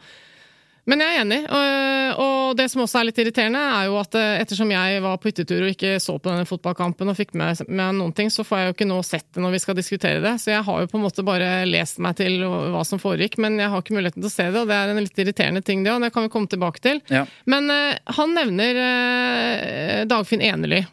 Men 0.91 1.01
jeg 1.01 1.15
er 1.15 1.23
enig. 1.23 1.41
Og 2.21 2.55
det 2.59 2.67
som 2.71 2.83
også 2.85 3.01
er 3.01 3.09
litt 3.09 3.21
irriterende, 3.21 3.61
er 3.79 3.89
jo 3.89 3.97
at 4.01 4.17
eh, 4.19 4.39
ettersom 4.43 4.71
jeg 4.73 5.03
var 5.05 5.19
på 5.21 5.31
hyttetur 5.31 5.65
og 5.65 5.73
ikke 5.73 5.97
så 6.03 6.17
på 6.19 6.31
denne 6.31 6.49
fotballkampen 6.49 7.11
og 7.11 7.19
fikk 7.19 7.35
med 7.39 7.63
meg 7.69 7.95
noen 7.99 8.15
ting, 8.17 8.31
så 8.33 8.45
får 8.47 8.61
jeg 8.61 8.69
jo 8.69 8.75
ikke 8.77 8.89
nå 8.91 8.99
sett 9.07 9.27
det 9.35 9.45
når 9.45 9.57
vi 9.57 9.63
skal 9.65 9.79
diskutere 9.79 10.23
det. 10.25 10.35
Så 10.43 10.53
jeg 10.53 10.65
har 10.67 10.83
jo 10.83 10.91
på 10.91 11.01
en 11.01 11.07
måte 11.07 11.27
bare 11.27 11.51
lest 11.69 12.01
meg 12.05 12.19
til 12.21 12.45
hva 12.45 12.85
som 12.87 13.03
foregikk, 13.03 13.39
men 13.43 13.59
jeg 13.61 13.73
har 13.73 13.85
ikke 13.85 13.97
muligheten 13.97 14.23
til 14.23 14.31
å 14.31 14.35
se 14.35 14.49
det. 14.51 14.61
Og 14.63 14.71
det 14.71 14.81
er 14.81 14.93
en 14.93 15.03
litt 15.03 15.25
irriterende 15.25 15.65
ting, 15.67 15.87
det, 15.87 15.95
og 15.95 16.05
det 16.05 16.13
kan 16.15 16.27
vi 16.27 16.35
komme 16.35 16.51
tilbake 16.51 16.85
til. 16.85 17.01
Ja. 17.13 17.25
Men 17.51 17.71
uh, 17.73 17.95
han 18.19 18.37
nevner 18.37 18.83
uh, 18.83 20.03
Dagfinn 20.11 20.45
Enerly. 20.45 20.85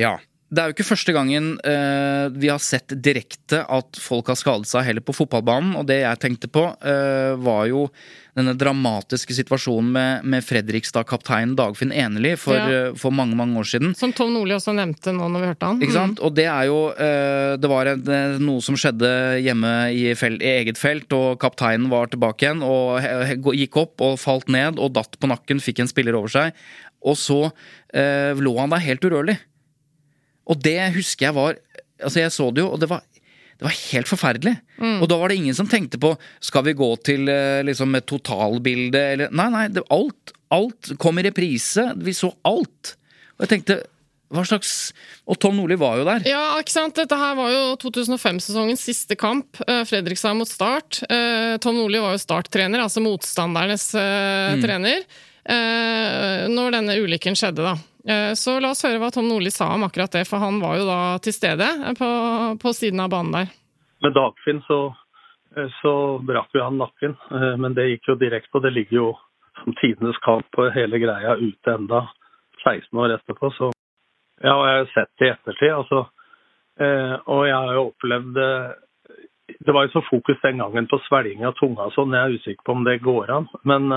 Ja. 0.00 0.16
Det 0.46 0.62
er 0.62 0.70
jo 0.70 0.76
ikke 0.76 0.86
første 0.86 1.10
gangen 1.10 1.56
uh, 1.66 2.30
vi 2.30 2.46
har 2.46 2.60
sett 2.62 2.92
direkte 3.02 3.64
at 3.66 3.98
folk 3.98 4.28
har 4.30 4.38
skadet 4.38 4.70
seg 4.70 4.86
heller 4.86 5.02
på 5.02 5.16
fotballbanen. 5.16 5.74
Og 5.80 5.88
det 5.88 6.04
jeg 6.04 6.22
tenkte 6.22 6.50
på, 6.52 6.68
var 7.42 7.66
jo 7.66 7.88
denne 8.36 8.52
dramatiske 8.58 9.34
situasjonen 9.36 9.88
med, 9.94 10.26
med 10.28 10.44
Fredrikstad-kapteinen 10.44 11.54
Dagfinn 11.58 11.94
Enerli 11.94 12.34
for, 12.40 12.58
ja. 12.58 12.90
uh, 12.90 12.98
for, 12.98 13.14
mange 13.16 13.36
mange 13.38 13.56
år 13.60 13.68
siden. 13.70 13.94
Som 13.98 14.12
Tom 14.16 14.34
Nordli 14.34 14.56
også 14.56 14.74
nevnte 14.76 15.14
nå 15.16 15.30
når 15.32 15.44
vi 15.44 15.50
hørte 15.52 15.70
han. 15.70 15.80
Ikke 15.82 15.96
sant? 15.96 16.20
Mm. 16.20 16.26
Og 16.28 16.36
det 16.36 16.46
er 16.52 16.68
jo 16.68 16.78
Det 17.56 17.70
var 17.70 17.88
en, 17.90 18.04
noe 18.42 18.62
som 18.64 18.76
skjedde 18.78 19.10
hjemme 19.42 19.72
i, 19.94 20.04
felt, 20.18 20.42
i, 20.44 20.52
eget 20.60 20.78
felt, 20.80 21.12
og 21.16 21.40
kapteinen 21.42 21.88
var 21.92 22.10
tilbake 22.12 22.46
igjen 22.46 22.62
og 22.66 23.52
gikk 23.56 23.80
opp 23.80 24.04
og 24.04 24.16
falt 24.20 24.50
ned 24.52 24.80
og 24.82 24.94
datt 24.96 25.18
på 25.20 25.30
nakken, 25.30 25.62
fikk 25.62 25.82
en 25.82 25.90
spiller 25.90 26.16
over 26.18 26.32
seg. 26.32 26.56
Og 27.06 27.18
så 27.20 27.40
lå 27.92 28.52
han 28.58 28.72
der 28.72 28.84
helt 28.84 29.04
urørlig. 29.06 29.36
Og 30.46 30.60
det 30.62 30.78
husker 30.96 31.30
jeg 31.30 31.36
var 31.36 31.62
Altså, 31.96 32.20
jeg 32.20 32.32
så 32.34 32.50
det 32.52 32.60
jo, 32.60 32.68
og 32.74 32.80
det 32.82 32.90
var, 32.90 33.00
det 33.56 33.64
var 33.64 33.76
helt 33.92 34.08
forferdelig. 34.10 34.54
Mm. 34.76 35.00
Og 35.00 35.08
da 35.08 35.16
var 35.16 35.32
det 35.32 35.40
ingen 35.40 35.56
som 35.56 35.68
tenkte 35.68 36.00
på 36.00 36.12
skal 36.44 36.66
vi 36.66 36.76
gå 36.76 36.88
til 37.06 37.28
eh, 37.32 37.64
liksom 37.64 37.94
et 37.96 38.08
totalbilde 38.08 39.02
eller 39.14 39.36
Nei, 39.36 39.48
nei. 39.54 39.66
Det, 39.72 39.84
alt, 39.92 40.34
alt 40.52 40.92
kom 41.00 41.20
i 41.20 41.24
reprise. 41.24 41.88
Vi 41.96 42.12
så 42.16 42.34
alt. 42.48 42.96
Og 43.36 43.46
jeg 43.46 43.54
tenkte 43.56 43.80
hva 44.34 44.42
slags 44.42 44.90
Og 45.30 45.36
Tom 45.38 45.54
Nordli 45.54 45.76
var 45.78 46.00
jo 46.00 46.04
der. 46.08 46.24
Ja, 46.26 46.58
ikke 46.60 46.74
sant. 46.74 46.96
Dette 46.98 47.16
her 47.16 47.36
var 47.38 47.52
jo 47.54 47.62
2005-sesongens 47.86 48.84
siste 48.90 49.16
kamp. 49.16 49.62
Eh, 49.64 49.84
Fredrikstad 49.88 50.36
mot 50.36 50.50
Start. 50.50 51.00
Eh, 51.08 51.56
Tom 51.62 51.78
Nordli 51.78 52.02
var 52.02 52.16
jo 52.16 52.20
Start-trener, 52.20 52.82
altså 52.84 53.04
motstandernes 53.04 53.92
mm. 53.96 54.64
trener. 54.64 55.08
Når 55.46 56.72
denne 56.74 56.96
ulykken 56.98 57.36
skjedde, 57.38 57.62
da. 57.62 57.76
Eh, 58.08 58.34
så 58.34 58.60
la 58.60 58.70
oss 58.70 58.84
høre 58.86 59.00
hva 59.02 59.10
Tom 59.10 59.26
Nordli 59.26 59.50
sa 59.50 59.72
om 59.74 59.82
akkurat 59.86 60.12
det, 60.14 60.26
for 60.28 60.38
han 60.38 60.60
var 60.62 60.76
jo 60.78 60.86
da 60.86 60.98
til 61.22 61.34
stede 61.34 61.66
på, 61.98 62.10
på 62.62 62.72
siden 62.76 63.02
av 63.02 63.10
banen 63.10 63.34
der. 63.34 63.48
Med 64.04 64.14
Dagfinn 64.14 64.60
så, 64.68 64.80
eh, 65.56 65.72
så 65.80 65.94
brakk 66.22 66.54
jo 66.54 66.62
han 66.62 66.78
nakken, 66.78 67.16
eh, 67.34 67.54
men 67.58 67.74
det 67.74 67.88
gikk 67.90 68.12
jo 68.12 68.18
direkte, 68.20 68.54
og 68.54 68.62
det 68.66 68.76
ligger 68.76 69.00
jo 69.00 69.08
som 69.62 69.74
tidenes 69.80 70.20
kamp 70.22 70.46
på 70.54 70.68
hele 70.70 71.00
greia 71.02 71.34
ute 71.40 71.74
enda 71.74 72.04
16 72.62 73.02
år 73.02 73.16
etterpå. 73.16 73.50
Så 73.56 73.72
ja, 74.44 74.52
og 74.52 74.66
jeg 74.68 74.78
har 74.78 74.90
sett 74.92 75.12
det 75.18 75.26
i 75.26 75.32
ettertid, 75.32 75.72
altså. 75.74 76.06
Og 76.76 77.46
jeg 77.48 77.56
har 77.56 77.70
jo 77.72 77.84
opplevd 77.86 78.34
Det 79.64 79.72
var 79.72 79.86
jo 79.86 79.92
så 79.94 80.02
fokus 80.10 80.42
den 80.42 80.58
gangen 80.60 80.88
på 80.90 80.98
svelging 81.06 81.46
av 81.48 81.54
tunga 81.56 81.86
sånn, 81.94 82.12
jeg 82.12 82.20
er 82.20 82.34
usikker 82.36 82.66
på 82.66 82.74
om 82.74 82.82
det 82.84 82.98
går 83.00 83.30
an. 83.32 83.46
Men 83.64 83.88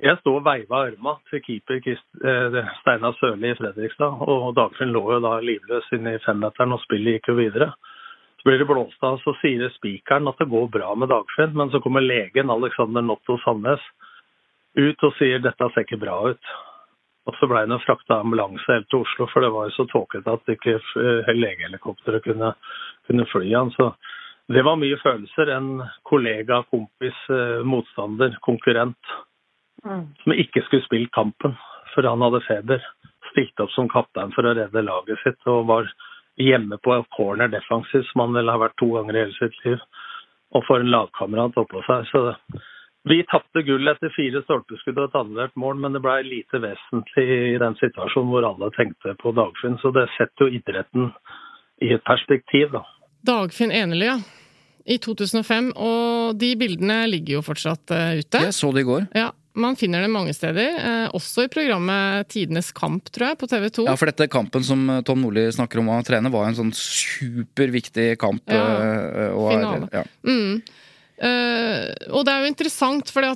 jeg 0.00 0.16
sto 0.20 0.32
og 0.38 0.44
veiva 0.46 0.84
arma 0.86 1.16
til 1.28 1.42
keeper 1.44 1.80
eh, 1.84 2.58
Steinar 2.80 3.16
Sørli 3.18 3.52
i 3.52 3.56
Fredrikstad. 3.58 4.22
Og 4.24 4.54
Dagfinn 4.56 4.94
lå 4.94 5.02
jo 5.14 5.20
da 5.24 5.36
livløs 5.44 5.88
inne 5.96 6.16
i 6.16 6.22
femmeteren, 6.24 6.72
og 6.76 6.82
spillet 6.86 7.18
gikk 7.18 7.32
jo 7.32 7.36
videre. 7.40 7.70
Så 8.40 8.48
blir 8.48 8.62
det 8.62 8.68
blåst 8.70 9.04
av, 9.04 9.18
så 9.20 9.34
sier 9.42 9.68
spikeren 9.74 10.30
at 10.30 10.40
det 10.40 10.48
går 10.48 10.70
bra 10.72 10.94
med 10.96 11.12
Dagfinn. 11.12 11.52
Men 11.58 11.72
så 11.72 11.82
kommer 11.84 12.04
legen 12.04 12.52
Alexander 12.52 13.04
Notto 13.04 13.36
Sandnes 13.44 13.84
ut 14.78 15.02
og 15.04 15.16
sier 15.18 15.42
dette 15.42 15.68
ser 15.74 15.84
ikke 15.84 16.00
bra 16.00 16.16
ut. 16.32 16.52
Og 17.28 17.36
så 17.36 17.46
blei 17.50 17.66
han 17.66 17.82
frakta 17.84 18.22
ambulanse 18.22 18.72
helt 18.72 18.88
til 18.90 19.04
Oslo, 19.04 19.26
for 19.28 19.44
det 19.44 19.50
var 19.52 19.68
jo 19.68 19.76
så 19.76 19.84
tåkete 19.90 20.32
at 20.32 20.54
ikke 20.54 20.78
eh, 20.80 21.34
legehelikopteret 21.36 22.24
kunne, 22.24 22.54
kunne 23.06 23.28
fly 23.28 23.50
han. 23.52 23.72
Så 23.76 23.92
det 24.50 24.64
var 24.66 24.80
mye 24.80 24.96
følelser. 25.02 25.52
En 25.52 25.82
kollega, 26.08 26.62
kompis, 26.72 27.18
eh, 27.28 27.60
motstander, 27.68 28.38
konkurrent. 28.46 29.18
Som 29.82 30.34
ikke 30.34 30.62
skulle 30.66 30.84
spilt 30.86 31.12
kampen, 31.16 31.56
for 31.94 32.06
han 32.08 32.22
hadde 32.24 32.42
feber. 32.46 32.82
Stilte 33.30 33.64
opp 33.64 33.74
som 33.74 33.90
kaptein 33.90 34.32
for 34.34 34.46
å 34.46 34.54
redde 34.58 34.82
laget 34.86 35.20
sitt 35.22 35.50
og 35.50 35.68
var 35.70 35.90
hjemme 36.40 36.78
på 36.82 36.96
corner 37.16 37.50
defensiv, 37.52 38.04
som 38.10 38.24
han 38.24 38.36
vel 38.38 38.50
har 38.50 38.60
vært 38.62 38.78
to 38.80 38.90
ganger 38.96 39.16
i 39.16 39.22
hele 39.24 39.36
sitt 39.38 39.56
liv. 39.66 39.80
Og 40.56 40.64
for 40.66 40.82
en 40.82 40.90
lagkamerat 40.90 41.58
oppå 41.60 41.82
seg. 41.86 42.08
Så 42.10 42.22
vi 43.08 43.20
tapte 43.30 43.62
gull 43.64 43.88
etter 43.88 44.12
fire 44.12 44.42
stolpeskudd 44.44 44.98
og 44.98 45.06
et 45.08 45.18
annullert 45.20 45.54
mål, 45.60 45.78
men 45.80 45.94
det 45.96 46.02
blei 46.04 46.18
lite 46.26 46.60
vesentlig 46.60 47.26
i 47.54 47.60
den 47.62 47.78
situasjonen 47.80 48.32
hvor 48.32 48.48
alle 48.48 48.72
tenkte 48.74 49.14
på 49.20 49.32
Dagfinn. 49.36 49.78
Så 49.80 49.92
det 49.96 50.08
setter 50.16 50.46
jo 50.48 50.58
idretten 50.58 51.08
i 51.80 51.94
et 51.96 52.04
perspektiv, 52.04 52.74
da. 52.74 52.84
Dagfinn 53.26 53.72
Enerly, 53.72 54.10
ja. 54.10 54.18
I 54.90 54.96
2005, 54.98 55.74
og 55.76 56.38
de 56.40 56.54
bildene 56.58 57.02
ligger 57.06 57.38
jo 57.38 57.42
fortsatt 57.44 57.92
eh, 57.94 58.22
ute. 58.24 58.40
Jeg 58.48 58.56
så 58.56 58.72
det 58.74 58.82
i 58.82 58.88
går. 58.88 59.04
Ja, 59.14 59.28
Man 59.54 59.74
finner 59.76 60.04
det 60.04 60.10
mange 60.12 60.34
steder, 60.36 60.76
eh, 60.78 61.06
også 61.16 61.46
i 61.46 61.50
programmet 61.50 62.28
Tidenes 62.30 62.70
kamp, 62.76 63.10
tror 63.10 63.32
jeg, 63.32 63.38
på 63.40 63.48
TV 63.50 63.66
2. 63.80 63.86
Ja, 63.88 63.96
for 63.98 64.06
dette 64.06 64.28
kampen 64.30 64.62
som 64.66 64.84
eh, 64.90 65.00
Tom 65.06 65.24
Nordli 65.24 65.48
snakker 65.52 65.82
om 65.82 65.90
å 65.90 66.02
trene, 66.06 66.30
var 66.30 66.46
en 66.46 66.58
sånn 66.58 66.70
superviktig 66.76 68.12
kamp. 68.22 68.44
Ja, 68.46 68.62
øh, 68.62 69.34
og 69.34 69.50
finale. 69.56 69.90
Ja. 69.92 70.04
Mm. 70.22 70.62
Uh, 71.20 71.90
og 72.16 72.22
det 72.24 72.32
er 72.32 72.40
jo 72.46 72.48
interessant, 72.48 73.10
for 73.12 73.20
her 73.20 73.34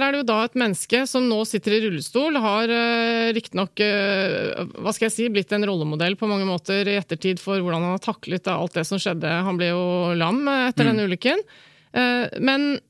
er 0.00 0.14
det 0.14 0.22
jo 0.22 0.28
da 0.30 0.38
et 0.46 0.54
menneske 0.56 1.02
som 1.10 1.26
nå 1.28 1.42
sitter 1.44 1.74
i 1.76 1.80
rullestol, 1.84 2.38
har 2.40 2.72
uh, 2.72 3.28
riktignok 3.36 3.82
uh, 3.84 4.62
hva 4.80 4.94
skal 4.96 5.10
jeg 5.10 5.14
si, 5.18 5.26
blitt 5.28 5.52
en 5.52 5.66
rollemodell 5.68 6.16
på 6.16 6.30
mange 6.30 6.46
måter 6.48 6.88
i 6.88 6.96
ettertid 6.96 7.42
for 7.42 7.60
hvordan 7.60 7.84
han 7.84 7.98
har 7.98 8.06
taklet 8.06 8.48
alt 8.48 8.78
det 8.78 8.86
som 8.88 9.02
skjedde. 9.02 9.28
Han 9.28 9.60
ble 9.60 9.74
jo 9.74 9.84
lam 10.16 10.40
eh, 10.48 10.70
etter 10.70 10.88
Mm. 10.88 10.94
den 10.94 11.10
ulykken. 11.10 11.44
Uh, 11.92 12.24
men 12.40 12.64
eh, 12.78 12.80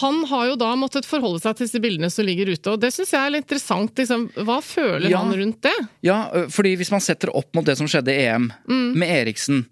han 0.00 0.24
har 0.30 0.46
jo 0.50 0.56
da 0.56 0.70
måttet 0.76 1.06
forholde 1.06 1.40
seg 1.42 1.56
til 1.58 1.66
disse 1.66 1.80
bildene 1.82 2.10
som 2.10 2.24
ligger 2.26 2.48
ute, 2.54 2.72
og 2.72 2.80
det 2.82 2.90
syns 2.94 3.12
jeg 3.12 3.20
er 3.20 3.30
litt 3.34 3.44
interessant. 3.46 3.92
Liksom, 3.98 4.28
hva 4.46 4.58
føler 4.64 5.10
Ja. 5.10 5.18
han 5.22 5.32
rundt 5.36 5.60
det? 5.62 5.74
Ja, 6.02 6.18
fordi 6.50 6.76
hvis 6.76 6.90
man 6.90 7.00
setter 7.04 7.30
opp 7.36 7.52
mot 7.54 7.64
det 7.64 7.76
som 7.78 7.86
skjedde 7.86 8.08
i 8.14 8.26
EM, 8.26 8.52
Mm. 8.68 8.94
med 8.96 9.08
Eriksen 9.26 9.66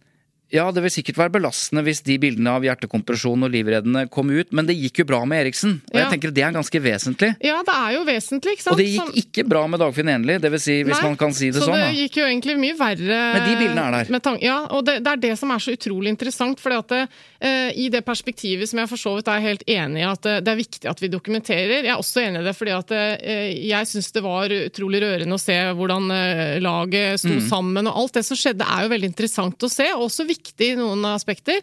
Ja, 0.54 0.68
det 0.70 0.84
vil 0.84 0.92
sikkert 0.94 1.18
være 1.18 1.32
belastende 1.34 1.82
hvis 1.86 2.00
de 2.06 2.14
bildene 2.22 2.52
av 2.54 2.62
hjertekompresjon 2.62 3.42
og 3.46 3.50
livreddende 3.50 4.04
kom 4.12 4.30
ut, 4.30 4.52
men 4.54 4.68
det 4.68 4.76
gikk 4.78 5.02
jo 5.02 5.06
bra 5.08 5.20
med 5.26 5.42
Eriksen, 5.44 5.80
og 5.90 5.96
Ja. 5.98 6.04
jeg 6.04 6.12
tenker 6.14 6.34
det 6.34 6.44
er 6.46 6.52
ganske 6.54 6.80
vesentlig. 6.84 7.30
Ja, 7.42 7.56
det 7.66 7.74
er 7.74 7.90
jo 7.98 8.04
vesentlig, 8.06 8.54
ikke 8.54 8.62
sant? 8.68 8.74
Og 8.74 8.78
det 8.78 8.86
gikk 8.94 9.18
ikke 9.24 9.48
bra 9.50 9.66
med 9.66 9.80
Dagfinn 9.82 10.08
Enli, 10.14 10.38
det 10.38 10.50
vil 10.54 10.62
si, 10.62 10.76
hvis 10.86 10.94
Nei, 11.00 11.02
man 11.10 11.16
kan 11.18 11.32
si 11.34 11.50
det 11.50 11.58
så 11.60 11.66
sånn. 11.66 11.74
det 11.74 11.88
da. 11.90 11.98
gikk 11.98 12.16
jo 12.20 12.24
egentlig 12.30 12.56
mye 12.62 12.76
verre 12.78 13.18
Men 13.34 13.42
de 13.48 13.56
bildene 13.58 13.84
er 13.88 13.90
der. 13.98 14.10
med 14.14 14.42
ja, 14.42 14.58
og 14.70 14.84
det, 14.86 15.02
det 15.04 15.12
er 15.12 15.16
det 15.26 15.38
som 15.38 15.50
er 15.50 15.58
så 15.58 15.74
utrolig 15.74 16.08
interessant. 16.14 16.60
For 16.60 16.70
eh, 16.70 17.70
i 17.74 17.88
det 17.90 18.04
perspektivet 18.04 18.68
som 18.68 18.78
jeg 18.78 18.88
for 18.88 18.96
så 18.96 19.14
vidt 19.18 19.28
er 19.28 19.40
helt 19.40 19.64
enig 19.66 20.00
i 20.00 20.06
at 20.06 20.26
eh, 20.26 20.40
det 20.40 20.52
er 20.54 20.56
viktig 20.60 20.88
at 20.90 21.00
vi 21.02 21.08
dokumenterer. 21.08 21.82
Jeg 21.82 21.90
er 21.92 21.98
også 21.98 22.22
enig 22.22 22.40
i 22.42 22.44
det 22.44 22.54
fordi 22.56 22.70
at 22.78 22.90
eh, 22.94 23.66
jeg 23.68 23.86
syns 23.90 24.12
det 24.12 24.22
var 24.22 24.48
utrolig 24.48 25.00
rørende 25.02 25.34
å 25.34 25.42
se 25.42 25.56
hvordan 25.74 26.10
eh, 26.14 26.60
laget 26.60 27.18
sto 27.20 27.34
Mm. 27.34 27.48
sammen. 27.50 27.86
Og 27.90 27.96
alt 28.04 28.12
det 28.14 28.24
som 28.24 28.36
skjedde 28.38 28.62
er 28.62 28.84
jo 28.84 28.92
veldig 28.94 29.08
interessant 29.10 29.58
å 29.66 29.68
se, 29.70 29.88
og 29.96 30.04
også 30.06 30.22
viktig 30.28 30.43
i 30.64 30.74
noen 30.78 31.04
aspekter. 31.10 31.60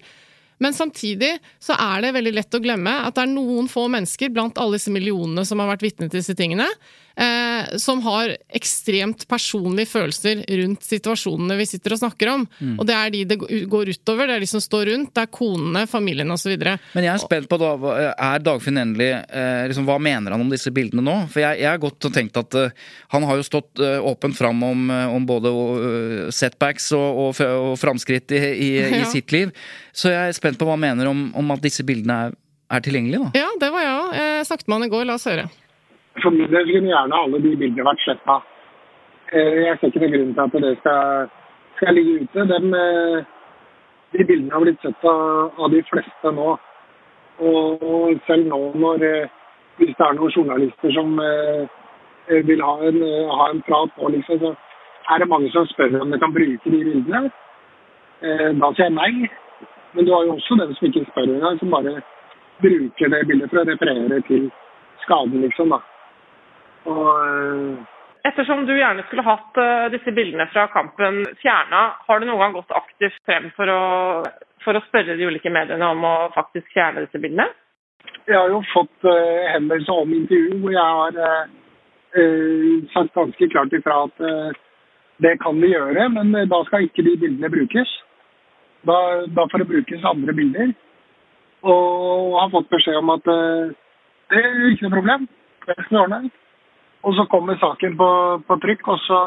Men 0.61 0.75
samtidig 0.77 1.39
så 1.59 1.73
er 1.73 2.03
det 2.03 2.13
veldig 2.13 2.33
lett 2.37 2.57
å 2.57 2.61
glemme 2.61 2.91
at 3.07 3.15
det 3.17 3.23
er 3.23 3.31
noen 3.31 3.69
få 3.71 3.87
mennesker 3.89 4.29
blant 4.33 4.59
alle 4.61 4.77
disse 4.77 4.93
millionene 4.93 5.45
som 5.47 5.61
har 5.61 5.71
vært 5.71 5.87
vitne 5.87 6.09
til 6.09 6.19
disse 6.19 6.37
tingene, 6.37 6.67
eh, 7.15 7.77
som 7.81 8.01
har 8.05 8.35
ekstremt 8.55 9.25
personlige 9.29 9.89
følelser 9.91 10.43
rundt 10.61 10.85
situasjonene 10.87 11.57
vi 11.59 11.65
sitter 11.69 11.95
og 11.95 12.01
snakker 12.03 12.31
om. 12.33 12.45
Mm. 12.59 12.75
Og 12.79 12.87
det 12.89 12.95
er 12.97 13.13
de 13.13 13.23
det 13.31 13.37
går 13.69 13.91
utover, 13.95 14.27
det 14.29 14.35
er 14.39 14.45
de 14.45 14.49
som 14.51 14.63
står 14.63 14.89
rundt, 14.91 15.13
det 15.15 15.25
er 15.25 15.31
konene, 15.33 15.85
familien 15.91 16.31
osv. 16.33 16.53
Men 16.61 17.03
jeg 17.07 17.11
er 17.13 17.21
spent 17.23 17.49
på 17.51 17.59
da, 17.61 17.71
er 18.15 18.43
Dagfinn 18.45 18.79
Endelig 18.81 19.11
eh, 19.13 19.67
liksom, 19.71 19.85
Hva 19.89 19.97
mener 20.01 20.31
han 20.35 20.41
om 20.45 20.51
disse 20.51 20.71
bildene 20.73 21.03
nå? 21.05 21.17
For 21.31 21.43
jeg, 21.43 21.61
jeg 21.63 21.69
har 21.71 21.81
godt 21.81 22.09
tenkt 22.15 22.37
at 22.39 22.57
eh, 22.59 22.73
han 23.15 23.25
har 23.27 23.39
jo 23.39 23.47
stått 23.47 23.81
eh, 23.83 23.97
åpent 24.01 24.37
fram 24.37 24.61
om, 24.67 24.87
eh, 24.91 25.07
om 25.15 25.25
både 25.27 25.51
uh, 25.51 26.29
setbacks 26.33 26.91
og, 26.97 27.21
og, 27.25 27.41
og 27.41 27.73
framskritt 27.81 28.31
i, 28.37 28.41
i, 28.51 28.69
i 28.91 29.01
Ja. 29.01 29.07
sitt 29.11 29.31
liv. 29.33 29.51
Så 29.95 30.11
jeg 30.13 30.31
er 30.31 30.35
spent 30.37 30.59
på 30.59 30.65
hva 30.67 30.75
han 30.77 30.83
mener 30.83 31.09
om, 31.09 31.27
om 31.37 31.51
at 31.55 31.61
disse 31.63 31.83
bildene 31.87 32.17
er, 32.27 32.35
er 32.71 32.83
tilgjengelige. 32.85 33.27
da. 33.31 33.41
Ja, 33.43 33.49
det 33.59 33.69
var 33.73 33.83
jeg 33.83 33.95
òg. 33.97 34.13
Jeg 34.21 34.45
snakket 34.47 34.67
med 34.71 34.77
han 34.77 34.85
i 34.87 34.91
går, 34.93 35.05
la 35.09 35.15
oss 35.19 35.25
høre. 35.27 35.47
For 36.19 36.31
min 36.31 36.51
del 36.51 36.67
skulle 36.67 36.91
gjerne 36.91 37.19
alle 37.23 37.39
de 37.39 37.53
bildene 37.55 37.87
vært 37.87 38.03
sletta. 38.03 38.39
Jeg 39.31 39.77
ser 39.79 39.87
ikke 39.87 40.01
noen 40.03 40.15
grunn 40.15 40.33
til 40.35 40.43
at 40.43 40.65
det 40.65 40.71
skal, 40.81 41.29
skal 41.79 41.95
ligge 41.95 42.25
ute. 42.25 42.47
Dem, 42.51 42.73
eh, 42.75 43.21
de 44.11 44.25
bildene 44.27 44.51
har 44.51 44.65
blitt 44.65 44.81
sett 44.83 45.05
av, 45.07 45.53
av 45.55 45.71
de 45.71 45.83
fleste 45.87 46.33
nå. 46.35 46.57
Og, 47.41 48.17
selv 48.27 48.49
nå 48.51 48.59
når 48.81 49.05
eh, 49.07 49.37
hvis 49.79 49.95
det 49.97 50.05
er 50.07 50.17
noen 50.17 50.33
journalister 50.35 50.93
som 50.93 51.15
eh, 51.23 52.41
vil 52.49 52.63
ha 52.65 52.73
en, 52.89 52.99
eh, 53.07 53.31
ha 53.39 53.47
en 53.53 53.63
prat 53.65 53.93
på, 53.95 54.11
liksom, 54.13 54.43
så 54.43 54.51
er 55.15 55.23
det 55.23 55.29
mange 55.31 55.51
som 55.55 55.65
spør 55.69 56.01
om 56.01 56.11
de 56.11 56.19
kan 56.19 56.35
bruke 56.35 56.73
de 56.75 56.83
bildene. 56.89 57.31
Eh, 58.21 58.49
Da 58.59 58.73
sier 58.73 58.89
jeg 58.89 58.97
nei. 58.97 59.31
Men 59.93 60.05
du 60.05 60.13
har 60.13 60.23
jo 60.23 60.35
også 60.37 60.55
den 60.59 60.75
som 60.75 60.87
ikke 60.87 61.07
spør 61.09 61.31
engang, 61.33 61.57
som 61.59 61.71
bare 61.71 62.01
bruker 62.61 63.09
det 63.11 63.25
bildet 63.27 63.49
for 63.49 63.59
å 63.59 63.67
referere 63.67 64.21
til 64.27 64.51
skaden, 65.03 65.41
liksom. 65.41 65.73
da. 65.73 65.81
Og 66.89 67.09
eh, 67.21 67.89
Ettersom 68.21 68.67
du 68.67 68.75
gjerne 68.75 69.01
skulle 69.07 69.25
hatt 69.25 69.57
eh, 69.57 69.87
disse 69.95 70.13
bildene 70.13 70.45
fra 70.53 70.67
kampen 70.73 71.23
fjerna, 71.41 71.81
har 72.05 72.19
du 72.19 72.27
noen 72.27 72.43
gang 72.43 72.53
gått 72.59 72.75
aktivt 72.77 73.17
frem 73.25 73.49
for 73.55 73.69
å, 73.73 73.81
for 74.61 74.77
å 74.77 74.83
spørre 74.85 75.15
de 75.17 75.25
ulike 75.25 75.49
mediene 75.49 75.87
om 75.89 76.05
å 76.05 76.15
faktisk 76.35 76.69
fjerne 76.75 77.07
disse 77.07 77.21
bildene? 77.21 77.49
jeg 78.29 78.37
har 78.37 78.51
jo 78.53 78.59
fått 78.69 79.05
uh, 79.09 79.49
henvendelser 79.49 79.97
om 80.03 80.11
intervju 80.13 80.59
hvor 80.61 80.73
jeg 80.75 80.97
har 80.97 81.17
uh, 81.25 82.91
sagt 82.93 83.15
ganske 83.17 83.47
klart 83.53 83.73
ifra 83.73 84.03
at 84.05 84.21
det 85.25 85.31
kan 85.41 85.57
vi 85.61 85.71
gjøre, 85.71 86.07
men 86.13 86.33
da 86.49 86.59
skal 86.67 86.85
ikke 86.85 87.05
de 87.05 87.15
bildene 87.23 87.49
brukes. 87.53 87.89
Da, 88.89 88.97
da 89.29 89.45
får 89.49 89.63
det 89.63 89.67
brukes 89.69 90.05
andre 90.09 90.33
bilder. 90.33 90.73
Og 91.61 92.37
har 92.39 92.49
fått 92.53 92.71
beskjed 92.73 92.97
om 92.97 93.13
at 93.13 93.25
det 93.29 94.41
er 94.41 94.71
ikke 94.71 94.87
noe 94.87 94.95
problem. 94.97 95.27
Det 95.67 95.77
skal 95.77 95.95
vi 95.95 96.01
ordne. 96.01 96.21
Og 97.03 97.15
så 97.17 97.25
kommer 97.29 97.57
saken 97.57 97.97
på, 97.97 98.09
på 98.47 98.57
trykk, 98.61 98.87
og 98.93 98.99
så 99.07 99.19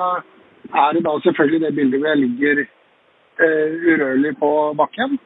er 0.70 0.92
det 0.94 1.04
da 1.06 1.14
selvfølgelig 1.24 1.60
det 1.64 1.74
bildet 1.74 2.00
hvor 2.00 2.08
jeg 2.08 2.22
ligger 2.22 2.60
eh, 2.64 3.68
urørlig 3.90 4.36
på 4.38 4.50
bakken. 4.78 5.18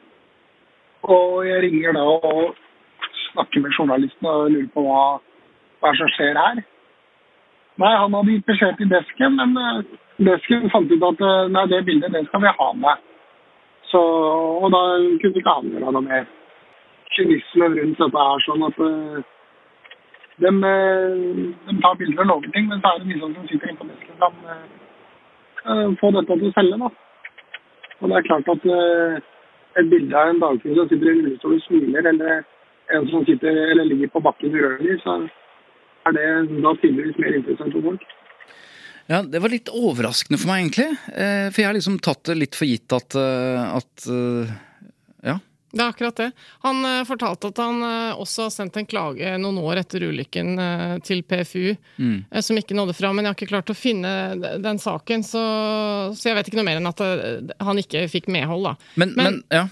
Og 1.03 1.47
jeg 1.47 1.61
ringer 1.63 1.93
da 1.93 2.03
og 2.03 2.55
snakker 3.29 3.61
med 3.61 3.71
journalisten 3.77 4.25
og 4.27 4.51
lurer 4.51 4.69
på 4.73 4.83
hva, 4.87 5.03
hva 5.79 5.93
som 5.99 6.11
skjer 6.15 6.41
her. 6.41 6.61
Nei, 7.79 7.93
han 7.95 8.15
hadde 8.17 8.33
gitt 8.33 8.49
beskjed 8.49 8.79
til 8.79 8.89
desken, 8.91 9.37
men 9.39 9.55
eh, 9.63 9.83
desken 10.27 10.67
fant 10.73 10.91
ut 10.91 11.07
at 11.11 11.21
eh, 11.23 11.51
nei, 11.53 11.67
det 11.71 11.85
bildet 11.87 12.15
det 12.15 12.25
skal 12.27 12.43
vi 12.43 12.57
ha 12.57 12.69
med. 12.75 13.05
Så, 13.91 14.01
og 14.63 14.67
da 14.73 14.81
kunne 15.21 15.33
vi 15.33 15.41
ikke 15.41 15.57
avgjøre 15.61 15.93
noe 15.95 16.05
mer. 16.05 16.25
Kynismen 17.15 17.77
rundt 17.77 18.01
dette 18.01 18.25
er 18.25 18.43
sånn 18.45 18.65
at 18.67 18.81
eh, 18.85 19.21
de, 20.39 20.51
eh, 20.71 21.19
de 21.67 21.75
tar 21.83 21.97
bilder 21.99 22.23
og 22.23 22.29
noen 22.31 22.53
ting, 22.55 22.67
men 22.69 22.81
så 22.81 22.93
er 22.93 23.01
det 23.03 23.11
de 23.11 23.19
som 23.19 23.35
sitter 23.49 23.71
inne 23.71 23.81
på 23.81 23.87
desken 23.89 24.15
som 24.19 24.41
kan 25.59 25.95
få 25.99 26.11
dette 26.15 26.37
til 26.39 26.49
å 26.49 26.55
selge. 26.55 26.77
da. 26.79 26.89
Og 27.99 28.09
det 28.09 28.17
er 28.17 28.27
klart 28.29 28.53
at 28.53 28.69
eh, 28.75 29.17
et 29.79 29.89
bilde 29.91 30.15
av 30.15 30.31
en 30.31 30.39
dagfugl 30.43 30.77
som 30.77 30.87
sitter 30.91 31.11
i 31.11 31.17
rullestol 31.17 31.57
og 31.57 31.65
smiler, 31.65 32.07
eller 32.13 32.45
en 32.95 33.09
som 33.11 33.25
sitter 33.27 33.59
eller 33.73 33.89
ligger 33.89 34.13
på 34.13 34.23
bakken 34.23 34.55
urørlig, 34.55 34.95
så 35.03 35.17
er 36.07 36.15
det 36.15 36.29
da 36.63 36.73
tydeligvis 36.79 37.19
mer 37.21 37.37
interessant 37.41 37.75
for 37.75 37.91
folk. 37.91 38.07
Ja, 39.09 39.23
Det 39.25 39.41
var 39.41 39.51
litt 39.51 39.69
overraskende 39.73 40.37
for 40.39 40.51
meg, 40.51 40.63
egentlig. 40.63 40.89
Eh, 41.11 41.49
for 41.49 41.61
jeg 41.61 41.69
har 41.69 41.77
liksom 41.77 41.99
tatt 42.05 42.23
det 42.29 42.39
litt 42.39 42.57
for 42.57 42.69
gitt 42.69 42.95
at, 42.95 43.19
at 43.19 44.09
Ja. 45.19 45.39
Det 45.71 45.83
er 45.83 45.91
akkurat 45.91 46.17
det. 46.17 46.27
Han 46.65 46.79
eh, 46.85 47.03
fortalte 47.05 47.51
at 47.51 47.59
han 47.61 47.83
eh, 47.85 48.17
også 48.17 48.47
har 48.47 48.53
sendt 48.55 48.77
en 48.81 48.87
klage 48.89 49.35
noen 49.37 49.59
år 49.61 49.83
etter 49.83 50.05
ulykken 50.09 50.55
eh, 50.59 50.95
til 51.05 51.21
PFU, 51.23 51.75
Mm. 51.99 52.23
som 52.41 52.57
ikke 52.57 52.73
nådde 52.77 52.93
fram. 52.95 53.15
Men 53.15 53.25
jeg 53.25 53.33
har 53.33 53.37
ikke 53.37 53.51
klart 53.51 53.69
å 53.73 53.75
finne 53.77 54.11
den 54.63 54.79
saken, 54.81 55.23
så, 55.27 55.41
så 56.15 56.29
jeg 56.29 56.37
vet 56.39 56.47
ikke 56.49 56.57
noe 56.61 56.67
mer 56.69 56.79
enn 56.79 56.89
at 56.89 57.03
han 57.59 57.81
ikke 57.81 58.05
fikk 58.09 58.29
medhold, 58.31 58.69
da. 58.71 58.73
Men, 59.01 59.13
men, 59.19 59.41
ja. 59.53 59.65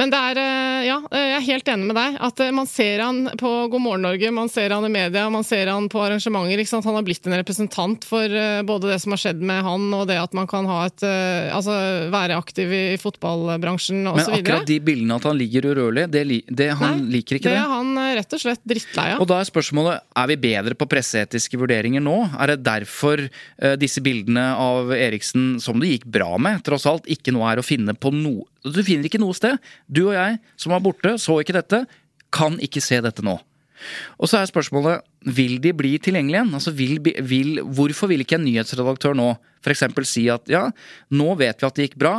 Men 0.00 0.08
det 0.08 0.18
er, 0.30 0.38
eh, 0.40 0.86
ja, 0.88 0.96
eh, 1.12 1.26
jeg 1.26 1.36
er 1.36 1.44
helt 1.44 1.68
enig 1.68 1.88
med 1.90 1.98
deg. 1.98 2.14
At 2.24 2.40
eh, 2.40 2.52
man 2.56 2.68
ser 2.68 3.02
han 3.04 3.18
på 3.36 3.50
God 3.68 3.82
morgen 3.84 4.06
Norge, 4.06 4.30
man 4.32 4.48
ser 4.48 4.72
han 4.72 4.86
i 4.88 4.92
media, 4.92 5.26
man 5.32 5.44
ser 5.44 5.68
han 5.68 5.90
på 5.92 6.00
arrangementer. 6.00 6.62
Ikke 6.62 6.72
sant? 6.72 6.86
Han 6.88 6.96
har 6.96 7.04
blitt 7.04 7.26
en 7.28 7.36
representant 7.36 8.06
for 8.08 8.36
både 8.64 8.88
det 8.88 8.96
som 9.02 9.12
har 9.12 9.20
skjedd 9.20 9.42
med 9.44 9.60
han, 9.66 9.88
og 9.96 10.06
det 10.08 10.16
at 10.20 10.32
man 10.36 10.48
kan 10.48 10.64
ha 10.70 10.78
et, 10.88 11.04
altså, 11.52 11.74
være 12.12 12.38
aktiv 12.40 12.72
i 12.72 12.82
fotballbransjen 13.00 14.00
Men 14.06 14.22
så 14.24 14.38
akkurat 14.38 14.68
de 14.68 14.78
bildene 14.84 15.18
at 15.20 15.26
han 15.28 15.36
ligger 15.38 15.68
urørlig, 15.70 16.06
det, 16.12 16.22
det, 16.48 16.70
han 16.80 17.04
liker 17.12 17.36
ikke 17.36 17.50
det. 17.50 17.56
det. 17.58 17.60
er 17.60 17.74
han 17.74 18.16
rett 18.20 18.36
og 18.36 18.42
slett 18.42 18.62
drittlei 18.64 19.06
av. 19.14 19.22
Og 19.22 19.28
da 19.28 19.40
er 19.40 19.50
spørsmålet 19.50 20.06
er 20.22 20.30
vi 20.32 20.38
bedre 20.40 20.78
på 20.78 20.88
presseetiske 20.90 21.60
vurderinger 21.60 22.04
nå. 22.04 22.16
Er 22.40 22.54
det 22.54 22.62
derfor 22.64 23.26
disse 23.80 24.02
bildene 24.04 24.46
av 24.56 24.94
Eriksen, 24.96 25.58
som 25.60 25.82
det 25.82 25.92
gikk 25.92 26.08
bra 26.20 26.32
med, 26.40 26.64
tross 26.66 26.88
alt, 26.88 27.08
ikke 27.10 27.34
nå 27.36 27.44
er 27.50 27.60
å 27.60 27.66
finne 27.66 27.96
på 27.96 28.14
noe 28.14 28.48
Du 28.64 28.82
finner 28.84 29.08
ikke 29.08 29.20
noe 29.22 29.36
sted. 29.36 29.60
Du 29.88 30.06
og 30.08 30.16
jeg, 30.16 30.40
som 30.60 30.74
var 30.74 30.82
borte, 30.84 31.16
så 31.20 31.40
ikke 31.40 31.56
dette, 31.56 31.84
kan 32.34 32.58
ikke 32.62 32.82
se 32.84 33.00
dette 33.02 33.24
nå. 33.26 33.38
Og 34.20 34.28
så 34.28 34.40
er 34.40 34.50
spørsmålet 34.50 35.06
vil 35.36 35.58
de 35.60 35.72
bli 35.76 35.94
tilgjengelige 36.00 36.40
igjen? 36.40 36.54
Altså, 36.56 36.72
vil, 36.76 36.98
vil, 37.00 37.60
hvorfor 37.64 38.10
vil 38.10 38.24
ikke 38.24 38.38
en 38.38 38.44
nyhetsredaktør 38.44 39.16
nå 39.16 39.32
f.eks. 39.60 39.82
si 40.08 40.24
at 40.32 40.48
ja, 40.48 40.62
nå 41.12 41.34
vet 41.36 41.60
vi 41.60 41.66
at 41.68 41.76
det 41.76 41.86
gikk 41.88 41.98
bra. 42.00 42.14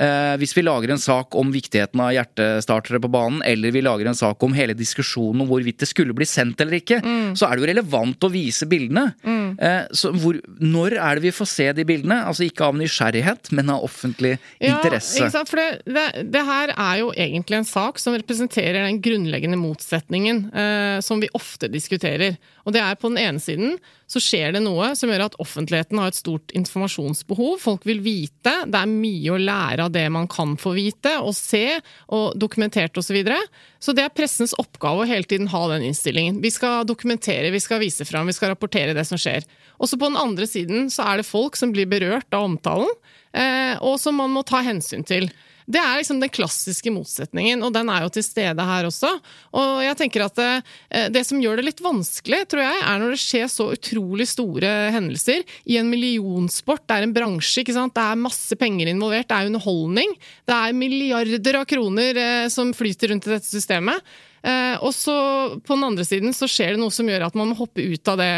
Eh, 0.00 0.34
hvis 0.40 0.54
vi 0.56 0.64
lager 0.64 0.94
en 0.94 1.02
sak 1.02 1.36
om 1.36 1.50
viktigheten 1.52 2.00
av 2.00 2.14
hjertestartere 2.16 3.00
på 3.04 3.10
banen, 3.12 3.42
eller 3.44 3.74
vi 3.74 3.84
lager 3.84 4.08
en 4.08 4.16
sak 4.16 4.40
om 4.46 4.56
hele 4.56 4.76
diskusjonen 4.76 5.44
om 5.44 5.50
hvorvidt 5.50 5.84
det 5.84 5.90
skulle 5.90 6.16
bli 6.16 6.28
sendt 6.28 6.64
eller 6.64 6.80
ikke, 6.80 7.02
mm. 7.04 7.34
så 7.36 7.48
er 7.48 7.56
det 7.56 7.66
jo 7.66 7.70
relevant 7.74 8.24
å 8.26 8.32
vise 8.32 8.68
bildene. 8.70 9.10
Mm. 9.26 9.35
Eh, 9.58 9.84
så 9.96 10.12
hvor, 10.12 10.38
når 10.60 10.96
er 11.00 11.18
det 11.18 11.26
vi 11.26 11.34
får 11.34 11.48
se 11.50 11.66
de 11.76 11.84
bildene? 11.88 12.18
Altså 12.28 12.46
ikke 12.46 12.68
av 12.68 12.76
nysgjerrighet, 12.78 13.50
men 13.56 13.72
av 13.72 13.84
offentlig 13.86 14.34
ja, 14.36 14.74
interesse. 14.74 15.20
Ikke 15.20 15.34
sant? 15.34 15.52
For 15.52 15.60
det, 15.60 15.68
det, 15.88 16.06
det, 16.34 16.44
her 16.48 16.74
er 16.74 17.02
jo 17.02 17.12
egentlig 17.16 17.60
en 17.60 17.68
sak 17.68 18.00
som 18.02 18.16
representerer 18.16 18.82
den 18.84 19.00
grunnleggende 19.04 19.60
motsetningen 19.60 20.46
eh, 20.52 20.98
som 21.04 21.22
vi 21.22 21.32
ofte 21.36 21.70
diskuterer. 21.72 22.36
Og 22.66 22.74
det 22.76 22.82
er 22.82 22.98
på 23.00 23.12
den 23.12 23.22
ene 23.22 23.42
siden 23.42 23.78
så 24.06 24.22
skjer 24.22 24.54
det 24.54 24.62
noe 24.62 24.92
som 24.94 25.10
gjør 25.10 25.24
at 25.24 25.36
offentligheten 25.42 25.98
har 25.98 26.12
et 26.12 26.18
stort 26.18 26.52
informasjonsbehov. 26.56 27.56
Folk 27.62 27.86
vil 27.88 28.02
vite. 28.04 28.52
Det 28.70 28.78
er 28.78 28.90
mye 28.90 29.34
å 29.34 29.40
lære 29.40 29.88
av 29.88 29.94
det 29.94 30.04
man 30.14 30.28
kan 30.30 30.54
få 30.60 30.76
vite 30.76 31.16
og 31.18 31.34
se, 31.34 31.80
og 32.14 32.38
dokumentert 32.38 32.94
osv. 32.94 33.06
Så, 33.06 33.14
videre. 33.14 33.38
så 33.78 33.94
det 33.94 34.02
er 34.02 34.14
pressens 34.14 34.54
oppgave 34.58 35.04
å 35.04 35.08
hele 35.08 35.26
tiden 35.30 35.46
ha 35.52 35.60
den 35.70 35.86
innstillingen. 35.86 36.40
Vi 36.42 36.50
skal 36.50 36.86
dokumentere, 36.86 37.52
vi 37.54 37.62
skal 37.62 37.78
vise 37.82 38.06
fram, 38.06 38.26
vi 38.26 38.34
skal 38.34 38.50
rapportere 38.52 38.96
det 38.96 39.06
som 39.08 39.20
skjer. 39.20 39.46
Også 39.78 39.98
på 39.98 40.10
den 40.10 40.18
andre 40.18 40.48
siden 40.50 40.90
så 40.92 41.06
er 41.06 41.20
det 41.20 41.28
folk 41.28 41.58
som 41.58 41.70
blir 41.74 41.88
berørt 41.90 42.26
av 42.34 42.48
omtalen, 42.48 42.90
eh, 43.30 43.78
og 43.78 43.98
som 44.02 44.18
man 44.18 44.34
må 44.34 44.42
ta 44.46 44.62
hensyn 44.66 45.06
til. 45.06 45.30
Det 45.66 45.80
er 45.82 45.98
liksom 45.98 46.20
den 46.22 46.30
klassiske 46.30 46.92
motsetningen, 46.94 47.62
og 47.66 47.72
den 47.74 47.90
er 47.90 48.04
jo 48.04 48.10
til 48.14 48.22
stede 48.22 48.66
her 48.68 48.86
også. 48.86 49.10
Og 49.58 49.80
jeg 49.82 49.98
tenker 49.98 50.26
at 50.26 50.36
det, 50.38 50.50
eh, 50.90 51.08
det, 51.10 51.24
som 51.26 51.40
gjør 51.42 51.58
det 51.58 51.66
litt 51.66 51.82
vanskelig, 51.82 52.44
tror 52.46 52.62
jeg, 52.62 52.84
er 52.86 53.02
når 53.02 53.16
det 53.16 53.22
skjer 53.22 53.50
så 53.50 53.68
utrolig 53.74 54.28
store 54.30 54.70
hendelser 54.94 55.42
i 55.66 55.80
en 55.80 55.90
millionsport. 55.90 56.84
Det 56.86 56.98
er 57.00 57.08
en 57.08 57.16
bransje, 57.16 57.64
ikke 57.64 57.74
sant. 57.74 57.96
Det 57.96 58.04
er 58.04 58.22
masse 58.22 58.58
penger 58.60 58.92
involvert, 58.92 59.26
det 59.26 59.40
er 59.40 59.50
underholdning. 59.50 60.14
Det 60.46 60.60
er 60.60 60.78
milliarder 60.78 61.60
av 61.62 61.68
kroner 61.68 62.22
eh, 62.22 62.46
som 62.52 62.70
flyter 62.76 63.10
rundt 63.10 63.26
i 63.26 63.34
dette 63.34 63.50
systemet. 63.50 64.16
Eh, 64.46 64.76
og 64.78 64.92
så 64.94 65.14
på 65.58 65.74
den 65.74 65.84
andre 65.88 66.04
siden 66.06 66.34
så 66.36 66.46
skjer 66.50 66.74
det 66.74 66.80
noe 66.82 66.94
som 66.94 67.08
gjør 67.10 67.24
at 67.26 67.38
man 67.38 67.50
må 67.50 67.56
hoppe 67.58 67.82
ut 67.82 68.10
av 68.12 68.20
det, 68.20 68.30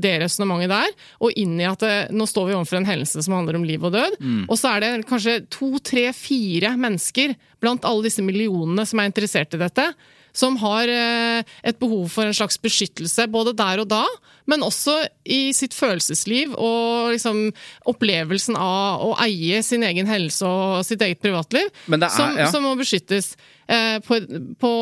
det 0.00 0.14
resonnementet 0.22 0.72
der, 0.72 0.94
og 1.20 1.36
inn 1.40 1.58
i 1.60 1.68
at 1.68 1.84
det, 1.84 1.96
nå 2.16 2.24
står 2.28 2.48
vi 2.48 2.56
overfor 2.56 2.80
en 2.80 2.88
hendelse 2.88 3.24
som 3.26 3.36
handler 3.36 3.58
om 3.58 3.66
liv 3.68 3.84
og 3.84 3.92
død. 3.96 4.16
Mm. 4.20 4.46
Og 4.46 4.56
så 4.56 4.72
er 4.72 4.84
det 4.84 4.92
kanskje 5.10 5.42
to, 5.52 5.74
tre, 5.84 6.06
fire 6.16 6.72
mennesker 6.80 7.36
blant 7.60 7.84
alle 7.84 8.08
disse 8.08 8.24
millionene 8.24 8.86
som 8.88 9.02
er 9.02 9.10
interessert 9.10 9.52
i 9.56 9.60
dette, 9.60 9.90
som 10.32 10.58
har 10.62 10.90
eh, 10.90 11.54
et 11.66 11.78
behov 11.80 12.08
for 12.12 12.28
en 12.28 12.36
slags 12.36 12.58
beskyttelse 12.62 13.26
både 13.30 13.54
der 13.58 13.82
og 13.82 13.90
da, 13.90 14.04
men 14.50 14.64
også 14.66 14.96
i 15.30 15.52
sitt 15.56 15.74
følelsesliv 15.76 16.56
og 16.58 17.12
liksom 17.14 17.42
opplevelsen 17.90 18.58
av 18.58 19.04
å 19.04 19.14
eie 19.22 19.62
sin 19.66 19.84
egen 19.86 20.10
helse 20.10 20.46
og 20.46 20.84
sitt 20.86 21.02
eget 21.06 21.22
privatliv, 21.22 21.70
er, 21.90 22.06
som, 22.10 22.36
ja. 22.38 22.50
som, 22.50 22.66
må 22.66 22.74
beskyttes 22.78 23.32
eh, 23.70 23.98
på, 24.06 24.20
på, 24.60 24.72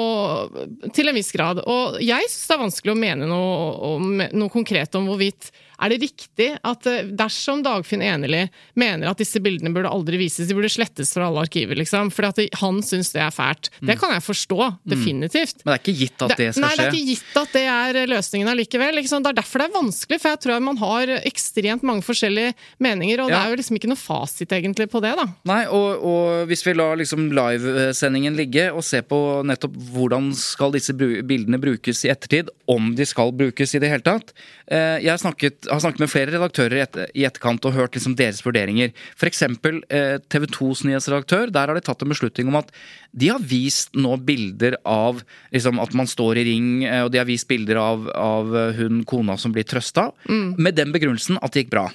til 0.97 1.13
en 1.13 1.19
viss 1.19 1.33
grad. 1.35 1.63
Og 1.65 1.99
jeg 2.05 2.29
syns 2.29 2.49
det 2.49 2.57
er 2.57 2.65
vanskelig 2.65 2.95
å 2.95 3.01
mene 3.05 3.31
noe, 3.31 4.29
noe 4.33 4.53
konkret 4.53 4.97
om 4.99 5.11
hvorvidt 5.11 5.51
er 5.79 5.93
det 5.93 6.01
riktig 6.03 6.49
at 6.67 6.89
eh, 6.91 7.11
dersom 7.19 7.63
Dagfinn 7.65 8.03
Enerli 8.03 8.45
mener 8.79 9.11
at 9.11 9.21
disse 9.21 9.41
bildene 9.43 9.73
burde 9.75 9.91
aldri 9.93 10.19
vises, 10.21 10.49
de 10.49 10.57
burde 10.57 10.71
slettes 10.73 11.13
fra 11.15 11.29
alle 11.29 11.45
arkiver, 11.47 11.79
liksom, 11.79 12.11
fordi 12.15 12.49
han 12.61 12.81
syns 12.85 13.13
det 13.15 13.23
er 13.25 13.35
fælt? 13.35 13.71
Det 13.79 13.95
mm. 13.95 14.01
kan 14.01 14.15
jeg 14.17 14.25
forstå, 14.27 14.61
mm. 14.75 14.81
definitivt. 14.95 15.63
Men 15.65 15.73
det 15.73 15.77
er 15.77 15.85
ikke 15.85 15.97
gitt 16.03 16.27
at 16.27 16.35
det 16.35 16.49
skal 16.51 16.57
skje? 16.57 16.65
Nei, 16.65 16.73
det 16.75 16.87
er 16.87 16.97
ikke 16.99 17.13
gitt 17.13 17.41
at 17.43 17.55
det 17.57 17.65
er 17.75 18.13
løsningen 18.15 18.53
allikevel. 18.55 19.03
Det 19.09 19.19
er 19.19 19.39
derfor 19.39 19.63
det 19.63 19.69
er 19.69 19.77
vanskelig, 19.77 20.21
for 20.23 20.33
jeg 20.35 20.43
tror 20.45 20.65
man 20.69 20.83
har 20.83 21.15
ekstremt 21.19 21.87
mange 21.87 22.07
forskjellige 22.07 22.55
meninger, 22.83 23.23
og 23.23 23.31
ja. 23.31 23.37
det 23.37 23.41
er 23.41 23.53
jo 23.55 23.61
liksom 23.63 23.79
ikke 23.81 23.93
noe 23.93 24.01
fasit 24.01 24.57
egentlig 24.59 24.89
på 24.91 25.03
det, 25.05 25.15
da. 25.19 25.29
Nei, 25.49 25.63
og, 25.75 26.05
og 26.09 26.51
hvis 26.51 26.65
vi 26.67 26.75
lar 26.77 26.99
liksom 26.99 27.31
livesendingen 27.35 28.37
ligge 28.39 28.69
og 28.73 28.85
se 28.87 29.03
på 29.07 29.21
nettopp 29.47 29.77
hvordan 29.95 30.33
skal 30.37 30.75
disse 30.75 30.95
bildene 30.97 31.61
brukes 31.63 32.05
i 32.07 32.13
ettertid, 32.13 32.51
om 32.69 32.93
de 32.97 33.07
skal 33.09 33.33
brukes 33.37 33.75
i 33.75 33.81
det 33.83 33.91
hele 33.93 34.05
tatt. 34.05 34.35
Eh, 34.67 34.99
jeg 35.05 35.23
snakket 35.23 35.68
har 35.69 35.83
snakket 35.83 36.03
med 36.03 36.11
flere 36.13 36.33
redaktører 36.35 37.09
i 37.13 37.25
etterkant 37.29 37.65
og 37.69 37.77
hørt 37.77 37.97
liksom 37.97 38.17
deres 38.19 38.41
vurderinger. 38.45 38.93
F.eks. 39.19 39.43
Eh, 39.45 40.17
TV 40.31 40.49
2s 40.55 40.85
nyhetsredaktør. 40.89 41.53
Der 41.55 41.71
har 41.71 41.79
de 41.79 41.85
tatt 41.85 42.03
en 42.05 42.13
beslutning 42.13 42.51
om 42.51 42.59
at 42.61 42.73
de 43.13 43.31
har 43.33 43.43
vist 43.43 43.97
nå 43.99 44.17
bilder 44.29 44.79
av 44.89 45.23
liksom, 45.55 45.81
at 45.83 45.95
man 45.99 46.11
står 46.11 46.41
i 46.43 46.49
ring, 46.51 46.69
eh, 46.89 47.05
og 47.05 47.13
de 47.15 47.23
har 47.23 47.29
vist 47.29 47.49
bilder 47.51 47.81
av, 47.83 48.11
av 48.15 48.59
hun 48.79 49.03
kona 49.09 49.39
som 49.41 49.55
blir 49.55 49.69
trøsta, 49.69 50.11
mm. 50.29 50.59
med 50.59 50.79
den 50.79 50.95
begrunnelsen 50.95 51.41
at 51.43 51.55
det 51.55 51.67
gikk 51.67 51.75
bra. 51.77 51.89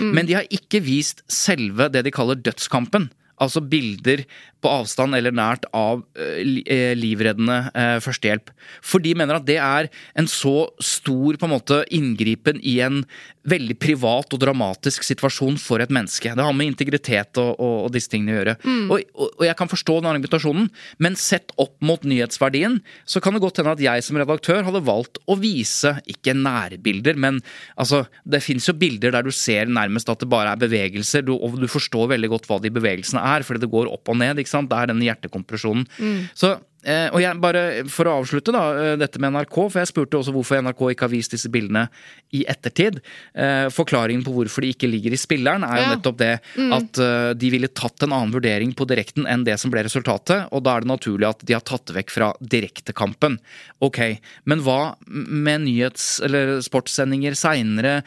Mm. 0.00 0.10
Men 0.16 0.26
de 0.28 0.38
har 0.38 0.50
ikke 0.52 0.82
vist 0.84 1.22
selve 1.30 1.90
det 1.92 2.06
de 2.06 2.14
kaller 2.14 2.38
dødskampen. 2.40 3.10
Altså 3.42 3.60
bilder 3.60 4.24
på 4.66 4.72
avstand 4.72 5.16
eller 5.16 5.34
nært 5.34 5.66
av 5.76 6.02
eh, 6.18 6.92
livreddende 6.98 7.58
eh, 7.70 7.96
førstehjelp. 8.02 8.50
For 8.82 9.02
de 9.02 9.14
mener 9.18 9.38
at 9.38 9.46
det 9.46 9.60
er 9.62 9.90
en 10.18 10.28
så 10.30 10.68
stor 10.82 11.38
på 11.38 11.48
en 11.48 11.54
måte 11.54 11.82
inngripen 11.94 12.58
i 12.66 12.80
en 12.84 13.04
veldig 13.46 13.76
privat 13.78 14.34
og 14.34 14.42
dramatisk 14.42 15.04
situasjon 15.06 15.58
for 15.62 15.82
et 15.82 15.92
menneske. 15.94 16.32
Det 16.34 16.46
har 16.46 16.56
med 16.56 16.72
integritet 16.72 17.38
og, 17.38 17.52
og, 17.54 17.76
og 17.86 17.92
disse 17.94 18.10
tingene 18.10 18.34
å 18.34 18.38
gjøre. 18.40 18.56
Mm. 18.64 18.90
Og, 18.90 19.12
og, 19.14 19.44
jeg 19.46 19.58
kan 19.60 19.70
forstå 19.70 19.98
den 20.00 20.10
argumentasjonen, 20.10 20.68
men 21.02 21.18
sett 21.20 21.54
opp 21.62 21.76
mot 21.86 22.02
nyhetsverdien, 22.02 22.80
så 23.06 23.22
kan 23.22 23.36
det 23.36 23.44
godt 23.44 23.62
hende 23.62 23.76
at 23.76 23.84
jeg 23.84 24.06
som 24.06 24.18
redaktør 24.18 24.66
hadde 24.66 24.82
valgt 24.86 25.20
å 25.30 25.38
vise, 25.38 25.94
ikke 26.10 26.34
nærbilder, 26.36 27.18
men 27.20 27.40
altså 27.76 28.04
Det 28.26 28.40
fins 28.42 28.66
jo 28.68 28.74
bilder 28.76 29.12
der 29.14 29.24
du 29.24 29.32
ser 29.34 29.68
nærmest 29.70 30.08
at 30.10 30.20
det 30.20 30.28
bare 30.30 30.52
er 30.52 30.60
bevegelser, 30.60 31.22
du, 31.26 31.34
og 31.36 31.56
du 31.60 31.66
forstår 31.70 32.10
veldig 32.14 32.30
godt 32.32 32.48
hva 32.50 32.58
de 32.62 32.72
bevegelsene 32.72 33.22
er, 33.22 33.44
fordi 33.46 33.62
det 33.62 33.70
går 33.72 33.90
opp 33.92 34.10
og 34.10 34.18
ned. 34.18 34.40
ikke 34.40 34.50
sant? 34.50 34.55
Det 34.64 34.78
er 34.78 34.92
denne 34.92 35.04
hjertekompresjonen. 35.04 35.84
Mm. 36.00 36.24
Så 36.34 36.56
Eh, 36.86 37.08
og 37.10 37.18
jeg 37.18 37.40
bare, 37.42 37.62
For 37.90 38.06
å 38.06 38.18
avslutte 38.20 38.54
da, 38.54 38.64
eh, 38.78 38.96
dette 39.00 39.18
med 39.22 39.34
NRK, 39.34 39.56
for 39.66 39.80
jeg 39.80 39.90
spurte 39.90 40.20
også 40.20 40.34
hvorfor 40.34 40.60
NRK 40.62 40.82
ikke 40.92 41.06
har 41.06 41.12
vist 41.12 41.34
disse 41.34 41.50
bildene 41.50 41.88
i 42.36 42.44
ettertid. 42.46 43.00
Eh, 43.34 43.66
forklaringen 43.74 44.22
på 44.26 44.34
hvorfor 44.34 44.62
de 44.62 44.70
ikke 44.74 44.90
ligger 44.90 45.14
i 45.14 45.18
spilleren, 45.18 45.66
er 45.66 45.82
jo 45.82 45.88
nettopp 45.96 46.18
det 46.20 46.32
mm. 46.54 46.72
at 46.76 47.00
de 47.38 47.50
ville 47.50 47.68
tatt 47.68 48.04
en 48.04 48.12
annen 48.12 48.34
vurdering 48.34 48.72
på 48.76 48.86
direkten 48.86 49.26
enn 49.26 49.44
det 49.46 49.58
som 49.60 49.70
ble 49.72 49.82
resultatet, 49.86 50.46
og 50.52 50.62
da 50.64 50.76
er 50.76 50.84
det 50.84 50.90
naturlig 50.90 51.28
at 51.28 51.42
de 51.46 51.56
har 51.56 51.64
tatt 51.66 51.86
det 51.88 51.96
vekk 51.96 52.12
fra 52.12 52.30
direktekampen. 52.40 53.38
Ok, 53.82 54.00
men 54.44 54.62
hva 54.64 54.96
med 55.06 55.66
nyhets- 55.66 56.22
eller 56.24 56.60
sportssendinger 56.64 57.36
seinere, 57.38 58.02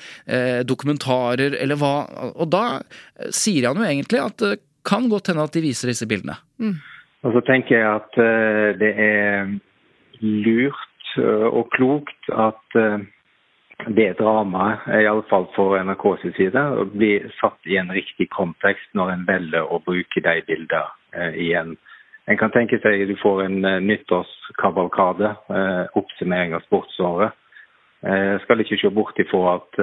dokumentarer 0.65 1.55
eller 1.59 1.75
hva 1.79 1.89
Og 2.39 2.49
da 2.49 2.81
sier 3.33 3.67
han 3.67 3.77
jo 3.77 3.87
egentlig 3.87 4.19
at 4.23 4.59
kan 4.89 5.09
godt 5.09 5.31
hende 5.31 5.45
at 5.45 5.53
de 5.55 5.63
viser 5.63 5.91
disse 5.91 6.07
bildene. 6.09 6.37
Mm. 6.57 6.77
Og 7.23 7.35
så 7.35 7.41
tenker 7.47 7.77
jeg 7.77 7.95
at 7.99 8.19
uh, 8.19 8.69
det 8.79 8.91
er 8.95 9.49
lurt 10.21 11.15
uh, 11.19 11.47
og 11.51 11.67
klokt 11.75 12.31
at 12.31 12.79
uh, 12.79 13.01
det 13.95 14.09
dramaet, 14.19 14.87
iallfall 15.01 15.47
for 15.55 15.79
NRKs 15.79 16.25
side, 16.35 16.63
blir 16.95 17.27
satt 17.39 17.67
i 17.67 17.77
en 17.79 17.91
riktig 17.95 18.27
kontekst 18.35 18.89
når 18.95 19.13
en 19.13 19.27
velger 19.27 19.63
å 19.63 19.79
bruke 19.85 20.23
de 20.23 20.33
bildene 20.47 21.29
igjen. 21.39 21.77
En 22.27 22.37
kan 22.37 22.51
tenke 22.51 22.77
seg 22.83 23.05
at 23.05 23.09
du 23.09 23.15
får 23.21 23.45
en 23.45 23.63
nyttårskavalkade, 23.87 25.31
oppsummering 25.97 26.51
av 26.53 26.65
sportsåret. 26.67 27.31
Jeg 28.03 28.43
skal 28.43 28.61
ikke 28.61 28.81
se 28.83 28.91
bort 28.93 29.23
ifra 29.23 29.55
at 29.55 29.79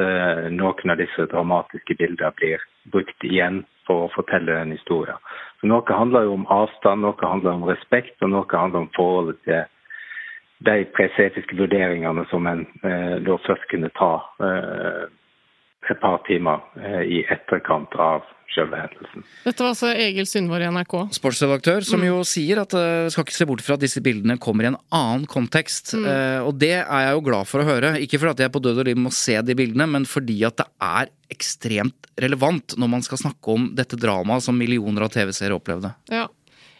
noen 0.52 0.92
av 0.92 1.00
disse 1.00 1.26
dramatiske 1.32 1.96
bildene 1.96 2.30
blir 2.36 2.68
brukt 2.92 3.26
igjen 3.26 3.64
for 3.86 4.06
å 4.06 4.12
fortelle 4.14 4.56
en 4.60 4.74
historie. 4.74 5.14
Så 5.60 5.70
Noe 5.70 5.96
handler 5.98 6.26
jo 6.26 6.34
om 6.36 6.46
avstand, 6.52 7.02
noe 7.06 7.16
handler 7.30 7.56
om 7.56 7.66
respekt, 7.70 8.16
og 8.22 8.32
noe 8.34 8.46
handler 8.52 8.84
om 8.84 8.92
forholdet 8.96 9.40
til 9.46 9.64
de 10.66 10.76
presetiske 10.96 11.56
vurderingene 11.58 12.24
som 12.30 12.46
en 12.48 12.62
eh, 12.82 13.16
da 13.26 13.36
først 13.46 13.66
kunne 13.70 13.90
ta 13.98 14.12
eh, 14.40 15.02
et 15.90 16.00
par 16.00 16.22
timer 16.28 16.62
eh, 16.80 17.02
i 17.18 17.18
etterkant 17.30 17.92
av 18.00 18.24
selve 18.54 18.78
hendelsen. 18.80 19.24
Dette 19.44 19.62
var 19.64 19.72
altså 19.72 19.90
Egil 19.92 20.28
Sundvår 20.28 20.64
i 20.64 20.70
NRK. 20.74 20.94
Sportsredaktør, 21.16 21.84
som 21.86 22.02
mm. 22.02 22.06
jo 22.08 22.20
sier 22.28 22.60
at 22.62 22.76
uh, 22.76 23.08
skal 23.12 23.26
ikke 23.26 23.36
se 23.36 23.48
bort 23.48 23.64
fra 23.64 23.76
at 23.76 23.84
disse 23.84 24.02
bildene 24.04 24.38
kommer 24.42 24.66
i 24.66 24.70
en 24.70 24.78
annen 24.94 25.26
kontekst. 25.30 25.94
Mm. 25.96 26.06
Uh, 26.06 26.40
og 26.48 26.56
det 26.60 26.74
er 26.78 27.04
jeg 27.06 27.16
jo 27.16 27.26
glad 27.28 27.50
for 27.50 27.62
å 27.62 27.68
høre. 27.68 27.94
Ikke 28.02 28.20
fordi 28.22 28.36
at 28.36 28.46
jeg 28.46 28.54
på 28.54 28.62
død 28.64 28.82
og 28.82 28.88
liv 28.88 29.00
må 29.00 29.12
se 29.14 29.36
de 29.44 29.58
bildene, 29.58 29.88
men 29.90 30.08
fordi 30.08 30.38
at 30.48 30.58
det 30.62 30.68
er 30.84 31.12
ekstremt 31.32 32.10
relevant 32.22 32.76
når 32.78 32.92
man 32.92 33.04
skal 33.04 33.20
snakke 33.20 33.56
om 33.56 33.70
dette 33.76 33.98
dramaet 34.00 34.44
som 34.46 34.56
millioner 34.56 35.06
av 35.06 35.12
TV-seere 35.14 35.56
opplevde. 35.58 35.92
Ja. 36.12 36.28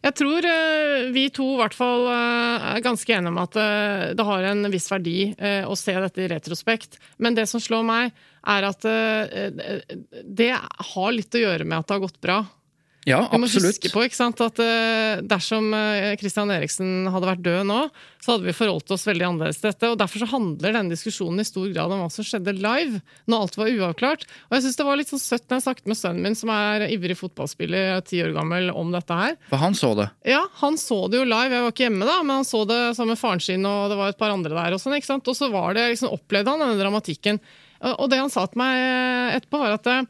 Jeg 0.07 0.15
tror 0.21 0.45
uh, 0.45 1.09
vi 1.11 1.27
to 1.35 1.49
i 1.57 1.59
hvert 1.59 1.75
fall 1.75 2.07
er 2.13 2.85
ganske 2.85 3.11
enige 3.11 3.33
om 3.33 3.43
at 3.43 3.57
det 4.17 4.27
har 4.29 4.45
en 4.53 4.69
viss 4.71 4.87
verdi 4.93 5.33
å 5.67 5.75
se 5.79 5.97
dette 5.99 6.23
i 6.23 6.29
retrospekt. 6.31 7.01
Men 7.19 7.35
det 7.35 7.49
som 7.51 7.63
slår 7.63 7.83
meg, 7.89 8.15
er 8.47 8.69
at 8.69 8.85
det 10.23 10.53
har 10.93 11.15
litt 11.15 11.35
å 11.35 11.43
gjøre 11.43 11.67
med 11.67 11.81
at 11.81 11.89
det 11.89 11.97
har 11.97 12.05
gått 12.07 12.21
bra. 12.23 12.45
Ja, 13.07 13.21
absolutt. 13.23 13.55
Vi 13.55 13.63
må 13.63 13.71
huske 13.71 13.91
på 13.95 14.03
ikke 14.03 14.19
sant, 14.19 14.41
at 14.43 14.59
uh, 14.59 15.23
dersom 15.23 15.71
Christian 16.19 16.51
Eriksen 16.51 17.07
hadde 17.15 17.29
vært 17.29 17.45
død 17.45 17.69
nå, 17.69 17.85
så 18.27 18.35
hadde 18.35 18.49
vi 18.49 18.55
forholdt 18.57 18.91
oss 18.91 19.05
veldig 19.07 19.29
annerledes 19.29 19.61
til 19.61 19.71
dette. 19.71 19.91
og 19.93 20.01
Derfor 20.01 20.25
så 20.25 20.27
handler 20.33 20.75
denne 20.75 20.91
diskusjonen 20.91 21.39
i 21.39 21.47
stor 21.47 21.69
grad 21.71 21.93
om 21.95 22.01
hva 22.03 22.09
som 22.11 22.27
skjedde 22.27 22.57
live, 22.59 22.99
når 23.31 23.45
alt 23.45 23.59
var 23.61 23.71
uavklart. 23.71 24.27
Og 24.49 24.57
jeg 24.57 24.65
synes 24.65 24.81
Det 24.81 24.87
var 24.89 24.99
litt 24.99 25.13
sånn 25.13 25.23
søtt 25.23 25.47
når 25.47 25.61
jeg 25.61 25.67
snakket 25.69 25.93
med 25.93 26.01
sønnen 26.01 26.27
min, 26.27 26.39
som 26.39 26.51
er 26.51 26.89
ivrig 26.91 27.15
fotballspiller, 27.21 28.01
ti 28.09 28.19
år 28.27 28.35
gammel, 28.35 28.73
om 28.75 28.91
dette 28.91 29.21
her. 29.21 29.37
For 29.53 29.63
han 29.63 29.79
så 29.79 29.93
det. 30.01 30.09
Ja, 30.27 30.43
han 30.65 30.81
så 30.83 30.99
det 31.07 31.21
jo 31.21 31.29
live. 31.31 31.55
Jeg 31.55 31.67
var 31.69 31.77
ikke 31.77 31.87
hjemme 31.87 32.11
da, 32.11 32.19
men 32.25 32.41
han 32.41 32.49
så 32.49 32.65
det 32.67 32.81
sammen 32.99 33.15
med 33.15 33.23
faren 33.23 33.45
sin, 33.47 33.71
og 33.71 33.95
det 33.95 34.01
var 34.03 34.11
et 34.11 34.19
par 34.19 34.35
andre 34.35 34.51
der. 34.59 34.75
Og 34.75 34.83
sånn, 34.83 34.99
ikke 34.99 35.13
sant? 35.13 35.31
Og 35.31 35.39
så 35.39 35.53
var 35.55 35.79
det, 35.79 35.87
liksom, 35.95 36.11
opplevde 36.19 36.57
han 36.57 36.67
denne 36.67 36.83
dramatikken. 36.83 37.39
Og 37.97 38.09
det 38.11 38.23
han 38.23 38.33
sa 38.33 38.47
til 38.49 38.63
meg 38.63 38.81
etterpå, 39.37 39.61
var 39.61 39.77
at 39.77 40.09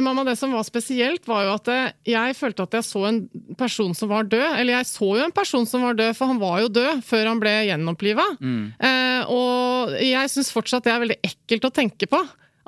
Mamma, 0.00 0.22
Det 0.24 0.36
som 0.38 0.52
var 0.54 0.62
spesielt, 0.64 1.26
var 1.28 1.42
jo 1.44 1.54
at 1.58 1.68
jeg 2.06 2.36
følte 2.38 2.64
at 2.64 2.76
jeg 2.78 2.86
så 2.86 3.02
en 3.08 3.18
person 3.58 3.92
som 3.98 4.08
var 4.12 4.28
død. 4.30 4.54
Eller 4.60 4.78
jeg 4.78 4.88
så 4.88 5.08
jo 5.18 5.24
en 5.24 5.34
person 5.34 5.66
som 5.68 5.82
var 5.84 5.98
død, 5.98 6.14
for 6.16 6.30
han 6.30 6.40
var 6.40 6.60
jo 6.62 6.70
død 6.72 7.02
før 7.04 7.28
han 7.28 7.42
ble 7.42 7.52
gjenoppliva. 7.68 8.24
Mm. 8.40 8.62
Eh, 8.78 9.32
og 9.32 9.96
jeg 9.98 10.32
syns 10.32 10.52
fortsatt 10.54 10.86
det 10.86 10.94
er 10.94 11.02
veldig 11.02 11.18
ekkelt 11.28 11.68
å 11.68 11.74
tenke 11.74 12.08
på. 12.08 12.22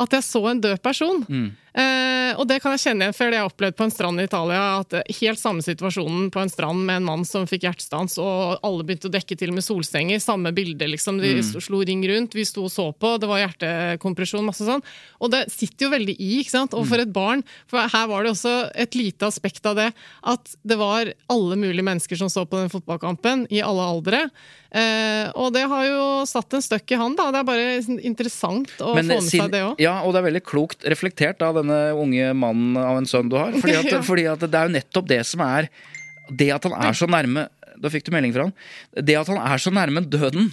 At 0.04 0.16
jeg 0.16 0.26
så 0.26 0.42
en 0.50 0.60
død 0.60 0.82
person. 0.82 1.22
Mm. 1.30 1.52
Eh, 1.74 2.30
og 2.38 2.46
det 2.46 2.60
kan 2.62 2.70
jeg 2.74 2.84
kjenne 2.84 3.08
igjen, 3.08 3.16
før 3.16 3.32
det 3.32 3.38
jeg 3.40 3.48
opplevde 3.48 3.76
på 3.78 3.86
en 3.88 3.92
strand 3.92 4.22
i 4.22 4.26
Italia. 4.28 4.62
at 4.78 4.94
Helt 5.18 5.40
samme 5.40 5.64
situasjonen 5.64 6.28
på 6.34 6.42
en 6.42 6.52
strand 6.52 6.84
med 6.86 7.00
en 7.00 7.08
mann 7.08 7.24
som 7.26 7.48
fikk 7.50 7.66
hjertestans, 7.66 8.14
og 8.22 8.62
alle 8.64 8.86
begynte 8.86 9.10
å 9.10 9.14
dekke 9.14 9.38
til 9.38 9.50
med 9.56 9.66
solstenger. 9.66 10.22
Samme 10.22 10.54
bilde, 10.54 10.86
liksom. 10.92 11.18
De 11.22 11.34
mm. 11.40 11.60
slo 11.64 11.82
ring 11.82 12.04
rundt, 12.10 12.36
vi 12.38 12.46
sto 12.46 12.68
og 12.68 12.72
så 12.72 12.88
på, 12.94 13.16
det 13.18 13.30
var 13.30 13.42
hjertekompresjon, 13.42 14.46
masse 14.46 14.66
sånn. 14.66 14.84
Og 15.18 15.34
det 15.34 15.44
sitter 15.52 15.88
jo 15.88 15.94
veldig 15.96 16.16
i, 16.16 16.32
ikke 16.44 16.54
sant. 16.54 16.78
Og 16.78 16.86
for 16.90 17.02
et 17.02 17.14
barn, 17.14 17.42
for 17.70 17.82
her 17.82 18.10
var 18.10 18.22
det 18.22 18.34
også 18.36 18.54
et 18.86 18.98
lite 18.98 19.26
aspekt 19.26 19.66
av 19.66 19.78
det, 19.80 19.90
at 20.30 20.58
det 20.62 20.78
var 20.78 21.10
alle 21.32 21.58
mulige 21.58 21.86
mennesker 21.86 22.22
som 22.22 22.30
så 22.30 22.46
på 22.46 22.62
den 22.62 22.70
fotballkampen, 22.72 23.48
i 23.50 23.64
alle 23.64 23.88
aldre. 23.94 24.28
Eh, 24.74 25.28
og 25.38 25.52
det 25.54 25.62
har 25.70 25.84
jo 25.86 26.06
satt 26.26 26.56
en 26.56 26.62
støkk 26.64 26.94
i 26.94 26.98
han, 26.98 27.14
da. 27.18 27.28
Det 27.30 27.42
er 27.42 27.46
bare 27.46 27.98
interessant 28.02 28.72
å 28.82 28.96
Men, 28.96 29.06
få 29.06 29.20
med 29.20 29.30
seg 29.30 29.52
det 29.52 29.60
òg. 29.62 29.82
Ja, 29.82 30.00
og 30.02 30.14
det 30.14 30.22
er 30.22 30.28
veldig 30.30 30.42
klokt 30.46 30.86
reflektert 30.90 31.44
av 31.46 31.60
denne 31.64 31.80
unge 31.98 32.30
mannen 32.38 32.78
av 32.80 33.00
en 33.00 33.08
sønn 33.08 33.32
du 33.32 33.38
har. 33.40 33.56
Fordi 33.58 33.74
at, 33.80 33.98
fordi 34.10 34.28
at 34.30 34.44
det 34.44 34.60
er 34.60 34.68
jo 34.68 34.76
nettopp 34.76 35.10
det 35.10 35.20
som 35.28 35.42
er 35.46 35.70
Det 36.30 36.48
at 36.54 36.64
han 36.64 36.76
er 36.86 36.96
så 36.96 37.08
nærme 37.10 37.48
Da 37.80 37.90
fikk 37.92 38.06
du 38.06 38.14
melding 38.14 38.32
fra 38.36 38.46
han. 38.46 38.54
Det 38.94 39.18
at 39.18 39.32
han 39.32 39.40
er 39.42 39.60
så 39.60 39.72
nærme 39.74 40.04
døden, 40.06 40.52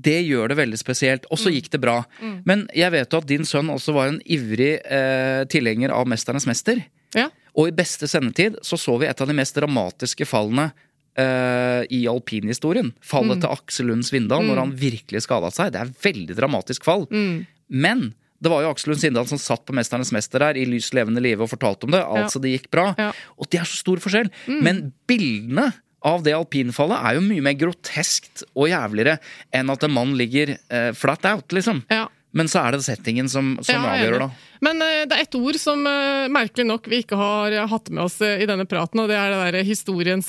det 0.00 0.20
gjør 0.22 0.52
det 0.52 0.56
veldig 0.60 0.78
spesielt. 0.80 1.26
Og 1.32 1.40
så 1.40 1.50
mm. 1.50 1.54
gikk 1.56 1.70
det 1.74 1.80
bra. 1.82 1.96
Mm. 2.20 2.36
Men 2.48 2.62
jeg 2.76 2.92
vet 2.94 3.12
jo 3.12 3.20
at 3.20 3.28
din 3.28 3.46
sønn 3.48 3.72
også 3.72 3.94
var 3.96 4.10
en 4.10 4.20
ivrig 4.24 4.76
eh, 4.84 5.42
tilhenger 5.50 5.92
av 5.94 6.06
'Mesternes 6.08 6.46
mester'. 6.48 6.84
Ja. 7.16 7.28
Og 7.58 7.68
i 7.68 7.74
beste 7.74 8.08
sendetid 8.08 8.60
så 8.62 8.78
så 8.78 8.94
vi 9.00 9.08
et 9.10 9.20
av 9.20 9.28
de 9.28 9.36
mest 9.36 9.56
dramatiske 9.56 10.28
fallene 10.28 10.70
uh, 11.18 11.82
i 11.90 12.04
alpinhistorien. 12.10 12.92
Fallet 13.02 13.38
mm. 13.38 13.42
til 13.42 13.54
Aksel 13.56 13.90
Lund 13.90 14.06
Svindal 14.06 14.44
mm. 14.44 14.50
når 14.50 14.62
han 14.62 14.74
virkelig 14.78 15.24
skada 15.26 15.50
seg. 15.54 15.72
Det 15.74 15.82
er 15.82 15.90
et 15.90 16.04
veldig 16.06 16.36
dramatisk 16.38 16.86
fall. 16.86 17.06
Mm. 17.10 17.46
Men 17.68 18.10
det 18.40 18.50
var 18.52 18.64
jo 18.64 18.70
Aksel 18.72 18.92
Lund 18.92 19.02
Sindal 19.02 19.28
som 19.28 19.40
satt 19.40 19.66
på 19.68 19.74
'Mesternes 19.76 20.12
mester' 20.16 20.44
her 20.44 20.56
i 20.56 20.64
lys 20.64 20.90
levende 20.96 21.20
live 21.20 21.44
og 21.44 21.52
fortalte 21.52 21.84
om 21.84 21.92
det. 21.92 22.00
Altså, 22.00 22.40
det 22.40 22.54
gikk 22.56 22.70
bra. 22.72 22.94
Og 23.36 23.50
det 23.52 23.60
er 23.60 23.68
så 23.68 23.76
stor 23.82 24.00
forskjell. 24.00 24.30
Mm. 24.48 24.60
Men 24.64 24.82
bildene 25.10 25.70
av 26.00 26.22
det 26.24 26.32
alpinfallet 26.32 26.96
er 26.96 27.18
jo 27.18 27.24
mye 27.26 27.44
mer 27.44 27.58
groteskt 27.60 28.44
og 28.54 28.70
jævligere 28.70 29.18
enn 29.52 29.72
at 29.72 29.84
en 29.84 29.92
mann 29.92 30.14
ligger 30.16 30.54
eh, 30.56 30.92
flat 30.96 31.26
out, 31.28 31.52
liksom. 31.52 31.84
Ja. 31.92 32.06
Men 32.32 32.48
så 32.48 32.62
er 32.62 32.76
det 32.76 32.84
settingen 32.86 33.28
som, 33.28 33.56
som 33.64 33.74
ja, 33.74 33.94
avgjør, 33.96 34.20
da. 34.22 34.28
Men 34.62 34.82
uh, 34.84 35.02
det 35.08 35.16
er 35.16 35.24
ett 35.24 35.36
ord 35.38 35.56
som 35.58 35.80
uh, 35.88 36.28
merkelig 36.30 36.66
nok 36.68 36.84
vi 36.92 37.00
ikke 37.02 37.16
har 37.18 37.56
hatt 37.72 37.88
med 37.90 38.04
oss 38.04 38.20
uh, 38.22 38.36
i 38.38 38.46
denne 38.46 38.66
praten, 38.70 39.02
og 39.02 39.08
det 39.10 39.16
er 39.18 39.32
det 39.32 39.40
der 39.40 39.66
historiens 39.66 40.28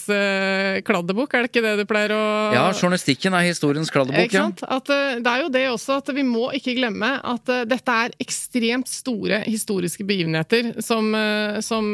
kladdebok. 0.88 1.36
Er 1.36 1.46
det 1.46 1.52
ikke 1.52 1.66
det 1.66 1.76
du 1.82 1.86
pleier 1.90 2.16
å 2.16 2.24
Ja, 2.56 2.64
journalistikken 2.72 3.36
er 3.38 3.46
historiens 3.46 3.92
kladdebok, 3.94 4.30
ikke 4.30 4.40
sant? 4.48 4.64
Ja. 4.66 4.80
At, 4.80 4.90
det 5.22 5.34
er 5.36 5.44
jo 5.44 5.52
det 5.54 5.66
også 5.74 6.00
at 6.02 6.10
vi 6.16 6.26
må 6.26 6.50
ikke 6.58 6.76
glemme 6.80 7.14
at 7.20 7.54
dette 7.70 8.00
er 8.06 8.16
ekstremt 8.24 8.90
store 8.90 9.44
historiske 9.46 10.06
begivenheter 10.08 10.74
som, 10.82 11.14
som 11.66 11.94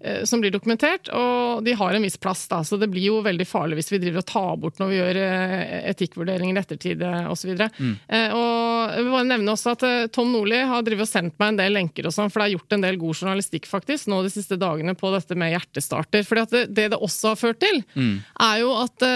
Eh, 0.00 0.24
som 0.24 0.38
blir 0.40 0.52
dokumentert, 0.54 1.08
og 1.10 1.64
de 1.66 1.72
har 1.74 1.94
en 1.94 2.04
viss 2.06 2.16
plass. 2.16 2.46
da, 2.48 2.62
så 2.64 2.76
Det 2.76 2.86
blir 2.86 3.02
jo 3.10 3.20
veldig 3.22 3.46
farlig 3.46 3.80
hvis 3.80 3.92
vi 3.92 3.98
driver 3.98 4.22
og 4.22 4.26
tar 4.26 4.56
bort 4.56 4.78
når 4.78 4.88
vi 4.88 4.98
gjør 4.98 5.18
eh, 5.22 5.90
etikkvurderinger 5.90 6.54
i 6.54 6.62
ettertid 6.62 7.02
osv. 7.02 7.50
Mm. 7.78 7.96
Eh, 8.06 8.30
og 8.30 8.57
jeg 8.94 9.04
vil 9.04 9.14
bare 9.14 9.28
nevne 9.28 9.54
også 9.54 9.74
at 9.76 9.84
Tom 10.14 10.30
Nordli 10.32 10.60
har 10.70 10.84
drivet 10.86 11.06
og 11.06 11.10
sendt 11.10 11.36
meg 11.40 11.52
en 11.52 11.60
del 11.60 11.74
lenker, 11.76 12.08
og 12.08 12.14
sånn, 12.14 12.32
for 12.32 12.42
det 12.42 12.48
er 12.48 12.56
gjort 12.56 12.76
en 12.76 12.86
del 12.86 13.00
god 13.00 13.22
journalistikk 13.22 13.68
faktisk 13.70 14.10
nå 14.10 14.22
de 14.24 14.32
siste 14.32 14.58
dagene 14.60 14.96
på 14.98 15.10
dette 15.14 15.38
med 15.38 15.52
hjertestarter. 15.54 16.24
fordi 16.28 16.44
at 16.44 16.54
det, 16.54 16.64
det, 16.76 16.86
det 16.94 17.00
også 17.08 17.34
har 17.34 17.40
ført 17.40 17.60
til, 17.62 17.82
mm. 17.94 18.14
er 18.48 18.62
jo 18.62 18.72
at, 18.80 19.08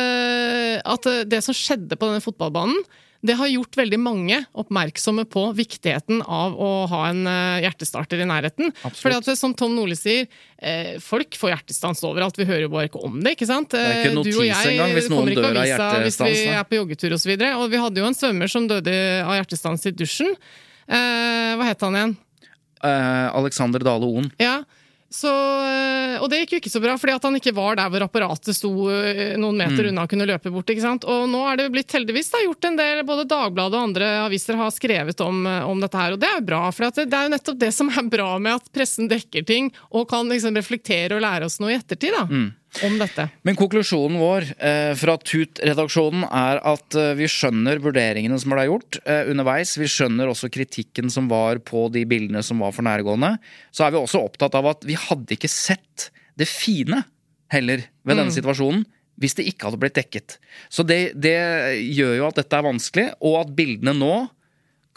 at 0.96 1.10
det 1.30 1.42
som 1.44 1.56
skjedde 1.56 1.98
på 1.98 2.10
denne 2.10 2.24
fotballbanen 2.24 2.84
det 3.22 3.36
har 3.38 3.46
gjort 3.46 3.76
veldig 3.78 3.98
mange 4.02 4.38
oppmerksomme 4.58 5.24
på 5.30 5.44
viktigheten 5.54 6.24
av 6.26 6.56
å 6.58 6.70
ha 6.90 7.02
en 7.10 7.20
hjertestarter 7.62 8.22
i 8.22 8.26
nærheten. 8.26 8.72
Fordi 8.82 9.20
at, 9.20 9.30
som 9.38 9.54
Tom 9.54 9.76
Nordli 9.76 9.94
sier, 9.98 10.26
eh, 10.58 10.96
folk 11.02 11.36
får 11.38 11.54
hjertestans 11.54 12.02
overalt. 12.08 12.38
Vi 12.38 12.46
hører 12.48 12.66
jo 12.66 12.72
bare 12.72 12.90
ikke 12.90 13.02
om 13.06 13.20
det. 13.22 13.36
ikke 13.36 13.48
sant? 13.50 13.70
Det 13.74 13.80
er 13.82 14.00
ikke 14.00 14.16
notis 14.16 14.34
du 14.34 14.40
og 14.42 14.48
jeg 14.48 14.74
engang 14.74 14.96
hvis 14.96 15.08
noen 15.12 15.32
dør 15.38 15.48
av 15.52 15.70
hjertestans. 15.70 16.32
Hvis 16.32 16.42
vi 16.42 16.58
er 16.58 16.68
på 16.68 16.78
joggetur 16.80 17.16
osv. 17.18 17.32
Og, 17.36 17.46
så 17.46 17.54
og 17.62 17.72
vi 17.72 17.80
hadde 17.84 18.02
jo 18.02 18.10
en 18.10 18.18
svømmer 18.18 18.52
som 18.52 18.68
døde 18.70 18.98
av 19.22 19.34
hjertestans 19.38 19.88
i 19.88 19.94
dusjen. 19.96 20.36
Eh, 20.90 21.54
hva 21.58 21.70
het 21.70 21.86
han 21.86 21.98
igjen? 21.98 22.14
Eh, 22.82 23.26
Alexander 23.38 23.86
Dale 23.86 24.08
Oen. 24.08 24.30
Ja, 24.42 24.62
så, 25.12 25.32
eh, 25.68 26.14
og 26.22 26.30
det 26.32 26.42
gikk 26.42 26.54
jo 26.54 26.60
ikke 26.62 26.72
så 26.72 26.80
bra, 26.80 26.94
fordi 27.00 27.14
at 27.18 27.26
han 27.28 27.36
ikke 27.36 27.52
var 27.56 27.76
der 27.76 27.90
hvor 27.92 28.04
apparatet 28.06 28.56
sto 28.56 28.70
eh, 28.88 29.34
noen 29.40 29.58
meter 29.60 29.84
mm. 29.84 29.88
unna 29.90 30.06
og 30.06 30.12
kunne 30.12 30.28
løpe 30.28 30.52
bort. 30.54 30.72
ikke 30.72 30.84
sant? 30.84 31.04
Og 31.04 31.26
nå 31.28 31.42
er 31.50 31.60
det 31.60 31.68
blitt 31.74 31.92
heldigvis 31.92 32.32
da, 32.32 32.40
gjort 32.46 32.68
en 32.70 32.78
del, 32.80 33.02
både 33.08 33.28
Dagbladet 33.28 33.76
og 33.76 33.88
andre 33.90 34.08
aviser 34.22 34.56
har 34.60 34.72
skrevet 34.72 35.20
om, 35.24 35.44
eh, 35.46 35.68
om 35.68 35.84
dette 35.84 36.00
her, 36.00 36.16
og 36.16 36.22
det 36.22 36.30
er 36.30 36.40
jo 36.40 36.48
bra. 36.48 36.62
For 36.72 36.88
det, 36.88 37.06
det, 37.12 37.18
er 37.18 37.28
jo 37.28 37.34
nettopp 37.36 37.60
det 37.60 37.72
som 37.76 37.92
er 37.92 38.08
bra 38.16 38.30
med 38.40 38.56
at 38.56 38.72
pressen 38.72 39.12
dekker 39.12 39.44
ting 39.48 39.68
og 39.90 40.08
kan 40.10 40.32
liksom 40.32 40.56
reflektere 40.56 41.18
og 41.18 41.24
lære 41.26 41.50
oss 41.50 41.60
noe 41.60 41.74
i 41.74 41.78
ettertid. 41.80 42.16
da. 42.16 42.26
Mm 42.30 42.50
om 42.86 42.94
dette. 43.00 43.26
Men 43.46 43.56
konklusjonen 43.58 44.18
vår 44.20 44.46
eh, 44.56 44.92
fra 44.98 45.16
Tut-redaksjonen 45.20 46.24
er 46.28 46.60
at 46.72 46.96
eh, 46.98 47.12
vi 47.18 47.28
skjønner 47.30 47.82
vurderingene 47.84 48.38
som 48.40 48.54
ble 48.54 48.66
gjort 48.68 48.98
eh, 49.04 49.28
underveis. 49.30 49.74
Vi 49.80 49.90
skjønner 49.90 50.30
også 50.32 50.50
kritikken 50.52 51.12
som 51.12 51.28
var 51.32 51.60
på 51.66 51.86
de 51.92 52.06
bildene 52.08 52.44
som 52.46 52.62
var 52.64 52.74
for 52.76 52.86
nærgående. 52.86 53.34
Så 53.74 53.86
er 53.86 53.94
vi 53.94 54.00
også 54.00 54.24
opptatt 54.24 54.56
av 54.58 54.70
at 54.72 54.86
vi 54.88 54.96
hadde 54.98 55.36
ikke 55.36 55.52
sett 55.52 56.10
det 56.40 56.48
fine 56.48 57.02
heller 57.52 57.84
ved 58.02 58.16
denne 58.16 58.30
mm. 58.32 58.36
situasjonen 58.38 58.86
hvis 59.20 59.36
det 59.38 59.44
ikke 59.50 59.68
hadde 59.68 59.78
blitt 59.82 59.98
dekket. 59.98 60.38
Så 60.72 60.84
det, 60.88 61.12
det 61.20 61.36
gjør 61.92 62.14
jo 62.16 62.28
at 62.30 62.38
dette 62.40 62.56
er 62.56 62.64
vanskelig, 62.64 63.10
og 63.20 63.42
at 63.42 63.52
bildene 63.58 63.92
nå 63.94 64.14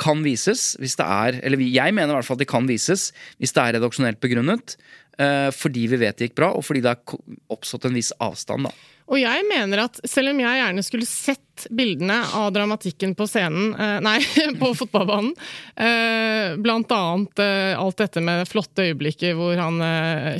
kan 0.01 0.23
vises 0.25 0.73
hvis 0.81 0.97
det 0.99 1.05
er 1.07 1.37
Eller 1.45 1.61
jeg 1.63 1.93
mener 1.95 2.11
i 2.11 2.17
hvert 2.17 2.27
fall 2.27 2.35
at 2.35 2.43
de 2.43 2.49
kan 2.49 2.65
vises 2.67 3.09
hvis 3.39 3.53
det 3.55 3.61
er 3.63 3.77
redaksjonelt 3.77 4.19
begrunnet. 4.23 4.75
Eh, 5.17 5.51
fordi 5.51 5.87
vi 5.87 5.97
vet 5.97 6.17
det 6.17 6.29
gikk 6.29 6.35
bra, 6.41 6.51
og 6.55 6.65
fordi 6.65 6.83
det 6.83 6.91
har 6.91 7.23
oppstått 7.53 7.87
en 7.87 7.95
viss 7.95 8.11
avstand. 8.19 8.67
da. 8.67 8.91
Og 9.05 9.19
jeg 9.21 9.43
mener 9.47 9.83
at 9.83 9.99
selv 10.09 10.31
om 10.31 10.39
jeg 10.41 10.59
gjerne 10.59 10.83
skulle 10.83 11.07
sett 11.07 11.67
bildene 11.71 12.17
av 12.35 12.49
dramatikken 12.55 13.13
på 13.15 13.27
scenen, 13.29 13.75
eh, 13.79 13.99
nei, 14.03 14.17
på 14.61 14.71
fotballbanen, 14.75 15.31
eh, 15.77 16.55
blant 16.59 16.91
annet 16.91 17.43
alt 17.77 18.01
dette 18.01 18.23
med 18.23 18.47
flotte 18.49 18.89
øyeblikket 18.89 19.37
hvor 19.37 19.55
han 19.59 19.79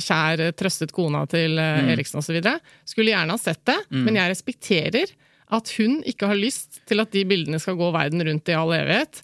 Kjær 0.02 0.42
trøstet 0.58 0.92
kona 0.92 1.24
til 1.30 1.56
mm. 1.56 1.92
Eriksen 1.94 2.20
osv., 2.20 2.36
skulle 2.84 3.14
gjerne 3.14 3.32
ha 3.32 3.40
sett 3.40 3.62
det, 3.68 3.78
mm. 3.88 4.02
men 4.02 4.20
jeg 4.20 4.34
respekterer 4.34 5.14
at 5.56 5.70
hun 5.78 6.00
ikke 6.04 6.28
har 6.28 6.38
lyst 6.38 6.82
til 6.90 7.00
at 7.00 7.14
de 7.14 7.22
bildene 7.28 7.60
skal 7.62 7.78
gå 7.78 7.88
verden 7.94 8.24
rundt 8.26 8.50
i 8.50 8.56
all 8.58 8.72
evighet. 8.74 9.22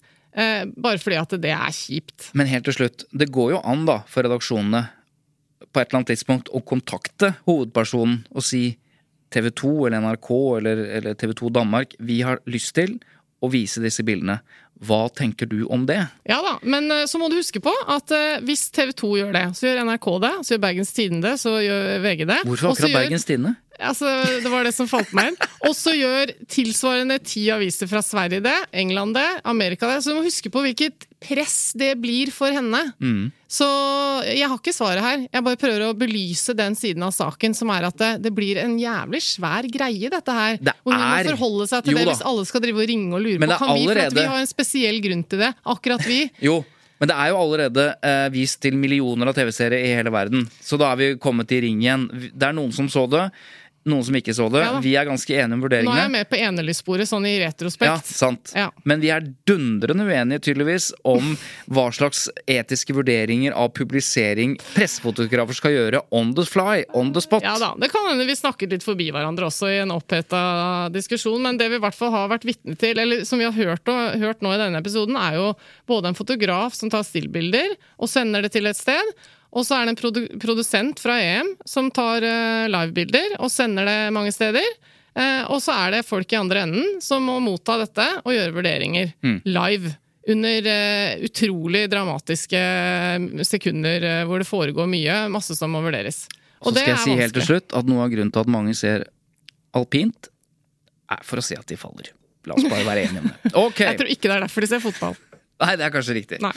Bare 0.79 1.01
fordi 1.03 1.17
at 1.19 1.33
det 1.43 1.51
er 1.51 1.73
kjipt. 1.75 2.29
Men 2.31 2.47
helt 2.47 2.63
til 2.65 2.77
slutt, 2.77 3.03
det 3.11 3.27
går 3.35 3.57
jo 3.57 3.59
an 3.59 3.83
da 3.85 3.99
for 4.07 4.23
redaksjonene 4.23 4.85
på 5.73 5.81
et 5.81 5.89
eller 5.89 6.01
annet 6.03 6.11
tidspunkt 6.13 6.51
å 6.53 6.61
kontakte 6.61 7.33
hovedpersonen 7.49 8.21
og 8.31 8.45
si 8.45 8.77
TV 9.33 9.49
2 9.57 9.71
eller 9.87 10.03
NRK 10.05 10.29
eller, 10.59 10.83
eller 10.99 11.15
TV 11.17 11.33
2 11.39 11.49
Danmark 11.55 11.95
vi 11.99 12.19
har 12.21 12.39
lyst 12.45 12.75
til 12.77 12.99
å 13.43 13.49
vise 13.51 13.81
disse 13.83 14.05
bildene. 14.07 14.37
Hva 14.83 15.07
tenker 15.15 15.47
du 15.47 15.63
om 15.71 15.85
det? 15.87 15.97
Ja 16.27 16.37
da, 16.43 16.53
men 16.67 16.89
eh, 16.91 17.05
så 17.07 17.19
må 17.21 17.29
du 17.31 17.37
huske 17.39 17.59
på 17.63 17.71
at 17.91 18.11
eh, 18.15 18.39
hvis 18.45 18.67
TV 18.75 18.91
2 18.99 19.09
gjør 19.19 19.33
det, 19.35 19.43
så 19.57 19.67
gjør 19.67 19.81
NRK 19.87 20.07
det, 20.23 20.31
så 20.43 20.53
gjør 20.55 20.61
Bergens 20.65 20.93
Tidende 20.95 21.33
så 21.39 21.53
gjør 21.63 21.89
VG 22.03 22.23
det. 22.29 22.39
Hvorfor 22.47 22.71
akkurat 22.73 22.89
gjør- 22.89 22.97
Bergens 23.01 23.27
Tidende? 23.29 23.53
Altså, 23.81 24.09
det 24.43 24.49
var 24.51 24.67
det 24.67 24.73
som 24.75 24.87
falt 24.89 25.13
meg 25.17 25.31
inn. 25.31 25.37
Og 25.65 25.73
så 25.77 25.95
gjør 25.97 26.33
tilsvarende 26.51 27.17
ti 27.25 27.47
aviser 27.53 27.89
fra 27.89 28.03
Sverige 28.05 28.43
det, 28.45 28.55
England 28.83 29.17
det, 29.17 29.29
Amerika 29.49 29.89
det. 29.89 30.01
Så 30.03 30.11
du 30.13 30.19
må 30.19 30.25
huske 30.27 30.51
på 30.53 30.61
hvilket 30.65 31.07
press 31.23 31.71
det 31.79 31.93
blir 32.01 32.29
for 32.35 32.53
henne. 32.53 32.81
Mm. 33.01 33.31
Så 33.53 33.65
jeg 34.27 34.49
har 34.49 34.57
ikke 34.57 34.75
svaret 34.75 35.05
her. 35.05 35.25
Jeg 35.25 35.45
bare 35.45 35.59
prøver 35.61 35.87
å 35.87 35.95
belyse 35.97 36.55
den 36.57 36.77
siden 36.77 37.05
av 37.05 37.13
saken, 37.15 37.55
som 37.57 37.71
er 37.73 37.87
at 37.89 37.97
det, 38.01 38.11
det 38.25 38.33
blir 38.35 38.59
en 38.61 38.75
jævlig 38.81 39.23
svær 39.25 39.67
greie, 39.71 40.11
dette 40.13 40.37
her. 40.37 40.59
Det 40.61 40.75
hvor 40.83 40.97
hun 40.97 41.03
må 41.05 41.33
forholde 41.33 41.67
seg 41.71 41.87
til 41.87 41.97
det 41.97 42.07
hvis 42.11 42.23
alle 42.29 42.45
skal 42.49 42.63
drive 42.65 42.83
og 42.83 42.89
ringe 42.89 43.13
og 43.13 43.25
lure 43.25 43.41
Men 43.41 43.49
på. 43.49 43.55
det 43.55 43.59
Kan 43.63 43.75
vi, 43.77 43.89
for 43.89 44.03
at 44.05 44.17
vi 44.19 44.29
har 44.35 44.43
en 44.43 44.53
spesiell 44.53 45.01
grunn 45.03 45.25
til 45.29 45.45
det. 45.47 45.51
Akkurat 45.75 46.07
vi. 46.07 46.21
Jo, 46.43 46.59
men 47.01 47.09
det 47.09 47.15
er 47.19 47.33
jo 47.33 47.39
allerede 47.41 47.85
eh, 48.05 48.27
vist 48.31 48.61
til 48.63 48.77
millioner 48.79 49.27
av 49.27 49.35
TV-serier 49.35 49.89
i 49.89 49.95
hele 49.97 50.11
verden. 50.13 50.45
Så 50.63 50.77
da 50.79 50.91
er 50.93 50.99
vi 50.99 51.07
kommet 51.21 51.51
i 51.51 51.59
ring 51.65 51.81
igjen. 51.83 52.05
Det 52.31 52.47
er 52.47 52.55
noen 52.55 52.71
som 52.75 52.87
så 52.91 53.03
det, 53.11 53.25
noen 53.89 54.03
som 54.07 54.15
ikke 54.15 54.35
så 54.35 54.47
det. 54.53 54.63
Ja 54.63 54.79
vi 54.83 54.93
er 54.99 55.07
ganske 55.07 55.35
enige 55.35 55.57
om 55.57 55.63
vurderingene. 55.63 55.93
Nå 55.93 55.99
er 55.99 56.05
jeg 56.05 56.13
med 56.13 56.29
på 56.29 56.39
enelyssporet, 56.39 57.09
sånn 57.09 57.25
i 57.27 57.33
retrospekt. 57.41 57.89
Ja, 57.89 57.97
sant. 58.03 58.53
Ja. 58.57 58.67
Men 58.87 59.01
vi 59.03 59.11
er 59.13 59.25
dundrende 59.47 60.05
uenige 60.07 60.43
tydeligvis 60.49 60.89
om 61.07 61.35
hva 61.73 61.87
slags 61.95 62.25
etiske 62.49 62.95
vurderinger 62.95 63.55
av 63.57 63.71
publisering 63.77 64.55
pressefotografer 64.73 65.57
skal 65.57 65.75
gjøre 65.75 66.03
on 66.15 66.33
the 66.37 66.45
fly, 66.47 66.83
on 66.97 67.13
the 67.15 67.23
spot. 67.23 67.45
Ja 67.45 67.55
da, 67.61 67.73
Det 67.79 67.91
kan 67.93 68.07
hende 68.09 68.27
vi 68.27 68.37
snakket 68.37 68.75
litt 68.75 68.85
forbi 68.85 69.09
hverandre 69.13 69.47
også 69.49 69.71
i 69.71 69.79
en 69.83 69.93
oppheta 69.95 70.43
diskusjon, 70.93 71.41
men 71.43 71.59
det 71.61 71.69
vi 71.71 71.79
i 71.79 71.83
hvert 71.83 71.97
fall 71.97 72.13
har 72.15 72.31
vært 72.33 72.47
vitne 72.47 72.77
til, 72.79 72.99
eller 72.99 73.23
som 73.27 73.41
vi 73.41 73.47
har 73.47 73.55
hørt, 73.55 73.87
og, 73.91 74.19
hørt 74.21 74.43
nå 74.43 74.55
i 74.55 74.59
denne 74.61 74.83
episoden, 74.83 75.19
er 75.19 75.39
jo 75.39 75.53
både 75.89 76.11
en 76.11 76.19
fotograf 76.19 76.75
som 76.77 76.91
tar 76.93 77.05
stillbilder 77.07 77.77
og 77.97 78.11
sender 78.11 78.45
det 78.45 78.53
til 78.55 78.67
et 78.69 78.79
sted, 78.79 79.15
og 79.53 79.65
så 79.67 79.77
er 79.77 79.85
det 79.85 79.93
en 79.93 79.99
produ 80.01 80.21
produsent 80.41 80.99
fra 81.03 81.15
EM 81.21 81.51
som 81.69 81.91
tar 81.93 82.25
uh, 82.25 82.65
livebilder 82.73 83.35
og 83.39 83.51
sender 83.53 83.85
det 83.85 83.97
mange 84.15 84.31
steder. 84.33 84.65
Uh, 85.13 85.43
og 85.53 85.59
så 85.61 85.75
er 85.77 85.91
det 85.99 86.05
folk 86.09 86.31
i 86.33 86.39
andre 86.39 86.63
enden 86.65 86.95
som 87.05 87.21
må 87.29 87.35
motta 87.43 87.75
dette 87.83 88.07
og 88.23 88.33
gjøre 88.33 88.55
vurderinger 88.55 89.11
Mm. 89.21 89.41
live. 89.45 89.93
Under 90.33 90.69
uh, 90.71 91.23
utrolig 91.27 91.83
dramatiske 91.91 92.61
sekunder 93.45 94.05
hvor 94.29 94.39
det 94.41 94.47
foregår 94.49 94.87
mye, 94.89 95.17
masse 95.33 95.55
som 95.57 95.73
må 95.75 95.81
vurderes. 95.85 96.25
Og 96.63 96.71
så 96.71 96.77
det 96.77 96.83
skal 96.85 96.93
jeg 96.95 97.03
si 97.03 97.15
helt 97.19 97.35
til 97.37 97.47
slutt 97.49 97.75
at 97.75 97.89
noe 97.91 98.05
av 98.05 98.11
grunnen 98.13 98.31
til 98.33 98.41
at 98.45 98.51
mange 98.51 98.73
ser 98.79 99.05
alpint, 99.75 100.29
er 101.11 101.19
for 101.27 101.41
å 101.41 101.43
se 101.45 101.57
at 101.59 101.67
de 101.67 101.75
faller. 101.77 102.13
La 102.47 102.55
oss 102.55 102.65
bare 102.71 102.85
være 102.87 103.03
enige 103.07 103.21
om 103.23 103.29
det. 103.31 103.51
Okay. 103.67 103.89
Jeg 103.91 103.99
tror 103.99 104.09
ikke 104.15 104.29
det 104.31 104.35
er 104.37 104.45
derfor 104.47 104.63
de 104.65 104.69
ser 104.71 104.81
fotball. 104.83 105.17
Nei, 105.63 105.73
det 105.79 105.85
er 105.85 105.91
kanskje 105.93 106.15
riktig. 106.17 106.39
Nei. 106.43 106.53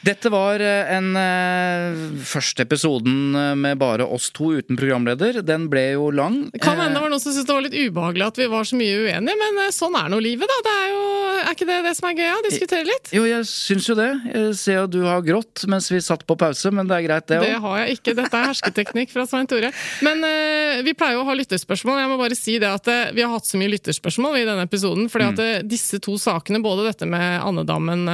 Dette 0.00 0.30
var 0.32 0.62
eh, 0.64 0.90
en 0.96 1.10
eh, 1.20 1.98
første 2.24 2.64
episoden 2.64 3.34
eh, 3.36 3.50
med 3.60 3.76
bare 3.80 4.06
oss 4.08 4.30
to 4.32 4.54
uten 4.56 4.78
programleder. 4.80 5.42
Den 5.44 5.66
ble 5.72 5.82
jo 5.92 6.06
lang. 6.14 6.46
Det 6.54 6.62
kan 6.64 6.78
hende 6.80 6.96
det 6.96 7.02
var 7.04 7.12
noen 7.12 7.20
som 7.20 7.34
syntes 7.34 7.48
det 7.50 7.56
var 7.56 7.66
litt 7.66 7.76
ubehagelig 7.76 8.24
at 8.30 8.40
vi 8.40 8.46
var 8.48 8.64
så 8.68 8.78
mye 8.80 9.02
uenige, 9.04 9.36
men 9.42 9.60
sånn 9.76 9.98
er 10.00 10.08
nå 10.12 10.20
livet, 10.24 10.48
da. 10.48 10.58
Det 10.64 10.76
er 10.84 10.88
jo 10.94 11.02
Er 11.40 11.54
ikke 11.56 11.66
det 11.68 11.76
det 11.86 11.92
som 11.96 12.08
er 12.10 12.16
gøy? 12.18 12.30
å 12.38 12.40
Diskutere 12.46 12.84
litt? 12.88 13.10
Jo, 13.16 13.22
jeg 13.28 13.44
syns 13.48 13.86
jo 13.90 13.94
det. 13.98 14.08
Jeg 14.32 14.56
ser 14.60 14.80
at 14.86 14.90
du 14.92 14.98
har 15.04 15.20
grått 15.24 15.66
mens 15.72 15.90
vi 15.92 16.00
satt 16.04 16.24
på 16.28 16.36
pause, 16.40 16.72
men 16.72 16.88
det 16.88 16.96
er 16.98 17.06
greit, 17.06 17.28
det 17.30 17.38
Det 17.44 17.60
har 17.64 17.76
jeg 17.84 17.98
ikke. 17.98 18.16
Dette 18.18 18.40
er 18.40 18.48
hersketeknikk 18.50 19.12
fra 19.12 19.26
Svein 19.28 19.48
Tore. 19.50 19.70
Men 20.04 20.24
eh, 20.24 20.80
vi 20.86 20.96
pleier 20.96 21.16
jo 21.18 21.26
å 21.26 21.28
ha 21.28 21.36
lytterspørsmål. 21.38 22.00
Jeg 22.02 22.10
må 22.12 22.18
bare 22.20 22.36
si 22.40 22.56
det 22.62 22.68
at 22.72 22.88
vi 23.16 23.24
har 23.24 23.32
hatt 23.36 23.48
så 23.48 23.60
mye 23.60 23.72
lytterspørsmål 23.76 24.40
i 24.40 24.46
denne 24.48 24.64
episoden. 24.68 25.08
fordi 25.12 25.28
Mm. 25.30 25.32
at 25.36 25.40
eh, 25.44 25.62
disse 25.68 26.00
to 26.00 26.16
sakene, 26.20 26.62
både 26.64 26.86
dette 26.88 27.04
med 27.08 27.40
andedammen 27.44 28.06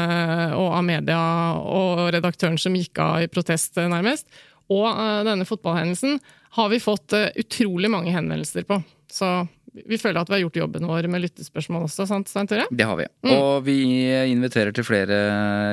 og 0.59 0.71
Amedia 0.81 1.19
og 1.55 1.76
redaktøren 2.15 2.59
som 2.61 2.77
gikk 2.77 3.01
av 3.03 3.25
i 3.25 3.31
protest, 3.33 3.77
eh, 3.79 3.89
nærmest, 3.91 4.29
og 4.73 4.87
eh, 4.91 5.23
denne 5.29 5.47
fotballhendelsen, 5.49 6.19
har 6.57 6.73
vi 6.73 6.83
fått 6.83 7.15
eh, 7.17 7.31
utrolig 7.39 7.91
mange 7.93 8.15
henvendelser 8.15 8.67
på. 8.69 8.81
Så 9.13 9.31
vi 9.87 9.99
føler 10.01 10.21
at 10.23 10.29
vi 10.31 10.35
har 10.39 10.41
gjort 10.47 10.57
jobben 10.63 10.87
vår 10.89 11.09
med 11.13 11.21
lyttespørsmål 11.27 11.85
også, 11.89 12.07
sant 12.09 12.29
Stein 12.31 12.47
Tore? 12.49 12.65
Det 12.71 12.87
har 12.89 12.97
vi. 12.97 13.07
Mm. 13.27 13.33
Og 13.37 13.65
vi 13.67 13.77
inviterer 14.33 14.73
til 14.73 14.85
flere 14.87 15.19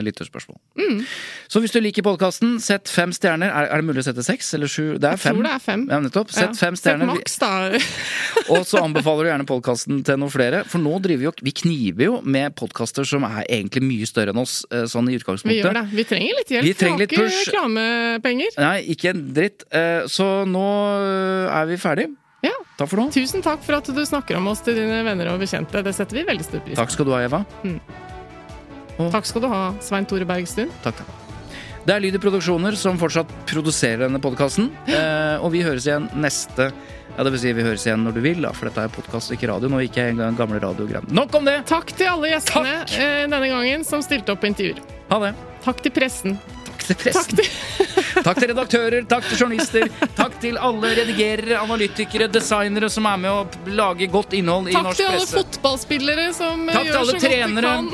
lytterspørsmål. 0.04 0.58
Mm. 0.80 1.04
Så 1.48 1.62
hvis 1.64 1.72
du 1.72 1.80
liker 1.80 2.04
podkasten, 2.04 2.58
sett 2.64 2.90
fem 2.92 3.12
stjerner. 3.16 3.48
Er, 3.54 3.70
er 3.72 3.82
det 3.84 3.88
mulig 3.88 4.02
å 4.04 4.08
sette 4.10 4.24
seks 4.26 4.54
eller 4.58 4.68
sju? 4.72 4.98
Det 4.98 5.08
er 5.08 5.16
Jeg 5.18 5.24
fem. 5.28 5.36
tror 5.38 5.44
det 5.48 5.54
er 5.54 5.64
fem. 5.64 5.86
Ja, 5.92 6.00
nettopp. 6.04 6.32
Sett 6.34 6.50
Ja. 6.50 6.60
fem 6.60 6.76
stjerner. 6.76 7.06
Sett 7.14 7.22
maks, 7.22 7.38
da. 7.40 8.54
Og 8.58 8.66
så 8.68 8.82
anbefaler 8.84 9.24
du 9.24 9.30
gjerne 9.32 9.48
podkasten 9.48 10.04
til 10.04 10.18
noen 10.20 10.34
flere. 10.34 10.64
For 10.68 10.80
nå 10.84 10.98
driver 11.04 11.22
vi 11.24 11.30
jo 11.30 11.34
Vi 11.44 11.52
kniver 11.64 12.04
jo 12.10 12.22
med 12.24 12.56
podkaster 12.56 13.06
som 13.08 13.24
er 13.28 13.46
egentlig 13.50 13.84
mye 13.86 14.08
større 14.10 14.34
enn 14.34 14.42
oss, 14.42 14.66
eh, 14.72 14.84
sånn 14.90 15.08
i 15.12 15.16
utgangspunktet. 15.20 15.54
Vi 15.54 15.62
gjør 15.62 15.74
det. 15.80 15.86
Vi 15.94 16.04
trenger 16.10 16.36
litt 16.40 16.50
hjelp. 16.56 16.64
Vi 16.64 16.74
trenger 16.74 17.00
litt 17.06 17.10
push. 17.16 17.40
reklamepenger. 17.48 18.58
Nei, 18.58 18.78
ikke 18.94 19.10
en 19.14 19.24
dritt. 19.34 19.64
Eh, 19.72 20.04
Så 20.08 20.46
nå 20.50 20.66
eh, 20.98 21.54
er 21.62 21.66
vi 21.70 21.78
ferdig. 21.78 22.10
Ja. 22.44 22.54
Takk 22.78 22.90
for 22.92 23.00
nå. 23.00 23.08
Tusen 23.16 23.44
takk 23.46 23.64
for 23.64 23.78
at 23.80 23.88
du 23.88 24.04
snakker 24.06 24.38
om 24.40 24.50
oss 24.52 24.64
til 24.66 24.76
dine 24.78 25.02
venner 25.08 25.32
og 25.34 25.42
bekjente. 25.44 25.84
Det 25.86 25.94
setter 25.96 26.20
vi 26.20 26.26
veldig 26.28 26.46
stor 26.48 26.64
pris 26.66 26.76
på. 26.76 26.82
Takk 26.82 26.94
skal 26.96 27.08
du 27.08 27.14
ha, 27.16 27.22
Eva. 27.24 27.44
Takk 29.14 29.28
skal 29.30 29.44
du 29.46 29.50
ha, 29.52 29.62
Svein 29.84 30.08
Tore 30.10 30.28
Bergstuen. 30.30 30.72
Takk, 30.84 31.00
takk. 31.02 31.20
Det 31.84 31.92
er 31.92 32.00
Lyder 32.00 32.22
Produksjoner 32.24 32.78
som 32.80 32.96
fortsatt 33.00 33.32
produserer 33.50 34.06
denne 34.06 34.22
podkasten. 34.24 34.70
Eh, 34.88 35.44
og 35.44 35.52
vi 35.56 35.64
høres 35.66 35.88
igjen 35.90 36.06
neste 36.16 36.70
Ja, 37.14 37.22
det 37.28 37.34
vil 37.36 37.42
si 37.44 37.52
vi 37.54 37.66
høres 37.66 37.84
igjen 37.86 38.06
når 38.08 38.16
du 38.16 38.22
vil, 38.24 38.40
da, 38.42 38.54
for 38.56 38.70
dette 38.70 38.86
er 38.88 38.94
podkast, 38.94 39.34
ikke 39.36 39.50
radio. 39.52 39.68
Nå 39.70 39.84
gikk 39.84 40.00
jeg 40.00 40.14
engang 40.16 40.38
gamle 40.40 40.62
radiogram. 40.64 41.06
Nok 41.14 41.36
om 41.38 41.46
det! 41.46 41.60
Takk 41.70 41.92
til 41.94 42.10
alle 42.10 42.32
gjestene 42.32 42.72
eh, 42.88 43.26
denne 43.28 43.52
gangen 43.52 43.84
som 43.86 44.02
stilte 44.02 44.34
opp 44.34 44.42
på 44.42 44.50
intervjuer. 44.50 44.80
Ha 45.12 45.20
det. 45.28 45.34
Takk 45.68 45.84
til 45.86 45.94
pressen. 45.94 46.40
Takk 46.72 46.88
til 46.88 47.00
pressen. 47.04 47.20
Takk 47.20 47.36
til 47.44 48.02
redaktører, 48.22 49.06
takk 49.10 49.28
til 49.30 49.44
journalister, 49.44 49.88
takk 50.18 50.38
til 50.44 50.58
alle 50.58 50.94
redigerere, 51.00 51.60
analytikere, 51.62 52.28
designere 52.32 52.90
som 52.94 53.08
er 53.10 53.22
med 53.24 53.32
å 53.32 53.72
lage 53.74 54.08
godt 54.12 54.36
innhold 54.38 54.70
i 54.70 54.76
Takk 54.76 54.90
norsk 54.90 55.02
til 55.02 55.12
alle 55.12 55.30
fotballspillere 55.32 56.28
som 56.38 56.68
eh, 56.70 56.78
Takk 56.78 56.90
gjør 56.90 56.94
så 56.94 57.06
så 57.06 57.14
godt 57.14 57.24
de 57.24 57.32
trenere. 57.34 57.74
kan. 57.74 57.94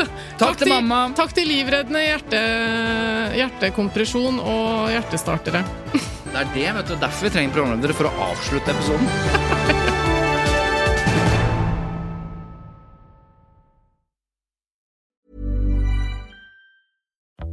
Takk 0.40 0.62
til 0.62 0.72
mamma. 0.72 1.00
Takk 1.16 1.34
til 1.36 1.50
livreddende 1.50 2.00
hjerte, 2.06 2.40
hjertekompresjon 3.40 4.40
og 4.40 4.88
hjertestartere. 4.94 5.64
Det 5.92 6.38
er 6.38 6.54
det, 6.54 6.66
vet 6.78 6.94
du. 6.94 6.96
Derfor 7.02 7.28
vi 7.28 7.34
trenger 7.36 7.54
programledere, 7.58 7.96
for 7.98 8.08
å 8.08 8.30
avslutte 8.30 8.74
episoden. 8.76 9.76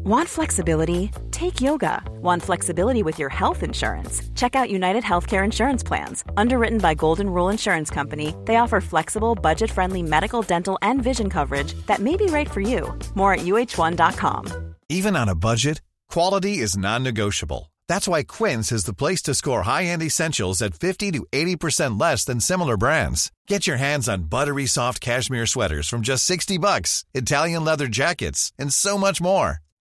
Want 0.08 0.30
flexibility? 0.30 1.12
Take 1.32 1.60
yoga. 1.60 2.02
Want 2.22 2.42
flexibility 2.42 3.04
with 3.04 3.20
your 3.20 3.28
health 3.28 3.62
insurance? 3.62 4.22
Check 4.36 4.56
out 4.56 4.72
United 4.72 5.04
Healthcare 5.04 5.44
Insurance 5.44 5.84
Plans. 5.84 6.24
Underwritten 6.38 6.78
by 6.78 6.94
Golden 6.94 7.30
Rule 7.30 7.50
Insurance 7.50 7.90
Company, 7.90 8.34
they 8.46 8.56
offer 8.56 8.80
flexible, 8.80 9.36
budget 9.36 9.70
friendly 9.70 10.02
medical, 10.02 10.42
dental, 10.42 10.80
and 10.82 11.04
vision 11.04 11.30
coverage 11.30 11.74
that 11.88 12.00
may 12.00 12.16
be 12.16 12.28
right 12.28 12.50
for 12.50 12.62
you. 12.62 12.98
More 13.16 13.34
at 13.34 13.42
uh1.com. 13.42 14.76
Even 14.88 15.18
on 15.18 15.28
a 15.28 15.36
budget, 15.36 15.82
quality 16.10 16.60
is 16.60 16.78
non-negotiable. 16.78 17.74
That's 17.90 18.08
why 18.08 18.24
Quince 18.24 18.72
is 18.72 18.86
the 18.86 18.96
place 18.96 19.22
to 19.24 19.36
score 19.36 19.64
high-end 19.64 20.04
essentials 20.04 20.62
at 20.62 20.80
50 20.80 21.12
to 21.12 21.26
80% 21.34 22.00
less 22.00 22.24
than 22.24 22.40
similar 22.40 22.78
brands. 22.78 23.30
Get 23.46 23.68
your 23.68 23.78
hands 23.78 24.08
on 24.08 24.30
buttery 24.30 24.68
soft 24.68 25.02
cashmere 25.02 25.48
sweaters 25.48 25.90
from 25.90 26.02
just 26.02 26.24
60 26.24 26.58
bucks, 26.60 27.04
Italian 27.14 27.66
leather 27.66 27.88
jackets, 27.88 28.54
and 28.58 28.74
so 28.74 28.98
much 28.98 29.20
more. 29.20 29.60